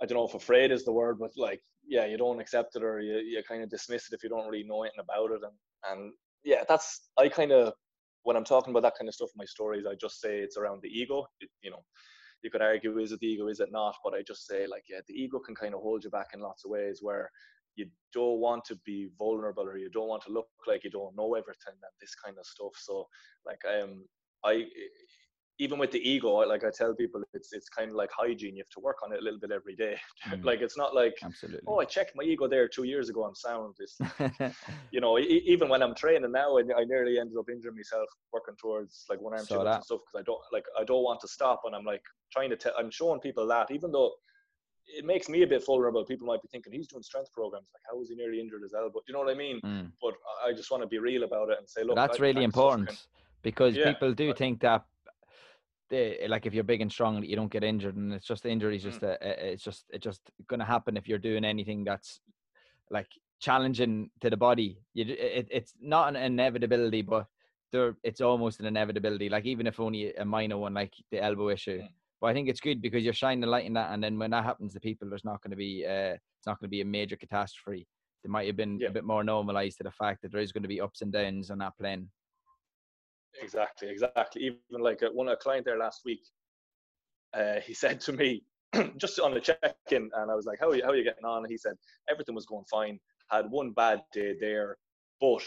i 0.00 0.06
don't 0.06 0.16
know 0.16 0.28
if 0.28 0.34
afraid 0.34 0.70
is 0.70 0.84
the 0.84 0.92
word 0.92 1.18
but 1.18 1.32
like 1.36 1.60
yeah 1.86 2.06
you 2.06 2.16
don't 2.16 2.40
accept 2.40 2.76
it 2.76 2.84
or 2.84 3.00
you, 3.00 3.16
you 3.16 3.42
kind 3.46 3.64
of 3.64 3.70
dismiss 3.70 4.06
it 4.06 4.14
if 4.14 4.22
you 4.22 4.28
don't 4.28 4.48
really 4.48 4.62
know 4.62 4.84
anything 4.84 5.00
about 5.00 5.32
it. 5.32 5.40
And 5.42 5.90
and 5.90 6.12
yeah 6.44 6.62
that's 6.68 7.08
i 7.18 7.28
kind 7.28 7.50
of 7.50 7.72
when 8.22 8.36
i'm 8.36 8.44
talking 8.44 8.70
about 8.70 8.84
that 8.84 8.96
kind 8.96 9.08
of 9.08 9.14
stuff 9.16 9.30
in 9.34 9.38
my 9.38 9.44
stories 9.44 9.84
i 9.84 9.94
just 10.00 10.20
say 10.20 10.38
it's 10.38 10.56
around 10.56 10.80
the 10.80 10.88
ego. 10.88 11.26
It, 11.40 11.50
you 11.62 11.72
know 11.72 11.82
you 12.44 12.50
could 12.50 12.62
argue 12.62 12.98
is 12.98 13.10
it 13.10 13.18
the 13.18 13.26
ego 13.26 13.48
is 13.48 13.60
it 13.60 13.70
not? 13.72 13.94
But 14.04 14.14
i 14.14 14.22
just 14.22 14.46
say 14.46 14.68
like 14.68 14.84
yeah 14.88 15.00
the 15.08 15.14
ego 15.14 15.40
can 15.40 15.56
kind 15.56 15.74
of 15.74 15.80
hold 15.80 16.04
you 16.04 16.10
back 16.10 16.28
in 16.34 16.40
lots 16.40 16.64
of 16.64 16.70
ways 16.70 17.00
where 17.02 17.28
you 17.76 17.86
don't 18.12 18.38
want 18.40 18.64
to 18.66 18.76
be 18.84 19.08
vulnerable 19.18 19.64
or 19.64 19.76
you 19.76 19.90
don't 19.90 20.08
want 20.08 20.22
to 20.24 20.32
look 20.32 20.48
like 20.66 20.84
you 20.84 20.90
don't 20.90 21.16
know 21.16 21.34
everything 21.34 21.72
and 21.74 21.94
this 22.00 22.14
kind 22.14 22.36
of 22.38 22.46
stuff. 22.46 22.72
So 22.76 23.06
like 23.46 23.60
um 23.74 24.04
i 24.44 24.64
even 25.58 25.78
with 25.78 25.92
the 25.92 26.00
ego 26.08 26.30
like 26.52 26.64
i 26.64 26.70
tell 26.76 26.94
people 26.94 27.22
it's 27.34 27.52
it's 27.52 27.68
kind 27.68 27.90
of 27.90 27.96
like 27.96 28.10
hygiene. 28.16 28.56
You 28.56 28.62
have 28.62 28.70
to 28.70 28.80
work 28.80 28.96
on 29.04 29.12
it 29.12 29.20
a 29.20 29.22
little 29.22 29.38
bit 29.38 29.50
every 29.52 29.76
day. 29.76 29.96
Mm. 30.30 30.44
like 30.44 30.60
it's 30.60 30.78
not 30.78 30.94
like 30.94 31.14
Absolutely. 31.22 31.60
oh 31.66 31.80
i 31.80 31.84
checked 31.84 32.12
my 32.14 32.22
ego 32.22 32.46
there 32.46 32.68
two 32.68 32.84
years 32.84 33.08
ago 33.08 33.24
i'm 33.24 33.34
sound. 33.34 33.74
This 33.78 33.98
you 34.92 35.00
know 35.00 35.18
e- 35.18 35.42
even 35.46 35.68
when 35.68 35.82
i'm 35.82 35.94
training 35.94 36.30
now 36.32 36.56
and 36.58 36.72
i 36.80 36.84
nearly 36.84 37.18
ended 37.18 37.36
up 37.38 37.46
injuring 37.50 37.74
myself 37.76 38.08
working 38.32 38.54
towards 38.60 39.04
like 39.10 39.20
one 39.20 39.32
arm 39.32 39.40
and 39.40 39.84
stuff 39.84 40.00
because 40.06 40.20
i 40.20 40.22
don't 40.22 40.40
like 40.52 40.64
i 40.80 40.84
don't 40.84 41.02
want 41.02 41.20
to 41.20 41.28
stop 41.28 41.60
and 41.64 41.74
i'm 41.74 41.84
like 41.84 42.02
trying 42.32 42.50
to 42.50 42.56
tell 42.56 42.72
i'm 42.78 42.90
showing 42.90 43.18
people 43.20 43.46
that 43.48 43.66
even 43.70 43.90
though 43.90 44.12
it 44.86 45.04
makes 45.04 45.28
me 45.28 45.42
a 45.42 45.46
bit 45.46 45.64
vulnerable. 45.64 46.04
People 46.04 46.26
might 46.26 46.42
be 46.42 46.48
thinking 46.48 46.72
he's 46.72 46.88
doing 46.88 47.02
strength 47.02 47.32
programs. 47.32 47.68
Like, 47.72 47.82
how 47.90 47.96
was 47.96 48.08
he 48.08 48.14
nearly 48.14 48.40
injured 48.40 48.62
his 48.62 48.74
elbow? 48.74 49.00
Do 49.00 49.04
you 49.08 49.14
know 49.14 49.20
what 49.20 49.30
I 49.30 49.34
mean? 49.34 49.60
Mm. 49.64 49.90
But 50.00 50.14
I 50.44 50.52
just 50.52 50.70
want 50.70 50.82
to 50.82 50.86
be 50.86 50.98
real 50.98 51.24
about 51.24 51.50
it 51.50 51.58
and 51.58 51.68
say, 51.68 51.82
look, 51.84 51.96
that's 51.96 52.18
I, 52.18 52.22
really 52.22 52.44
important 52.44 53.06
because 53.42 53.76
yeah, 53.76 53.92
people 53.92 54.12
do 54.12 54.34
think 54.34 54.60
that. 54.60 54.84
They, 55.90 56.24
like 56.26 56.46
if 56.46 56.54
you're 56.54 56.64
big 56.64 56.80
and 56.80 56.90
strong, 56.90 57.22
you 57.22 57.36
don't 57.36 57.52
get 57.52 57.62
injured, 57.62 57.96
and 57.96 58.14
it's 58.14 58.26
just 58.26 58.44
the 58.44 58.48
injury 58.48 58.76
is 58.76 58.82
just 58.82 59.02
mm. 59.02 59.14
a, 59.20 59.52
it's 59.52 59.62
just 59.62 59.84
it's 59.90 60.02
just 60.02 60.22
going 60.48 60.60
to 60.60 60.64
happen 60.64 60.96
if 60.96 61.06
you're 61.06 61.18
doing 61.18 61.44
anything 61.44 61.84
that's 61.84 62.20
like 62.90 63.08
challenging 63.40 64.08
to 64.22 64.30
the 64.30 64.36
body. 64.36 64.78
You, 64.94 65.04
it, 65.08 65.48
it's 65.50 65.74
not 65.82 66.08
an 66.08 66.16
inevitability, 66.16 67.02
but 67.02 67.26
there 67.72 67.96
it's 68.02 68.22
almost 68.22 68.60
an 68.60 68.66
inevitability. 68.66 69.28
Like 69.28 69.44
even 69.44 69.66
if 69.66 69.80
only 69.80 70.14
a 70.14 70.24
minor 70.24 70.56
one, 70.56 70.72
like 70.72 70.94
the 71.10 71.22
elbow 71.22 71.50
issue. 71.50 71.82
Mm. 71.82 71.88
But 72.22 72.28
I 72.28 72.34
think 72.34 72.48
it's 72.48 72.60
good 72.60 72.80
because 72.80 73.02
you're 73.02 73.12
shining 73.12 73.40
the 73.40 73.48
light 73.48 73.66
in 73.66 73.72
that, 73.72 73.90
and 73.90 74.02
then 74.02 74.16
when 74.16 74.30
that 74.30 74.44
happens 74.44 74.72
to 74.74 74.80
people, 74.80 75.08
there's 75.10 75.24
not 75.24 75.42
going 75.42 75.50
to 75.50 75.56
be 75.56 75.84
uh, 75.84 76.14
it's 76.14 76.46
not 76.46 76.60
going 76.60 76.68
to 76.68 76.70
be 76.70 76.80
a 76.80 76.84
major 76.84 77.16
catastrophe. 77.16 77.84
They 78.22 78.30
might 78.30 78.46
have 78.46 78.56
been 78.56 78.78
Yeah. 78.80 78.88
a 78.88 78.92
bit 78.92 79.02
more 79.02 79.24
normalized 79.24 79.78
to 79.78 79.82
the 79.82 79.90
fact 79.90 80.22
that 80.22 80.30
there 80.30 80.40
is 80.40 80.52
going 80.52 80.62
to 80.62 80.68
be 80.68 80.80
ups 80.80 81.02
and 81.02 81.12
downs 81.12 81.50
on 81.50 81.58
that 81.58 81.76
plane. 81.76 82.08
Exactly, 83.42 83.88
exactly. 83.88 84.42
Even 84.42 84.60
like 84.70 85.02
a, 85.02 85.08
one 85.08 85.26
of 85.26 85.32
a 85.32 85.36
client 85.36 85.64
there 85.64 85.78
last 85.78 86.02
week, 86.04 86.22
uh, 87.34 87.58
he 87.58 87.74
said 87.82 88.00
to 88.02 88.12
me 88.12 88.44
just 88.98 89.18
on 89.18 89.34
the 89.34 89.40
check-in, 89.40 90.08
and 90.14 90.30
I 90.30 90.34
was 90.36 90.46
like, 90.46 90.60
"How 90.60 90.68
are 90.68 90.76
you? 90.76 90.84
How 90.84 90.90
are 90.90 90.96
you 90.96 91.02
getting 91.02 91.24
on?" 91.24 91.38
And 91.38 91.50
he 91.50 91.58
said 91.58 91.74
everything 92.08 92.36
was 92.36 92.46
going 92.46 92.66
fine. 92.70 93.00
Had 93.32 93.50
one 93.50 93.72
bad 93.72 94.00
day 94.12 94.36
there, 94.38 94.76
but 95.20 95.44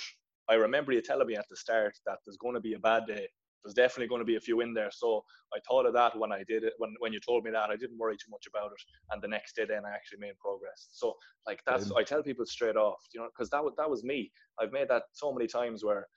I 0.49 0.55
remember 0.55 0.91
you 0.91 1.01
telling 1.01 1.27
me 1.27 1.37
at 1.37 1.45
the 1.49 1.55
start 1.55 1.93
that 2.05 2.17
there's 2.25 2.35
going 2.37 2.55
to 2.55 2.59
be 2.59 2.73
a 2.73 2.79
bad 2.79 3.05
day. 3.07 3.29
There's 3.65 3.73
definitely 3.73 4.07
going 4.07 4.21
to 4.21 4.25
be 4.25 4.35
a 4.35 4.39
few 4.39 4.61
in 4.61 4.73
there. 4.73 4.91
So 4.91 5.23
I 5.53 5.59
thought 5.67 5.87
of 5.87 5.93
that 5.93 6.17
when 6.17 6.31
I 6.31 6.43
did 6.47 6.63
it. 6.63 6.73
When 6.77 6.93
when 6.99 7.11
you 7.11 7.19
told 7.19 7.43
me 7.43 7.51
that, 7.51 7.69
I 7.71 7.75
didn't 7.75 7.97
worry 7.97 8.15
too 8.15 8.29
much 8.29 8.45
about 8.47 8.71
it. 8.71 8.81
And 9.11 9.21
the 9.21 9.27
next 9.27 9.55
day, 9.55 9.65
then 9.67 9.85
I 9.85 9.89
actually 9.89 10.19
made 10.19 10.37
progress. 10.39 10.87
So 10.91 11.15
like 11.47 11.61
that's. 11.65 11.91
I 11.91 12.03
tell 12.03 12.23
people 12.23 12.45
straight 12.45 12.77
off, 12.77 12.99
you 13.13 13.19
know, 13.19 13.27
because 13.27 13.49
that 13.49 13.63
was 13.63 13.73
that 13.77 13.89
was 13.89 14.03
me. 14.03 14.31
I've 14.59 14.71
made 14.71 14.87
that 14.89 15.03
so 15.13 15.33
many 15.33 15.47
times 15.47 15.83
where 15.83 16.07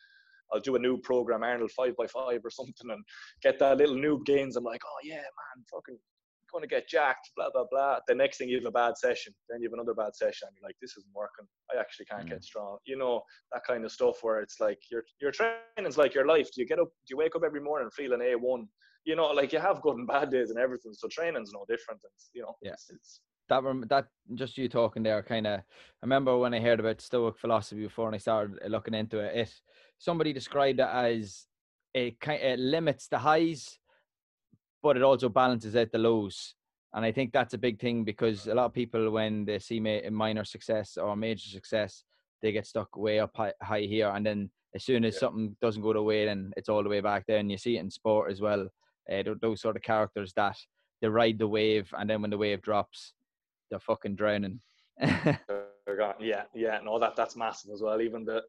I'll 0.53 0.61
do 0.61 0.77
a 0.77 0.79
new 0.79 0.99
program, 0.99 1.43
Arnold 1.43 1.73
five 1.73 1.97
by 1.97 2.07
five 2.07 2.41
or 2.45 2.51
something, 2.61 2.91
and 2.91 3.05
get 3.43 3.59
that 3.59 3.79
little 3.79 3.97
noob 3.97 4.27
gains. 4.27 4.57
I'm 4.57 4.65
like, 4.65 4.83
oh 4.85 4.99
yeah, 5.03 5.17
man, 5.17 5.65
fucking 5.73 5.99
going 6.53 6.63
to 6.63 6.69
get 6.69 6.89
jacked, 6.89 7.31
blah 7.37 7.51
blah 7.53 7.65
blah. 7.71 7.99
The 8.07 8.15
next 8.15 8.39
thing 8.39 8.49
you 8.49 8.57
have 8.57 8.67
a 8.67 8.71
bad 8.71 8.97
session, 8.99 9.35
then 9.49 9.61
you 9.61 9.69
have 9.69 9.75
another 9.75 9.95
bad 9.95 10.15
session. 10.15 10.49
You're 10.55 10.69
like, 10.69 10.77
this 10.81 10.97
isn't 10.97 11.15
working. 11.15 11.47
I 11.75 11.81
actually 11.81 12.07
can't 12.07 12.27
Mm. 12.27 12.31
get 12.31 12.45
strong. 12.45 12.79
You 12.87 12.97
know 12.97 13.23
that 13.53 13.65
kind 13.65 13.85
of 13.85 13.93
stuff 13.93 14.23
where 14.23 14.41
it's 14.41 14.61
like 14.61 14.79
your 14.91 15.05
your 15.21 15.33
training's 15.33 15.99
like 15.99 16.15
your 16.15 16.27
life. 16.27 16.49
Do 16.55 16.61
you 16.61 16.67
get 16.67 16.79
up? 16.79 16.89
Do 16.89 17.11
you 17.11 17.17
wake 17.17 17.37
up 17.37 17.43
every 17.45 17.61
morning 17.61 17.91
feeling 17.91 18.23
a 18.23 18.35
one? 18.37 18.69
You 19.05 19.17
know, 19.17 19.27
like 19.29 19.53
you 19.53 19.59
have 19.59 19.81
good 19.83 19.97
and 19.97 20.07
bad 20.07 20.31
days 20.31 20.51
and 20.51 20.59
everything. 20.59 20.93
So 20.93 21.09
training's 21.09 21.53
no 21.53 21.65
different. 21.69 22.01
It's, 22.05 22.31
you 22.35 22.43
know, 22.43 22.57
Yeah. 22.63 22.73
it's, 22.73 22.91
it's 22.91 23.21
that 23.49 23.63
that 23.89 24.07
just 24.35 24.59
you 24.59 24.69
talking 24.69 25.03
there 25.03 25.23
kind 25.23 25.47
of 25.47 25.61
I 25.61 25.65
remember 26.03 26.37
when 26.37 26.53
I 26.53 26.61
heard 26.61 26.81
about 26.81 27.01
Stoic 27.01 27.39
philosophy 27.39 27.83
before 27.83 28.07
and 28.07 28.15
I 28.15 28.19
started 28.19 28.59
looking 28.69 28.95
into 28.95 29.21
it. 29.21 29.35
It 29.37 29.55
somebody 29.99 30.33
described 30.33 30.81
it 30.81 30.87
as 30.87 31.47
it 31.95 32.21
kind 32.21 32.43
it 32.43 32.59
limits 32.59 33.09
the 33.09 33.19
highs, 33.19 33.79
but 34.83 34.97
it 34.97 35.03
also 35.03 35.29
balances 35.29 35.77
out 35.77 35.91
the 35.93 35.99
lows. 35.99 36.55
And 36.95 37.05
I 37.05 37.13
think 37.13 37.33
that's 37.33 37.55
a 37.55 37.59
big 37.59 37.79
thing 37.81 38.05
because 38.05 38.47
a 38.47 38.55
lot 38.55 38.67
of 38.67 38.73
people 38.73 39.11
when 39.11 39.45
they 39.45 39.59
see 39.59 39.81
minor 39.81 40.45
success 40.45 40.97
or 40.97 41.15
major 41.17 41.49
success, 41.49 42.05
they 42.41 42.53
get 42.53 42.67
stuck 42.67 42.97
way 42.97 43.19
up 43.21 43.33
high, 43.37 43.53
high 43.63 43.81
here, 43.83 44.09
and 44.09 44.25
then 44.25 44.51
as 44.75 44.85
soon 44.85 45.05
as 45.05 45.15
Yeah. 45.15 45.21
something 45.21 45.57
doesn't 45.61 45.83
go 45.83 45.93
the 45.93 46.03
way, 46.03 46.25
then 46.25 46.53
it's 46.57 46.69
all 46.69 46.83
the 46.83 46.89
way 46.89 47.01
back 47.01 47.27
down. 47.27 47.51
You 47.51 47.59
see 47.59 47.77
it 47.77 47.81
in 47.81 47.91
sport 47.91 48.31
as 48.31 48.41
well. 48.41 48.69
Uh, 49.11 49.23
those 49.41 49.61
sort 49.61 49.77
of 49.77 49.83
characters 49.83 50.33
that 50.35 50.57
they 51.01 51.09
ride 51.09 51.39
the 51.39 51.49
wave, 51.49 51.93
and 51.97 52.09
then 52.09 52.21
when 52.23 52.31
the 52.31 52.39
wave 52.39 52.63
drops, 52.63 53.15
they're 53.71 53.81
fucking 53.81 54.15
drowning. 54.17 54.61
they're 55.01 55.97
gone. 55.97 56.15
Yeah, 56.21 56.45
yeah, 56.55 56.81
no, 56.85 56.99
that 56.99 57.17
that's 57.17 57.37
massive 57.37 57.71
as 57.73 57.83
well. 57.83 58.01
Even 58.01 58.25
the 58.25 58.43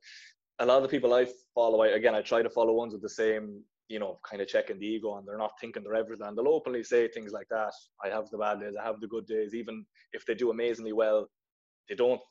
a 0.60 0.66
lot 0.66 0.78
of 0.78 0.84
the 0.84 0.90
people 0.90 1.14
I 1.14 1.26
follow, 1.56 1.82
I, 1.82 1.90
again, 1.90 2.14
I 2.16 2.22
try 2.22 2.42
to 2.42 2.50
follow 2.50 2.74
ones 2.74 2.92
with 2.94 3.02
the 3.02 3.10
same, 3.10 3.64
you 3.90 4.00
know, 4.00 4.20
kind 4.28 4.42
of 4.42 4.48
checking 4.48 4.80
the 4.80 4.86
ego, 4.86 5.18
and 5.18 5.28
they're 5.28 5.38
not 5.38 5.60
thinking 5.60 5.84
they're 5.84 5.96
everything. 5.96 6.36
They'll 6.36 6.48
openly 6.48 6.84
say 6.84 7.08
things 7.08 7.32
like 7.32 7.48
that. 7.50 7.74
I 8.04 8.10
have 8.10 8.30
the 8.30 8.38
bad 8.38 8.62
days, 8.62 8.74
I 8.80 8.86
have 8.86 9.00
the 9.02 9.08
good 9.08 9.26
days. 9.26 9.54
Even 9.54 9.86
if 10.14 10.26
they 10.26 10.36
do 10.36 10.52
amazingly 10.52 10.94
well, 10.94 11.28
they 11.90 11.96
don't. 11.96 12.22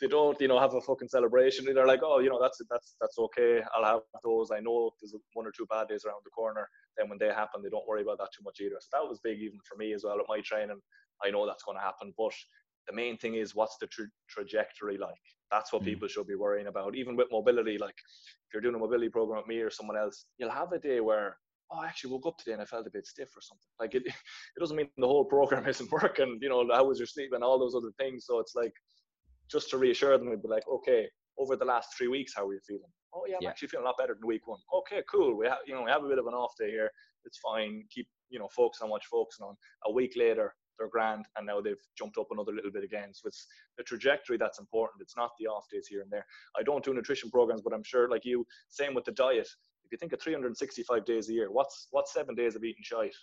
They 0.00 0.08
don't, 0.08 0.38
you 0.40 0.48
know, 0.48 0.58
have 0.58 0.74
a 0.74 0.80
fucking 0.80 1.06
celebration. 1.08 1.64
They're 1.72 1.86
like, 1.86 2.00
oh, 2.02 2.18
you 2.18 2.28
know, 2.28 2.40
that's 2.42 2.60
that's 2.68 2.96
that's 3.00 3.16
okay. 3.16 3.62
I'll 3.74 3.84
have 3.84 4.00
those. 4.24 4.50
I 4.50 4.58
know 4.58 4.90
there's 5.00 5.14
one 5.34 5.46
or 5.46 5.52
two 5.56 5.66
bad 5.70 5.86
days 5.86 6.04
around 6.04 6.22
the 6.24 6.30
corner. 6.30 6.68
Then 6.98 7.08
when 7.08 7.18
they 7.18 7.28
happen, 7.28 7.62
they 7.62 7.68
don't 7.68 7.86
worry 7.86 8.02
about 8.02 8.18
that 8.18 8.28
too 8.36 8.42
much 8.44 8.58
either. 8.60 8.74
So 8.80 8.88
that 8.92 9.08
was 9.08 9.20
big 9.22 9.38
even 9.38 9.60
for 9.66 9.76
me 9.76 9.92
as 9.94 10.02
well 10.04 10.18
at 10.18 10.26
my 10.28 10.40
training. 10.40 10.80
I 11.24 11.30
know 11.30 11.46
that's 11.46 11.62
going 11.62 11.78
to 11.78 11.82
happen, 11.84 12.12
but 12.18 12.32
the 12.88 12.92
main 12.92 13.16
thing 13.16 13.36
is 13.36 13.54
what's 13.54 13.76
the 13.80 13.86
tra- 13.86 14.06
trajectory 14.28 14.98
like 14.98 15.14
that's 15.50 15.72
what 15.72 15.82
Mm. 15.82 15.86
people 15.86 16.08
should 16.08 16.26
be 16.26 16.34
worrying 16.34 16.66
about. 16.66 16.96
Even 16.96 17.16
with 17.16 17.28
mobility 17.30 17.78
like 17.78 17.96
if 17.98 18.50
you're 18.52 18.62
doing 18.62 18.74
a 18.74 18.78
mobility 18.78 19.08
program 19.08 19.38
with 19.38 19.46
me 19.46 19.58
or 19.60 19.70
someone 19.70 19.96
else 19.96 20.26
you'll 20.38 20.50
have 20.50 20.72
a 20.72 20.78
day 20.78 21.00
where 21.00 21.36
oh 21.70 21.78
I 21.78 21.86
actually 21.86 22.12
woke 22.12 22.26
up 22.26 22.38
today 22.38 22.52
and 22.52 22.62
i 22.62 22.64
felt 22.66 22.86
a 22.86 22.90
bit 22.90 23.06
stiff 23.06 23.30
or 23.36 23.40
something. 23.40 23.70
Like 23.80 23.94
it 23.94 24.02
it 24.56 24.60
doesn't 24.60 24.76
mean 24.76 24.90
the 24.98 25.06
whole 25.06 25.24
program 25.24 25.66
isn't 25.72 25.90
working 25.92 26.38
you 26.42 26.48
know 26.48 26.66
how 26.72 26.84
was 26.84 26.98
your 26.98 27.06
sleep 27.06 27.32
and 27.34 27.44
all 27.44 27.58
those 27.58 27.74
other 27.74 27.92
things. 27.98 28.26
So 28.26 28.38
it's 28.38 28.54
like 28.54 28.72
just 29.50 29.70
to 29.70 29.78
reassure 29.78 30.16
them 30.18 30.28
and 30.28 30.42
be 30.42 30.48
like 30.48 30.66
okay 30.68 31.08
over 31.38 31.56
the 31.56 31.64
last 31.64 31.88
three 31.96 32.08
weeks 32.08 32.32
how 32.36 32.46
are 32.48 32.54
you 32.54 32.60
feeling? 32.66 32.92
Oh 33.14 33.24
yeah 33.28 33.36
i'm 33.36 33.42
Yeah. 33.42 33.50
actually 33.50 33.68
feeling 33.68 33.84
a 33.86 33.88
lot 33.88 33.98
better 33.98 34.14
than 34.14 34.26
week 34.26 34.46
one. 34.46 34.60
Okay 34.80 35.02
cool. 35.10 35.36
We 35.36 35.46
have 35.46 35.58
you 35.66 35.74
know 35.74 35.82
we 35.82 35.90
have 35.90 36.04
a 36.04 36.08
bit 36.08 36.18
of 36.18 36.26
an 36.26 36.34
off 36.34 36.52
day 36.58 36.70
here. 36.70 36.90
It's 37.24 37.38
fine. 37.38 37.84
Keep 37.90 38.08
you 38.30 38.38
know 38.38 38.48
focus 38.48 38.80
on 38.82 38.88
what 38.90 39.02
you're 39.02 39.18
focusing 39.20 39.46
on. 39.46 39.56
A 39.86 39.92
week 39.92 40.14
later 40.16 40.54
they're 40.78 40.88
grand 40.88 41.26
and 41.36 41.46
now 41.46 41.60
they've 41.60 41.82
jumped 41.96 42.18
up 42.18 42.28
another 42.30 42.52
little 42.52 42.70
bit 42.70 42.84
again. 42.84 43.12
So 43.12 43.28
it's 43.28 43.46
the 43.76 43.84
trajectory 43.84 44.36
that's 44.36 44.58
important. 44.58 45.02
It's 45.02 45.16
not 45.16 45.30
the 45.38 45.46
off 45.46 45.66
days 45.70 45.86
here 45.88 46.02
and 46.02 46.10
there. 46.10 46.26
I 46.58 46.62
don't 46.62 46.84
do 46.84 46.94
nutrition 46.94 47.30
programs 47.30 47.62
but 47.62 47.72
i'm 47.72 47.84
sure 47.84 48.08
like 48.08 48.24
you 48.24 48.46
same 48.68 48.94
with 48.94 49.04
the 49.04 49.12
diet. 49.12 49.48
If 49.84 49.92
you 49.92 49.98
think 49.98 50.12
of 50.12 50.20
365 50.20 51.04
days 51.04 51.28
a 51.28 51.32
year 51.32 51.50
what's 51.50 51.88
what's 51.90 52.12
seven 52.12 52.34
days 52.34 52.54
of 52.56 52.64
eating 52.64 52.82
shite? 52.82 53.14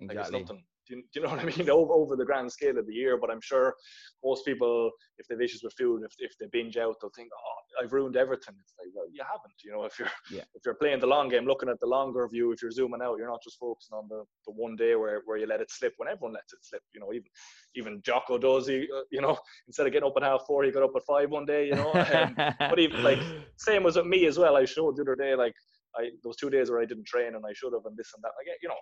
Like 0.00 0.12
it's 0.16 0.28
exactly. 0.28 0.40
nothing 0.40 0.64
do 0.90 0.96
you, 0.96 1.02
do 1.02 1.20
you 1.20 1.22
know 1.22 1.30
what 1.34 1.40
i 1.40 1.44
mean 1.44 1.70
over, 1.70 1.92
over 1.92 2.16
the 2.16 2.24
grand 2.24 2.50
scale 2.50 2.76
of 2.78 2.86
the 2.86 2.92
year 2.92 3.16
but 3.16 3.30
i'm 3.30 3.40
sure 3.40 3.74
most 4.24 4.44
people 4.44 4.90
if 5.18 5.26
they've 5.28 5.40
issues 5.40 5.62
with 5.62 5.72
food 5.78 6.02
if, 6.04 6.12
if 6.18 6.32
they 6.38 6.46
binge 6.52 6.76
out 6.76 6.96
they'll 7.00 7.10
think 7.16 7.28
oh 7.34 7.82
i've 7.82 7.92
ruined 7.92 8.16
everything 8.16 8.54
it's 8.60 8.74
like 8.78 8.88
well 8.94 9.06
you 9.12 9.22
haven't 9.22 9.54
you 9.64 9.72
know 9.72 9.84
if 9.90 9.98
you're 9.98 10.08
Yeah. 10.30 10.42
if 10.54 10.62
you're 10.64 10.74
playing 10.74 11.00
the 11.00 11.06
long 11.06 11.28
game 11.28 11.46
looking 11.46 11.68
at 11.68 11.80
the 11.80 11.86
longer 11.86 12.26
view 12.28 12.52
if 12.52 12.60
you're 12.62 12.70
zooming 12.70 13.00
out 13.02 13.16
you're 13.18 13.30
not 13.30 13.42
just 13.42 13.58
focusing 13.58 13.96
on 13.96 14.06
the, 14.08 14.24
the 14.46 14.52
one 14.52 14.76
day 14.76 14.94
where, 14.96 15.22
where 15.24 15.38
you 15.38 15.46
let 15.46 15.60
it 15.60 15.70
slip 15.70 15.94
when 15.96 16.08
everyone 16.08 16.34
lets 16.34 16.52
it 16.52 16.58
slip 16.62 16.82
you 16.94 17.00
know 17.00 17.12
even 17.12 17.28
even 17.76 18.02
Jocko 18.02 18.38
does 18.38 18.66
he 18.66 18.88
uh, 18.96 19.02
you 19.10 19.20
know 19.20 19.36
instead 19.68 19.86
of 19.86 19.92
getting 19.92 20.08
up 20.08 20.16
at 20.16 20.22
half 20.22 20.42
four 20.46 20.64
he 20.64 20.70
got 20.70 20.82
up 20.82 20.96
at 20.96 21.02
five 21.04 21.30
one 21.30 21.46
day 21.46 21.66
you 21.66 21.74
know 21.74 21.92
um, 21.92 22.34
but 22.58 22.78
even, 22.78 23.02
like, 23.02 23.20
same 23.56 23.82
was 23.82 23.96
with 23.96 24.06
me 24.06 24.26
as 24.26 24.38
well 24.38 24.56
I 24.56 24.64
showed 24.64 24.96
the 24.96 25.02
other 25.02 25.14
day 25.14 25.34
like 25.34 25.54
I 25.96 26.10
those 26.24 26.36
two 26.36 26.50
days 26.50 26.70
where 26.70 26.80
I 26.80 26.84
didn't 26.84 27.06
train 27.06 27.34
and 27.34 27.44
I 27.44 27.52
should 27.52 27.72
have 27.72 27.84
and 27.86 27.96
this 27.96 28.12
and 28.14 28.22
that 28.22 28.32
like 28.38 28.46
you 28.62 28.68
know 28.68 28.80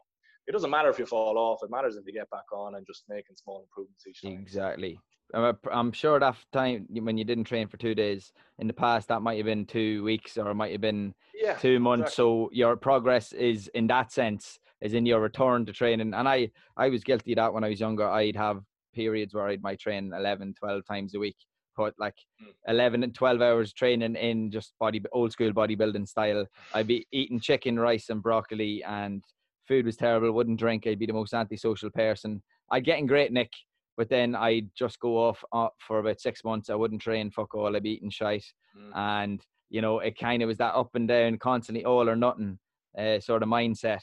it 0.49 0.53
doesn't 0.53 0.71
matter 0.71 0.89
if 0.89 0.99
you 0.99 1.07
fall 1.07 1.37
off 1.39 1.61
it 1.63 1.71
matters 1.71 1.97
if 1.97 2.07
you 2.07 2.13
get 2.13 2.29
back 2.31 2.51
on 2.53 2.75
and 2.75 2.87
just 2.87 3.05
making 3.09 3.37
small 3.37 3.63
improvements 3.63 4.07
each 4.07 4.23
time 4.23 4.33
Exactly. 4.33 4.99
I'm, 5.35 5.93
sure 5.93 6.19
that 6.19 6.37
time 6.53 6.87
when 6.89 7.19
you 7.19 7.25
didn't 7.25 7.45
train 7.45 7.69
for 7.69 7.77
two 7.77 7.95
days 7.95 8.33
in 8.59 8.67
the 8.67 8.73
past, 8.73 9.09
that 9.09 9.21
might 9.21 9.37
have 9.37 9.45
been 9.45 9.67
two 9.67 10.03
weeks 10.03 10.39
or 10.39 10.51
it 10.51 10.55
might 10.55 10.73
have 10.73 10.81
been 10.81 11.15
yeah 11.35 11.55
two 11.59 11.79
months. 11.79 12.13
exactly. 12.13 12.23
So 12.25 12.51
your 12.53 12.77
progress 12.77 13.33
is 13.35 13.69
in 13.75 13.87
that 13.89 14.11
sense 14.11 14.59
is 14.81 14.95
in 14.95 15.05
your 15.05 15.21
return 15.21 15.67
to 15.67 15.73
training. 15.73 16.15
And 16.15 16.29
I, 16.29 16.51
I 16.79 16.89
was 16.89 17.05
guilty 17.05 17.33
of 17.33 17.37
that 17.37 17.53
when 17.53 17.63
I 17.63 17.69
was 17.69 17.81
younger. 17.81 18.09
I'd 18.09 18.37
have 18.37 18.63
periods 18.95 19.35
where 19.35 19.49
I'd 19.49 19.63
might 19.63 19.81
train 19.81 20.13
11, 20.15 20.55
12 20.59 20.85
times 20.87 21.15
a 21.15 21.19
week, 21.19 21.37
put 21.77 21.95
like 21.99 22.15
Mm. 22.43 22.55
11 22.69 23.03
and 23.03 23.15
12 23.15 23.43
hours 23.43 23.73
training 23.73 24.15
in 24.15 24.51
just 24.51 24.73
body, 24.79 25.03
old 25.13 25.33
school 25.33 25.53
bodybuilding 25.53 26.07
style. 26.07 26.47
I'd 26.73 26.87
be 26.87 27.07
eating 27.13 27.41
chicken, 27.41 27.79
rice 27.79 28.09
and 28.11 28.23
broccoli 28.23 28.83
and 28.85 29.25
food 29.69 29.87
was 29.87 29.97
terrible. 29.97 30.33
Wouldn't 30.33 30.59
drink. 30.59 30.87
I'd 30.87 30.99
be 30.99 31.07
the 31.07 31.13
most 31.13 31.35
antisocial 31.35 31.91
person. 31.91 32.43
I'd 32.71 32.85
get 32.85 32.99
in 32.99 33.07
great 33.07 33.33
nick, 33.33 33.53
but 33.97 34.09
then 34.09 34.35
I'd 34.35 34.71
just 34.77 34.99
go 34.99 35.17
off 35.19 35.45
uh, 35.53 35.69
for 35.87 35.99
about 36.01 36.21
six 36.21 36.43
months. 36.43 36.71
I 36.71 36.75
wouldn't 36.75 37.03
train, 37.03 37.31
fuck 37.31 37.55
all. 37.55 37.77
I'd 37.77 37.83
be 37.83 37.91
eating 37.91 38.11
shite 38.11 38.45
Mm. 38.77 38.93
and 38.95 39.47
you 39.71 39.81
know 39.81 39.99
it 40.01 40.19
kind 40.19 40.43
of 40.43 40.47
was 40.47 40.59
that 40.59 40.75
up 40.75 40.91
and 40.95 41.09
down 41.09 41.39
constantly 41.39 41.85
all 41.87 42.09
or 42.09 42.15
nothing 42.17 42.59
uh, 42.99 43.19
sort 43.19 43.43
of 43.43 43.49
mindset 43.49 44.03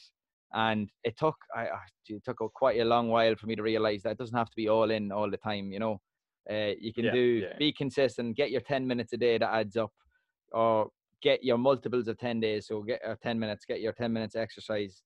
and 0.54 0.90
it 1.04 1.16
took 1.18 1.36
I, 1.56 1.68
it 2.10 2.24
took 2.26 2.42
a, 2.42 2.50
quite 2.50 2.80
a 2.82 2.86
long 2.86 3.10
while 3.10 3.36
for 3.36 3.46
me 3.46 3.56
to 3.56 3.62
realize 3.62 4.02
that 4.04 4.12
it 4.12 4.18
doesn't 4.18 4.38
have 4.38 4.50
to 4.50 4.56
be 4.56 4.68
all 4.68 4.90
in 4.92 5.12
all 5.12 5.30
the 5.30 5.38
time 5.38 5.72
you 5.72 5.80
know 5.80 6.02
uh, 6.52 6.74
you 6.80 6.92
can 6.94 7.06
Yeah, 7.06 7.12
do 7.14 7.40
yeah. 7.44 7.58
be 7.58 7.72
consistent 7.72 8.36
get 8.36 8.52
your 8.52 8.62
10 8.62 8.86
minutes 8.88 9.14
a 9.14 9.18
day 9.18 9.38
that 9.38 9.54
adds 9.54 9.78
up 9.78 9.94
or 10.52 10.90
get 11.22 11.44
your 11.44 11.58
multiples 11.60 12.08
of 12.08 12.18
10 12.18 12.40
days 12.40 12.68
so 12.68 12.82
get 12.82 13.02
uh, 13.08 13.16
10 13.22 13.40
minutes 13.40 13.66
get 13.66 13.82
your 13.82 13.94
10 13.94 14.12
minutes 14.12 14.36
exercise 14.36 15.04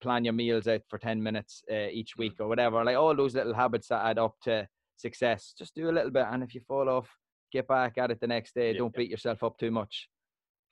plan 0.00 0.24
your 0.24 0.32
meals 0.34 0.66
out 0.68 0.82
for 0.88 0.98
10 0.98 1.22
minutes 1.22 1.62
uh, 1.70 1.88
each 1.90 2.14
Mm. 2.16 2.18
week 2.18 2.40
or 2.40 2.48
whatever 2.48 2.84
like 2.84 2.96
all 2.96 3.14
those 3.14 3.34
little 3.34 3.54
habits 3.54 3.88
that 3.88 4.04
add 4.04 4.18
up 4.18 4.34
to 4.42 4.66
success 4.96 5.54
just 5.56 5.74
do 5.74 5.88
a 5.90 5.92
little 5.92 6.10
bit 6.10 6.26
and 6.30 6.42
if 6.42 6.54
you 6.54 6.60
fall 6.60 6.88
off 6.88 7.08
get 7.52 7.66
back 7.66 7.98
at 7.98 8.10
it 8.10 8.20
the 8.20 8.26
next 8.26 8.54
day 8.54 8.72
Yeah. 8.72 8.78
don't 8.78 8.94
beat 8.94 9.10
yourself 9.10 9.42
up 9.42 9.56
too 9.58 9.70
much 9.70 10.08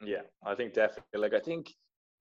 Yeah, 0.04 0.22
I 0.44 0.54
think 0.54 0.74
definitely. 0.74 1.18
Like, 1.20 1.34
I 1.34 1.40
think 1.40 1.74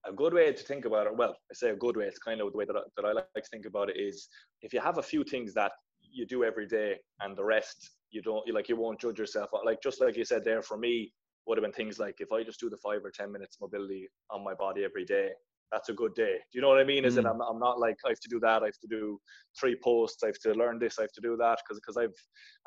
a 0.06 0.12
good 0.12 0.34
way 0.34 0.52
to 0.52 0.64
think 0.64 0.86
about 0.86 1.06
it, 1.08 1.16
well, 1.16 1.36
I 1.52 1.54
say 1.54 1.70
a 1.70 1.76
good 1.76 1.96
way, 1.98 2.06
it's 2.06 2.18
kind 2.18 2.42
of 2.42 2.52
the 2.52 2.58
way 2.58 2.66
that 2.66 2.76
I, 2.76 2.82
that 2.96 3.06
I 3.06 3.12
like 3.12 3.28
to 3.36 3.50
think 3.52 3.66
about 3.68 3.90
it 3.92 3.98
is 3.98 4.28
if 4.64 4.74
you 4.74 4.80
have 4.80 4.98
a 4.98 5.04
few 5.04 5.24
things 5.24 5.54
that 5.54 5.74
you 6.02 6.26
do 6.26 6.44
every 6.44 6.66
day 6.68 6.98
and 7.22 7.38
the 7.38 7.44
rest 7.44 7.92
you 8.10 8.22
don't, 8.24 8.46
you 8.48 8.54
like, 8.54 8.70
you 8.70 8.78
won't 8.78 9.00
judge 9.00 9.20
yourself. 9.20 9.50
Like, 9.64 9.80
just 9.84 10.02
like 10.02 10.18
you 10.18 10.26
said 10.26 10.44
there, 10.44 10.64
for 10.64 10.78
me, 10.78 11.14
would 11.46 11.58
have 11.58 11.64
been 11.64 11.72
things 11.74 12.00
like 12.00 12.16
if 12.20 12.32
I 12.32 12.44
just 12.44 12.60
do 12.60 12.70
the 12.70 12.78
five 12.78 13.06
or 13.06 13.12
10 13.12 13.32
minutes 13.32 13.58
mobility 13.62 14.10
on 14.32 14.44
my 14.44 14.56
body 14.56 14.84
every 14.84 15.06
day, 15.06 15.30
that's 15.72 15.90
a 15.90 15.94
good 15.94 16.14
day. 16.16 16.36
Do 16.52 16.58
you 16.58 16.62
know 16.62 16.70
what 16.70 16.80
I 16.80 16.84
mean? 16.84 17.04
Is 17.06 17.18
it, 17.18 17.26
Mm. 17.26 17.32
I'm, 17.32 17.42
I'm 17.42 17.60
not 17.60 17.80
like, 17.80 17.98
I 18.06 18.10
have 18.10 18.20
to 18.22 18.30
do 18.30 18.40
that. 18.40 18.64
I 18.64 18.68
have 18.68 18.80
to 18.80 18.88
do 18.88 19.20
three 19.60 19.76
posts. 19.84 20.24
I 20.24 20.28
have 20.28 20.40
to 20.40 20.54
learn 20.54 20.80
this. 20.80 20.98
I 20.98 21.04
have 21.04 21.12
to 21.14 21.22
do 21.22 21.36
that. 21.38 21.60
Cause, 21.68 21.80
cause 21.86 21.98
I've, 21.98 22.16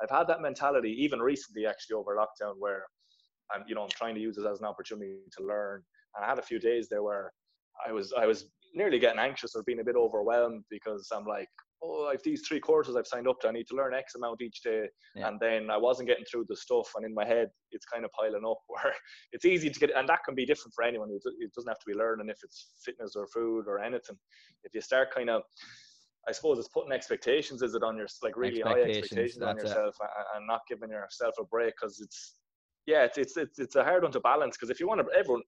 I've 0.02 0.10
had 0.10 0.26
that 0.28 0.42
mentality 0.42 0.94
even 1.00 1.20
recently 1.20 1.66
actually 1.66 1.94
over 1.94 2.16
lockdown 2.16 2.54
where 2.58 2.84
I'm, 3.54 3.64
you 3.66 3.74
know, 3.74 3.82
I'm 3.82 3.90
trying 3.90 4.14
to 4.16 4.20
use 4.20 4.36
it 4.38 4.46
as 4.46 4.60
an 4.60 4.66
opportunity 4.66 5.16
to 5.38 5.46
learn. 5.46 5.82
And 6.14 6.24
I 6.24 6.28
had 6.28 6.38
a 6.38 6.42
few 6.42 6.58
days 6.58 6.88
there 6.88 7.02
where 7.02 7.32
I 7.86 7.92
was, 7.92 8.12
I 8.12 8.26
was 8.26 8.50
nearly 8.74 8.98
getting 8.98 9.18
anxious 9.18 9.54
or 9.54 9.62
being 9.62 9.80
a 9.80 9.84
bit 9.84 9.96
overwhelmed 9.96 10.64
because 10.70 11.08
I'm 11.12 11.24
like, 11.24 11.48
oh, 11.82 12.08
I've 12.12 12.22
these 12.22 12.42
three 12.46 12.60
courses 12.60 12.96
I've 12.96 13.06
signed 13.06 13.28
up 13.28 13.40
to. 13.40 13.48
I 13.48 13.52
need 13.52 13.66
to 13.68 13.76
learn 13.76 13.94
X 13.94 14.14
amount 14.14 14.42
each 14.42 14.62
day. 14.62 14.88
Yeah. 15.14 15.28
And 15.28 15.40
then 15.40 15.70
I 15.70 15.76
wasn't 15.76 16.08
getting 16.08 16.24
through 16.24 16.46
the 16.48 16.56
stuff. 16.56 16.90
And 16.96 17.04
in 17.04 17.14
my 17.14 17.24
head, 17.24 17.48
it's 17.70 17.86
kind 17.86 18.04
of 18.04 18.10
piling 18.12 18.44
up 18.46 18.58
where 18.68 18.94
it's 19.32 19.44
easy 19.44 19.70
to 19.70 19.80
get, 19.80 19.90
and 19.96 20.08
that 20.08 20.24
can 20.24 20.34
be 20.34 20.46
different 20.46 20.74
for 20.74 20.84
anyone. 20.84 21.10
It 21.10 21.52
doesn't 21.54 21.70
have 21.70 21.78
to 21.78 21.86
be 21.86 21.94
learning 21.94 22.28
if 22.28 22.38
it's 22.42 22.72
fitness 22.84 23.14
or 23.16 23.26
food 23.28 23.64
or 23.66 23.80
anything. 23.80 24.16
If 24.64 24.74
you 24.74 24.80
start 24.80 25.14
kind 25.14 25.30
of, 25.30 25.42
I 26.28 26.32
suppose 26.32 26.58
it's 26.58 26.68
putting 26.68 26.92
expectations, 26.92 27.62
is 27.62 27.74
it 27.74 27.82
on 27.82 27.96
your, 27.96 28.06
like 28.22 28.36
really 28.36 28.60
high 28.60 28.82
expectations 28.82 29.42
on 29.42 29.56
yourself 29.56 29.94
it. 30.00 30.08
and 30.36 30.46
not 30.46 30.60
giving 30.68 30.90
yourself 30.90 31.34
a 31.40 31.44
break 31.44 31.74
because 31.80 32.00
it's, 32.00 32.34
yeah, 32.86 33.04
it's, 33.04 33.16
it's, 33.16 33.36
it's, 33.36 33.58
it's 33.58 33.76
a 33.76 33.84
hard 33.84 34.02
one 34.02 34.12
to 34.12 34.20
balance 34.20 34.56
because 34.56 34.70
if 34.70 34.80
you 34.80 34.86
want 34.86 35.00
to, 35.00 35.18
everyone, 35.18 35.42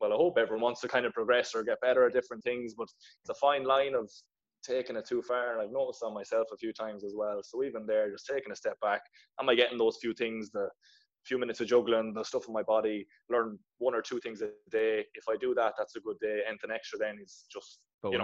well, 0.00 0.12
I 0.12 0.16
hope 0.16 0.36
everyone 0.36 0.62
wants 0.62 0.80
to 0.80 0.88
kind 0.88 1.06
of 1.06 1.12
progress 1.12 1.54
or 1.54 1.62
get 1.62 1.80
better 1.80 2.06
at 2.06 2.12
different 2.12 2.42
things, 2.42 2.74
but 2.76 2.88
it's 3.22 3.30
a 3.30 3.34
fine 3.34 3.64
line 3.64 3.94
of 3.94 4.10
taking 4.66 4.96
it 4.96 5.06
too 5.06 5.22
far. 5.22 5.52
And 5.52 5.62
I've 5.62 5.72
noticed 5.72 6.02
on 6.02 6.14
myself 6.14 6.48
a 6.52 6.56
few 6.56 6.72
times 6.72 7.04
as 7.04 7.14
well. 7.16 7.40
So 7.42 7.62
even 7.64 7.86
there, 7.86 8.10
just 8.10 8.26
taking 8.26 8.52
a 8.52 8.56
step 8.56 8.78
back, 8.80 9.02
am 9.40 9.48
I 9.48 9.54
getting 9.54 9.78
those 9.78 9.98
few 10.00 10.12
things, 10.14 10.50
the 10.50 10.68
few 11.24 11.38
minutes 11.38 11.60
of 11.60 11.66
juggling, 11.66 12.12
the 12.14 12.24
stuff 12.24 12.46
in 12.46 12.54
my 12.54 12.62
body, 12.62 13.06
learn 13.28 13.58
one 13.78 13.94
or 13.94 14.02
two 14.02 14.20
things 14.20 14.42
a 14.42 14.50
day. 14.70 15.04
If 15.14 15.24
I 15.28 15.36
do 15.36 15.54
that, 15.54 15.74
that's 15.76 15.96
a 15.96 16.00
good 16.00 16.18
day. 16.20 16.40
Anything 16.48 16.70
extra 16.70 16.98
then 16.98 17.18
is 17.22 17.44
just 17.52 17.80
bonus. 18.02 18.14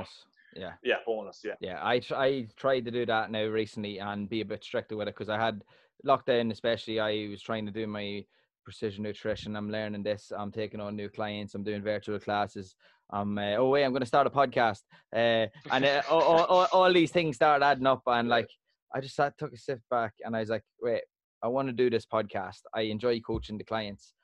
You 0.54 0.62
know, 0.62 0.66
yeah. 0.66 0.72
Yeah, 0.84 0.96
bonus. 1.06 1.40
Yeah. 1.44 1.54
Yeah, 1.60 1.82
I 1.82 2.00
I 2.14 2.46
tried 2.56 2.84
to 2.84 2.90
do 2.90 3.06
that 3.06 3.30
now 3.30 3.46
recently 3.46 3.98
and 3.98 4.28
be 4.28 4.40
a 4.40 4.46
bit 4.46 4.62
stricter 4.64 4.96
with 4.96 5.08
it 5.08 5.14
because 5.14 5.28
I 5.28 5.38
had 5.42 5.64
lockdown, 6.06 6.52
especially. 6.52 7.00
I 7.00 7.28
was 7.28 7.42
trying 7.42 7.66
to 7.66 7.72
do 7.72 7.86
my 7.86 8.24
precision 8.64 9.02
nutrition. 9.02 9.56
I'm 9.56 9.70
learning 9.70 10.02
this. 10.02 10.32
I'm 10.36 10.52
taking 10.52 10.80
on 10.80 10.96
new 10.96 11.08
clients. 11.08 11.54
I'm 11.54 11.64
doing 11.64 11.82
virtual 11.82 12.18
classes. 12.18 12.76
I'm 13.12 13.36
uh, 13.36 13.56
oh 13.56 13.68
wait, 13.68 13.84
I'm 13.84 13.92
going 13.92 14.00
to 14.00 14.06
start 14.06 14.26
a 14.26 14.30
podcast, 14.30 14.80
uh, 15.14 15.46
and 15.70 15.84
uh, 15.84 16.02
all, 16.08 16.22
all, 16.22 16.66
all, 16.72 16.92
these 16.92 17.10
things 17.10 17.36
started 17.36 17.64
adding 17.64 17.86
up, 17.86 18.02
and 18.06 18.28
like 18.28 18.48
I 18.94 19.00
just 19.00 19.14
sat, 19.14 19.36
took 19.36 19.52
a 19.52 19.56
step 19.58 19.80
back, 19.90 20.14
and 20.24 20.34
I 20.34 20.40
was 20.40 20.48
like, 20.48 20.62
wait, 20.80 21.02
I 21.42 21.48
want 21.48 21.68
to 21.68 21.72
do 21.72 21.90
this 21.90 22.06
podcast. 22.06 22.60
I 22.74 22.82
enjoy 22.82 23.20
coaching 23.20 23.58
the 23.58 23.64
clients, 23.64 24.14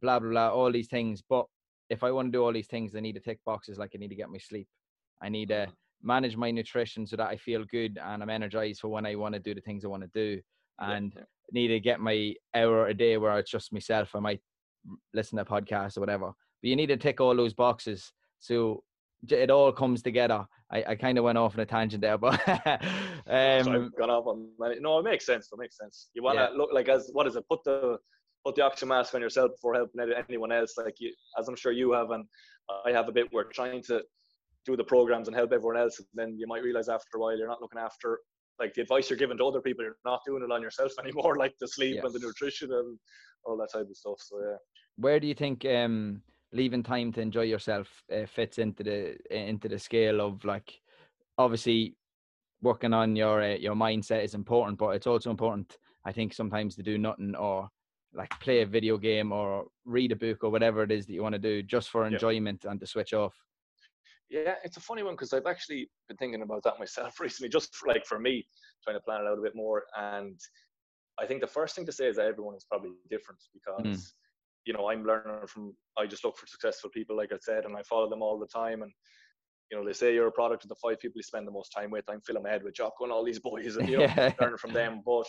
blah 0.00 0.20
blah 0.20 0.30
blah, 0.30 0.50
all 0.50 0.70
these 0.70 0.88
things. 0.88 1.22
But 1.28 1.46
if 1.90 2.04
I 2.04 2.12
want 2.12 2.28
to 2.28 2.32
do 2.32 2.44
all 2.44 2.52
these 2.52 2.68
things, 2.68 2.94
I 2.94 3.00
need 3.00 3.14
to 3.14 3.20
tick 3.20 3.40
boxes. 3.44 3.78
Like 3.78 3.92
I 3.94 3.98
need 3.98 4.08
to 4.08 4.16
get 4.16 4.30
my 4.30 4.38
sleep. 4.38 4.68
I 5.20 5.28
need 5.28 5.48
to 5.48 5.54
mm-hmm. 5.54 6.06
manage 6.06 6.36
my 6.36 6.50
nutrition 6.50 7.06
so 7.06 7.16
that 7.16 7.28
I 7.28 7.36
feel 7.36 7.64
good 7.64 7.98
and 8.02 8.22
I'm 8.22 8.30
energized 8.30 8.80
for 8.80 8.88
when 8.88 9.06
I 9.06 9.16
want 9.16 9.34
to 9.34 9.40
do 9.40 9.54
the 9.54 9.60
things 9.60 9.84
I 9.84 9.88
want 9.88 10.02
to 10.02 10.10
do. 10.14 10.40
And 10.78 11.12
yeah, 11.16 11.22
need 11.52 11.68
to 11.68 11.80
get 11.80 12.00
my 12.00 12.34
hour 12.54 12.88
a 12.88 12.94
day 12.94 13.16
where 13.16 13.38
it's 13.38 13.50
just 13.50 13.72
myself. 13.72 14.14
I 14.14 14.20
might 14.20 14.40
listen 15.14 15.36
to 15.36 15.42
a 15.42 15.44
podcast 15.44 15.96
or 15.96 16.00
whatever. 16.00 16.26
But 16.62 16.68
you 16.68 16.76
need 16.76 16.88
to 16.88 16.96
tick 16.96 17.20
all 17.20 17.34
those 17.34 17.54
boxes 17.54 18.12
so 18.38 18.82
it 19.28 19.50
all 19.50 19.72
comes 19.72 20.02
together. 20.02 20.46
I, 20.70 20.84
I 20.88 20.94
kind 20.96 21.16
of 21.18 21.24
went 21.24 21.38
off 21.38 21.54
on 21.54 21.60
a 21.60 21.66
tangent 21.66 22.00
there, 22.00 22.18
but 22.18 22.40
um, 22.48 23.92
gone 23.98 24.10
off 24.10 24.26
on 24.26 24.48
no, 24.80 24.98
it 24.98 25.04
makes 25.04 25.26
sense. 25.26 25.48
It 25.52 25.58
makes 25.58 25.76
sense. 25.76 26.08
You 26.14 26.22
want 26.22 26.38
to 26.38 26.48
yeah. 26.50 26.56
look 26.56 26.70
like 26.72 26.88
as 26.88 27.10
what 27.12 27.26
is 27.26 27.36
it? 27.36 27.44
Put 27.48 27.62
the 27.64 27.98
put 28.44 28.54
the 28.54 28.62
oxygen 28.62 28.88
mask 28.88 29.14
on 29.14 29.20
yourself 29.20 29.52
before 29.52 29.74
helping 29.74 30.00
anyone 30.28 30.52
else. 30.52 30.74
Like 30.76 30.96
you, 30.98 31.12
as 31.38 31.48
I'm 31.48 31.56
sure 31.56 31.72
you 31.72 31.92
have, 31.92 32.10
and 32.10 32.24
I 32.84 32.92
have 32.92 33.08
a 33.08 33.12
bit. 33.12 33.32
We're 33.32 33.44
trying 33.44 33.82
to 33.84 34.02
do 34.64 34.76
the 34.76 34.84
programs 34.84 35.28
and 35.28 35.36
help 35.36 35.52
everyone 35.52 35.76
else, 35.76 35.98
and 35.98 36.08
then 36.14 36.36
you 36.38 36.46
might 36.46 36.62
realize 36.62 36.88
after 36.88 37.18
a 37.18 37.20
while 37.20 37.36
you're 37.36 37.48
not 37.48 37.62
looking 37.62 37.80
after 37.80 38.20
like 38.58 38.72
the 38.74 38.80
advice 38.80 39.10
you're 39.10 39.18
giving 39.18 39.38
to 39.38 39.44
other 39.44 39.60
people. 39.60 39.84
You're 39.84 39.96
not 40.04 40.20
doing 40.26 40.42
it 40.42 40.52
on 40.52 40.62
yourself 40.62 40.92
anymore, 41.02 41.36
like 41.36 41.54
the 41.60 41.68
sleep 41.68 42.02
and 42.02 42.12
the 42.12 42.18
nutrition 42.18 42.72
and 42.72 42.98
all 43.44 43.56
that 43.58 43.72
type 43.72 43.86
of 43.88 43.96
stuff. 43.96 44.18
So 44.18 44.40
yeah. 44.40 44.56
Where 44.96 45.20
do 45.20 45.26
you 45.28 45.34
think? 45.34 45.64
um 45.64 46.22
leaving 46.56 46.82
time 46.82 47.12
to 47.12 47.20
enjoy 47.20 47.42
yourself 47.42 48.02
uh, 48.12 48.26
fits 48.26 48.58
into 48.58 48.82
the 48.82 49.16
into 49.30 49.68
the 49.68 49.78
scale 49.78 50.20
of 50.20 50.44
like 50.44 50.80
obviously 51.38 51.94
working 52.62 52.94
on 52.94 53.14
your 53.14 53.42
uh, 53.42 53.54
your 53.54 53.74
mindset 53.74 54.24
is 54.24 54.34
important 54.34 54.78
but 54.78 54.90
it's 54.90 55.06
also 55.06 55.30
important 55.30 55.78
i 56.04 56.12
think 56.12 56.32
sometimes 56.32 56.74
to 56.74 56.82
do 56.82 56.96
nothing 56.98 57.34
or 57.36 57.68
like 58.14 58.30
play 58.40 58.62
a 58.62 58.66
video 58.66 58.96
game 58.96 59.30
or 59.30 59.66
read 59.84 60.12
a 60.12 60.16
book 60.16 60.42
or 60.42 60.50
whatever 60.50 60.82
it 60.82 60.90
is 60.90 61.06
that 61.06 61.12
you 61.12 61.22
want 61.22 61.34
to 61.34 61.38
do 61.38 61.62
just 61.62 61.90
for 61.90 62.06
enjoyment 62.06 62.62
yeah. 62.64 62.70
and 62.70 62.80
to 62.80 62.86
switch 62.86 63.12
off 63.12 63.34
yeah 64.30 64.54
it's 64.64 64.78
a 64.78 64.80
funny 64.80 65.02
one 65.02 65.14
because 65.14 65.34
i've 65.34 65.46
actually 65.46 65.88
been 66.08 66.16
thinking 66.16 66.42
about 66.42 66.62
that 66.62 66.78
myself 66.78 67.20
recently 67.20 67.50
just 67.50 67.74
for, 67.74 67.88
like 67.88 68.06
for 68.06 68.18
me 68.18 68.46
trying 68.82 68.96
to 68.96 69.00
plan 69.00 69.20
it 69.20 69.28
out 69.28 69.38
a 69.38 69.42
bit 69.42 69.54
more 69.54 69.84
and 69.98 70.40
i 71.20 71.26
think 71.26 71.42
the 71.42 71.46
first 71.46 71.76
thing 71.76 71.84
to 71.84 71.92
say 71.92 72.06
is 72.06 72.16
that 72.16 72.26
everyone 72.26 72.56
is 72.56 72.64
probably 72.64 72.92
different 73.10 73.40
mm. 73.40 73.52
because 73.52 73.98
mm 73.98 74.12
you 74.66 74.72
know, 74.72 74.90
I'm 74.90 75.04
learning 75.04 75.46
from, 75.46 75.74
I 75.96 76.06
just 76.06 76.24
look 76.24 76.36
for 76.36 76.46
successful 76.46 76.90
people, 76.90 77.16
like 77.16 77.32
I 77.32 77.38
said, 77.40 77.64
and 77.64 77.76
I 77.76 77.82
follow 77.82 78.10
them 78.10 78.20
all 78.20 78.38
the 78.38 78.46
time. 78.46 78.82
And, 78.82 78.90
you 79.70 79.78
know, 79.78 79.86
they 79.86 79.92
say 79.92 80.12
you're 80.12 80.26
a 80.26 80.32
product 80.32 80.64
of 80.64 80.68
the 80.68 80.76
five 80.82 80.98
people 80.98 81.14
you 81.16 81.22
spend 81.22 81.46
the 81.46 81.52
most 81.52 81.70
time 81.70 81.90
with. 81.90 82.04
I'm 82.08 82.20
filling 82.20 82.42
my 82.42 82.50
head 82.50 82.64
with 82.64 82.74
Jocko 82.74 83.04
and 83.04 83.12
all 83.12 83.24
these 83.24 83.38
boys 83.50 83.76
and, 83.76 83.88
you 83.88 83.98
know, 83.98 84.32
learning 84.40 84.58
from 84.58 84.72
them. 84.72 85.02
But, 85.06 85.26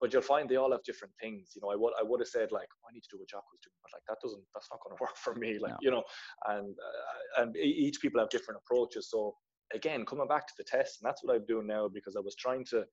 but 0.00 0.12
you'll 0.12 0.22
find 0.22 0.48
they 0.48 0.56
all 0.56 0.72
have 0.72 0.82
different 0.84 1.14
things. 1.20 1.52
You 1.54 1.62
know, 1.62 1.70
I 1.70 1.76
would, 1.76 1.92
I 1.98 2.02
would 2.02 2.20
have 2.20 2.28
said 2.28 2.50
like, 2.50 2.66
oh, 2.72 2.88
I 2.90 2.92
need 2.92 3.02
to 3.02 3.08
do 3.12 3.18
what 3.18 3.28
Jocko's 3.30 3.60
doing, 3.62 3.78
but 3.82 3.92
like, 3.94 4.02
that 4.08 4.18
doesn't, 4.22 4.42
that's 4.54 4.68
not 4.72 4.80
going 4.82 4.96
to 4.98 5.02
work 5.02 5.16
for 5.16 5.34
me. 5.36 5.58
Like, 5.60 5.72
no. 5.72 5.78
you 5.80 5.90
know, 5.92 6.02
and, 6.48 6.74
uh, 6.74 7.42
and 7.42 7.56
each 7.56 8.00
people 8.00 8.20
have 8.20 8.30
different 8.30 8.60
approaches. 8.64 9.08
So 9.10 9.34
again, 9.72 10.04
coming 10.04 10.26
back 10.26 10.48
to 10.48 10.54
the 10.58 10.64
test, 10.64 10.98
and 11.00 11.08
that's 11.08 11.22
what 11.22 11.36
I'm 11.36 11.46
doing 11.46 11.68
now 11.68 11.88
because 11.88 12.16
I 12.16 12.20
was 12.20 12.34
trying 12.34 12.64
to 12.70 12.84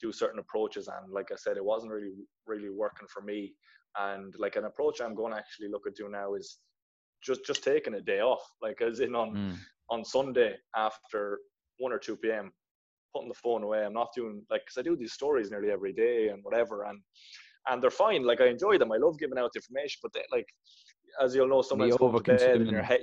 do 0.00 0.12
certain 0.12 0.40
approaches. 0.40 0.88
And 0.88 1.12
like 1.12 1.30
I 1.30 1.36
said, 1.36 1.56
it 1.56 1.64
wasn't 1.64 1.92
really, 1.92 2.12
really 2.46 2.70
working 2.70 3.08
for 3.08 3.22
me. 3.22 3.54
And 3.98 4.34
like 4.38 4.56
an 4.56 4.64
approach 4.64 5.00
I'm 5.00 5.14
going 5.14 5.32
to 5.32 5.38
actually 5.38 5.68
look 5.68 5.86
at 5.86 5.94
doing 5.94 6.12
now 6.12 6.34
is 6.34 6.58
just 7.22 7.44
just 7.46 7.62
taking 7.62 7.94
a 7.94 8.00
day 8.00 8.20
off, 8.20 8.42
like 8.60 8.80
as 8.80 9.00
in 9.00 9.14
on 9.14 9.34
mm. 9.34 9.56
on 9.90 10.04
Sunday 10.04 10.54
after 10.74 11.38
one 11.78 11.92
or 11.92 11.98
two 11.98 12.16
p.m. 12.16 12.52
Putting 13.14 13.28
the 13.28 13.34
phone 13.34 13.62
away. 13.62 13.84
I'm 13.84 13.92
not 13.92 14.08
doing 14.16 14.42
like 14.50 14.62
because 14.62 14.78
I 14.78 14.82
do 14.82 14.96
these 14.96 15.12
stories 15.12 15.50
nearly 15.50 15.70
every 15.70 15.92
day 15.92 16.28
and 16.28 16.42
whatever, 16.42 16.84
and 16.84 17.00
and 17.68 17.82
they're 17.82 17.90
fine. 17.90 18.24
Like 18.24 18.40
I 18.40 18.46
enjoy 18.46 18.78
them. 18.78 18.90
I 18.92 18.96
love 18.96 19.18
giving 19.18 19.38
out 19.38 19.50
information, 19.54 20.00
but 20.02 20.12
they, 20.14 20.22
like 20.32 20.46
as 21.20 21.34
you'll 21.34 21.48
know, 21.48 21.62
sometimes 21.62 21.94
to 22.20 22.34
bed 22.38 22.66
your 22.72 22.82
head, 22.82 23.00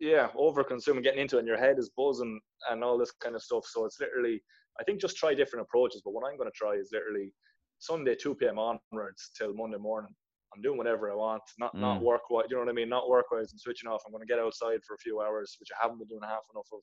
yeah, 0.00 0.28
over 0.36 0.64
consuming, 0.64 1.02
getting 1.02 1.20
into 1.20 1.36
it, 1.36 1.40
and 1.40 1.48
your 1.48 1.58
head 1.58 1.78
is 1.78 1.90
buzzing 1.96 2.40
and 2.70 2.82
all 2.82 2.98
this 2.98 3.12
kind 3.12 3.36
of 3.36 3.42
stuff. 3.42 3.64
So 3.66 3.84
it's 3.84 4.00
literally, 4.00 4.42
I 4.80 4.84
think, 4.84 5.00
just 5.00 5.16
try 5.16 5.34
different 5.34 5.66
approaches. 5.66 6.02
But 6.04 6.14
what 6.14 6.24
I'm 6.26 6.36
going 6.36 6.48
to 6.48 6.56
try 6.56 6.72
is 6.74 6.90
literally 6.92 7.32
Sunday 7.78 8.14
2 8.14 8.34
p.m. 8.36 8.58
onwards 8.58 9.30
till 9.36 9.54
Monday 9.54 9.78
morning. 9.78 10.14
I'm 10.54 10.62
doing 10.62 10.78
whatever 10.78 11.10
I 11.10 11.14
want, 11.14 11.42
not 11.58 11.74
mm. 11.74 11.80
not 11.80 12.02
work 12.02 12.30
wise. 12.30 12.46
You 12.48 12.56
know 12.56 12.62
what 12.62 12.68
I 12.68 12.74
mean? 12.74 12.88
Not 12.88 13.08
work 13.08 13.30
wise. 13.32 13.52
I'm 13.52 13.58
switching 13.58 13.90
off. 13.90 14.02
I'm 14.06 14.12
going 14.12 14.26
to 14.26 14.32
get 14.32 14.38
outside 14.38 14.78
for 14.86 14.94
a 14.94 14.98
few 14.98 15.20
hours, 15.20 15.56
which 15.58 15.68
I 15.72 15.82
haven't 15.82 15.98
been 15.98 16.08
doing 16.08 16.22
half 16.22 16.44
enough 16.54 16.68
of. 16.72 16.80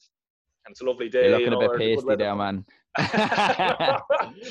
And 0.65 0.73
it's 0.73 0.81
a 0.81 0.85
lovely 0.85 1.09
day. 1.09 1.29
You're 1.29 1.39
looking 1.39 1.45
you 1.45 1.59
know, 1.59 1.73
a 1.73 1.77
bit 1.77 1.97
pasty 1.97 2.15
there, 2.15 2.35
man. 2.35 2.65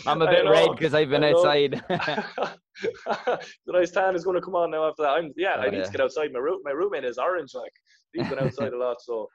I'm 0.07 0.22
a 0.22 0.26
bit 0.26 0.49
red 0.49 0.70
because 0.72 0.95
I've 0.95 1.11
been 1.11 1.22
outside. 1.22 1.82
the 1.88 3.38
nice 3.66 3.91
tan 3.91 4.16
is 4.16 4.24
going 4.24 4.36
to 4.36 4.43
come 4.43 4.57
on 4.57 4.70
now 4.70 4.88
after 4.88 5.03
that. 5.03 5.11
I'm 5.11 5.32
yeah, 5.36 5.57
oh, 5.59 5.61
I 5.61 5.70
need 5.70 5.78
yeah. 5.78 5.84
to 5.84 5.93
get 5.93 6.01
outside. 6.01 6.32
My 6.32 6.41
room, 6.41 6.61
my 6.64 6.72
roommate 6.72 7.05
is 7.05 7.18
orange. 7.18 7.53
Like 7.55 7.72
he's 8.12 8.28
been 8.28 8.38
outside 8.38 8.72
a 8.72 8.78
lot, 8.78 8.97
so 9.01 9.28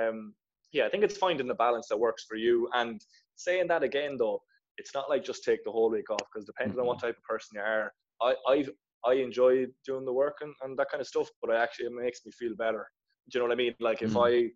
um, 0.00 0.32
yeah, 0.72 0.86
I 0.86 0.88
think 0.88 1.04
it's 1.04 1.18
finding 1.18 1.48
the 1.48 1.54
balance 1.54 1.88
that 1.88 1.98
works 1.98 2.24
for 2.28 2.36
you. 2.36 2.68
And 2.74 3.00
saying 3.36 3.66
that 3.68 3.82
again, 3.82 4.16
though, 4.18 4.40
it's 4.78 4.94
not 4.94 5.10
like 5.10 5.24
just 5.24 5.44
take 5.44 5.64
the 5.64 5.70
whole 5.70 5.90
week 5.90 6.10
off 6.10 6.26
because 6.32 6.46
depending 6.46 6.74
mm-hmm. 6.74 6.82
on 6.82 6.86
what 6.86 7.00
type 7.00 7.16
of 7.16 7.22
person 7.24 7.56
you 7.56 7.60
are, 7.60 7.92
I 8.20 8.34
i 8.48 8.64
I 9.04 9.14
enjoy 9.14 9.66
doing 9.84 10.04
the 10.04 10.12
work 10.12 10.38
and, 10.42 10.54
and 10.62 10.78
that 10.78 10.88
kind 10.88 11.00
of 11.00 11.08
stuff, 11.08 11.28
but 11.40 11.50
I 11.50 11.60
actually 11.60 11.86
it 11.86 11.92
makes 11.92 12.20
me 12.24 12.30
feel 12.32 12.54
better. 12.56 12.86
Do 13.30 13.38
you 13.38 13.40
know 13.40 13.48
what 13.48 13.54
I 13.54 13.56
mean? 13.56 13.74
Like 13.80 14.00
if 14.02 14.10
mm-hmm. 14.10 14.18
I 14.18 14.50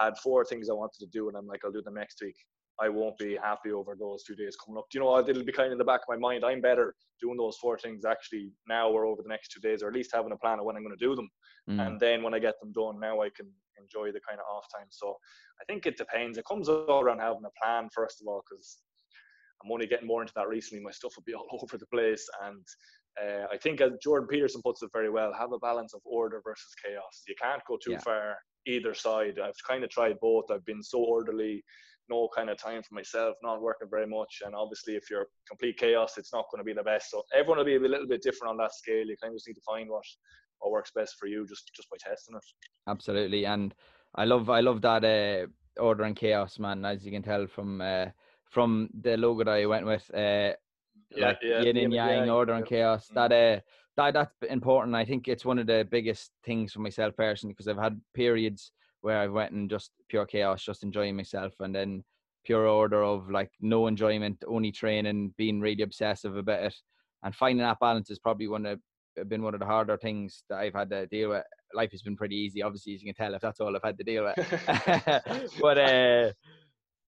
had 0.00 0.16
four 0.18 0.44
things 0.44 0.70
I 0.70 0.74
wanted 0.74 1.00
to 1.00 1.06
do 1.12 1.28
and 1.28 1.36
I'm 1.36 1.46
like 1.46 1.64
I'll 1.64 1.72
do 1.72 1.82
them 1.82 1.94
next 1.94 2.20
week, 2.22 2.36
I 2.80 2.88
won't 2.88 3.18
be 3.18 3.36
happy 3.42 3.72
over 3.72 3.96
those 3.98 4.22
two 4.22 4.36
days 4.36 4.56
coming 4.56 4.78
up. 4.78 4.86
Do 4.90 4.98
you 4.98 5.04
know 5.04 5.10
what? 5.10 5.28
It'll 5.28 5.44
be 5.44 5.52
kind 5.52 5.66
of 5.66 5.72
in 5.72 5.78
the 5.78 5.84
back 5.84 6.02
of 6.02 6.08
my 6.08 6.16
mind. 6.16 6.44
I'm 6.44 6.60
better 6.60 6.94
doing 7.20 7.36
those 7.36 7.56
four 7.56 7.76
things 7.76 8.04
actually 8.04 8.52
now 8.68 8.88
or 8.88 9.04
over 9.04 9.22
the 9.22 9.28
next 9.28 9.50
two 9.50 9.60
days, 9.60 9.82
or 9.82 9.88
at 9.88 9.94
least 9.94 10.12
having 10.14 10.32
a 10.32 10.36
plan 10.36 10.60
of 10.60 10.64
when 10.64 10.76
I'm 10.76 10.84
going 10.84 10.96
to 10.96 11.04
do 11.04 11.16
them. 11.16 11.28
Mm. 11.68 11.86
And 11.86 12.00
then 12.00 12.22
when 12.22 12.34
I 12.34 12.38
get 12.38 12.54
them 12.60 12.72
done, 12.72 13.00
now 13.00 13.20
I 13.20 13.30
can 13.36 13.50
enjoy 13.80 14.12
the 14.12 14.20
kind 14.28 14.38
of 14.38 14.46
off 14.54 14.66
time. 14.72 14.86
So 14.90 15.16
I 15.60 15.64
think 15.64 15.86
it 15.86 15.96
depends. 15.96 16.38
It 16.38 16.44
comes 16.44 16.68
all 16.68 17.00
around 17.00 17.18
having 17.18 17.42
a 17.44 17.64
plan 17.64 17.88
first 17.92 18.20
of 18.20 18.28
all, 18.28 18.42
because 18.48 18.78
I'm 19.62 19.72
only 19.72 19.86
getting 19.86 20.06
more 20.06 20.22
into 20.22 20.34
that 20.36 20.48
recently. 20.48 20.82
My 20.82 20.90
stuff 20.90 21.14
will 21.16 21.24
be 21.24 21.34
all 21.34 21.60
over 21.62 21.78
the 21.78 21.86
place. 21.86 22.26
And 22.42 22.64
uh, 23.20 23.46
I 23.52 23.56
think 23.56 23.80
as 23.80 23.92
Jordan 24.02 24.28
Peterson 24.28 24.62
puts 24.62 24.82
it 24.82 24.90
very 24.92 25.10
well, 25.10 25.32
have 25.32 25.52
a 25.52 25.58
balance 25.58 25.94
of 25.94 26.00
order 26.04 26.40
versus 26.44 26.74
chaos. 26.84 27.22
You 27.26 27.34
can't 27.40 27.62
go 27.66 27.78
too 27.82 27.92
yeah. 27.92 28.00
far 28.00 28.36
either 28.66 28.94
side. 28.94 29.38
I've 29.42 29.54
kind 29.66 29.84
of 29.84 29.90
tried 29.90 30.18
both. 30.20 30.50
I've 30.50 30.64
been 30.64 30.82
so 30.82 30.98
orderly, 30.98 31.64
no 32.08 32.28
kind 32.34 32.50
of 32.50 32.58
time 32.58 32.82
for 32.82 32.94
myself, 32.94 33.36
not 33.42 33.60
working 33.60 33.88
very 33.90 34.06
much. 34.06 34.42
And 34.44 34.54
obviously, 34.54 34.94
if 34.94 35.10
you're 35.10 35.26
complete 35.48 35.78
chaos, 35.78 36.18
it's 36.18 36.32
not 36.32 36.46
going 36.52 36.60
to 36.60 36.64
be 36.64 36.74
the 36.74 36.82
best. 36.82 37.10
So 37.10 37.22
everyone 37.34 37.58
will 37.58 37.64
be 37.64 37.76
a 37.76 37.80
little 37.80 38.06
bit 38.06 38.22
different 38.22 38.50
on 38.50 38.56
that 38.58 38.74
scale. 38.74 39.06
You 39.06 39.16
kind 39.20 39.32
of 39.32 39.36
just 39.36 39.48
need 39.48 39.54
to 39.54 39.60
find 39.66 39.88
what 39.88 40.04
what 40.60 40.72
works 40.72 40.90
best 40.94 41.16
for 41.18 41.26
you, 41.26 41.46
just 41.46 41.70
just 41.74 41.88
by 41.90 41.96
testing 42.00 42.36
it. 42.36 42.44
Absolutely, 42.88 43.46
and 43.46 43.74
I 44.14 44.24
love 44.24 44.50
I 44.50 44.60
love 44.60 44.80
that 44.82 45.04
uh, 45.04 45.82
order 45.82 46.04
and 46.04 46.16
chaos, 46.16 46.58
man. 46.58 46.84
As 46.84 47.04
you 47.04 47.10
can 47.10 47.22
tell 47.22 47.46
from. 47.46 47.80
Uh, 47.80 48.06
from 48.50 48.88
the 49.00 49.16
logo 49.16 49.44
that 49.44 49.50
I 49.50 49.66
went 49.66 49.86
with, 49.86 50.10
uh, 50.14 50.52
yeah, 51.10 51.26
like 51.26 51.38
yeah, 51.42 51.60
yin 51.60 51.76
and 51.76 51.92
yang, 51.92 52.26
yeah, 52.26 52.32
order 52.32 52.54
and 52.54 52.66
chaos. 52.66 53.08
Mm. 53.10 53.14
That 53.14 53.32
uh, 53.32 53.60
that 53.96 54.14
that's 54.14 54.34
important. 54.50 54.96
I 54.96 55.04
think 55.04 55.28
it's 55.28 55.44
one 55.44 55.58
of 55.58 55.66
the 55.66 55.86
biggest 55.90 56.30
things 56.44 56.72
for 56.72 56.80
myself 56.80 57.16
personally 57.16 57.54
because 57.54 57.68
I've 57.68 57.78
had 57.78 58.00
periods 58.14 58.72
where 59.00 59.18
I 59.18 59.26
went 59.26 59.52
and 59.52 59.70
just 59.70 59.92
pure 60.08 60.26
chaos, 60.26 60.64
just 60.64 60.82
enjoying 60.82 61.16
myself, 61.16 61.54
and 61.60 61.74
then 61.74 62.04
pure 62.44 62.66
order 62.66 63.02
of 63.02 63.30
like 63.30 63.50
no 63.60 63.86
enjoyment, 63.86 64.42
only 64.46 64.72
training, 64.72 65.34
being 65.36 65.60
really 65.60 65.82
obsessive 65.82 66.36
about 66.36 66.64
it, 66.64 66.74
and 67.22 67.34
finding 67.34 67.64
that 67.64 67.80
balance 67.80 68.10
is 68.10 68.18
probably 68.18 68.48
one 68.48 68.66
of 68.66 68.80
been 69.26 69.42
one 69.42 69.54
of 69.54 69.60
the 69.60 69.66
harder 69.66 69.96
things 69.96 70.44
that 70.48 70.58
I've 70.58 70.74
had 70.74 70.90
to 70.90 71.06
deal 71.06 71.30
with. 71.30 71.44
Life 71.74 71.90
has 71.90 72.02
been 72.02 72.16
pretty 72.16 72.36
easy, 72.36 72.62
obviously, 72.62 72.94
as 72.94 73.02
you 73.02 73.12
can 73.12 73.16
tell, 73.16 73.34
if 73.34 73.42
that's 73.42 73.60
all 73.60 73.74
I've 73.74 73.82
had 73.82 73.98
to 73.98 74.04
deal 74.04 74.24
with. 74.24 75.54
but 75.60 75.78
uh, 75.78 76.32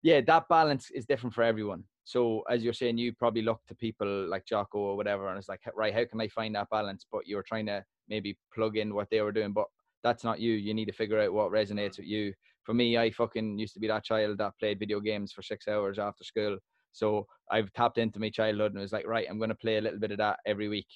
yeah, 0.04 0.20
that 0.20 0.48
balance 0.50 0.90
is 0.90 1.06
different 1.06 1.34
for 1.34 1.42
everyone. 1.42 1.82
So 2.04 2.42
as 2.50 2.62
you're 2.62 2.74
saying, 2.74 2.98
you 2.98 3.14
probably 3.14 3.40
look 3.40 3.62
to 3.66 3.74
people 3.74 4.28
like 4.28 4.44
Jocko 4.44 4.78
or 4.78 4.96
whatever, 4.96 5.28
and 5.28 5.38
it's 5.38 5.48
like, 5.48 5.62
right, 5.74 5.94
how 5.94 6.04
can 6.04 6.20
I 6.20 6.28
find 6.28 6.54
that 6.54 6.68
balance? 6.70 7.06
But 7.10 7.26
you're 7.26 7.42
trying 7.42 7.64
to 7.66 7.82
maybe 8.06 8.36
plug 8.54 8.76
in 8.76 8.94
what 8.94 9.08
they 9.10 9.22
were 9.22 9.32
doing, 9.32 9.54
but 9.54 9.64
that's 10.02 10.22
not 10.22 10.38
you. 10.38 10.52
You 10.52 10.74
need 10.74 10.84
to 10.84 10.92
figure 10.92 11.18
out 11.18 11.32
what 11.32 11.50
resonates 11.50 11.96
with 11.96 12.06
you. 12.06 12.34
For 12.64 12.74
me, 12.74 12.98
I 12.98 13.10
fucking 13.10 13.58
used 13.58 13.72
to 13.74 13.80
be 13.80 13.88
that 13.88 14.04
child 14.04 14.36
that 14.38 14.52
played 14.60 14.78
video 14.78 15.00
games 15.00 15.32
for 15.32 15.40
six 15.40 15.66
hours 15.66 15.98
after 15.98 16.22
school. 16.22 16.58
So 16.92 17.26
I've 17.50 17.72
tapped 17.72 17.96
into 17.96 18.20
my 18.20 18.28
childhood 18.28 18.72
and 18.72 18.82
was 18.82 18.92
like, 18.92 19.06
right, 19.06 19.26
I'm 19.28 19.38
going 19.38 19.48
to 19.48 19.56
play 19.56 19.78
a 19.78 19.80
little 19.80 19.98
bit 19.98 20.10
of 20.12 20.18
that 20.18 20.38
every 20.44 20.68
week. 20.68 20.88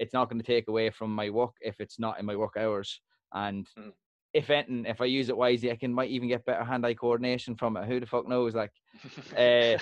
It's 0.00 0.12
not 0.12 0.28
going 0.28 0.42
to 0.42 0.46
take 0.46 0.66
away 0.66 0.90
from 0.90 1.14
my 1.14 1.30
work 1.30 1.54
if 1.60 1.76
it's 1.78 2.00
not 2.00 2.18
in 2.18 2.26
my 2.26 2.34
work 2.34 2.56
hours. 2.58 3.00
And 3.32 3.68
mm. 3.78 3.92
If 4.34 4.48
anything, 4.50 4.86
if 4.86 5.00
I 5.00 5.04
use 5.04 5.28
it 5.28 5.36
wisely, 5.36 5.70
I 5.70 5.76
can 5.76 5.92
might 5.92 6.10
even 6.10 6.28
get 6.28 6.44
better 6.44 6.64
hand-eye 6.64 6.94
coordination 6.94 7.54
from 7.54 7.76
it. 7.76 7.86
Who 7.86 8.00
the 8.00 8.06
fuck 8.06 8.26
knows? 8.26 8.54
Like, 8.54 8.72
uh, 9.36 9.78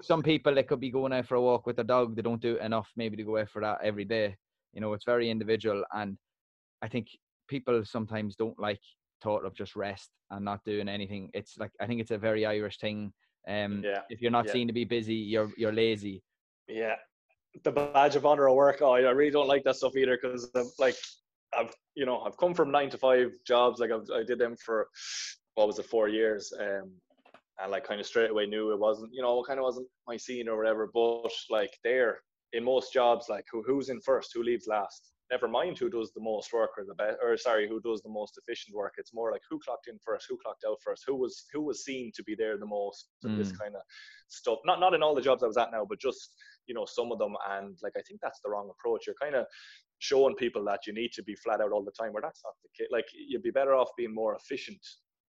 some 0.00 0.22
people 0.22 0.54
they 0.54 0.62
could 0.62 0.80
be 0.80 0.90
going 0.90 1.12
out 1.12 1.26
for 1.26 1.34
a 1.34 1.42
walk 1.42 1.66
with 1.66 1.76
their 1.76 1.84
dog. 1.84 2.16
They 2.16 2.22
don't 2.22 2.40
do 2.40 2.56
it 2.56 2.62
enough. 2.62 2.88
Maybe 2.96 3.16
to 3.16 3.24
go 3.24 3.38
out 3.38 3.50
for 3.50 3.60
that 3.60 3.78
every 3.82 4.04
day. 4.04 4.36
You 4.72 4.80
know, 4.80 4.92
it's 4.94 5.04
very 5.04 5.30
individual, 5.30 5.84
and 5.92 6.16
I 6.80 6.88
think 6.88 7.08
people 7.48 7.84
sometimes 7.84 8.34
don't 8.36 8.58
like 8.58 8.80
thought 9.22 9.44
of 9.44 9.54
just 9.54 9.76
rest 9.76 10.10
and 10.30 10.44
not 10.44 10.64
doing 10.64 10.88
anything. 10.88 11.30
It's 11.34 11.58
like 11.58 11.70
I 11.80 11.86
think 11.86 12.00
it's 12.00 12.10
a 12.10 12.18
very 12.18 12.46
Irish 12.46 12.78
thing. 12.78 13.12
Um, 13.46 13.82
yeah. 13.84 14.00
If 14.08 14.22
you're 14.22 14.30
not 14.30 14.46
yeah. 14.46 14.52
seen 14.52 14.66
to 14.68 14.72
be 14.72 14.84
busy, 14.84 15.14
you're 15.14 15.50
you're 15.58 15.72
lazy. 15.72 16.22
Yeah, 16.66 16.94
the 17.64 17.72
badge 17.72 18.16
of 18.16 18.24
honor 18.24 18.48
at 18.48 18.54
work. 18.54 18.78
Oh, 18.80 18.92
I 18.92 19.00
really 19.00 19.30
don't 19.30 19.48
like 19.48 19.64
that 19.64 19.76
stuff 19.76 19.96
either 19.96 20.18
because 20.20 20.50
like 20.78 20.96
I've 21.56 21.74
you 21.94 22.06
know 22.06 22.20
I've 22.20 22.36
come 22.36 22.54
from 22.54 22.70
nine 22.70 22.90
to 22.90 22.98
five 22.98 23.32
jobs. 23.46 23.80
Like 23.80 23.90
I've, 23.90 24.08
I 24.14 24.22
did 24.22 24.38
them 24.38 24.56
for 24.56 24.88
what 25.54 25.66
was 25.66 25.78
it 25.78 25.86
four 25.86 26.08
years. 26.08 26.52
Um, 26.58 26.90
and 27.62 27.70
like 27.70 27.86
kind 27.86 28.00
of 28.00 28.06
straight 28.06 28.30
away 28.30 28.46
knew 28.46 28.72
it 28.72 28.78
wasn't 28.78 29.12
you 29.12 29.22
know 29.22 29.42
kind 29.46 29.58
of 29.58 29.64
wasn't 29.64 29.88
my 30.06 30.16
scene 30.16 30.48
or 30.48 30.56
whatever. 30.56 30.90
But 30.92 31.30
like 31.50 31.76
there 31.84 32.18
in 32.52 32.64
most 32.64 32.92
jobs, 32.92 33.26
like 33.28 33.44
who 33.50 33.62
who's 33.66 33.88
in 33.88 34.00
first, 34.00 34.30
who 34.34 34.42
leaves 34.42 34.66
last 34.66 35.11
never 35.32 35.48
mind 35.48 35.78
who 35.78 35.88
does 35.88 36.12
the 36.12 36.20
most 36.20 36.52
work 36.52 36.70
or 36.76 36.84
the 36.84 36.94
best 36.94 37.16
or 37.24 37.36
sorry 37.36 37.66
who 37.66 37.80
does 37.80 38.02
the 38.02 38.08
most 38.08 38.38
efficient 38.40 38.76
work. 38.76 38.94
It's 38.98 39.14
more 39.14 39.32
like 39.32 39.40
who 39.50 39.58
clocked 39.58 39.88
in 39.88 39.98
first 40.04 40.26
who 40.28 40.38
clocked 40.44 40.64
out 40.68 40.76
first 40.84 41.04
who 41.06 41.16
was 41.16 41.46
who 41.52 41.62
was 41.62 41.84
seen 41.84 42.12
to 42.14 42.22
be 42.22 42.34
there 42.36 42.58
the 42.58 42.66
most 42.66 43.08
mm. 43.24 43.36
this 43.36 43.50
kind 43.50 43.74
of 43.74 43.82
stuff. 44.28 44.58
Not 44.64 44.78
not 44.78 44.94
in 44.94 45.02
all 45.02 45.14
the 45.14 45.22
jobs 45.22 45.42
i 45.42 45.46
was 45.46 45.56
at 45.56 45.72
now 45.72 45.84
but 45.88 46.00
just 46.00 46.30
you 46.66 46.74
know 46.74 46.86
some 46.86 47.10
of 47.10 47.18
them. 47.18 47.34
And 47.50 47.76
like 47.82 47.94
i 47.96 48.02
think 48.06 48.20
that's 48.22 48.40
the 48.44 48.50
wrong 48.50 48.70
approach. 48.70 49.06
You're 49.06 49.16
kind 49.20 49.34
of 49.34 49.46
showing 49.98 50.36
people 50.36 50.64
that 50.64 50.86
you 50.86 50.92
need 50.92 51.12
to 51.12 51.22
be 51.22 51.34
flat 51.34 51.60
out 51.60 51.72
all 51.72 51.84
the 51.84 51.98
time 51.98 52.12
where 52.12 52.22
that's 52.22 52.42
not 52.44 52.54
the 52.62 52.70
case 52.76 52.90
like 52.92 53.06
you'd 53.14 53.42
be 53.42 53.50
better 53.50 53.74
off 53.74 53.88
being 53.96 54.14
more 54.14 54.36
efficient 54.36 54.84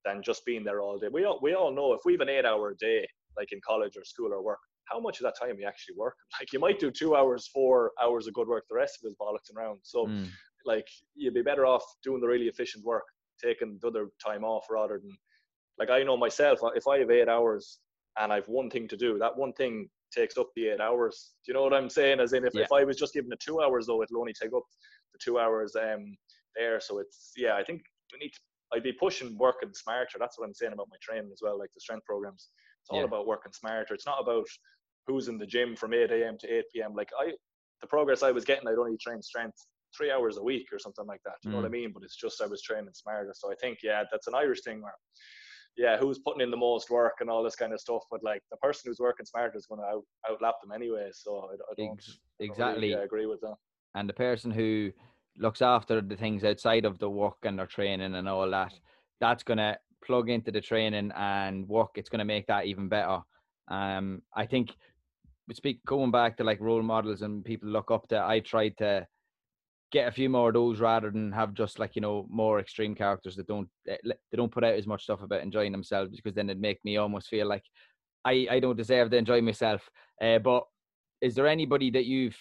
than 0.05 0.23
just 0.23 0.45
being 0.45 0.65
there 0.65 0.81
all 0.81 0.99
day. 0.99 1.09
We 1.11 1.25
all 1.25 1.39
we 1.41 1.55
all 1.55 1.73
know 1.73 1.93
if 1.93 2.01
we 2.05 2.13
have 2.13 2.21
an 2.21 2.29
eight 2.29 2.45
hour 2.45 2.75
day 2.75 3.07
like 3.37 3.53
in 3.53 3.61
college 3.67 3.97
or 3.97 4.05
school 4.05 4.33
or 4.33 4.43
work 4.43 4.61
how 4.87 5.01
much 5.01 5.20
of 5.20 5.24
that 5.24 5.35
time 5.39 5.59
you 5.59 5.66
actually 5.66 5.97
work. 5.97 6.16
Like 6.41 6.53
you 6.53 6.59
might 6.59 6.78
do 6.78 6.91
two 6.91 7.16
hours, 7.16 7.49
four 7.53 7.93
hours 8.03 8.26
of 8.26 8.35
good 8.35 8.49
work, 8.49 8.64
the 8.68 8.76
rest 8.76 8.99
of 8.99 9.07
it 9.07 9.11
is 9.11 9.16
bollocks 9.20 9.55
around. 9.57 9.80
So 9.82 10.07
mm. 10.07 10.28
like 10.64 10.87
you'd 11.14 11.35
be 11.35 11.43
better 11.43 11.66
off 11.66 11.85
doing 12.03 12.20
the 12.20 12.26
really 12.26 12.49
efficient 12.49 12.85
work, 12.85 13.05
taking 13.43 13.78
the 13.80 13.89
other 13.89 14.09
time 14.24 14.45
off 14.45 14.66
rather 14.70 14.99
than 14.99 15.16
like 15.78 15.91
I 15.91 16.03
know 16.03 16.16
myself, 16.16 16.61
if 16.74 16.87
I 16.87 16.99
have 16.99 17.11
eight 17.11 17.28
hours 17.28 17.78
and 18.18 18.32
I've 18.32 18.49
one 18.49 18.70
thing 18.70 18.89
to 18.89 18.97
do, 18.97 19.18
that 19.18 19.37
one 19.37 19.53
thing 19.53 19.89
takes 20.12 20.39
up 20.39 20.49
the 20.55 20.68
eight 20.68 20.80
hours. 20.80 21.32
Do 21.45 21.51
you 21.51 21.55
know 21.55 21.62
what 21.62 21.74
I'm 21.74 21.91
saying? 21.91 22.20
As 22.20 22.32
in 22.32 22.45
if, 22.45 22.55
yeah. 22.55 22.62
if 22.62 22.72
I 22.72 22.85
was 22.85 22.97
just 22.97 23.14
given 23.14 23.30
the 23.30 23.37
two 23.37 23.61
hours 23.61 23.87
though, 23.87 24.03
it'll 24.03 24.20
only 24.20 24.35
take 24.35 24.53
up 24.55 24.64
the 25.12 25.18
two 25.22 25.39
hours 25.39 25.74
um 25.76 26.16
there. 26.57 26.80
So 26.80 26.99
it's 26.99 27.32
yeah, 27.37 27.57
I 27.57 27.64
think 27.64 27.82
we 28.12 28.18
need 28.18 28.32
to 28.32 28.41
I'd 28.74 28.82
be 28.82 28.93
pushing 28.93 29.37
working 29.39 29.72
smarter. 29.72 30.18
That's 30.18 30.39
what 30.39 30.47
I'm 30.47 30.55
saying 30.55 30.72
about 30.72 30.89
my 30.91 30.97
training 31.01 31.30
as 31.32 31.41
well, 31.43 31.59
like 31.59 31.72
the 31.74 31.80
strength 31.80 32.05
programs. 32.05 32.49
It's 32.82 32.91
all 32.91 32.99
yeah. 32.99 33.05
about 33.05 33.26
working 33.26 33.53
smarter. 33.53 33.95
It's 33.95 34.07
not 34.07 34.20
about 34.20 34.47
who's 35.07 35.29
in 35.29 35.39
the 35.39 35.47
gym 35.47 35.77
from 35.77 35.95
8 35.95 36.11
a.m. 36.11 36.37
to 36.41 36.59
8 36.59 36.65
p.m. 36.75 36.95
Like 36.95 37.11
I, 37.19 37.33
the 37.81 37.87
progress 37.87 38.23
I 38.23 38.31
was 38.31 38.45
getting, 38.45 38.69
I'd 38.69 38.79
only 38.79 38.97
train 38.99 39.23
strength 39.23 39.59
three 39.97 40.11
hours 40.11 40.37
a 40.37 40.43
week 40.43 40.69
or 40.73 40.79
something 40.79 41.07
like 41.07 41.21
that. 41.25 41.35
You 41.43 41.51
mm. 41.51 41.53
know 41.53 41.59
what 41.59 41.67
I 41.67 41.69
mm. 41.69 41.83
mean? 41.83 41.93
But 41.93 42.03
it's 42.03 42.17
just 42.17 42.43
I 42.43 42.47
was 42.47 42.63
training 42.63 42.91
smarter. 42.95 43.33
So 43.35 43.51
I 43.51 43.55
think 43.61 43.79
yeah, 43.83 44.05
that's 44.11 44.27
an 44.27 44.35
Irish 44.35 44.63
thing 44.63 44.83
where 44.83 44.95
yeah, 45.77 45.97
who's 45.99 46.21
putting 46.21 46.41
in 46.41 46.51
the 46.51 46.57
most 46.57 46.91
work 46.91 47.15
and 47.21 47.29
all 47.29 47.43
this 47.43 47.57
kind 47.57 47.73
of 47.73 47.81
stuff. 47.81 48.03
But 48.11 48.23
like 48.23 48.43
the 48.51 48.57
person 48.59 48.89
who's 48.89 49.01
working 49.01 49.27
smarter 49.27 49.57
is 49.57 49.67
going 49.67 49.81
to 49.81 49.87
out, 49.87 50.05
outlap 50.31 50.55
them 50.63 50.73
anyway. 50.75 51.11
So 51.13 51.49
I, 51.51 51.55
I 51.55 51.75
don't 51.77 52.01
exactly 52.41 52.93
I 52.93 52.97
really, 52.97 53.05
agree 53.05 53.27
with 53.27 53.41
that. 53.41 53.57
And 53.95 54.09
the 54.09 54.15
person 54.15 54.51
who 54.51 54.93
looks 55.37 55.63
after 55.63 56.01
the 56.01 56.17
things 56.17 56.45
outside 56.45 56.85
of 56.85 56.99
the 56.99 57.11
work 57.11 57.39
and 57.43 57.59
their 57.59 57.67
training 57.67 58.15
and 58.15 58.29
all 58.29 58.49
that, 58.51 58.73
that's 59.21 59.43
going 59.43 59.59
to 59.59 59.77
plug 60.05 60.31
into 60.31 60.53
the 60.53 60.61
training 60.61 61.11
and 61.17 61.69
work. 61.69 61.91
It's 61.97 62.09
going 62.09 62.21
to 62.21 62.25
make 62.25 62.47
that 62.47 62.67
even 62.67 62.89
better. 62.89 63.21
Um, 63.69 64.23
I 64.35 64.47
think 64.47 64.77
speak 65.53 65.85
going 65.87 66.11
back 66.11 66.37
to 66.37 66.45
like 66.45 66.61
role 66.61 66.83
models 66.83 67.23
and 67.23 67.45
people 67.45 67.69
look 67.69 67.91
up 67.91 68.09
to, 68.09 68.23
I 68.23 68.41
tried 68.41 68.77
to 68.79 69.07
get 69.93 70.09
a 70.09 70.13
few 70.13 70.29
more 70.29 70.49
of 70.49 70.55
those 70.55 70.81
rather 70.81 71.11
than 71.11 71.31
have 71.31 71.55
just 71.55 71.79
like 71.79 71.95
you 71.95 72.03
know 72.03 72.27
more 72.29 72.59
extreme 72.59 72.97
characters 72.97 73.37
that 73.37 73.47
don't 73.47 73.69
eh, 73.89 73.97
they 74.05 74.37
don't 74.37 74.51
put 74.51 74.65
out 74.65 74.75
as 74.75 74.89
much 74.89 75.05
stuff 75.05 75.23
about 75.23 75.43
enjoying 75.43 75.71
themselves 75.71 76.11
because 76.11 76.35
then 76.35 76.51
it'd 76.51 76.61
make 76.61 76.85
me 76.85 76.97
almost 76.97 77.29
feel 77.29 77.47
like 77.47 77.63
I 78.25 78.47
I 78.51 78.61
don't 78.61 78.77
deserve 78.77 79.11
to 79.11 79.17
enjoy 79.17 79.41
myself. 79.41 79.89
Uh, 80.21 80.39
but 80.39 80.65
is 81.21 81.35
there 81.35 81.47
anybody 81.47 81.91
that 81.93 82.07
you've 82.07 82.37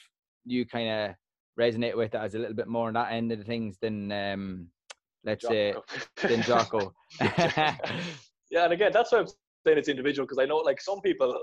you 0.45 0.65
kind 0.65 0.89
of 0.89 1.15
resonate 1.59 1.95
with 1.95 2.11
that 2.11 2.21
has 2.21 2.35
a 2.35 2.39
little 2.39 2.55
bit 2.55 2.67
more 2.67 2.87
on 2.87 2.95
that 2.95 3.11
end 3.11 3.31
of 3.31 3.37
the 3.37 3.45
things 3.45 3.77
than 3.81 4.11
um 4.11 4.67
let's 5.23 5.43
Jocko. 5.43 5.83
say 6.17 6.27
than 6.27 6.41
Jocko? 6.41 6.93
yeah, 7.21 8.63
and 8.63 8.73
again, 8.73 8.91
that's 8.91 9.11
why 9.11 9.19
I'm 9.19 9.27
saying 9.27 9.77
it's 9.77 9.89
individual 9.89 10.25
because 10.25 10.39
I 10.39 10.45
know 10.45 10.57
like 10.57 10.81
some 10.81 11.01
people 11.01 11.39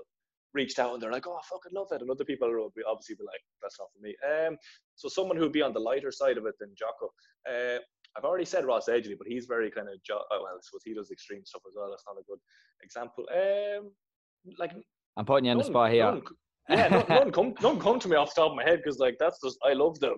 reached 0.54 0.78
out 0.78 0.92
and 0.92 1.02
they're 1.02 1.12
like, 1.12 1.26
oh, 1.26 1.34
I 1.34 1.40
fucking 1.50 1.72
love 1.72 1.88
it. 1.92 2.00
And 2.02 2.10
other 2.10 2.24
people 2.24 2.48
will 2.48 2.72
be 2.74 2.82
obviously 2.88 3.14
be 3.16 3.24
like, 3.24 3.40
that's 3.62 3.78
not 3.78 3.88
for 3.94 4.00
me. 4.02 4.14
Um, 4.26 4.56
so 4.96 5.08
someone 5.08 5.36
who'd 5.36 5.52
be 5.52 5.62
on 5.62 5.72
the 5.72 5.80
lighter 5.80 6.10
side 6.12 6.38
of 6.38 6.46
it 6.46 6.54
than 6.58 6.74
Jocko. 6.76 7.10
Uh, 7.48 7.78
I've 8.16 8.24
already 8.24 8.44
said 8.44 8.64
Ross 8.64 8.88
Edgley, 8.88 9.16
but 9.16 9.28
he's 9.28 9.46
very 9.46 9.70
kind 9.70 9.88
of, 9.88 10.02
jo- 10.02 10.24
oh, 10.32 10.40
well, 10.42 10.54
I 10.54 10.58
suppose 10.62 10.82
he 10.84 10.94
does 10.94 11.10
extreme 11.10 11.44
stuff 11.44 11.62
as 11.68 11.74
well. 11.76 11.90
That's 11.90 12.04
not 12.06 12.20
a 12.20 12.24
good 12.26 12.40
example. 12.82 13.24
Um, 13.32 13.92
like, 14.58 14.72
I'm 15.16 15.24
putting 15.24 15.44
you 15.44 15.52
on 15.52 15.58
the 15.58 15.64
spot 15.64 15.92
here. 15.92 16.04
None, 16.04 16.22
yeah, 16.68 16.88
none, 16.88 17.04
none, 17.08 17.32
come, 17.32 17.54
none 17.62 17.78
come 17.78 18.00
to 18.00 18.08
me 18.08 18.16
off 18.16 18.34
the 18.34 18.40
top 18.40 18.50
of 18.50 18.56
my 18.56 18.64
head 18.64 18.80
because, 18.82 18.98
like, 18.98 19.16
that's 19.20 19.38
just, 19.44 19.58
I 19.64 19.74
love 19.74 20.00
the 20.00 20.14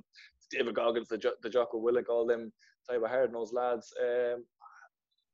David 0.50 0.74
Goggins, 0.74 1.08
the, 1.08 1.18
the 1.42 1.50
Jocko 1.50 1.82
Willink, 1.82 2.08
all 2.08 2.26
them 2.26 2.52
type 2.88 3.02
of 3.02 3.10
hard 3.10 3.32
nosed 3.32 3.54
lads. 3.54 3.92
Um, 4.02 4.44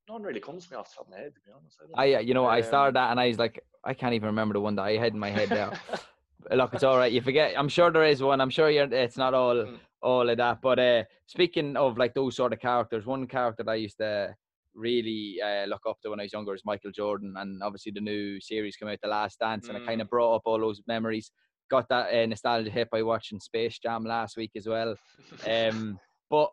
none 0.09 0.23
really 0.23 0.41
comes 0.41 0.67
to 0.67 0.73
me 0.73 0.79
off 0.79 0.91
the 0.91 0.97
top 0.97 1.07
of 1.07 1.11
my 1.13 1.19
head, 1.19 1.35
to 1.35 1.41
be 1.41 1.53
honest. 1.55 1.77
I, 1.95 2.15
I 2.15 2.21
you 2.21 2.35
know, 2.35 2.47
um, 2.47 2.53
I 2.53 2.61
started 2.61 2.97
that 2.97 3.11
and 3.11 3.21
I 3.21 3.29
was 3.29 3.39
like, 3.39 3.63
I 3.85 3.95
can't 3.95 4.15
even 4.15 4.27
remember 4.27 4.55
the 4.55 4.61
one 4.61 4.75
that 4.77 4.83
I 4.83 4.97
had 4.97 5.13
in 5.13 5.19
my 5.19 5.31
head 5.31 5.51
now. 5.51 5.73
Look, 6.51 6.75
it's 6.75 6.85
all 6.85 6.97
right. 6.97 7.13
You 7.13 7.21
forget. 7.21 7.55
I'm 7.59 7.69
sure 7.69 7.91
there 7.91 8.05
is 8.05 8.23
one. 8.23 8.41
I'm 8.41 8.51
sure 8.51 8.71
you're. 8.71 8.93
It's 8.93 9.17
not 9.17 9.35
all 9.35 9.57
mm. 9.57 9.77
all 10.03 10.29
of 10.29 10.37
that. 10.39 10.61
But 10.63 10.79
uh, 10.79 11.05
speaking 11.27 11.77
of 11.77 11.99
like 11.99 12.15
those 12.15 12.37
sort 12.37 12.53
of 12.53 12.61
characters, 12.61 13.07
one 13.07 13.27
character 13.27 13.65
that 13.65 13.71
I 13.71 13.75
used 13.75 13.99
to 13.99 14.35
really 14.75 15.39
uh, 15.45 15.67
look 15.67 15.83
up 15.87 16.01
to 16.01 16.11
when 16.11 16.21
I 16.21 16.25
was 16.25 16.33
younger 16.33 16.55
is 16.55 16.63
Michael 16.65 16.93
Jordan, 16.93 17.35
and 17.37 17.63
obviously 17.63 17.93
the 17.93 18.01
new 18.01 18.41
series 18.41 18.77
came 18.77 18.89
out, 18.89 18.99
The 19.03 19.09
Last 19.09 19.41
Dance, 19.41 19.67
mm. 19.67 19.71
and 19.71 19.79
it 19.79 19.87
kind 19.87 20.01
of 20.01 20.09
brought 20.09 20.37
up 20.37 20.43
all 20.47 20.61
those 20.61 20.81
memories. 20.87 21.33
Got 21.71 21.89
that 21.91 22.15
uh, 22.15 22.27
nostalgia 22.27 22.71
hit 22.71 22.89
by 22.91 23.03
watching 23.03 23.41
Space 23.41 23.79
Jam 23.79 24.05
last 24.05 24.37
week 24.37 24.53
as 24.57 24.67
well. 24.67 24.95
Um, 25.47 25.99
but 26.31 26.51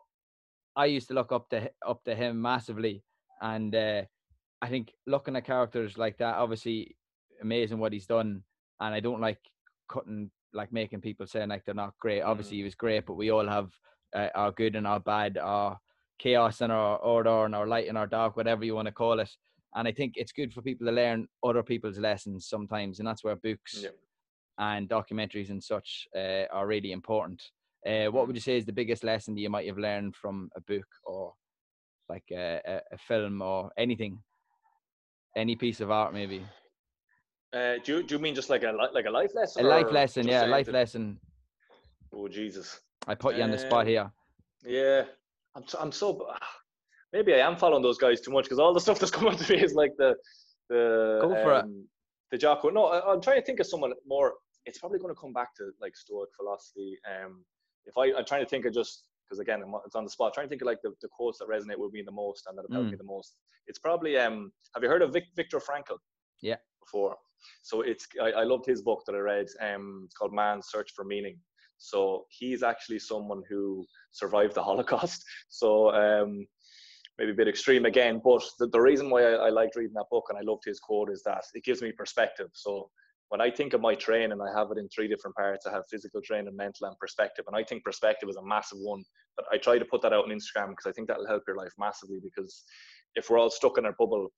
I 0.74 0.86
used 0.86 1.08
to 1.08 1.14
look 1.14 1.32
up 1.32 1.48
to 1.50 1.70
up 1.86 2.02
to 2.04 2.14
him 2.14 2.40
massively, 2.40 3.02
and 3.40 3.74
uh, 3.74 4.02
I 4.62 4.68
think 4.68 4.92
looking 5.06 5.36
at 5.36 5.44
characters 5.44 5.98
like 5.98 6.18
that, 6.18 6.36
obviously 6.36 6.96
amazing 7.42 7.78
what 7.78 7.92
he's 7.92 8.06
done. 8.06 8.42
And 8.80 8.94
I 8.94 9.00
don't 9.00 9.20
like 9.20 9.38
cutting, 9.88 10.30
like 10.52 10.72
making 10.72 11.00
people 11.00 11.26
say 11.26 11.46
like 11.46 11.64
they're 11.64 11.74
not 11.74 11.94
great. 12.00 12.22
Obviously, 12.22 12.56
mm. 12.56 12.60
he 12.60 12.64
was 12.64 12.74
great, 12.74 13.06
but 13.06 13.14
we 13.14 13.30
all 13.30 13.46
have 13.46 13.70
uh, 14.14 14.28
our 14.34 14.52
good 14.52 14.76
and 14.76 14.86
our 14.86 15.00
bad, 15.00 15.38
our 15.38 15.78
chaos 16.18 16.60
and 16.60 16.72
our 16.72 16.98
order 16.98 17.44
and 17.44 17.54
our 17.54 17.66
light 17.66 17.88
and 17.88 17.98
our 17.98 18.06
dark, 18.06 18.36
whatever 18.36 18.64
you 18.64 18.74
want 18.74 18.86
to 18.86 18.92
call 18.92 19.20
it. 19.20 19.30
And 19.74 19.86
I 19.86 19.92
think 19.92 20.14
it's 20.16 20.32
good 20.32 20.52
for 20.52 20.62
people 20.62 20.86
to 20.86 20.92
learn 20.92 21.28
other 21.44 21.62
people's 21.62 21.98
lessons 21.98 22.48
sometimes, 22.48 22.98
and 22.98 23.06
that's 23.06 23.24
where 23.24 23.36
books 23.36 23.84
and 24.58 24.88
documentaries 24.88 25.50
and 25.50 25.62
such 25.62 26.08
uh, 26.16 26.44
are 26.50 26.66
really 26.66 26.92
important. 26.92 27.42
Uh, 27.86 28.06
what 28.06 28.26
would 28.26 28.32
mm. 28.32 28.36
you 28.36 28.40
say 28.40 28.56
is 28.56 28.64
the 28.64 28.72
biggest 28.72 29.04
lesson 29.04 29.34
that 29.34 29.40
you 29.40 29.50
might 29.50 29.66
have 29.66 29.78
learned 29.78 30.16
from 30.16 30.48
a 30.56 30.60
book 30.62 30.86
or 31.04 31.34
like 32.08 32.24
a, 32.32 32.80
a, 32.92 32.98
film 32.98 33.42
or 33.42 33.70
anything, 33.76 34.18
any 35.36 35.56
piece 35.56 35.80
of 35.80 35.90
art 35.90 36.12
maybe? 36.12 36.42
Uh, 37.52 37.74
do 37.84 37.96
you 37.96 38.02
do 38.02 38.14
you 38.16 38.18
mean 38.18 38.34
just 38.34 38.50
like 38.50 38.62
a 38.62 38.72
like 38.92 39.06
a 39.06 39.10
life 39.10 39.30
lesson? 39.34 39.64
A 39.64 39.68
life 39.68 39.90
lesson, 39.90 40.26
yeah, 40.26 40.46
a 40.46 40.48
life 40.48 40.68
lesson. 40.68 41.18
Oh 42.12 42.28
Jesus! 42.28 42.80
I 43.06 43.14
put 43.14 43.36
you 43.36 43.42
on 43.42 43.50
the 43.50 43.58
spot 43.58 43.82
Um, 43.82 43.86
here. 43.86 44.10
Yeah, 44.64 45.04
I'm 45.54 45.66
so, 45.66 45.78
I'm 45.80 45.92
so 45.92 46.26
maybe 47.12 47.34
I 47.34 47.38
am 47.38 47.56
following 47.56 47.82
those 47.82 47.98
guys 47.98 48.20
too 48.20 48.30
much 48.32 48.44
because 48.44 48.58
all 48.58 48.74
the 48.74 48.80
stuff 48.86 48.98
that's 48.98 49.12
coming 49.12 49.36
to 49.36 49.52
me 49.52 49.62
is 49.62 49.74
like 49.74 49.92
the 49.96 50.14
the 50.68 51.18
Go 51.22 51.30
for 51.42 51.52
it. 51.54 51.64
um, 51.64 51.86
the 52.30 52.38
Jocko. 52.38 52.70
No, 52.70 52.86
I, 52.86 53.12
I'm 53.12 53.20
trying 53.20 53.40
to 53.40 53.46
think 53.46 53.60
of 53.60 53.66
someone 53.66 53.92
more. 54.06 54.34
It's 54.64 54.78
probably 54.78 54.98
going 54.98 55.14
to 55.14 55.20
come 55.20 55.32
back 55.32 55.54
to 55.56 55.70
like 55.80 55.96
Stoic 55.96 56.28
philosophy. 56.36 56.98
Um, 57.08 57.44
if 57.86 57.96
I 57.96 58.18
I'm 58.18 58.24
trying 58.24 58.42
to 58.44 58.48
think 58.48 58.64
of 58.66 58.74
just 58.74 59.04
because 59.26 59.40
again 59.40 59.62
it's 59.84 59.94
on 59.94 60.04
the 60.04 60.10
spot. 60.10 60.34
trying 60.34 60.46
to 60.46 60.48
think 60.48 60.62
of 60.62 60.66
like 60.66 60.82
the, 60.82 60.92
the 61.02 61.08
quotes 61.10 61.38
that 61.38 61.48
resonate 61.48 61.78
with 61.78 61.92
me 61.92 62.02
the 62.04 62.12
most 62.12 62.44
and 62.46 62.56
that 62.56 62.62
have 62.62 62.72
helped 62.72 62.88
Mm. 62.88 62.92
me 62.92 62.96
the 62.98 63.04
most. 63.04 63.36
It's 63.66 63.78
probably 63.78 64.16
um. 64.16 64.52
Have 64.74 64.82
you 64.82 64.88
heard 64.88 65.02
of 65.02 65.12
Vic, 65.12 65.24
Viktor 65.34 65.58
Frankl? 65.58 65.98
Yeah. 66.42 66.56
Before, 66.80 67.16
so 67.62 67.80
it's 67.80 68.06
I, 68.22 68.30
I 68.30 68.44
loved 68.44 68.66
his 68.66 68.82
book 68.82 69.02
that 69.06 69.14
I 69.14 69.18
read. 69.18 69.46
Um, 69.60 70.02
it's 70.06 70.14
called 70.14 70.32
Man's 70.32 70.68
Search 70.68 70.92
for 70.94 71.04
Meaning. 71.04 71.38
So 71.78 72.24
he's 72.30 72.62
actually 72.62 72.98
someone 72.98 73.42
who 73.48 73.84
survived 74.12 74.54
the 74.54 74.62
Holocaust. 74.70 75.24
So 75.48 75.90
um, 75.92 76.46
maybe 77.18 77.32
a 77.32 77.34
bit 77.34 77.48
extreme 77.48 77.84
again, 77.86 78.20
but 78.22 78.42
the, 78.58 78.68
the 78.68 78.80
reason 78.80 79.10
why 79.10 79.22
I, 79.24 79.46
I 79.46 79.50
liked 79.50 79.76
reading 79.76 79.94
that 79.94 80.10
book 80.10 80.26
and 80.28 80.38
I 80.38 80.42
loved 80.42 80.64
his 80.64 80.78
quote 80.80 81.10
is 81.10 81.22
that 81.24 81.42
it 81.54 81.64
gives 81.64 81.82
me 81.82 81.92
perspective. 81.92 82.48
So 82.52 82.88
when 83.30 83.40
I 83.40 83.50
think 83.50 83.72
of 83.72 83.80
my 83.80 83.94
training, 83.94 84.38
I 84.40 84.56
have 84.56 84.70
it 84.70 84.78
in 84.78 84.88
three 84.88 85.08
different 85.08 85.36
parts. 85.36 85.66
I 85.66 85.72
have 85.72 85.84
physical 85.90 86.20
training, 86.22 86.54
mental, 86.54 86.86
and 86.86 86.98
perspective. 86.98 87.44
And 87.48 87.56
I 87.56 87.64
think 87.64 87.82
perspective 87.82 88.28
is 88.28 88.36
a 88.36 88.44
massive 88.44 88.78
one. 88.80 89.02
But 89.36 89.46
I 89.52 89.58
try 89.58 89.78
to 89.78 89.84
put 89.84 90.00
that 90.02 90.12
out 90.12 90.24
on 90.24 90.30
Instagram 90.30 90.70
because 90.70 90.86
I 90.86 90.92
think 90.92 91.08
that'll 91.08 91.26
help 91.26 91.42
your 91.46 91.56
life 91.56 91.72
massively. 91.78 92.18
Because 92.22 92.64
if 93.16 93.28
we're 93.28 93.38
all 93.38 93.50
stuck 93.50 93.78
in 93.78 93.84
our 93.86 93.94
bubble, 93.98 94.28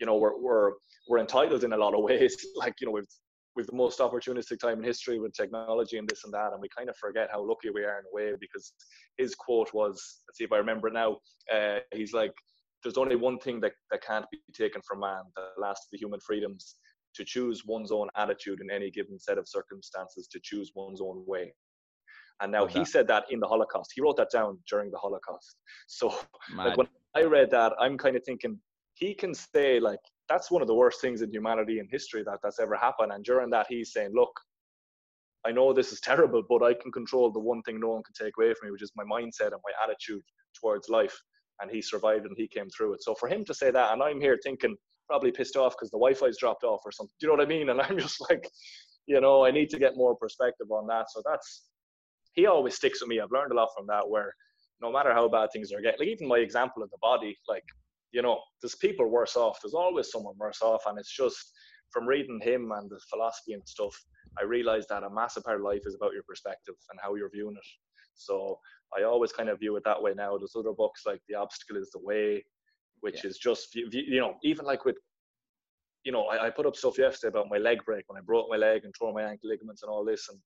you 0.00 0.06
know, 0.06 0.16
we're 0.16 0.40
we're 0.40 0.72
we're 1.08 1.18
entitled 1.18 1.64
in 1.64 1.72
a 1.72 1.76
lot 1.76 1.94
of 1.94 2.02
ways. 2.04 2.36
Like 2.54 2.74
you 2.80 2.86
know, 2.86 2.92
we've 2.92 3.04
we've 3.56 3.66
the 3.66 3.74
most 3.74 3.98
opportunistic 3.98 4.60
time 4.60 4.78
in 4.78 4.84
history 4.84 5.18
with 5.18 5.32
technology 5.32 5.98
and 5.98 6.08
this 6.08 6.22
and 6.24 6.32
that, 6.32 6.52
and 6.52 6.60
we 6.60 6.68
kind 6.76 6.88
of 6.88 6.96
forget 6.96 7.28
how 7.32 7.44
lucky 7.44 7.70
we 7.70 7.82
are 7.82 7.98
in 7.98 8.04
a 8.04 8.14
way. 8.14 8.36
Because 8.38 8.72
his 9.16 9.34
quote 9.34 9.74
was, 9.74 10.22
let's 10.28 10.38
see 10.38 10.44
if 10.44 10.52
I 10.52 10.58
remember 10.58 10.90
now. 10.90 11.18
Uh, 11.52 11.80
he's 11.92 12.12
like, 12.12 12.32
"There's 12.84 12.98
only 12.98 13.16
one 13.16 13.40
thing 13.40 13.58
that 13.62 13.72
that 13.90 14.04
can't 14.04 14.26
be 14.30 14.38
taken 14.54 14.80
from 14.86 15.00
man, 15.00 15.22
the 15.34 15.60
last 15.60 15.80
of 15.80 15.90
the 15.90 15.98
human 15.98 16.20
freedoms." 16.20 16.76
To 17.14 17.24
choose 17.24 17.64
one's 17.66 17.90
own 17.90 18.08
attitude 18.16 18.60
in 18.60 18.70
any 18.70 18.90
given 18.90 19.18
set 19.18 19.38
of 19.38 19.48
circumstances, 19.48 20.28
to 20.28 20.40
choose 20.42 20.72
one's 20.74 21.00
own 21.00 21.24
way. 21.26 21.52
And 22.40 22.52
now 22.52 22.62
Love 22.62 22.72
he 22.72 22.84
said 22.84 23.08
that 23.08 23.24
in 23.30 23.40
the 23.40 23.48
Holocaust. 23.48 23.92
He 23.94 24.00
wrote 24.00 24.16
that 24.18 24.30
down 24.30 24.58
during 24.68 24.90
the 24.90 24.98
Holocaust. 24.98 25.56
So 25.88 26.14
like 26.54 26.76
when 26.76 26.86
I 27.16 27.22
read 27.22 27.50
that, 27.50 27.72
I'm 27.80 27.98
kind 27.98 28.14
of 28.14 28.22
thinking 28.24 28.58
he 28.94 29.14
can 29.14 29.34
say 29.34 29.80
like 29.80 30.00
that's 30.28 30.50
one 30.50 30.62
of 30.62 30.68
the 30.68 30.74
worst 30.74 31.00
things 31.00 31.22
in 31.22 31.32
humanity 31.32 31.78
in 31.78 31.88
history 31.90 32.22
that 32.24 32.38
that's 32.42 32.60
ever 32.60 32.76
happened. 32.76 33.12
And 33.12 33.24
during 33.24 33.50
that, 33.50 33.66
he's 33.68 33.92
saying, 33.92 34.10
look, 34.14 34.30
I 35.46 35.52
know 35.52 35.72
this 35.72 35.92
is 35.92 36.00
terrible, 36.00 36.42
but 36.48 36.62
I 36.62 36.74
can 36.74 36.92
control 36.92 37.30
the 37.30 37.38
one 37.38 37.62
thing 37.62 37.80
no 37.80 37.88
one 37.88 38.02
can 38.02 38.14
take 38.14 38.34
away 38.38 38.52
from 38.54 38.68
me, 38.68 38.72
which 38.72 38.82
is 38.82 38.92
my 38.96 39.04
mindset 39.04 39.52
and 39.52 39.62
my 39.64 39.72
attitude 39.82 40.22
towards 40.60 40.88
life. 40.88 41.16
And 41.60 41.70
he 41.70 41.80
survived 41.80 42.26
and 42.26 42.36
he 42.36 42.46
came 42.46 42.68
through 42.68 42.94
it. 42.94 43.02
So 43.02 43.14
for 43.14 43.28
him 43.28 43.44
to 43.46 43.54
say 43.54 43.70
that, 43.70 43.92
and 43.92 44.02
I'm 44.02 44.20
here 44.20 44.38
thinking 44.42 44.76
probably 45.08 45.32
pissed 45.32 45.56
off 45.56 45.74
because 45.74 45.90
the 45.90 45.98
Wi-Fi's 45.98 46.38
dropped 46.38 46.64
off 46.64 46.80
or 46.84 46.92
something. 46.92 47.14
Do 47.18 47.26
you 47.26 47.32
know 47.32 47.38
what 47.38 47.46
I 47.46 47.48
mean? 47.48 47.68
And 47.70 47.80
I'm 47.80 47.98
just 47.98 48.20
like, 48.30 48.48
you 49.06 49.20
know, 49.20 49.44
I 49.44 49.50
need 49.50 49.70
to 49.70 49.78
get 49.78 49.96
more 49.96 50.14
perspective 50.14 50.70
on 50.70 50.86
that. 50.88 51.10
So 51.10 51.22
that's 51.24 51.64
he 52.34 52.46
always 52.46 52.76
sticks 52.76 53.00
with 53.00 53.08
me. 53.08 53.20
I've 53.20 53.32
learned 53.32 53.52
a 53.52 53.56
lot 53.56 53.70
from 53.76 53.86
that. 53.88 54.08
Where 54.08 54.32
no 54.80 54.92
matter 54.92 55.12
how 55.12 55.28
bad 55.28 55.48
things 55.52 55.72
are 55.72 55.80
getting, 55.80 56.00
like 56.00 56.08
even 56.08 56.28
my 56.28 56.38
example 56.38 56.82
of 56.82 56.90
the 56.90 56.98
body, 57.02 57.36
like 57.48 57.64
you 58.12 58.22
know, 58.22 58.40
there's 58.62 58.76
people 58.76 59.08
worse 59.08 59.36
off. 59.36 59.58
There's 59.62 59.74
always 59.74 60.10
someone 60.10 60.34
worse 60.38 60.62
off, 60.62 60.82
and 60.86 60.98
it's 60.98 61.14
just 61.14 61.52
from 61.90 62.06
reading 62.06 62.40
him 62.42 62.70
and 62.72 62.88
the 62.90 63.00
philosophy 63.10 63.54
and 63.54 63.66
stuff. 63.66 63.94
I 64.40 64.44
realized 64.44 64.88
that 64.90 65.02
a 65.02 65.10
massive 65.10 65.44
part 65.44 65.56
of 65.56 65.62
life 65.64 65.82
is 65.84 65.94
about 65.94 66.12
your 66.12 66.22
perspective 66.22 66.74
and 66.90 67.00
how 67.02 67.14
you're 67.14 67.30
viewing 67.30 67.56
it. 67.56 67.66
So 68.14 68.58
I 68.96 69.04
always 69.04 69.32
kind 69.32 69.48
of 69.48 69.58
view 69.58 69.76
it 69.76 69.84
that 69.84 70.02
way 70.02 70.12
now. 70.14 70.36
There's 70.36 70.56
other 70.56 70.72
books 70.72 71.02
like 71.06 71.20
The 71.28 71.34
Obstacle 71.34 71.76
is 71.76 71.90
the 71.90 72.00
Way, 72.00 72.44
which 73.00 73.24
is 73.24 73.38
just 73.38 73.74
you 73.74 74.20
know 74.20 74.34
even 74.42 74.64
like 74.64 74.84
with 74.84 74.96
you 76.04 76.12
know, 76.12 76.24
I, 76.24 76.46
I 76.46 76.50
put 76.50 76.64
up 76.64 76.76
stuff 76.76 76.96
yesterday 76.96 77.28
about 77.28 77.50
my 77.50 77.58
leg 77.58 77.84
break 77.84 78.04
when 78.08 78.18
I 78.18 78.24
broke 78.24 78.46
my 78.48 78.56
leg 78.56 78.84
and 78.84 78.94
tore 78.94 79.12
my 79.12 79.22
ankle 79.22 79.50
ligaments 79.50 79.82
and 79.82 79.90
all 79.90 80.04
this, 80.04 80.28
and 80.30 80.38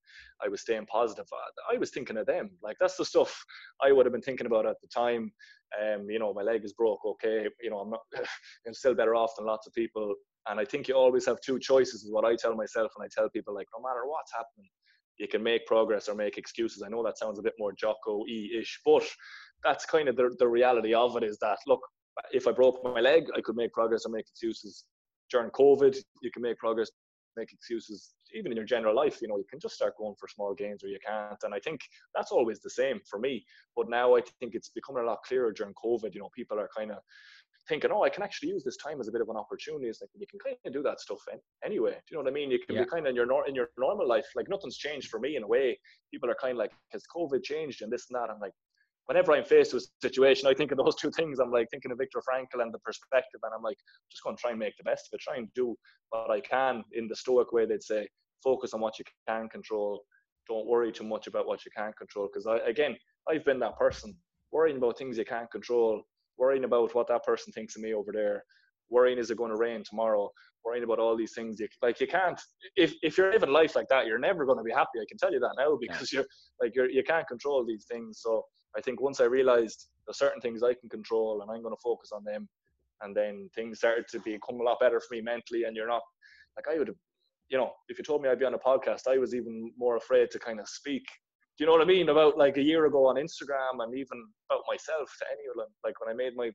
I 0.45 0.49
was 0.49 0.63
staying 0.63 0.87
positive. 0.87 1.27
I, 1.33 1.75
I 1.75 1.79
was 1.79 1.91
thinking 1.91 2.17
of 2.17 2.27
them. 2.27 2.51
Like 2.63 2.77
that's 2.81 2.97
the 2.97 3.05
stuff 3.05 3.45
I 3.81 3.93
would 3.93 4.07
have 4.07 4.13
been 4.13 4.23
thinking 4.23 4.47
about 4.47 4.67
at 4.67 4.81
the 4.81 4.89
time. 4.89 5.31
Um, 5.81 6.11
you 6.11 6.19
know, 6.19 6.33
my 6.35 6.43
leg 6.43 6.65
is 6.65 6.73
broke. 6.73 7.05
Okay, 7.05 7.47
you 7.63 7.71
know, 7.71 7.79
I'm 7.79 7.91
not. 7.91 8.01
I'm 8.67 8.75
still 8.75 8.95
better 8.95 9.15
off 9.15 9.33
than 9.37 9.47
lots 9.47 9.67
of 9.67 9.75
people. 9.75 10.15
And 10.49 10.59
I 10.59 10.65
think 10.65 10.89
you 10.89 10.95
always 10.95 11.27
have 11.27 11.41
two 11.41 11.61
choices. 11.61 12.03
Is 12.03 12.13
what 12.13 12.25
I 12.25 12.35
tell 12.35 12.57
myself, 12.57 12.91
and 12.97 13.05
I 13.05 13.09
tell 13.17 13.29
people 13.31 13.55
like, 13.55 13.69
no 13.77 13.83
matter 13.83 14.07
what's 14.07 14.33
happening, 14.33 14.69
you 15.19 15.29
can 15.29 15.43
make 15.43 15.67
progress 15.67 16.09
or 16.09 16.15
make 16.15 16.39
excuses. 16.39 16.83
I 16.85 16.89
know 16.89 17.05
that 17.05 17.19
sounds 17.19 17.39
a 17.39 17.43
bit 17.43 17.55
more 17.59 17.73
Jocko 17.73 18.27
e 18.27 18.59
ish 18.59 18.81
but 18.85 19.05
that's 19.63 19.85
kind 19.85 20.09
of 20.09 20.17
the 20.17 20.35
the 20.39 20.49
reality 20.49 20.95
of 20.95 21.17
it. 21.17 21.23
Is 21.23 21.39
that 21.41 21.59
look, 21.67 21.81
if 22.33 22.47
I 22.47 22.53
broke 22.53 22.83
my 22.85 23.01
leg, 23.01 23.27
I 23.37 23.41
could 23.41 23.57
make 23.57 23.73
progress 23.73 24.07
or 24.07 24.11
make 24.11 24.29
excuses 24.29 24.85
during 25.31 25.51
COVID, 25.51 25.97
you 26.23 26.31
can 26.31 26.43
make 26.43 26.59
progress, 26.59 26.91
make 27.37 27.53
excuses, 27.53 28.15
even 28.35 28.53
in 28.53 28.57
your 28.57 28.67
general 28.67 28.95
life. 28.95 29.21
You 29.23 29.29
know, 29.29 29.39
you 29.39 29.47
can 29.49 29.59
just 29.59 29.75
start 29.75 29.97
going 29.97 30.15
for 30.21 30.29
small 30.29 30.55
gains 30.55 30.85
or 30.85 30.89
you 30.89 30.99
can't. 31.07 31.39
And 31.43 31.55
I 31.55 31.59
think 31.59 31.81
that's 32.15 32.31
always 32.31 32.61
the 32.61 32.71
same 32.71 33.01
for 33.09 33.19
me. 33.19 33.45
But 33.75 33.89
now 33.89 34.15
I 34.17 34.21
think 34.41 34.55
it's 34.55 34.69
becoming 34.69 35.03
a 35.03 35.07
lot 35.07 35.23
clearer 35.27 35.53
during 35.53 35.75
COVID. 35.75 36.15
You 36.15 36.21
know, 36.21 36.31
people 36.37 36.61
are 36.61 36.69
kind 36.77 36.91
of 36.91 36.99
thinking, 37.69 37.91
oh, 37.93 38.03
I 38.03 38.11
can 38.11 38.23
actually 38.23 38.51
use 38.51 38.65
this 38.65 38.77
time 38.77 39.01
as 39.01 39.09
a 39.09 39.13
bit 39.13 39.21
of 39.21 39.29
an 39.29 39.37
opportunity. 39.37 39.87
It's 39.87 40.01
like 40.01 40.11
you 40.15 40.27
can 40.27 40.39
kind 40.41 40.57
of 40.67 40.73
do 40.73 40.83
that 40.83 41.01
stuff 41.01 41.21
anyway. 41.65 41.93
Do 41.93 41.99
you 42.11 42.17
know 42.17 42.25
what 42.25 42.31
I 42.31 42.35
mean? 42.35 42.51
You 42.51 42.59
can 42.59 42.75
Yeah. 42.75 42.83
be 42.85 42.91
kind 42.91 43.07
of 43.07 43.11
in 43.11 43.17
your 43.17 43.27
nor- 43.27 43.47
in 43.47 43.55
your 43.55 43.71
normal 43.79 44.07
life, 44.07 44.27
like 44.35 44.49
nothing's 44.49 44.77
changed 44.77 45.09
for 45.09 45.21
me 45.21 45.37
in 45.37 45.43
a 45.45 45.47
way. 45.47 45.79
People 46.11 46.29
are 46.31 46.35
kind 46.35 46.53
of 46.53 46.59
like, 46.59 46.73
has 46.91 47.05
COVID 47.15 47.43
changed 47.43 47.83
and 47.83 47.91
this 47.91 48.11
and 48.11 48.17
that? 48.21 48.31
I'm 48.31 48.41
like, 48.41 48.53
whenever 49.07 49.33
I'm 49.33 49.45
faced 49.45 49.75
with 49.75 49.85
a 49.85 50.07
situation, 50.07 50.49
I 50.49 50.55
think 50.55 50.73
of 50.73 50.79
those 50.79 50.97
two 51.01 51.11
things. 51.11 51.39
I'm 51.39 51.51
like 51.51 51.69
thinking 51.71 51.93
of 51.93 51.99
Viktor 51.99 52.21
Frankl 52.21 52.63
and 52.63 52.73
the 52.73 52.79
perspective, 52.81 53.41
and 53.43 53.53
I'm 53.55 53.63
like, 53.63 53.79
just 54.11 54.23
going 54.23 54.37
to 54.37 54.41
try 54.41 54.51
and 54.51 54.59
make 54.59 54.77
the 54.77 54.85
best 54.85 55.09
of 55.09 55.17
it. 55.17 55.21
Try 55.21 55.37
and 55.37 55.49
do 55.55 55.77
what 56.11 56.31
I 56.31 56.41
can 56.41 56.85
in 56.93 57.09
the 57.09 57.17
Stoic 57.17 57.53
way. 57.53 57.67
They'd 57.67 57.83
say, 57.83 58.09
focus 58.43 58.75
on 58.75 58.81
what 58.81 58.99
you 58.99 59.05
can 59.29 59.49
control. 59.49 60.03
Don't 60.49 60.67
worry 60.67 60.93
too 60.93 61.05
much 61.05 61.27
about 61.27 61.47
what 61.47 61.65
you 61.65 61.71
can't 61.77 61.97
control. 61.97 62.29
Because 62.33 62.47
I, 62.47 62.59
again, 62.69 62.97
I've 63.29 63.45
been 63.45 63.61
that 63.61 63.79
person 63.79 64.15
worrying 64.51 64.77
about 64.77 64.99
things 64.99 65.17
you 65.17 65.25
can't 65.25 65.51
control, 65.51 66.03
worrying 66.39 66.65
about 66.65 66.95
what 66.95 67.09
that 67.09 67.25
person 67.25 67.53
thinks 67.53 67.77
of 67.77 67.83
me 67.83 67.95
over 67.95 68.13
there, 68.13 68.43
worrying 68.91 69.19
is 69.19 69.31
it 69.31 69.39
going 69.39 69.51
to 69.51 69.57
rain 69.57 69.83
tomorrow, 69.89 70.31
worrying 70.65 70.85
about 70.85 70.99
all 70.99 71.17
these 71.17 71.33
things. 71.35 71.59
You, 71.59 71.69
like 71.81 72.01
you 72.01 72.07
can't. 72.07 72.41
If 72.77 72.95
if 73.03 73.17
you're 73.17 73.33
living 73.33 73.51
life 73.51 73.75
like 73.75 73.89
that, 73.89 74.07
you're 74.07 74.19
never 74.19 74.45
going 74.45 74.59
to 74.59 74.65
be 74.65 74.73
happy. 74.73 75.01
I 75.01 75.07
can 75.09 75.19
tell 75.19 75.33
you 75.33 75.41
that 75.41 75.55
now 75.57 75.79
because 75.81 76.13
you're 76.13 76.27
like 76.61 76.75
you're 76.75 76.91
you 76.91 77.03
can't 77.03 77.27
control 77.27 77.65
these 77.65 77.87
things. 77.91 78.21
So 78.21 78.45
I 78.77 78.81
think 78.81 79.01
once 79.01 79.21
I 79.21 79.25
realized 79.25 79.89
there's 80.07 80.19
certain 80.19 80.41
things 80.41 80.63
I 80.63 80.75
can 80.75 80.89
control 80.89 81.43
and 81.43 81.51
I'm 81.51 81.63
going 81.63 81.75
to 81.75 81.83
focus 81.83 82.11
on 82.13 82.25
them, 82.25 82.49
and 83.03 83.17
then 83.17 83.51
things 83.55 83.79
started 83.79 84.07
to 84.09 84.21
become 84.21 84.61
a 84.61 84.63
lot 84.63 84.81
better 84.81 85.01
for 85.01 85.15
me 85.15 85.21
mentally. 85.21 85.65
And 85.65 85.77
you're 85.77 85.89
not 85.89 86.03
like 86.57 86.67
I 86.73 86.79
would 86.79 86.89
have, 86.89 86.97
you 87.49 87.59
know, 87.59 87.73
if 87.89 87.99
you 87.99 88.05
told 88.05 88.23
me 88.23 88.29
I'd 88.29 88.39
be 88.39 88.45
on 88.45 88.55
a 88.55 88.59
podcast, 88.59 89.09
I 89.09 89.19
was 89.19 89.35
even 89.35 89.73
more 89.77 89.97
afraid 89.97 90.31
to 90.31 90.39
kind 90.39 90.61
of 90.61 90.69
speak. 90.69 91.05
Do 91.59 91.65
you 91.65 91.67
know 91.67 91.73
what 91.73 91.83
I 91.83 91.87
mean? 91.87 92.09
About 92.09 92.39
like 92.39 92.57
a 92.57 92.63
year 92.63 92.87
ago 92.87 93.07
on 93.07 93.17
Instagram 93.17 93.83
and 93.83 93.95
even 93.95 94.25
about 94.51 94.63
myself 94.69 95.15
to 95.19 95.27
anyone. 95.31 95.67
Like 95.85 96.01
when 96.01 96.09
I 96.09 96.15
made 96.15 96.35
my, 96.37 96.51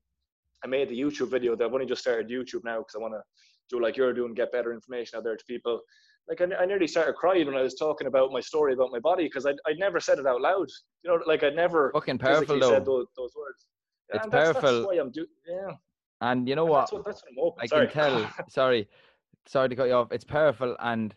I 0.64 0.68
made 0.68 0.90
the 0.90 1.00
YouTube 1.00 1.30
video. 1.30 1.56
that 1.56 1.66
I've 1.66 1.74
only 1.74 1.86
just 1.86 2.02
started 2.02 2.30
YouTube 2.30 2.64
now 2.64 2.80
because 2.80 2.96
I 2.96 3.00
want 3.00 3.14
to 3.14 3.22
do 3.70 3.82
like 3.82 3.98
you're 3.98 4.14
doing, 4.14 4.34
get 4.34 4.52
better 4.52 4.74
information 4.74 5.18
out 5.18 5.24
there 5.24 5.36
to 5.36 5.46
people 5.46 5.82
like 6.30 6.42
I, 6.42 6.46
I 6.62 6.66
nearly 6.66 6.88
started 6.88 7.16
crying 7.16 7.46
when 7.46 7.56
I 7.56 7.62
was 7.62 7.76
talking 7.76 8.08
about 8.08 8.32
my 8.32 8.42
story 8.42 8.74
about 8.74 8.92
my 8.92 9.00
body 9.00 9.24
because 9.24 9.46
I 9.46 9.52
I 9.66 9.74
never 9.78 10.00
said 10.00 10.20
it 10.20 10.26
out 10.26 10.42
loud. 10.42 10.68
You 11.04 11.12
know, 11.12 11.20
like 11.26 11.44
I 11.44 11.50
never 11.50 11.92
Fucking 11.94 12.18
powerful 12.18 12.60
said 12.60 12.62
though. 12.62 12.80
those, 12.80 13.08
those 13.16 13.32
words. 13.36 13.66
It's 14.10 14.24
and 14.24 14.32
that's, 14.32 14.52
powerful. 14.54 14.82
That's 14.82 14.88
why 14.88 15.00
I'm 15.00 15.12
doing. 15.12 15.28
Yeah, 15.48 15.74
And 16.22 16.48
you 16.48 16.56
know 16.56 16.64
and 16.64 16.72
what? 16.72 16.80
That's 16.82 16.92
what, 16.94 17.06
that's 17.06 17.22
what 17.24 17.32
I'm 17.32 17.38
hoping. 17.40 17.64
I 17.64 17.66
Sorry. 17.68 17.88
can 17.88 17.94
tell. 17.96 18.34
sorry, 18.50 18.88
sorry 19.48 19.70
to 19.70 19.76
cut 19.76 19.88
you 19.88 19.94
off. 19.94 20.12
It's 20.12 20.24
powerful, 20.26 20.76
and 20.80 21.16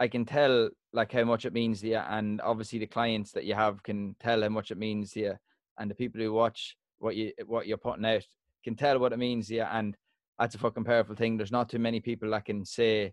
I 0.00 0.08
can 0.08 0.24
tell 0.24 0.70
like 0.92 1.12
how 1.12 1.24
much 1.24 1.44
it 1.44 1.52
means 1.52 1.80
to 1.80 1.88
you. 1.88 1.96
And 1.96 2.40
obviously, 2.40 2.78
the 2.78 2.86
clients 2.86 3.32
that 3.32 3.44
you 3.44 3.54
have 3.54 3.82
can 3.82 4.14
tell 4.20 4.42
how 4.42 4.48
much 4.48 4.70
it 4.70 4.78
means 4.78 5.12
to 5.12 5.20
you, 5.20 5.34
and 5.78 5.90
the 5.90 5.94
people 5.94 6.20
who 6.20 6.32
watch 6.32 6.76
what 6.98 7.16
you 7.16 7.32
what 7.46 7.66
you're 7.66 7.76
putting 7.76 8.06
out 8.06 8.24
can 8.64 8.74
tell 8.74 8.98
what 8.98 9.12
it 9.12 9.18
means 9.18 9.48
to 9.48 9.54
you. 9.54 9.62
And 9.62 9.96
that's 10.38 10.54
a 10.54 10.58
fucking 10.58 10.84
powerful 10.84 11.14
thing. 11.14 11.36
There's 11.36 11.52
not 11.52 11.68
too 11.68 11.78
many 11.78 12.00
people 12.00 12.30
that 12.30 12.44
can 12.44 12.64
say 12.64 13.12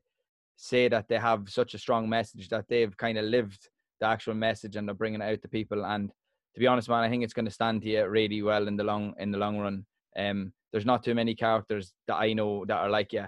say 0.55 0.87
that 0.87 1.07
they 1.07 1.17
have 1.17 1.49
such 1.49 1.73
a 1.73 1.77
strong 1.79 2.07
message 2.09 2.49
that 2.49 2.65
they've 2.67 2.95
kind 2.97 3.17
of 3.17 3.25
lived 3.25 3.69
the 3.99 4.07
actual 4.07 4.33
message 4.33 4.75
and 4.75 4.87
they're 4.87 4.95
bringing 4.95 5.21
it 5.21 5.25
out 5.25 5.41
to 5.41 5.47
people. 5.47 5.85
And 5.85 6.09
to 6.53 6.59
be 6.59 6.67
honest, 6.67 6.89
man, 6.89 7.03
I 7.03 7.09
think 7.09 7.23
it's 7.23 7.33
going 7.33 7.45
to 7.45 7.51
stand 7.51 7.81
to 7.81 7.89
you 7.89 8.07
really 8.07 8.41
well 8.41 8.67
in 8.67 8.75
the 8.77 8.83
long 8.83 9.13
in 9.17 9.31
the 9.31 9.37
long 9.37 9.57
run. 9.59 9.85
Um, 10.17 10.53
there's 10.71 10.85
not 10.85 11.03
too 11.03 11.15
many 11.15 11.35
characters 11.35 11.93
that 12.07 12.15
I 12.15 12.33
know 12.33 12.65
that 12.65 12.77
are 12.77 12.89
like 12.89 13.13
you, 13.13 13.25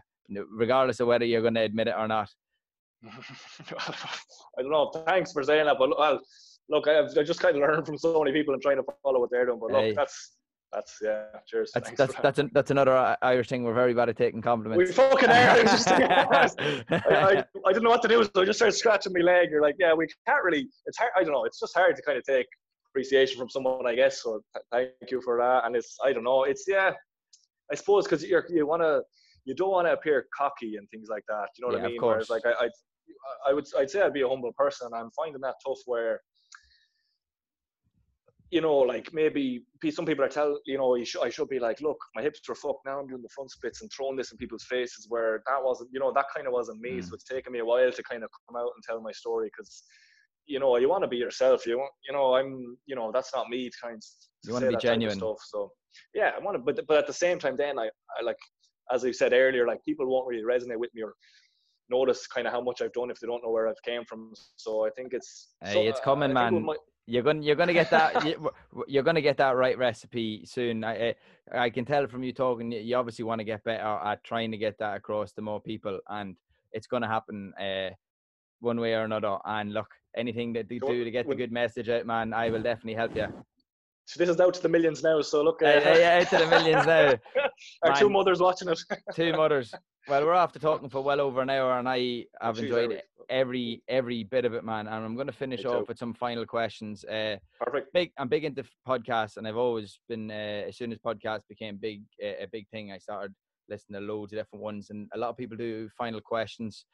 regardless 0.49 0.99
of 0.99 1.07
whether 1.07 1.25
you're 1.25 1.41
going 1.41 1.53
to 1.55 1.61
admit 1.61 1.87
it 1.87 1.95
or 1.97 2.07
not. 2.07 2.29
I 3.05 4.61
don't 4.61 4.71
know. 4.71 4.91
Thanks 5.07 5.31
for 5.31 5.43
saying 5.43 5.65
that, 5.65 5.77
but 5.77 5.97
well, 5.97 6.19
look, 6.69 6.87
I've 6.87 7.15
I 7.17 7.23
just 7.23 7.39
kind 7.39 7.55
of 7.55 7.61
learned 7.61 7.85
from 7.85 7.97
so 7.97 8.19
many 8.23 8.31
people 8.31 8.53
and 8.53 8.61
trying 8.61 8.77
to 8.77 8.83
follow 9.03 9.19
what 9.19 9.29
they're 9.31 9.45
doing. 9.45 9.59
But 9.59 9.71
look, 9.71 9.81
Hey. 9.81 9.93
that's 9.93 10.37
that's 10.75 10.97
yeah. 11.01 11.23
Cheers. 11.47 11.71
That's 11.73 11.87
Thanks 11.87 11.97
that's 11.97 12.15
that's 12.21 12.39
an, 12.39 12.51
that's 12.53 12.71
another 12.71 12.95
uh, 12.95 13.15
Irish 13.21 13.47
thing. 13.47 13.63
We're 13.63 13.73
very 13.73 13.93
bad 13.93 14.09
at 14.09 14.17
taking 14.17 14.41
compliments. 14.41 14.89
We 14.89 14.93
fucking 14.93 15.29
are. 15.29 15.33
I, 15.33 15.63
just, 15.63 15.87
I, 15.89 16.03
I, 16.91 17.43
I 17.65 17.71
didn't 17.71 17.83
know 17.83 17.89
what 17.89 18.01
to 18.01 18.07
do, 18.07 18.23
so 18.23 18.41
I 18.41 18.45
just 18.45 18.59
started 18.59 18.75
scratching 18.75 19.13
my 19.13 19.21
leg. 19.21 19.49
You're 19.51 19.61
like, 19.61 19.75
yeah, 19.79 19.93
we 19.93 20.07
can't 20.27 20.43
really. 20.43 20.67
It's 20.85 20.97
hard. 20.97 21.11
I 21.17 21.23
don't 21.23 21.33
know. 21.33 21.45
It's 21.45 21.59
just 21.59 21.75
hard 21.75 21.95
to 21.95 22.01
kind 22.01 22.17
of 22.17 22.23
take 22.25 22.47
appreciation 22.91 23.37
from 23.37 23.49
someone, 23.49 23.87
I 23.87 23.95
guess. 23.95 24.21
So 24.21 24.41
th- 24.53 24.89
thank 24.99 25.11
you 25.11 25.21
for 25.21 25.37
that. 25.37 25.65
And 25.65 25.75
it's 25.75 25.97
I 26.03 26.13
don't 26.13 26.23
know, 26.23 26.43
it's 26.43 26.65
yeah, 26.67 26.91
I 27.71 27.75
suppose 27.75 28.05
because 28.05 28.23
you 28.23 28.41
you 28.49 28.67
want 28.67 28.81
to 28.81 29.01
you 29.45 29.55
don't 29.55 29.71
want 29.71 29.87
to 29.87 29.93
appear 29.93 30.25
cocky 30.37 30.75
and 30.75 30.89
things 30.89 31.07
like 31.09 31.23
that. 31.29 31.47
You 31.57 31.61
know 31.61 31.73
what 31.73 31.77
Yeah, 31.77 31.83
I 31.83 31.85
of 31.85 31.91
mean? 31.91 31.99
course. 31.99 32.29
Whereas 32.29 32.43
like 32.45 32.45
I, 32.45 32.65
I 32.65 32.69
I 33.49 33.53
would 33.53 33.65
I'd 33.77 33.89
say 33.89 34.01
I'd 34.01 34.13
be 34.13 34.21
a 34.21 34.29
humble 34.29 34.51
person. 34.57 34.89
I'm 34.93 35.11
finding 35.11 35.41
that 35.41 35.55
tough 35.65 35.79
where 35.85 36.21
you 38.51 38.61
know, 38.61 38.77
like 38.77 39.11
maybe 39.11 39.63
some 39.89 40.05
people 40.05 40.23
are 40.23 40.29
tell 40.29 40.59
you 40.65 40.77
know, 40.77 40.95
you 40.95 41.05
should, 41.05 41.23
I 41.23 41.29
should 41.29 41.49
be 41.49 41.59
like, 41.59 41.81
look, 41.81 41.97
my 42.15 42.21
hips 42.21 42.41
are 42.47 42.55
fucked 42.55 42.85
now. 42.85 42.99
I'm 42.99 43.07
doing 43.07 43.21
the 43.21 43.29
front 43.29 43.51
splits 43.51 43.81
and 43.81 43.91
throwing 43.91 44.15
this 44.15 44.31
in 44.31 44.37
people's 44.37 44.63
faces. 44.63 45.07
Where 45.09 45.41
that 45.47 45.63
wasn't, 45.63 45.89
you 45.91 45.99
know, 45.99 46.11
that 46.13 46.25
kind 46.33 46.47
of 46.47 46.53
wasn't 46.53 46.79
me. 46.79 46.97
Mm. 46.97 47.03
So 47.03 47.15
it's 47.15 47.23
taken 47.23 47.53
me 47.53 47.59
a 47.59 47.65
while 47.65 47.91
to 47.91 48.03
kind 48.03 48.23
of 48.23 48.29
come 48.47 48.55
out 48.55 48.71
and 48.75 48.83
tell 48.83 49.01
my 49.01 49.11
story 49.11 49.49
because, 49.55 49.83
you 50.45 50.59
know, 50.59 50.77
you 50.77 50.89
want 50.89 51.03
to 51.03 51.07
be 51.07 51.17
yourself. 51.17 51.65
You 51.65 51.79
want, 51.79 51.91
you 52.07 52.13
know, 52.13 52.35
I'm, 52.35 52.77
you 52.85 52.95
know, 52.95 53.11
that's 53.11 53.33
not 53.35 53.49
me. 53.49 53.69
To 53.69 53.77
kind 53.81 53.95
of 53.95 54.03
You 54.43 54.53
be 54.53 54.59
that 54.59 54.65
type 54.65 54.75
of 54.75 54.81
genuine. 54.81 55.17
Stuff. 55.17 55.37
So 55.47 55.71
yeah, 56.13 56.31
I 56.35 56.39
want 56.39 56.55
to, 56.55 56.59
but 56.59 56.85
but 56.87 56.97
at 56.97 57.07
the 57.07 57.13
same 57.13 57.39
time, 57.39 57.57
then 57.57 57.79
I, 57.79 57.89
I 58.19 58.23
like, 58.23 58.37
as 58.91 59.03
I 59.03 59.11
said 59.11 59.33
earlier, 59.33 59.65
like 59.65 59.83
people 59.83 60.05
won't 60.05 60.27
really 60.27 60.43
resonate 60.43 60.77
with 60.77 60.93
me 60.93 61.01
or 61.01 61.13
notice 61.89 62.27
kind 62.27 62.47
of 62.47 62.53
how 62.53 62.61
much 62.61 62.81
I've 62.81 62.93
done 62.93 63.09
if 63.09 63.19
they 63.19 63.27
don't 63.27 63.43
know 63.43 63.51
where 63.51 63.67
I've 63.67 63.81
came 63.83 64.05
from. 64.05 64.33
So 64.55 64.85
I 64.85 64.89
think 64.91 65.13
it's 65.13 65.55
Hey, 65.63 65.73
so, 65.73 65.81
it's 65.81 65.99
coming, 65.99 66.35
I 66.37 66.49
man. 66.51 66.65
You're 67.07 67.21
gonna 67.23 67.41
you're 67.41 67.55
gonna 67.55 67.73
get 67.73 67.91
that 67.91 68.25
you- 68.25 68.33
w- 68.71 68.85
you're 68.87 69.03
gonna 69.03 69.21
get 69.21 69.37
that 69.37 69.55
right 69.55 69.77
recipe 69.77 70.43
soon. 70.45 70.83
I 70.83 71.09
I, 71.53 71.65
I 71.65 71.69
can 71.69 71.85
tell 71.85 72.07
from 72.07 72.23
you 72.23 72.33
talking. 72.33 72.71
You 72.71 72.79
you 72.79 72.95
obviously 72.95 73.25
want 73.25 73.39
to 73.39 73.45
get 73.45 73.63
better 73.63 73.83
at 73.83 74.23
trying 74.23 74.51
to 74.51 74.57
get 74.57 74.77
that 74.79 74.97
across 74.97 75.31
to 75.33 75.41
more 75.41 75.61
people, 75.61 75.99
and 76.09 76.35
it's 76.71 76.87
gonna 76.87 77.07
happen 77.07 77.53
uh, 77.59 77.91
one 78.59 78.79
way 78.79 78.93
or 78.95 79.03
another. 79.03 79.37
And 79.45 79.73
look, 79.73 79.89
anything 80.15 80.53
that 80.53 80.67
they 80.67 80.79
Go- 80.79 80.87
do 80.87 81.03
to 81.03 81.11
get 81.11 81.27
the 81.29 81.35
good 81.35 81.51
message 81.51 81.89
out, 81.89 82.05
man, 82.07 82.33
I 82.33 82.49
will 82.49 82.63
definitely 82.63 82.95
help 82.95 83.15
you. 83.15 83.27
So 84.05 84.19
this 84.19 84.29
is 84.29 84.39
out 84.39 84.53
to 84.53 84.61
the 84.61 84.69
millions 84.69 85.03
now. 85.03 85.21
So 85.21 85.43
look, 85.43 85.61
uh, 85.61 85.65
Hey, 85.65 85.81
hey, 85.81 86.03
hey, 86.19 86.25
to 86.29 86.43
the 86.43 86.47
millions 86.47 86.85
now. 86.85 87.13
our 87.83 87.95
two 87.95 88.09
mothers 88.09 88.39
watching 88.39 88.69
it. 88.69 88.79
Two 89.13 89.33
mothers. 89.33 89.73
Well, 90.07 90.23
we're 90.23 90.33
after 90.33 90.59
talking 90.59 90.89
for 90.89 91.01
well 91.01 91.19
over 91.19 91.41
an 91.41 91.49
hour, 91.49 91.79
and 91.79 91.89
I 91.89 92.25
have 92.39 92.57
She's 92.57 92.65
enjoyed 92.65 93.01
every 93.29 93.81
every 93.87 94.23
bit 94.23 94.45
of 94.45 94.53
it, 94.53 94.63
man. 94.63 94.87
And 94.87 95.03
I'm 95.03 95.15
going 95.15 95.27
to 95.27 95.33
finish 95.33 95.65
off 95.65 95.87
with 95.87 95.97
some 95.97 96.13
final 96.13 96.45
questions. 96.45 97.03
Uh, 97.03 97.37
Perfect. 97.59 97.93
big 97.93 98.11
I'm 98.17 98.27
big 98.27 98.45
into 98.45 98.63
podcasts 98.87 99.37
and 99.37 99.47
I've 99.47 99.57
always 99.57 99.99
been 100.07 100.31
uh, 100.31 100.65
as 100.67 100.77
soon 100.77 100.91
as 100.91 100.99
podcasts 100.99 101.47
became 101.49 101.77
big 101.77 102.03
uh, 102.23 102.43
a 102.43 102.47
big 102.51 102.67
thing 102.69 102.91
I 102.91 102.97
started 102.97 103.33
listening 103.69 103.99
to 103.99 104.05
loads 104.05 104.33
of 104.33 104.39
different 104.39 104.63
ones 104.63 104.89
and 104.89 105.09
a 105.13 105.17
lot 105.17 105.29
of 105.29 105.37
people 105.37 105.57
do 105.57 105.89
final 105.97 106.21
questions 106.21 106.85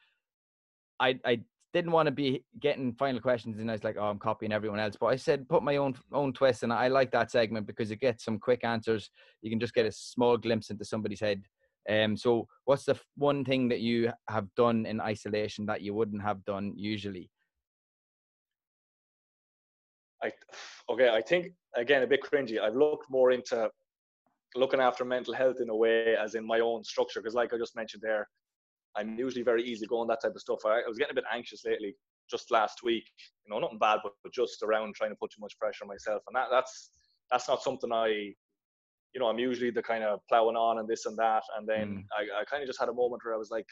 I 0.98 1.18
I 1.24 1.40
didn't 1.72 1.92
want 1.92 2.06
to 2.06 2.12
be 2.12 2.44
getting 2.60 2.92
final 2.94 3.20
questions 3.20 3.58
and 3.58 3.70
I 3.70 3.74
was 3.74 3.84
like 3.84 3.96
oh 3.98 4.04
I'm 4.04 4.18
copying 4.18 4.52
everyone 4.52 4.78
else 4.78 4.96
but 5.00 5.06
I 5.06 5.16
said 5.16 5.48
put 5.48 5.62
my 5.62 5.76
own 5.76 5.94
own 6.12 6.32
twist 6.32 6.62
and 6.62 6.72
I 6.72 6.88
like 6.88 7.10
that 7.12 7.30
segment 7.30 7.66
because 7.66 7.90
it 7.90 8.00
gets 8.00 8.24
some 8.24 8.38
quick 8.38 8.64
answers 8.64 9.10
you 9.40 9.50
can 9.50 9.60
just 9.60 9.74
get 9.74 9.86
a 9.86 9.92
small 9.92 10.36
glimpse 10.36 10.70
into 10.70 10.84
somebody's 10.84 11.20
head 11.20 11.42
um 11.90 12.16
so 12.16 12.46
what's 12.64 12.84
the 12.84 12.98
one 13.16 13.44
thing 13.44 13.68
that 13.68 13.80
you 13.80 14.12
have 14.28 14.46
done 14.56 14.86
in 14.86 15.00
isolation 15.00 15.66
that 15.66 15.82
you 15.82 15.94
wouldn't 15.94 16.22
have 16.22 16.44
done 16.44 16.72
usually 16.76 17.30
I 20.22 20.32
okay. 20.88 21.08
I 21.08 21.20
think 21.20 21.52
again 21.74 22.02
a 22.02 22.06
bit 22.06 22.22
cringy. 22.22 22.60
I've 22.60 22.76
looked 22.76 23.10
more 23.10 23.32
into 23.32 23.70
looking 24.54 24.80
after 24.80 25.04
mental 25.04 25.34
health 25.34 25.56
in 25.60 25.68
a 25.68 25.76
way 25.76 26.16
as 26.16 26.34
in 26.34 26.46
my 26.46 26.60
own 26.60 26.84
structure 26.84 27.20
because, 27.20 27.34
like 27.34 27.52
I 27.52 27.58
just 27.58 27.76
mentioned 27.76 28.02
there, 28.02 28.28
I'm 28.96 29.18
usually 29.18 29.42
very 29.42 29.62
easy 29.64 29.86
going 29.86 30.08
that 30.08 30.20
type 30.22 30.34
of 30.34 30.40
stuff. 30.40 30.60
I, 30.66 30.80
I 30.80 30.88
was 30.88 30.98
getting 30.98 31.12
a 31.12 31.14
bit 31.14 31.24
anxious 31.32 31.64
lately, 31.64 31.94
just 32.30 32.50
last 32.50 32.82
week. 32.82 33.04
You 33.44 33.52
know, 33.54 33.58
nothing 33.60 33.78
bad, 33.78 34.00
but, 34.02 34.12
but 34.22 34.32
just 34.32 34.62
around 34.62 34.94
trying 34.94 35.10
to 35.10 35.16
put 35.16 35.30
too 35.30 35.40
much 35.40 35.58
pressure 35.58 35.84
on 35.84 35.88
myself, 35.88 36.22
and 36.26 36.36
that 36.36 36.48
that's 36.50 36.90
that's 37.30 37.48
not 37.48 37.62
something 37.62 37.92
I. 37.92 38.34
You 39.14 39.20
know, 39.20 39.26
I'm 39.26 39.38
usually 39.38 39.70
the 39.70 39.82
kind 39.82 40.02
of 40.04 40.20
plowing 40.28 40.56
on 40.56 40.78
and 40.78 40.88
this 40.88 41.04
and 41.04 41.16
that, 41.18 41.42
and 41.58 41.68
then 41.68 41.88
Mm. 41.88 42.04
I, 42.18 42.40
I 42.40 42.44
kind 42.44 42.62
of 42.62 42.66
just 42.66 42.80
had 42.80 42.88
a 42.88 42.94
moment 42.94 43.22
where 43.24 43.34
I 43.34 43.36
was 43.36 43.50
like, 43.50 43.66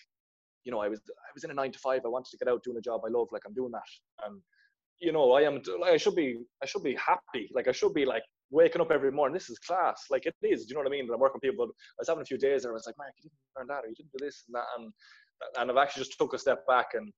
you 0.64 0.72
know, 0.72 0.80
I 0.80 0.88
was 0.88 1.00
I 1.08 1.30
was 1.34 1.44
in 1.44 1.50
a 1.50 1.54
nine 1.54 1.72
to 1.72 1.78
five. 1.78 2.02
I 2.04 2.08
wanted 2.08 2.30
to 2.30 2.36
get 2.36 2.48
out 2.48 2.62
doing 2.62 2.76
a 2.76 2.82
job 2.82 3.00
I 3.06 3.10
love, 3.10 3.28
like 3.32 3.42
I'm 3.46 3.54
doing 3.54 3.72
that, 3.72 4.26
and 4.26 4.40
you 5.00 5.12
know, 5.12 5.32
I 5.32 5.42
am 5.42 5.62
like 5.80 5.92
I 5.92 5.96
should 5.96 6.14
be 6.14 6.38
I 6.62 6.66
should 6.66 6.82
be 6.82 6.94
happy. 6.94 7.50
Like 7.54 7.68
I 7.68 7.72
should 7.72 7.94
be 7.94 8.04
like 8.04 8.22
waking 8.50 8.80
up 8.80 8.90
every 8.90 9.12
morning. 9.12 9.34
This 9.34 9.50
is 9.50 9.58
class. 9.58 10.04
Like 10.10 10.26
it 10.26 10.34
is. 10.42 10.66
Do 10.66 10.70
you 10.70 10.74
know 10.74 10.80
what 10.80 10.88
I 10.88 10.96
mean? 10.96 11.06
But 11.06 11.14
I'm 11.14 11.20
working 11.20 11.40
with 11.42 11.50
people. 11.50 11.66
I 11.66 12.00
was 12.00 12.08
having 12.08 12.22
a 12.22 12.24
few 12.24 12.38
days 12.38 12.64
where 12.64 12.72
I 12.72 12.74
was 12.74 12.86
like, 12.86 12.98
Mark, 12.98 13.12
you 13.22 13.30
didn't 13.30 13.58
learn 13.58 13.66
that, 13.68 13.84
or 13.84 13.88
you 13.88 13.94
didn't 13.94 14.12
do 14.16 14.24
this 14.24 14.44
and 14.46 14.54
that, 14.54 14.66
and 14.78 14.92
and 15.58 15.70
I've 15.70 15.82
actually 15.82 16.04
just 16.04 16.18
took 16.18 16.34
a 16.34 16.38
step 16.38 16.66
back 16.66 16.88
and 16.94 17.10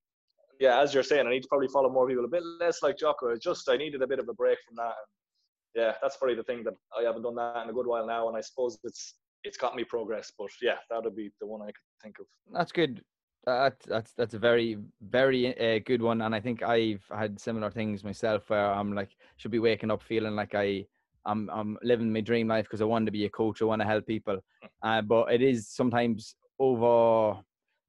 yeah, 0.60 0.80
as 0.80 0.94
you're 0.94 1.02
saying, 1.02 1.26
I 1.26 1.30
need 1.30 1.42
to 1.42 1.48
probably 1.48 1.66
follow 1.68 1.90
more 1.90 2.06
people 2.06 2.24
a 2.24 2.28
bit 2.28 2.44
less 2.60 2.82
like 2.82 2.96
Jocko. 2.96 3.36
Just 3.36 3.68
I 3.68 3.76
needed 3.76 4.00
a 4.00 4.06
bit 4.06 4.20
of 4.20 4.28
a 4.28 4.34
break 4.34 4.58
from 4.64 4.76
that. 4.76 4.94
And 4.94 5.82
yeah, 5.84 5.94
that's 6.00 6.16
probably 6.16 6.36
the 6.36 6.44
thing 6.44 6.62
that 6.64 6.74
I 6.96 7.02
haven't 7.02 7.22
done 7.22 7.34
that 7.34 7.64
in 7.64 7.70
a 7.70 7.72
good 7.72 7.86
while 7.86 8.06
now, 8.06 8.28
and 8.28 8.36
I 8.36 8.40
suppose 8.40 8.78
it's 8.84 9.14
it's 9.44 9.56
got 9.56 9.74
me 9.74 9.82
progress. 9.82 10.30
But 10.38 10.50
yeah, 10.60 10.76
that 10.90 11.02
would 11.02 11.16
be 11.16 11.30
the 11.40 11.46
one 11.46 11.62
I 11.62 11.66
could 11.66 11.74
think 12.02 12.16
of. 12.20 12.26
That's 12.52 12.70
good. 12.70 13.02
That's 13.44 13.84
that's 13.86 14.12
that's 14.12 14.34
a 14.34 14.38
very 14.38 14.78
very 15.00 15.58
uh, 15.58 15.80
good 15.84 16.00
one, 16.00 16.22
and 16.22 16.34
I 16.34 16.40
think 16.40 16.62
I've 16.62 17.04
had 17.10 17.40
similar 17.40 17.70
things 17.70 18.04
myself 18.04 18.48
where 18.50 18.72
I'm 18.72 18.94
like 18.94 19.16
should 19.38 19.50
be 19.50 19.58
waking 19.58 19.90
up 19.90 20.02
feeling 20.02 20.36
like 20.36 20.54
I 20.54 20.86
I'm 21.24 21.48
I'm 21.50 21.78
living 21.82 22.12
my 22.12 22.20
dream 22.20 22.48
life 22.48 22.64
because 22.64 22.80
I 22.80 22.84
want 22.86 23.06
to 23.06 23.12
be 23.12 23.24
a 23.24 23.30
coach. 23.30 23.62
I 23.62 23.66
want 23.66 23.82
to 23.82 23.86
help 23.88 24.06
people, 24.06 24.38
uh, 24.82 25.02
but 25.02 25.32
it 25.32 25.42
is 25.42 25.68
sometimes 25.68 26.34
over 26.58 27.40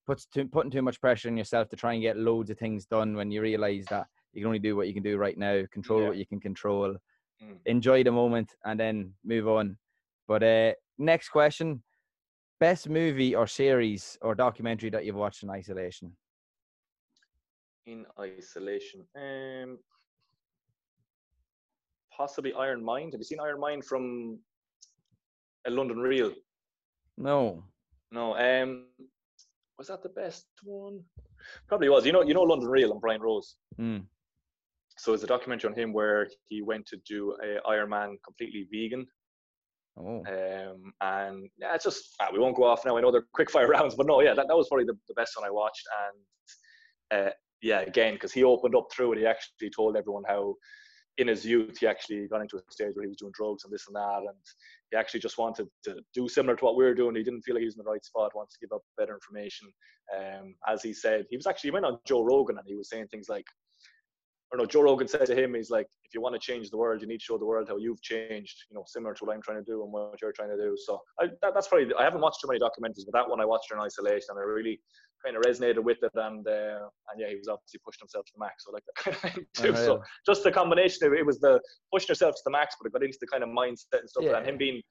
puts 0.06 0.26
too, 0.26 0.48
putting 0.48 0.72
too 0.72 0.82
much 0.82 1.00
pressure 1.00 1.30
on 1.30 1.38
yourself 1.38 1.70
to 1.70 1.76
try 1.76 1.94
and 1.94 2.02
get 2.02 2.18
loads 2.18 2.50
of 2.50 2.58
things 2.58 2.86
done 2.86 3.16
when 3.16 3.32
you 3.32 3.42
realize 3.42 3.86
that 3.90 4.08
you 4.34 4.42
can 4.42 4.48
only 4.48 4.60
do 4.60 4.76
what 4.76 4.88
you 4.88 4.94
can 4.94 5.04
do 5.04 5.18
right 5.18 5.38
now, 5.38 5.64
control 5.72 6.02
Yeah. 6.02 6.08
what 6.10 6.18
you 6.18 6.26
can 6.26 6.40
control, 6.40 6.96
Mm. 7.42 7.60
enjoy 7.66 8.04
the 8.04 8.12
moment, 8.12 8.54
and 8.66 8.80
then 8.80 9.14
move 9.24 9.48
on. 9.48 9.78
But 10.28 10.44
uh, 10.44 10.74
next 10.98 11.30
question: 11.30 11.84
best 12.60 12.90
movie 12.90 13.36
or 13.36 13.48
series 13.48 14.18
or 14.22 14.36
documentary 14.36 14.90
that 14.92 15.06
you've 15.06 15.16
watched 15.16 15.44
in 15.44 15.50
isolation? 15.50 16.16
in 17.86 18.06
isolation. 18.20 19.06
Um, 19.16 19.80
possibly 22.16 22.54
Iron 22.54 22.84
Mind. 22.84 23.14
Have 23.14 23.20
you 23.20 23.26
seen 23.26 23.40
Iron 23.40 23.60
Mind 23.60 23.86
from 23.86 24.40
a 25.66 25.70
London 25.70 26.00
Real? 26.00 26.32
No. 27.18 27.64
No. 28.12 28.36
Um, 28.38 28.86
was 29.78 29.88
that 29.88 30.04
the 30.04 30.10
best 30.10 30.46
one? 30.64 31.02
Probably 31.68 31.90
was. 31.90 32.06
You 32.06 32.12
know, 32.12 32.22
you 32.22 32.34
know 32.34 32.44
London 32.44 32.70
Real 32.70 32.92
and 32.92 33.02
Brian 33.02 33.22
Rose. 33.22 33.56
Mm. 33.80 34.06
So 34.98 35.14
it's 35.14 35.24
a 35.24 35.28
documentary 35.28 35.70
on 35.70 35.78
him 35.78 35.92
where 35.92 36.28
he 36.48 36.62
went 36.62 36.86
to 36.88 36.98
do 37.08 37.36
a 37.44 37.68
Iron 37.68 37.90
Man 37.90 38.18
completely 38.24 38.68
vegan. 38.72 39.06
Oh. 39.98 40.24
Um, 40.26 40.94
and 41.02 41.50
yeah, 41.58 41.76
it's 41.76 41.84
just 41.84 42.16
ah, 42.20 42.30
we 42.32 42.40
won't 42.40 42.56
go 42.56 42.64
off 42.64 42.86
now. 42.86 42.98
I 42.98 43.02
know 43.02 43.12
they're 43.12 43.26
quick 43.34 43.52
fire 43.52 43.68
rounds, 43.76 43.96
but 43.96 44.08
no, 44.08 44.22
yeah, 44.22 44.34
that, 44.34 44.48
that 44.48 44.58
was 44.58 44.68
probably 44.68 44.86
the, 44.86 44.98
the 45.08 45.14
best 45.14 45.34
one 45.38 45.48
I 45.48 45.52
watched. 45.52 45.86
And 47.12 47.28
uh, 47.28 47.32
yeah, 47.62 47.82
again, 47.82 48.14
because 48.14 48.32
he 48.32 48.44
opened 48.44 48.76
up 48.76 48.88
through 48.92 49.14
it, 49.14 49.20
he 49.20 49.26
actually 49.26 49.70
told 49.70 49.96
everyone 49.96 50.24
how 50.28 50.56
in 51.18 51.28
his 51.28 51.46
youth 51.46 51.78
he 51.78 51.88
actually 51.88 52.28
got 52.28 52.42
into 52.42 52.58
a 52.58 52.62
stage 52.72 52.92
where 52.96 53.04
he 53.04 53.10
was 53.10 53.18
doing 53.18 53.34
drugs 53.36 53.64
and 53.64 53.74
this 53.74 53.88
and 53.88 53.96
that, 53.96 54.20
and 54.20 54.38
he 54.92 54.98
actually 54.98 55.20
just 55.20 55.38
wanted 55.38 55.68
to 55.84 55.98
do 56.14 56.28
similar 56.28 56.56
to 56.56 56.66
what 56.66 56.76
we 56.76 56.84
were 56.84 56.96
doing. 56.96 57.16
He 57.16 57.24
didn't 57.24 57.42
feel 57.42 57.56
like 57.56 57.62
he 57.62 57.66
was 57.66 57.76
in 57.76 57.84
the 57.84 57.90
right 57.90 58.04
spot, 58.04 58.36
wants 58.36 58.56
to 58.56 58.66
give 58.66 58.76
up 58.76 58.82
better 58.98 59.14
information. 59.14 59.68
Um, 60.16 60.56
as 60.68 60.82
he 60.82 60.94
said, 60.94 61.26
he 61.30 61.38
was 61.38 61.48
actually 61.48 61.70
he 61.70 61.74
went 61.74 61.86
on 61.86 62.00
Joe 62.06 62.24
Rogan 62.24 62.58
and 62.58 62.68
he 62.68 62.76
was 62.76 62.90
saying 62.90 63.08
things 63.08 63.30
like, 63.30 63.46
or 64.52 64.58
no, 64.58 64.66
Joe 64.66 64.82
Rogan 64.82 65.08
said 65.08 65.26
to 65.26 65.36
him, 65.36 65.56
he's 65.56 65.72
like, 65.72 65.88
if 66.04 66.14
you 66.14 66.22
want 66.22 66.36
to 66.36 66.40
change 66.40 66.70
the 66.70 66.78
world, 66.78 67.02
you 67.02 67.08
need 67.08 67.20
to 67.20 67.24
show 67.24 67.40
the 67.40 67.46
world 67.46 67.68
how 67.68 67.78
you've 67.78 68.02
changed, 68.02 68.66
you 68.70 68.76
know, 68.76 68.84
similar 68.86 69.16
to 69.16 69.26
what 69.26 69.34
I'm 69.34 69.42
trying 69.42 69.58
to 69.58 69.64
do 69.64 69.84
and 69.84 69.92
what 69.92 70.22
you're 70.22 70.32
trying 70.32 70.56
to 70.56 70.58
do. 70.58 70.76
So 70.86 71.02
I, 71.20 71.28
that, 71.42 71.56
that's 71.56 71.68
probably, 71.68 71.92
I 71.98 72.04
haven't 72.04 72.22
watched 72.22 72.42
too 72.42 72.48
many 72.48 72.60
documentaries, 72.60 73.06
but 73.06 73.14
that 73.14 73.28
one 73.28 73.42
I 73.42 73.46
watched 73.46 73.72
in 73.72 73.80
isolation 73.80 74.28
and 74.30 74.40
I 74.40 74.44
really 74.44 74.80
kind 75.24 75.36
of 75.38 75.44
resonated 75.44 75.84
with 75.84 75.98
it. 76.04 76.12
And, 76.16 76.46
uh, 76.48 76.88
and 77.10 77.20
yeah, 77.20 77.30
he 77.30 77.36
was 77.36 77.48
obviously 77.48 77.80
pushed 77.86 78.00
himself 78.00 78.26
to 78.26 78.32
the 78.36 78.40
max. 78.40 78.66
So 78.66 78.72
like 78.72 78.84
that 78.86 78.96
kind 79.04 79.16
of 79.16 79.22
thing 79.34 79.46
too. 79.54 79.76
So 79.76 80.02
just 80.26 80.44
the 80.44 80.52
combination 80.52 81.08
of 81.08 81.14
it 81.14 81.26
was 81.26 81.40
the 81.40 81.60
pushing 81.92 82.10
yourself 82.10 82.36
to 82.36 82.42
the 82.46 82.52
max, 82.52 82.76
but 82.80 82.88
it 82.88 82.94
got 82.94 83.04
into 83.04 83.18
the 83.20 83.28
kind 83.28 83.44
of 83.44 83.50
mindset 83.50 84.00
and 84.02 84.10
stuff. 84.10 84.24
Yeah. 84.26 84.38
And 84.38 84.48
him 84.48 84.58
being, 84.58 84.82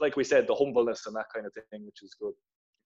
like 0.00 0.16
we 0.16 0.24
said, 0.24 0.46
the 0.46 0.54
humbleness 0.54 1.06
and 1.06 1.14
that 1.16 1.26
kind 1.34 1.46
of 1.46 1.52
thing, 1.70 1.84
which 1.84 2.02
is 2.02 2.14
good. 2.20 2.32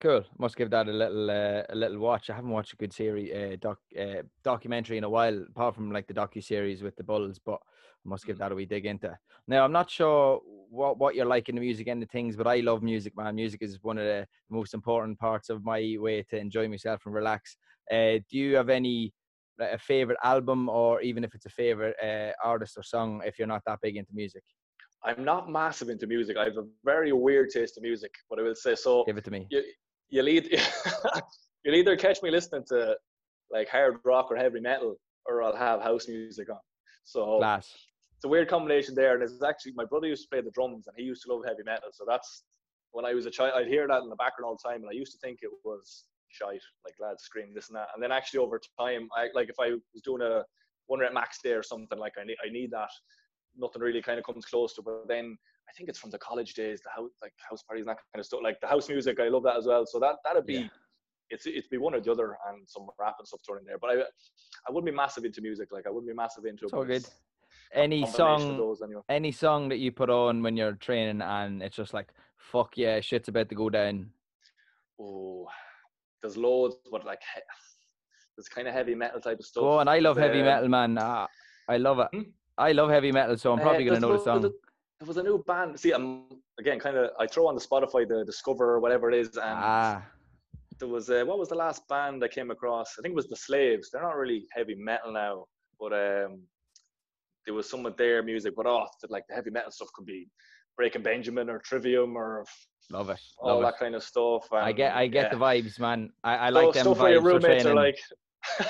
Cool. 0.00 0.24
Must 0.38 0.56
give 0.56 0.68
that 0.70 0.88
a 0.88 0.92
little 0.92 1.30
uh, 1.30 1.62
a 1.70 1.74
little 1.74 1.98
watch. 1.98 2.28
I 2.28 2.34
haven't 2.34 2.50
watched 2.50 2.74
a 2.74 2.76
good 2.76 2.92
series 2.92 3.32
uh, 3.32 3.56
doc 3.58 3.78
uh, 3.98 4.22
documentary 4.44 4.98
in 4.98 5.04
a 5.04 5.08
while, 5.08 5.42
apart 5.48 5.74
from 5.74 5.90
like 5.90 6.06
the 6.06 6.12
docu 6.12 6.44
series 6.44 6.82
with 6.82 6.94
the 6.96 7.02
Bulls. 7.02 7.38
But 7.38 7.60
I 7.64 8.08
must 8.08 8.26
give 8.26 8.36
Mhm. 8.36 8.40
that 8.40 8.52
a 8.52 8.54
wee 8.54 8.66
dig 8.66 8.84
into. 8.84 9.16
Now 9.48 9.64
I'm 9.64 9.72
not 9.72 9.90
sure 9.90 10.42
what 10.70 10.98
what 10.98 11.14
you're 11.14 11.26
like 11.26 11.48
in 11.48 11.54
the 11.54 11.60
music 11.60 11.86
and 11.88 12.02
the 12.02 12.06
things, 12.06 12.36
but 12.36 12.46
I 12.46 12.60
love 12.60 12.82
music, 12.82 13.16
man. 13.16 13.34
Music 13.34 13.62
is 13.62 13.78
one 13.82 13.98
of 13.98 14.04
the 14.04 14.26
most 14.50 14.74
important 14.74 15.18
parts 15.18 15.48
of 15.50 15.64
my 15.64 15.96
way 15.98 16.22
to 16.30 16.36
enjoy 16.36 16.68
myself 16.68 17.02
and 17.06 17.14
relax. 17.14 17.56
Uh, 17.90 18.18
do 18.30 18.38
you 18.38 18.56
have 18.56 18.68
any 18.68 19.12
like, 19.58 19.72
a 19.72 19.78
favorite 19.78 20.18
album, 20.22 20.68
or 20.68 21.00
even 21.00 21.24
if 21.24 21.34
it's 21.34 21.46
a 21.46 21.50
favorite 21.50 21.96
uh, 22.02 22.32
artist 22.46 22.76
or 22.76 22.82
song, 22.82 23.22
if 23.24 23.38
you're 23.38 23.48
not 23.48 23.62
that 23.66 23.78
big 23.82 23.96
into 23.96 24.12
music? 24.14 24.42
I'm 25.04 25.24
not 25.24 25.50
massive 25.50 25.88
into 25.88 26.06
music. 26.06 26.36
I 26.36 26.44
have 26.44 26.56
a 26.56 26.66
very 26.84 27.12
weird 27.12 27.50
taste 27.50 27.76
in 27.76 27.82
music, 27.82 28.12
but 28.28 28.38
I 28.38 28.42
will 28.42 28.54
say 28.54 28.74
so. 28.74 29.04
Give 29.04 29.18
it 29.18 29.24
to 29.24 29.30
me. 29.30 29.46
you, 29.50 29.62
you'll, 30.08 30.28
either, 30.28 30.48
you'll 31.64 31.76
either 31.76 31.96
catch 31.96 32.22
me 32.22 32.30
listening 32.30 32.64
to 32.68 32.96
like 33.50 33.68
hard 33.68 33.98
rock 34.04 34.28
or 34.30 34.36
heavy 34.36 34.60
metal, 34.60 34.96
or 35.26 35.42
I'll 35.42 35.56
have 35.56 35.80
house 35.80 36.08
music 36.08 36.50
on. 36.50 36.58
So 37.04 37.38
Class. 37.38 37.72
A 38.26 38.28
weird 38.28 38.48
combination 38.48 38.94
there. 38.94 39.14
And 39.14 39.22
it's 39.22 39.42
actually 39.42 39.72
my 39.74 39.84
brother 39.84 40.06
used 40.06 40.24
to 40.24 40.28
play 40.28 40.42
the 40.42 40.50
drums, 40.50 40.86
and 40.86 40.94
he 40.96 41.04
used 41.04 41.22
to 41.22 41.32
love 41.32 41.44
heavy 41.46 41.62
metal. 41.64 41.88
So 41.92 42.04
that's 42.06 42.44
when 42.92 43.04
I 43.04 43.14
was 43.14 43.26
a 43.26 43.30
child. 43.30 43.54
I'd 43.56 43.68
hear 43.68 43.86
that 43.88 44.02
in 44.02 44.08
the 44.08 44.16
background 44.16 44.48
all 44.48 44.58
the 44.62 44.68
time, 44.68 44.82
and 44.82 44.90
I 44.90 44.94
used 44.94 45.12
to 45.12 45.18
think 45.18 45.38
it 45.42 45.50
was 45.64 46.04
shite, 46.28 46.60
like 46.84 46.94
lads 47.00 47.22
screaming 47.22 47.54
this 47.54 47.68
and 47.68 47.76
that. 47.76 47.88
And 47.94 48.02
then 48.02 48.12
actually 48.12 48.40
over 48.40 48.60
time, 48.78 49.08
I 49.16 49.28
like 49.34 49.48
if 49.48 49.56
I 49.60 49.70
was 49.70 50.02
doing 50.04 50.22
a 50.22 50.44
one 50.86 51.02
at 51.02 51.14
max 51.14 51.40
day 51.42 51.52
or 51.52 51.62
something, 51.62 51.98
like 51.98 52.14
I 52.20 52.24
need 52.24 52.36
I 52.44 52.50
need 52.50 52.70
that. 52.72 52.90
Nothing 53.56 53.82
really 53.82 54.02
kind 54.02 54.18
of 54.18 54.24
comes 54.24 54.44
close 54.44 54.74
to. 54.74 54.82
But 54.82 55.08
then 55.08 55.36
I 55.68 55.72
think 55.76 55.88
it's 55.88 55.98
from 55.98 56.10
the 56.10 56.18
college 56.18 56.54
days, 56.54 56.80
the 56.82 56.90
house 56.90 57.10
like 57.22 57.32
house 57.48 57.62
parties 57.62 57.82
and 57.82 57.90
that 57.90 57.98
kind 58.12 58.20
of 58.20 58.26
stuff. 58.26 58.40
Like 58.42 58.60
the 58.60 58.66
house 58.66 58.88
music, 58.88 59.18
I 59.20 59.28
love 59.28 59.44
that 59.44 59.56
as 59.56 59.66
well. 59.66 59.84
So 59.86 59.98
that 60.00 60.16
that'd 60.24 60.46
be. 60.46 60.54
Yeah. 60.54 60.68
It's 61.28 61.44
it's 61.44 61.66
be 61.66 61.76
one 61.76 61.92
or 61.92 62.00
the 62.00 62.12
other 62.12 62.36
and 62.48 62.68
some 62.68 62.86
rap 63.00 63.16
and 63.18 63.26
stuff 63.26 63.40
thrown 63.44 63.58
in 63.58 63.64
there. 63.64 63.78
But 63.80 63.90
I 63.90 63.94
I 63.94 64.70
wouldn't 64.70 64.86
be 64.86 64.96
massive 64.96 65.24
into 65.24 65.40
music. 65.40 65.72
Like 65.72 65.84
I 65.84 65.90
wouldn't 65.90 66.06
be 66.06 66.14
massive 66.14 66.44
into. 66.44 66.68
So 66.68 66.84
good. 66.84 67.04
Any 67.74 68.06
song, 68.06 68.56
those, 68.56 68.80
anyway. 68.82 69.02
any 69.08 69.32
song 69.32 69.68
that 69.68 69.78
you 69.78 69.92
put 69.92 70.08
on 70.08 70.42
when 70.42 70.56
you're 70.56 70.72
training 70.72 71.20
and 71.20 71.62
it's 71.62 71.76
just 71.76 71.92
like 71.92 72.08
fuck 72.46 72.76
yeah, 72.76 73.00
shit's 73.00 73.28
about 73.28 73.48
to 73.48 73.54
go 73.54 73.68
down. 73.68 74.10
Oh, 75.00 75.46
there's 76.22 76.36
loads, 76.36 76.76
but 76.90 77.04
like 77.04 77.20
there's 78.36 78.48
kind 78.48 78.68
of 78.68 78.74
heavy 78.74 78.94
metal 78.94 79.20
type 79.20 79.38
of 79.38 79.44
stuff. 79.44 79.64
Oh, 79.64 79.78
and 79.78 79.90
I 79.90 79.98
love 79.98 80.16
heavy 80.16 80.40
um, 80.40 80.46
metal, 80.46 80.68
man. 80.68 80.98
Uh, 80.98 81.26
I 81.68 81.76
love 81.76 81.98
it. 81.98 82.08
Hmm? 82.12 82.22
I 82.58 82.72
love 82.72 82.90
heavy 82.90 83.12
metal, 83.12 83.36
so 83.36 83.52
I'm 83.52 83.60
probably 83.60 83.84
uh, 83.88 83.94
gonna 83.94 84.00
know 84.00 84.16
the 84.16 84.24
song. 84.24 84.42
There 84.42 85.06
was 85.06 85.18
a 85.18 85.22
new 85.22 85.44
band. 85.46 85.78
See, 85.78 85.92
I'm 85.92 86.24
again 86.58 86.78
kind 86.78 86.96
of. 86.96 87.10
I 87.18 87.26
throw 87.26 87.46
on 87.48 87.54
the 87.54 87.60
Spotify 87.60 88.08
the 88.08 88.24
Discover 88.24 88.74
or 88.74 88.80
whatever 88.80 89.10
it 89.10 89.18
is, 89.18 89.36
and 89.36 89.44
ah. 89.44 90.02
there 90.78 90.88
was 90.88 91.10
a, 91.10 91.24
what 91.24 91.38
was 91.38 91.50
the 91.50 91.54
last 91.54 91.86
band 91.88 92.24
I 92.24 92.28
came 92.28 92.50
across? 92.50 92.94
I 92.98 93.02
think 93.02 93.12
it 93.12 93.16
was 93.16 93.28
the 93.28 93.36
Slaves. 93.36 93.90
They're 93.90 94.02
not 94.02 94.16
really 94.16 94.46
heavy 94.52 94.74
metal 94.74 95.12
now, 95.12 95.44
but 95.78 95.92
um, 95.92 96.40
there 97.46 97.54
was 97.54 97.70
some 97.70 97.86
of 97.86 97.96
their 97.96 98.22
music. 98.22 98.54
But 98.56 98.66
oh, 98.66 98.86
like 99.08 99.24
the 99.28 99.34
heavy 99.34 99.50
metal 99.50 99.70
stuff 99.70 99.88
could 99.94 100.06
be 100.06 100.28
Breaking 100.76 101.02
Benjamin 101.02 101.48
or 101.48 101.58
Trivium 101.60 102.16
or 102.16 102.44
love 102.90 103.10
it, 103.10 103.20
all 103.38 103.54
love 103.54 103.62
that 103.62 103.74
it. 103.74 103.78
kind 103.84 103.94
of 103.94 104.02
stuff. 104.02 104.46
And, 104.52 104.60
I 104.60 104.72
get, 104.72 104.94
I 104.94 105.06
get 105.06 105.24
yeah. 105.24 105.30
the 105.30 105.36
vibes, 105.36 105.80
man. 105.80 106.10
I, 106.22 106.36
I 106.36 106.48
like 106.50 106.74
them 106.74 106.82
stuff 106.82 106.98
vibes 106.98 107.00
where 107.00 107.12
your 107.12 107.22
roommates 107.22 107.64
are 107.64 107.74
like, 107.74 107.98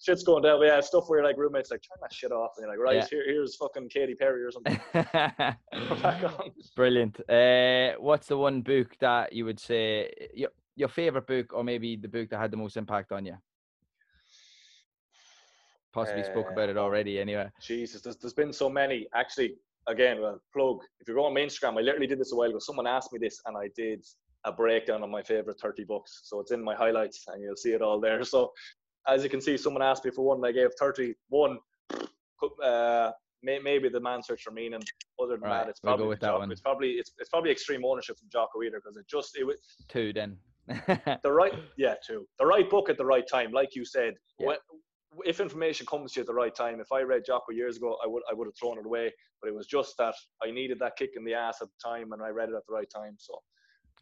shit's 0.00 0.22
going 0.22 0.42
down. 0.42 0.60
But 0.60 0.66
yeah, 0.66 0.80
stuff 0.80 1.04
where 1.08 1.22
like 1.22 1.36
roommates 1.36 1.70
like 1.70 1.80
turn 1.82 1.98
that 2.00 2.12
shit 2.12 2.32
off, 2.32 2.52
and 2.56 2.64
you're 2.64 2.70
like, 2.70 2.78
right, 2.78 2.96
yeah. 2.96 3.06
here, 3.10 3.24
here's 3.26 3.56
fucking 3.56 3.88
Katy 3.88 4.14
Perry 4.14 4.42
or 4.42 4.50
something. 4.50 4.80
Brilliant. 6.76 7.20
Uh, 7.28 7.98
what's 7.98 8.28
the 8.28 8.36
one 8.36 8.62
book 8.62 8.96
that 9.00 9.32
you 9.32 9.44
would 9.44 9.60
say 9.60 10.10
your 10.34 10.50
your 10.76 10.88
favorite 10.88 11.26
book, 11.26 11.52
or 11.52 11.64
maybe 11.64 11.96
the 11.96 12.08
book 12.08 12.30
that 12.30 12.38
had 12.38 12.50
the 12.50 12.56
most 12.56 12.76
impact 12.76 13.12
on 13.12 13.26
you? 13.26 13.36
Possibly 15.92 16.22
uh, 16.22 16.26
spoke 16.26 16.50
about 16.50 16.68
it 16.68 16.76
uh, 16.76 16.80
already, 16.80 17.18
anyway. 17.18 17.50
Jesus, 17.60 18.00
there's, 18.02 18.16
there's 18.16 18.34
been 18.34 18.52
so 18.52 18.68
many. 18.70 19.06
Actually, 19.14 19.54
again, 19.88 20.20
well, 20.20 20.40
plug. 20.52 20.78
If 21.00 21.08
you're 21.08 21.16
going 21.16 21.28
on 21.28 21.34
my 21.34 21.40
Instagram, 21.40 21.78
I 21.78 21.82
literally 21.82 22.06
did 22.06 22.20
this 22.20 22.32
a 22.32 22.36
while 22.36 22.50
ago. 22.50 22.58
Someone 22.58 22.86
asked 22.86 23.12
me 23.12 23.18
this, 23.18 23.40
and 23.46 23.56
I 23.56 23.68
did 23.76 24.04
a 24.44 24.52
breakdown 24.52 25.02
of 25.02 25.10
my 25.10 25.22
favorite 25.22 25.58
30 25.60 25.84
books. 25.84 26.22
So 26.24 26.40
it's 26.40 26.52
in 26.52 26.62
my 26.62 26.74
highlights, 26.74 27.24
and 27.28 27.42
you'll 27.42 27.56
see 27.56 27.72
it 27.72 27.82
all 27.82 28.00
there. 28.00 28.22
So 28.30 28.52
as 29.08 29.22
you 29.24 29.30
can 29.30 29.40
see, 29.40 29.56
someone 29.56 29.82
asked 29.82 30.04
me 30.04 30.10
for 30.10 30.24
one, 30.24 30.38
and 30.38 30.46
I 30.46 30.52
gave 30.52 30.70
31. 30.78 31.58
Uh, 32.62 33.10
maybe 33.42 33.88
the 33.88 34.00
man 34.00 34.22
search 34.22 34.42
for 34.42 34.50
meaning. 34.50 34.82
Other 35.20 35.36
than 35.36 35.40
right, 35.42 35.64
that, 35.64 35.68
it's 35.68 35.80
probably 35.80 36.06
we'll 36.06 36.16
Jocko, 36.16 36.50
it's 36.50 36.60
probably 36.60 36.92
it's, 36.92 37.12
it's 37.18 37.28
probably 37.28 37.50
extreme 37.50 37.84
ownership 37.84 38.18
from 38.18 38.28
Jocko 38.30 38.62
either 38.62 38.80
because 38.80 38.96
it 38.96 39.06
just 39.08 39.36
it 39.38 39.44
was 39.44 39.56
two 39.88 40.12
then. 40.12 40.36
the 41.24 41.32
right 41.32 41.52
yeah 41.76 41.94
two 42.06 42.26
the 42.38 42.46
right 42.46 42.70
book 42.70 42.88
at 42.88 42.96
the 42.96 43.04
right 43.04 43.26
time, 43.26 43.52
like 43.52 43.74
you 43.74 43.84
said. 43.84 44.14
Yeah. 44.38 44.46
When, 44.46 44.56
if 45.24 45.40
information 45.40 45.86
comes 45.86 46.12
to 46.12 46.20
you 46.20 46.22
at 46.22 46.26
the 46.26 46.34
right 46.34 46.54
time, 46.54 46.80
if 46.80 46.92
I 46.92 47.02
read 47.02 47.24
Jocko 47.26 47.52
years 47.52 47.76
ago, 47.76 47.96
I 48.02 48.06
would 48.06 48.22
I 48.30 48.34
would 48.34 48.46
have 48.46 48.56
thrown 48.56 48.78
it 48.78 48.86
away. 48.86 49.12
But 49.40 49.48
it 49.48 49.54
was 49.54 49.66
just 49.66 49.96
that 49.98 50.14
I 50.42 50.50
needed 50.50 50.78
that 50.80 50.96
kick 50.96 51.10
in 51.16 51.24
the 51.24 51.34
ass 51.34 51.58
at 51.62 51.68
the 51.68 51.88
time, 51.88 52.12
and 52.12 52.22
I 52.22 52.28
read 52.28 52.50
it 52.50 52.54
at 52.54 52.66
the 52.66 52.74
right 52.74 52.88
time. 52.94 53.16
So 53.18 53.40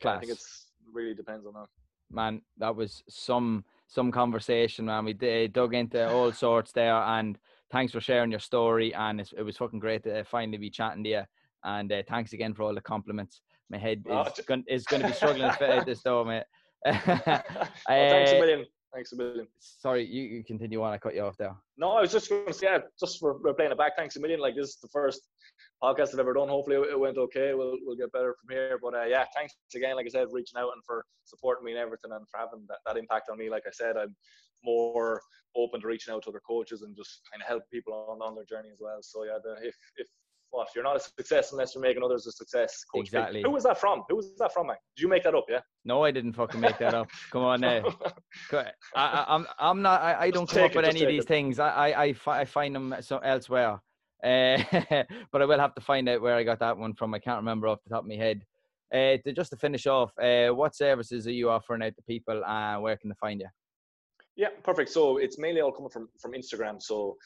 Class. 0.00 0.16
I 0.16 0.20
think 0.20 0.32
it's 0.32 0.70
really 0.92 1.14
depends 1.14 1.46
on 1.46 1.54
that. 1.54 1.66
Man, 2.10 2.42
that 2.58 2.74
was 2.74 3.02
some 3.08 3.64
some 3.86 4.12
conversation, 4.12 4.86
man. 4.86 5.04
We 5.04 5.12
did, 5.14 5.50
eh, 5.50 5.52
dug 5.52 5.74
into 5.74 6.10
all 6.10 6.32
sorts 6.46 6.72
there, 6.72 6.94
and 6.94 7.38
thanks 7.70 7.92
for 7.92 8.00
sharing 8.00 8.30
your 8.30 8.40
story. 8.40 8.94
And 8.94 9.20
it 9.20 9.42
was 9.42 9.56
fucking 9.56 9.80
great 9.80 10.04
to 10.04 10.18
eh, 10.18 10.22
finally 10.24 10.58
be 10.58 10.70
chatting 10.70 11.04
to 11.04 11.10
you. 11.10 11.22
And 11.64 11.92
uh, 11.92 12.02
thanks 12.08 12.32
again 12.32 12.54
for 12.54 12.62
all 12.62 12.74
the 12.74 12.80
compliments. 12.80 13.40
My 13.70 13.78
head 13.78 14.04
oh, 14.08 14.22
is, 14.22 14.32
oh, 14.38 14.42
going, 14.46 14.64
is 14.68 14.84
going 14.84 15.02
to 15.02 15.08
be 15.08 15.14
struggling 15.16 15.50
to 15.50 15.56
fit 15.56 15.86
this 15.86 16.02
door, 16.02 16.24
mate. 16.24 16.44
well, 16.86 17.42
thanks 17.86 18.32
a 18.32 18.38
million. 18.38 18.64
Thanks 18.94 19.12
a 19.12 19.16
million. 19.16 19.46
Sorry, 19.58 20.04
you, 20.06 20.22
you 20.22 20.44
continue 20.44 20.82
on. 20.82 20.94
I 20.94 20.98
cut 20.98 21.14
you 21.14 21.22
off 21.22 21.36
there. 21.36 21.54
No, 21.76 21.90
I 21.90 22.00
was 22.00 22.12
just 22.12 22.30
going 22.30 22.46
to 22.46 22.52
say, 22.54 22.68
yeah, 22.68 22.78
just 22.98 23.18
for 23.18 23.34
playing 23.54 23.72
it 23.72 23.78
back. 23.78 23.96
Thanks 23.96 24.16
a 24.16 24.20
million. 24.20 24.40
Like 24.40 24.54
this 24.54 24.68
is 24.68 24.78
the 24.80 24.88
first 24.88 25.20
podcast 25.82 26.14
I've 26.14 26.20
ever 26.20 26.32
done. 26.32 26.48
Hopefully 26.48 26.76
it 26.76 26.98
went 26.98 27.18
okay. 27.18 27.52
We'll 27.54 27.76
we'll 27.84 27.96
get 27.96 28.12
better 28.12 28.34
from 28.40 28.56
here. 28.56 28.78
But 28.82 28.94
uh, 28.94 29.04
yeah, 29.04 29.24
thanks 29.34 29.54
again. 29.74 29.96
Like 29.96 30.06
I 30.06 30.10
said, 30.10 30.28
reaching 30.32 30.58
out 30.58 30.72
and 30.72 30.82
for 30.86 31.04
supporting 31.24 31.64
me 31.64 31.72
and 31.72 31.80
everything, 31.80 32.12
and 32.12 32.26
for 32.30 32.38
having 32.38 32.64
that, 32.68 32.78
that 32.86 32.96
impact 32.96 33.28
on 33.30 33.36
me. 33.36 33.50
Like 33.50 33.64
I 33.66 33.72
said, 33.72 33.96
I'm 33.96 34.16
more 34.64 35.20
open 35.56 35.80
to 35.80 35.86
reaching 35.86 36.14
out 36.14 36.22
to 36.22 36.30
other 36.30 36.42
coaches 36.46 36.82
and 36.82 36.96
just 36.96 37.20
kind 37.30 37.42
of 37.42 37.48
help 37.48 37.62
people 37.72 37.92
on, 38.08 38.22
on 38.22 38.34
their 38.34 38.44
journey 38.44 38.70
as 38.72 38.78
well. 38.80 38.98
So 39.02 39.24
yeah, 39.24 39.38
the, 39.42 39.52
if 39.66 39.76
if 39.96 40.08
what 40.50 40.68
you're 40.74 40.84
not 40.84 40.96
a 40.96 41.00
success 41.00 41.52
unless 41.52 41.74
you're 41.74 41.82
making 41.82 42.02
others 42.02 42.26
a 42.26 42.32
success. 42.32 42.84
Coach 42.84 43.06
exactly. 43.06 43.42
Who 43.42 43.50
was 43.50 43.64
that 43.64 43.78
from? 43.78 44.02
Who 44.08 44.16
was 44.16 44.36
that 44.38 44.52
from, 44.52 44.68
man? 44.68 44.76
Did 44.96 45.02
you 45.02 45.08
make 45.08 45.24
that 45.24 45.34
up? 45.34 45.44
Yeah. 45.48 45.60
No, 45.84 46.04
I 46.04 46.10
didn't 46.10 46.32
fucking 46.32 46.60
make 46.60 46.78
that 46.78 46.94
up. 46.94 47.08
Come 47.30 47.42
on 47.42 47.60
now. 47.60 47.82
I, 48.52 48.64
am 48.96 49.24
I'm, 49.28 49.46
I'm 49.58 49.82
not. 49.82 50.00
I, 50.00 50.22
I 50.22 50.30
don't 50.30 50.48
come 50.48 50.64
up 50.64 50.74
with 50.74 50.84
any 50.84 51.02
of 51.02 51.08
these 51.08 51.24
it. 51.24 51.28
things. 51.28 51.58
I, 51.58 51.68
I, 51.68 52.04
I, 52.04 52.14
I 52.26 52.44
find 52.44 52.74
them 52.74 52.94
so 53.00 53.18
elsewhere. 53.18 53.80
Uh, 54.22 54.58
but 55.32 55.42
I 55.42 55.44
will 55.44 55.60
have 55.60 55.74
to 55.74 55.80
find 55.80 56.08
out 56.08 56.20
where 56.20 56.34
I 56.34 56.42
got 56.42 56.60
that 56.60 56.76
one 56.76 56.94
from. 56.94 57.14
I 57.14 57.18
can't 57.18 57.38
remember 57.38 57.68
off 57.68 57.82
the 57.84 57.90
top 57.90 58.04
of 58.04 58.08
my 58.08 58.16
head. 58.16 58.42
Uh, 58.92 59.18
to 59.22 59.32
just 59.34 59.50
to 59.50 59.56
finish 59.56 59.86
off, 59.86 60.12
uh, 60.18 60.48
what 60.48 60.74
services 60.74 61.26
are 61.26 61.32
you 61.32 61.50
offering 61.50 61.82
out 61.82 61.94
to 61.94 62.02
people, 62.02 62.42
and 62.46 62.82
where 62.82 62.96
can 62.96 63.10
they 63.10 63.16
find 63.20 63.40
you? 63.40 63.48
Yeah, 64.34 64.48
perfect. 64.62 64.90
So 64.90 65.18
it's 65.18 65.38
mainly 65.38 65.60
all 65.60 65.72
coming 65.72 65.90
from 65.90 66.08
from 66.18 66.32
Instagram. 66.32 66.80
So 66.80 67.16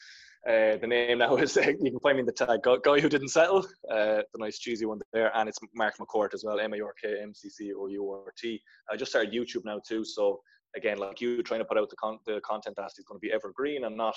uh, 0.47 0.77
the 0.77 0.87
name 0.87 1.19
now 1.19 1.35
is 1.37 1.55
you 1.55 1.91
can 1.91 1.99
find 1.99 2.17
me 2.17 2.21
in 2.21 2.25
the 2.25 2.31
tag. 2.31 2.61
Guy 2.63 2.99
who 2.99 3.09
didn't 3.09 3.29
settle 3.29 3.65
uh, 3.89 4.21
the 4.33 4.39
nice 4.39 4.59
cheesy 4.59 4.85
one 4.85 4.99
there 5.13 5.35
and 5.35 5.47
it's 5.47 5.59
mark 5.73 5.95
mccourt 5.97 6.33
as 6.33 6.43
well 6.43 6.59
m-a-r-k-m-c-c-o-u-r-t 6.59 8.61
i 8.91 8.95
just 8.95 9.11
started 9.11 9.33
youtube 9.33 9.65
now 9.65 9.79
too 9.87 10.03
so 10.03 10.39
again 10.75 10.97
like 10.97 11.21
you 11.21 11.41
trying 11.43 11.59
to 11.59 11.65
put 11.65 11.77
out 11.77 11.89
the, 11.89 11.95
con- 11.95 12.19
the 12.25 12.41
content 12.41 12.75
that 12.75 12.91
is 12.97 13.05
going 13.07 13.19
to 13.19 13.25
be 13.25 13.31
evergreen 13.31 13.85
and 13.85 13.95
not 13.95 14.15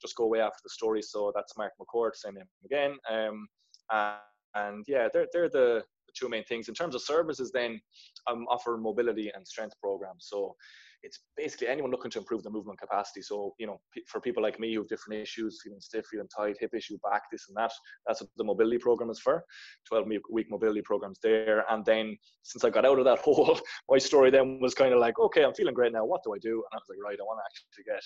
just 0.00 0.16
go 0.16 0.24
away 0.24 0.40
after 0.40 0.60
the 0.62 0.70
story 0.70 1.02
so 1.02 1.32
that's 1.34 1.56
mark 1.56 1.72
mccourt 1.80 2.14
same 2.14 2.34
name 2.34 2.44
again 2.64 2.96
um, 3.10 3.48
and, 3.90 4.16
and 4.54 4.84
yeah 4.86 5.08
they're, 5.12 5.26
they're 5.32 5.48
the 5.48 5.82
the 6.08 6.12
two 6.18 6.28
main 6.28 6.44
things. 6.44 6.68
In 6.68 6.74
terms 6.74 6.94
of 6.94 7.02
services 7.02 7.52
then 7.52 7.80
i'm 8.26 8.46
offering 8.48 8.82
mobility 8.82 9.30
and 9.34 9.46
strength 9.46 9.74
programs 9.80 10.26
so 10.28 10.56
it's 11.02 11.20
basically 11.36 11.68
anyone 11.68 11.90
looking 11.90 12.10
to 12.10 12.18
improve 12.18 12.42
their 12.42 12.52
movement 12.52 12.80
capacity. 12.80 13.22
So, 13.22 13.54
you 13.58 13.66
know, 13.66 13.80
for 14.06 14.20
people 14.20 14.42
like 14.42 14.58
me 14.58 14.74
who 14.74 14.80
have 14.80 14.88
different 14.88 15.20
issues, 15.20 15.60
feeling 15.62 15.80
stiff, 15.80 16.06
feeling 16.06 16.28
tight, 16.36 16.56
hip 16.60 16.74
issue, 16.74 16.98
back, 17.08 17.22
this 17.30 17.46
and 17.48 17.56
that, 17.56 17.72
that's 18.06 18.20
what 18.20 18.30
the 18.36 18.44
mobility 18.44 18.78
program 18.78 19.10
is 19.10 19.20
for. 19.20 19.44
12 19.88 20.06
week 20.30 20.46
mobility 20.50 20.82
programs 20.82 21.18
there. 21.22 21.64
And 21.70 21.84
then 21.84 22.16
since 22.42 22.64
I 22.64 22.70
got 22.70 22.84
out 22.84 22.98
of 22.98 23.04
that 23.04 23.18
hole, 23.26 23.60
my 23.88 23.98
story 23.98 24.30
then 24.30 24.58
was 24.60 24.74
kind 24.74 24.92
of 24.92 25.00
like, 25.00 25.18
okay, 25.18 25.44
I'm 25.44 25.54
feeling 25.54 25.74
great 25.74 25.92
now. 25.92 26.04
What 26.04 26.22
do 26.24 26.34
I 26.34 26.38
do? 26.38 26.52
And 26.52 26.72
I 26.72 26.76
was 26.76 26.88
like, 26.88 26.98
right, 27.02 27.18
I 27.18 27.22
want 27.22 27.40
to 27.40 27.46
actually 27.46 27.84
get 27.84 28.02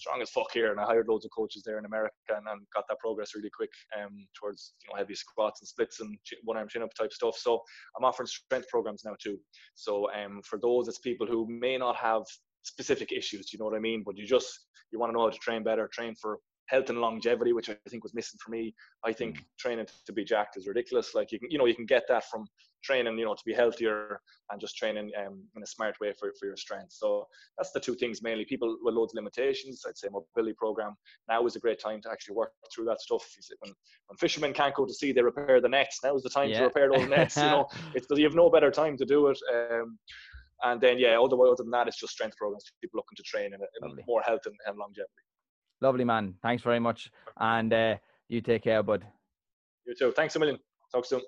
strong 0.00 0.22
as 0.22 0.30
fuck 0.30 0.50
here. 0.52 0.70
And 0.70 0.80
I 0.80 0.84
hired 0.84 1.08
loads 1.08 1.24
of 1.24 1.30
coaches 1.30 1.62
there 1.64 1.78
in 1.78 1.84
America 1.84 2.14
and, 2.30 2.46
and 2.48 2.62
got 2.74 2.84
that 2.88 2.98
progress 2.98 3.34
really 3.34 3.50
quick 3.54 3.70
um, 3.98 4.26
towards 4.38 4.72
you 4.82 4.88
know 4.90 4.98
heavy 4.98 5.14
squats 5.14 5.60
and 5.60 5.68
splits 5.68 6.00
and 6.00 6.16
one 6.44 6.56
arm 6.56 6.68
chin 6.68 6.82
up 6.82 6.94
type 6.94 7.12
stuff. 7.12 7.36
So 7.36 7.60
I'm 7.96 8.04
offering 8.04 8.26
strength 8.26 8.68
programs 8.68 9.02
now 9.04 9.14
too. 9.22 9.38
So 9.74 10.10
um, 10.12 10.40
for 10.44 10.58
those, 10.58 10.88
it's 10.88 10.98
people 10.98 11.26
who 11.26 11.46
may 11.48 11.76
not 11.76 11.96
have 11.96 12.22
specific 12.62 13.12
issues. 13.12 13.52
You 13.52 13.58
know 13.58 13.66
what 13.66 13.76
I 13.76 13.80
mean? 13.80 14.02
But 14.04 14.16
you 14.16 14.26
just 14.26 14.66
you 14.90 14.98
want 14.98 15.10
to 15.10 15.14
know 15.14 15.24
how 15.24 15.30
to 15.30 15.38
train 15.38 15.62
better, 15.62 15.88
train 15.92 16.14
for 16.20 16.38
health 16.70 16.88
and 16.88 17.00
longevity, 17.00 17.52
which 17.52 17.68
I 17.68 17.76
think 17.88 18.04
was 18.04 18.14
missing 18.14 18.38
for 18.42 18.50
me. 18.50 18.74
I 19.04 19.12
think 19.12 19.38
mm. 19.38 19.44
training 19.58 19.86
to 20.06 20.12
be 20.12 20.24
jacked 20.24 20.56
is 20.56 20.68
ridiculous. 20.68 21.14
Like 21.14 21.32
you 21.32 21.40
can, 21.40 21.50
you 21.50 21.58
know, 21.58 21.66
you 21.66 21.74
can 21.74 21.86
get 21.86 22.04
that 22.08 22.24
from 22.30 22.46
training, 22.84 23.18
you 23.18 23.24
know, 23.24 23.34
to 23.34 23.42
be 23.44 23.52
healthier 23.52 24.20
and 24.50 24.60
just 24.60 24.76
training 24.76 25.10
um, 25.18 25.42
in 25.56 25.62
a 25.62 25.66
smart 25.66 25.96
way 26.00 26.12
for, 26.18 26.32
for 26.38 26.46
your 26.46 26.56
strength. 26.56 26.92
So 26.92 27.26
that's 27.58 27.72
the 27.72 27.80
two 27.80 27.94
things 27.94 28.22
mainly. 28.22 28.44
People 28.44 28.78
with 28.82 28.94
loads 28.94 29.12
of 29.12 29.16
limitations, 29.16 29.82
I'd 29.86 29.98
say 29.98 30.08
mobility 30.10 30.54
program. 30.56 30.94
Now 31.28 31.44
is 31.44 31.56
a 31.56 31.60
great 31.60 31.80
time 31.80 32.00
to 32.02 32.10
actually 32.10 32.36
work 32.36 32.52
through 32.74 32.86
that 32.86 33.00
stuff. 33.00 33.24
When, 33.60 33.72
when 34.06 34.16
fishermen 34.16 34.52
can't 34.52 34.74
go 34.74 34.86
to 34.86 34.94
sea, 34.94 35.12
they 35.12 35.22
repair 35.22 35.60
the 35.60 35.68
nets. 35.68 35.98
Now 36.04 36.16
is 36.16 36.22
the 36.22 36.30
time 36.30 36.50
yeah. 36.50 36.60
to 36.60 36.64
repair 36.66 36.90
those 36.90 37.08
nets. 37.08 37.36
You 37.36 37.42
know, 37.42 37.66
it's 37.94 38.06
you 38.10 38.24
have 38.24 38.34
no 38.34 38.48
better 38.48 38.70
time 38.70 38.96
to 38.96 39.04
do 39.04 39.28
it. 39.28 39.38
Um, 39.52 39.98
and 40.62 40.80
then 40.80 40.98
yeah, 40.98 41.18
other 41.18 41.36
other 41.40 41.56
than 41.56 41.70
that, 41.70 41.88
it's 41.88 41.98
just 41.98 42.12
strength 42.12 42.36
programs. 42.36 42.64
People 42.80 42.98
looking 42.98 43.16
to 43.16 43.22
train 43.22 43.52
in, 43.54 43.60
more 44.06 44.22
health 44.22 44.42
and, 44.46 44.54
and 44.66 44.76
longevity. 44.76 45.24
Lovely 45.80 46.04
man. 46.04 46.34
Thanks 46.42 46.62
very 46.62 46.80
much. 46.80 47.10
And 47.38 47.72
uh, 47.72 47.96
you 48.28 48.40
take 48.40 48.64
care, 48.64 48.82
bud. 48.82 49.04
You 49.86 49.94
too. 49.94 50.12
Thanks 50.12 50.36
a 50.36 50.38
million. 50.38 50.58
Talk 50.92 51.04
soon. 51.04 51.22